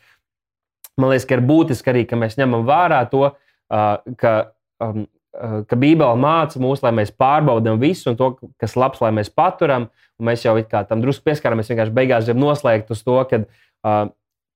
man 1.00 1.14
liekas, 1.14 1.24
ka 1.24 1.38
ir 1.38 1.46
būtiski 1.48 1.94
arī, 1.94 2.04
ka 2.04 2.20
mēs 2.20 2.36
ņemam 2.36 2.68
vērā 2.68 3.00
to, 3.08 3.30
uh, 3.30 3.47
ka, 3.68 4.34
um, 4.82 5.06
ka 5.68 5.78
Bībele 5.78 6.18
māca 6.20 6.60
mūs, 6.62 6.82
lai 6.84 6.92
mēs 6.96 7.12
pārbaudām 7.14 7.80
visu, 7.82 8.10
un 8.12 8.18
to, 8.18 8.32
kas 8.60 8.76
labs, 8.78 9.02
lai 9.04 9.12
mēs 9.14 9.30
paturam. 9.30 9.88
Mēs 10.18 10.42
jau 10.42 10.56
tam 10.66 11.02
drusku 11.04 11.28
pieskaramies, 11.28 11.68
vienkārši 11.70 11.94
beigās 11.94 12.26
gribam 12.26 12.48
noslēgt 12.48 12.88
uz 12.90 13.04
to, 13.06 13.18
kad, 13.30 13.44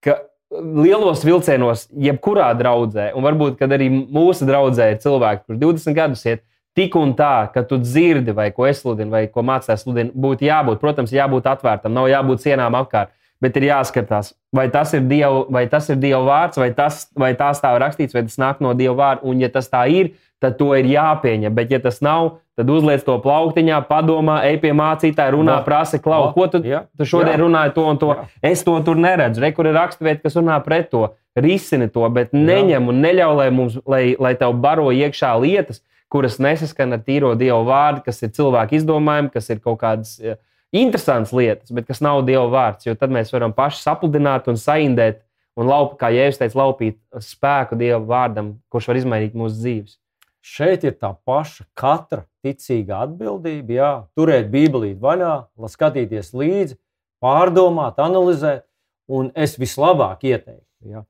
ka 0.03 0.17
lielos 0.53 1.23
vilcienos, 1.25 1.87
jebkurā 1.95 2.49
draudzē, 2.59 3.13
un 3.17 3.25
varbūt 3.25 3.63
arī 3.69 3.87
mūsu 3.93 4.49
draudzē 4.49 4.91
ir 4.93 4.99
cilvēki, 5.05 5.47
kurš 5.47 5.61
20 5.63 5.97
gadus 5.97 6.27
iet. 6.27 6.45
Tik 6.73 6.95
un 6.97 7.11
tā, 7.13 7.51
ka 7.53 7.61
tu 7.69 7.77
dzirdi, 7.77 8.33
vai 8.33 8.47
ko 8.57 8.65
es 8.65 8.79
sludinu, 8.81 9.13
vai 9.13 9.27
ko 9.29 9.43
mācās 9.45 9.83
sludinu, 9.85 10.15
būtu 10.17 10.47
jābūt, 10.47 10.81
protams, 10.81 11.13
jābūt 11.13 11.51
atvērtam, 11.51 11.93
nav 11.93 12.09
jābūt 12.09 12.47
sienām 12.47 12.79
apkārt 12.79 13.13
bet 13.43 13.57
ir 13.59 13.67
jāskatās, 13.67 14.33
vai 14.55 14.69
tas 14.71 14.93
ir 14.95 15.03
Dieva, 15.11 15.47
vai 15.51 15.65
tas 15.71 15.89
ir 15.91 15.99
Dieva 16.03 16.23
vārds, 16.27 16.61
vai, 16.61 16.71
tas, 16.77 17.09
vai 17.19 17.33
tā 17.39 17.51
ir 17.53 17.83
rakstīts, 17.83 18.15
vai 18.15 18.23
tas 18.29 18.39
nāk 18.39 18.63
no 18.63 18.75
Dieva 18.79 18.95
vārda. 19.01 19.27
Un, 19.27 19.43
ja 19.43 19.51
tas 19.51 19.69
tā 19.73 19.83
ir, 19.91 20.15
tad 20.43 20.59
to 20.59 20.73
ir 20.79 20.89
jāpieņem. 20.91 21.55
Bet, 21.55 21.71
ja 21.75 21.81
tas 21.83 22.01
nav, 22.05 22.39
tad 22.59 22.71
uzliec 22.71 23.05
to 23.07 23.17
plauktiņā, 23.23 23.81
padomā, 23.89 24.41
ej 24.49 24.59
pie 24.63 24.73
mācītāja, 24.77 25.35
runā, 25.35 25.61
Va. 25.61 25.67
prasa, 25.67 25.99
klau, 26.03 26.29
Va. 26.29 26.33
ko 26.37 26.47
tu, 26.53 26.63
ja. 26.67 26.85
tu 26.99 27.07
šodien 27.09 27.35
Jā. 27.37 27.41
runāji 27.43 27.75
to 27.79 27.87
un 27.89 28.01
to. 28.03 28.11
Jā. 28.19 28.27
Es 28.53 28.65
to 28.67 28.77
tur 28.87 29.01
neredzu. 29.01 29.43
Re, 29.43 29.53
kur 29.57 29.71
ir 29.71 29.79
raksturvieta, 29.79 30.23
kas 30.27 30.39
runā 30.39 30.59
pret 30.65 30.91
to, 30.93 31.09
risini 31.39 31.89
to, 31.93 32.05
bet 32.13 32.35
neņem 32.37 32.91
un 32.93 33.01
neļauj, 33.05 33.37
lai, 33.39 33.49
mums, 33.55 33.79
lai, 33.89 34.05
lai 34.21 34.35
tev 34.39 34.55
baro 34.61 34.91
iekšā 34.93 35.33
lietas, 35.41 35.81
kuras 36.13 36.37
nesaskan 36.43 36.99
ar 36.99 37.01
tīro 37.07 37.33
Dieva 37.41 37.63
vārdu, 37.65 38.05
kas 38.05 38.21
ir 38.23 38.35
cilvēku 38.37 38.77
izdomājumi, 38.77 39.33
kas 39.33 39.49
ir 39.49 39.63
kaut 39.65 39.81
kādas. 39.81 40.19
Ja, 40.21 40.37
interesantas 40.73 41.35
lietas, 41.37 41.73
bet 41.75 41.87
kas 41.89 42.01
nav 42.05 42.23
Dieva 42.27 42.47
vārds. 42.53 42.87
Jo 42.89 42.97
tad 42.99 43.13
mēs 43.15 43.33
varam 43.35 43.55
paši 43.57 43.83
sapludināt 43.85 44.49
un 44.51 44.59
saindēt, 44.61 45.23
un 45.59 45.69
laup, 45.69 45.99
kā 46.01 46.13
Jēzus 46.15 46.41
teica, 46.41 46.59
laupīt 46.63 46.99
spēku 47.21 47.79
Dieva 47.81 48.01
vārdam, 48.09 48.55
kurš 48.73 48.91
var 48.91 49.01
izmainīt 49.03 49.37
mūsu 49.39 49.61
dzīves. 49.61 49.99
Šeit 50.43 50.83
ir 50.89 50.97
tā 50.99 51.13
paša 51.29 51.69
katra 51.79 52.25
ticīga 52.43 53.05
atbildība. 53.05 53.77
Jā, 53.77 53.93
turēt 54.19 54.49
Bībelī 54.51 54.97
vaļā, 54.99 55.35
skatīties 55.71 56.33
līdzi, 56.35 56.79
pārdomāt, 57.23 58.01
analizēt. 58.03 58.67
Un 59.13 59.29
es 59.37 59.57
vislabāk 59.59 60.23
ieteiktu, 60.25 60.67
ja, 60.89 61.03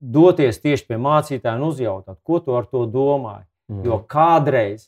doties 0.00 0.58
tieši 0.60 0.86
pie 0.88 0.98
mācītāja 1.00 1.56
un 1.58 1.68
uzjautāt, 1.68 2.18
ko 2.24 2.40
tu 2.42 2.56
ar 2.56 2.66
to 2.68 2.84
domāji. 2.90 3.44
Mm. 3.70 3.82
Jo 3.86 3.98
kādreiz 4.08 4.86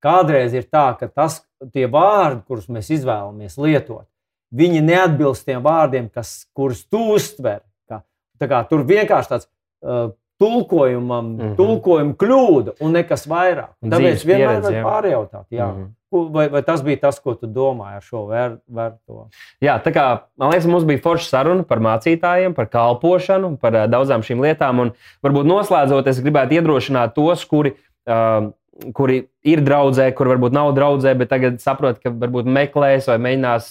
Kādreiz 0.00 0.54
ir 0.56 0.64
tā, 0.64 0.86
ka 0.98 1.08
tas, 1.08 1.42
tie 1.74 1.86
vārdi, 1.90 2.42
kurus 2.48 2.70
mēs 2.72 2.88
izvēlamies 2.94 3.58
lietot, 3.60 4.06
viņi 4.50 4.80
neatbilst 4.84 5.44
tiem 5.46 5.62
vārdiem, 5.64 6.08
kas, 6.12 6.46
kurus 6.56 6.86
tu 6.88 7.02
uztver. 7.14 7.60
Kā, 7.90 8.00
kā, 8.40 8.62
tur 8.70 8.86
vienkārši 8.88 9.32
tāds 9.34 9.48
uh, 9.84 10.10
tulkojumam, 10.40 11.26
mm 11.26 11.40
-hmm. 11.40 11.56
tulkojuma 11.56 12.14
kļūda 12.14 12.72
un 12.80 12.92
nekas 12.96 13.26
vairāk. 13.28 13.74
Un 13.82 13.90
Tāpēc 13.92 14.24
vienmēr 14.26 14.62
var 14.62 14.72
pārjautāt. 14.72 15.46
Jā. 15.50 15.66
Mm 15.66 15.76
-hmm. 15.82 15.96
Vai, 16.32 16.48
vai 16.48 16.62
tas 16.62 16.82
bija 16.82 16.96
tas, 17.00 17.20
ko 17.20 17.34
tu 17.34 17.46
domāji 17.46 17.96
ar 17.96 18.02
šo 18.02 18.26
vērtību? 18.26 19.28
Jā, 19.60 19.78
tā 19.84 19.92
kā 19.94 20.18
man 20.36 20.50
liekas, 20.50 20.66
mums 20.66 20.84
bija 20.84 20.98
forša 21.02 21.28
saruna 21.28 21.62
par 21.62 21.78
mācītājiem, 21.78 22.54
par 22.54 22.66
kalpošanu, 22.66 23.56
par 23.56 23.74
uh, 23.74 23.86
daudzām 23.86 24.22
šīm 24.22 24.40
lietām. 24.42 24.80
Un 24.80 24.92
varbūt 25.22 25.46
noslēdzot, 25.46 26.06
es 26.06 26.20
gribētu 26.20 26.54
iedrošināt 26.54 27.14
tos, 27.14 27.44
kuri 27.44 27.70
uh, 27.70 28.50
kuri 28.96 29.22
ir 29.46 29.62
draudzē, 29.66 30.10
kur 30.16 30.30
varbūt 30.32 30.54
nav 30.56 30.72
draudzē, 30.76 31.14
bet 31.18 31.30
tagad 31.32 31.60
saprot, 31.62 32.00
ka 32.02 32.12
varbūt 32.12 32.48
meklēs 32.50 33.08
vai 33.10 33.18
mēģinās 33.22 33.70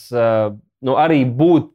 nu, 0.86 0.96
arī 0.96 1.24
būt 1.26 1.70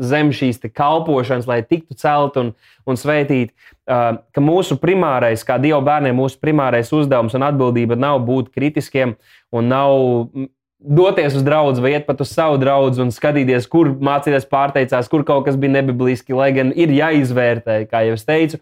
zem 0.00 0.32
šīs 0.34 0.58
kalpošanas, 0.74 1.46
lai 1.48 1.60
tiktu 1.64 1.96
celt 1.98 2.36
un, 2.40 2.50
un 2.88 2.98
svētīt, 2.98 3.54
uh, 3.54 4.18
ka 4.34 4.42
mūsu 4.42 4.76
primārais, 4.80 5.44
kā 5.46 5.56
Dieva 5.62 5.80
bērniem, 5.84 6.16
mūsu 6.18 6.40
primārais 6.42 6.90
uzdevums 6.92 7.36
un 7.36 7.46
atbildība 7.46 7.96
nav 7.96 8.20
būt 8.26 8.50
kritiskiem 8.54 9.14
un 9.54 9.70
nav 9.70 9.94
doties 10.84 11.38
uz 11.38 11.44
draugu 11.46 11.80
vai 11.80 11.94
iet 11.94 12.06
pat 12.08 12.20
uz 12.20 12.32
savu 12.34 12.58
draugu 12.60 13.00
un 13.04 13.14
skatīties, 13.14 13.68
kur 13.70 13.94
mācīties 14.04 14.48
pārteicās, 14.50 15.08
kur 15.08 15.24
kaut 15.24 15.46
kas 15.46 15.56
bija 15.56 15.78
nebibliski, 15.78 16.36
lai 16.36 16.50
gan 16.56 16.74
ir 16.76 16.92
jāizvērtē, 16.92 17.84
kā 17.88 18.04
jau 18.08 18.18
es 18.18 18.26
teicu, 18.28 18.60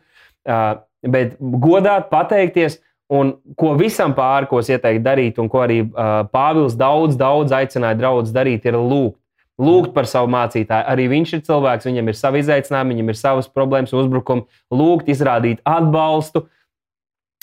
bet 1.03 1.35
godāt, 1.41 2.11
pateikties. 2.13 2.79
Un 3.13 3.35
ko 3.59 3.75
visam 3.77 4.15
pāri, 4.17 4.49
ko 4.49 4.63
es 4.63 4.71
ieteiktu 4.73 5.03
darīt, 5.05 5.41
un 5.43 5.51
ko 5.53 5.61
arī 5.65 5.83
uh, 5.85 6.23
Pāvils 6.33 6.79
daudz, 6.79 7.19
daudz 7.21 7.53
aicināja 7.53 7.99
draugus 7.99 8.33
darīt, 8.33 8.65
ir 8.69 8.79
lūgt 8.79 9.19
lūgt 9.63 9.93
par 9.95 10.09
savu 10.09 10.31
mācītāju. 10.33 10.87
Arī 10.89 11.09
viņš 11.13 11.37
ir 11.37 11.45
cilvēks, 11.47 11.87
viņam 11.89 12.09
ir 12.11 12.19
savi 12.19 12.43
izaicinājumi, 12.43 12.97
viņam 12.97 13.13
ir 13.13 13.19
savas 13.19 13.51
problēmas, 13.53 13.95
uzbrukumi, 13.97 14.47
lūgt, 14.75 15.11
izrādīt 15.13 15.63
atbalstu, 15.69 16.47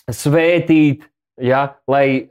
svētīt, 0.10 1.06
ja, 1.42 1.68
lai 1.90 2.30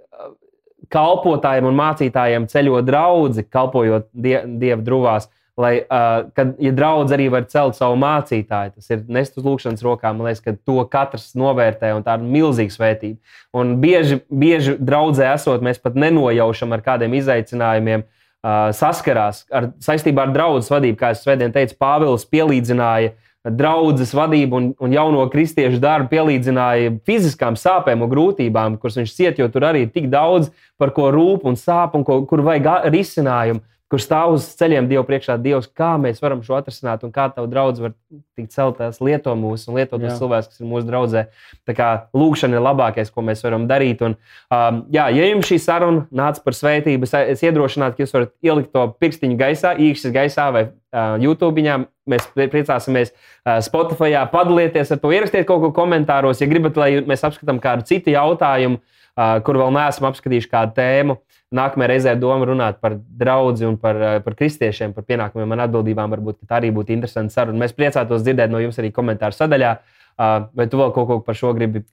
kalpotājiem 0.93 1.69
un 1.69 1.77
mācītājiem 1.79 2.49
ceļot 2.51 2.87
draugi, 2.89 3.45
kalpojot 3.53 4.09
die, 4.13 4.39
dievu 4.61 4.85
drūvās. 4.87 5.29
Lai, 5.59 5.73
uh, 5.83 6.29
kad 6.39 6.53
ja 6.63 6.71
draudz 6.71 7.11
arī 7.17 7.25
var 7.35 7.49
celt 7.51 7.75
savu 7.75 7.97
mācītāju, 7.99 8.77
tas 8.77 8.93
ir 8.95 9.01
nest 9.11 9.41
uz 9.41 9.43
lūkšanas 9.43 9.83
rokām. 9.83 10.21
Man 10.21 10.29
liekas, 10.29 10.45
ka 10.45 10.55
to 10.55 10.85
katrs 10.87 11.33
novērtē, 11.35 11.91
un 11.97 12.05
tā 12.07 12.15
ir 12.15 12.29
milzīga 12.31 12.71
svētība. 12.77 13.19
Un 13.59 13.73
bieži, 13.83 14.21
bieži 14.31 14.77
draudzē 14.79 15.33
esot, 15.33 15.65
mēs 15.67 15.83
pat 15.83 15.99
nenojaušam 15.99 16.77
ar 16.77 16.85
kādiem 16.87 17.17
izaicinājumiem, 17.19 18.05
uh, 18.07 18.69
saskarās 18.71 19.49
ar, 19.51 19.73
saistībā 19.83 20.29
ar 20.29 20.35
draugu 20.37 20.63
vadību. 20.63 21.01
Kā 21.01 21.11
es 21.17 21.25
svētdien 21.27 21.51
teicu, 21.55 21.75
Pāvils 21.83 22.29
pielīdzināja 22.31 23.17
draudzes 23.59 24.13
vadību 24.15 24.57
un, 24.59 24.69
un 24.79 24.95
jauno 24.95 25.25
kristiešu 25.33 25.81
darbu 25.83 26.11
pielīdzināja 26.13 26.93
fiziskām 27.09 27.57
sāpēm 27.59 28.03
un 28.05 28.11
grūtībām, 28.13 28.77
kuras 28.79 28.99
viņš 29.01 29.15
ciet, 29.15 29.43
jo 29.43 29.49
tur 29.51 29.67
arī 29.71 29.87
ir 29.87 29.93
tik 29.95 30.07
daudz 30.13 30.53
par 30.79 30.93
ko 30.95 31.11
rūp 31.15 31.47
un 31.49 31.59
sāp 31.59 31.99
un 31.99 32.07
ko, 32.07 32.21
kur 32.29 32.45
vajag 32.47 32.89
risinājumu 32.93 33.65
kur 33.89 34.03
stāv 34.03 34.35
uz 34.37 34.47
ceļiem 34.59 34.89
Dievu 34.91 35.03
priekšā, 35.09 35.39
Dievs, 35.41 35.69
kā 35.73 35.95
mēs 36.01 36.21
varam 36.21 36.43
šo 36.45 36.59
atrisināt 36.59 37.05
un 37.07 37.13
kā 37.13 37.29
tavu 37.33 37.49
draugu 37.49 37.87
var 37.87 37.95
tikt 38.37 38.53
celtās, 38.53 39.01
lieto 39.05 39.33
mūsu 39.39 39.71
un 39.71 39.79
lietot 39.79 40.03
tos 40.03 40.19
cilvēkus, 40.21 40.51
kas 40.53 40.61
ir 40.61 40.69
mūsu 40.69 40.89
draudzē. 40.89 41.23
Tā 41.69 41.77
kā 41.77 41.89
lūkšana 42.17 42.59
ir 42.59 42.65
labākais, 42.67 43.13
ko 43.15 43.25
mēs 43.25 43.41
varam 43.47 43.65
darīt. 43.71 44.05
Un, 44.05 44.19
um, 44.53 44.83
jā, 44.93 45.07
ja 45.17 45.31
jums 45.31 45.49
šī 45.49 45.61
saruna 45.65 46.05
nāca 46.21 46.45
par 46.45 46.57
svētību, 46.59 47.09
es, 47.09 47.17
es 47.37 47.47
iedrošinātu, 47.49 47.97
ka 47.97 48.05
jūs 48.05 48.13
varat 48.17 48.35
ielikt 48.45 48.75
to 48.77 48.85
pirkstiņu 49.01 49.41
gaisā, 49.41 49.73
īkšķis 49.89 50.15
gaisā 50.19 50.51
vai 50.53 50.67
uh, 50.69 51.17
YouTube. 51.25 51.65
Mēs 52.09 52.29
priecāsimies 52.37 53.11
uh, 53.13 53.57
Spotify, 53.65 54.13
padalieties 54.33 54.93
ar 54.93 55.01
to, 55.01 55.13
ierakstiet 55.17 55.49
kaut 55.49 55.65
ko 55.65 55.73
komentāros, 55.77 56.41
ja 56.41 56.49
gribat, 56.49 56.77
lai 56.81 56.93
mēs 57.09 57.25
apskatām 57.25 57.61
kādu 57.61 57.89
citu 57.89 58.13
jautājumu, 58.13 58.81
uh, 58.81 59.39
kur 59.45 59.61
vēl 59.61 59.73
neesam 59.77 60.09
apskatījuši 60.13 60.53
kādu 60.53 60.77
tēmu. 60.77 61.19
Nākamajā 61.55 61.89
reizē 61.89 62.13
doma 62.21 62.45
runāt 62.45 62.77
par 62.83 62.99
draugu 63.21 63.65
un 63.65 63.79
par, 63.81 63.97
eh, 63.97 64.19
par 64.21 64.35
kristiešiem, 64.35 64.93
par 64.93 65.05
pienākumiem 65.05 65.53
un 65.53 65.65
atbildībām. 65.65 66.13
Varbūt 66.13 66.45
tā 66.45 66.61
arī 66.61 66.73
būtu 66.73 66.93
interesanta 66.93 67.33
saruna. 67.33 67.65
Mēs 67.65 67.73
priecātos 67.73 68.23
dzirdēt 68.23 68.51
no 68.51 68.59
jums 68.59 68.77
arī 68.77 68.93
komentāru 68.93 69.33
sadaļā. 69.33 69.79
Vai 70.19 70.67
tu 70.67 70.77
vēl 70.77 70.93
kaut 70.93 71.07
ko 71.07 71.21
par 71.21 71.35
šo 71.35 71.55
gribi 71.55 71.85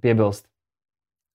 piebilst? 0.00 0.46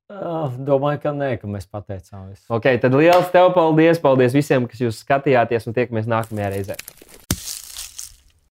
Domāju, 0.07 1.01
ka 1.03 1.11
nē, 1.11 1.33
ka 1.41 1.47
mēs 1.51 1.67
pateicām 1.67 2.29
visu. 2.31 2.45
Okay, 2.47 2.79
tad 2.79 2.93
liels 2.95 3.27
tev 3.33 3.51
paldies! 3.53 3.99
Paldies 3.99 4.31
visiem, 4.31 4.63
kas 4.65 4.79
jūs 4.79 5.03
skatījāties 5.03 5.67
un 5.67 5.75
tiekamies 5.75 6.07
nākamajā 6.07 6.53
reizē! 6.53 6.77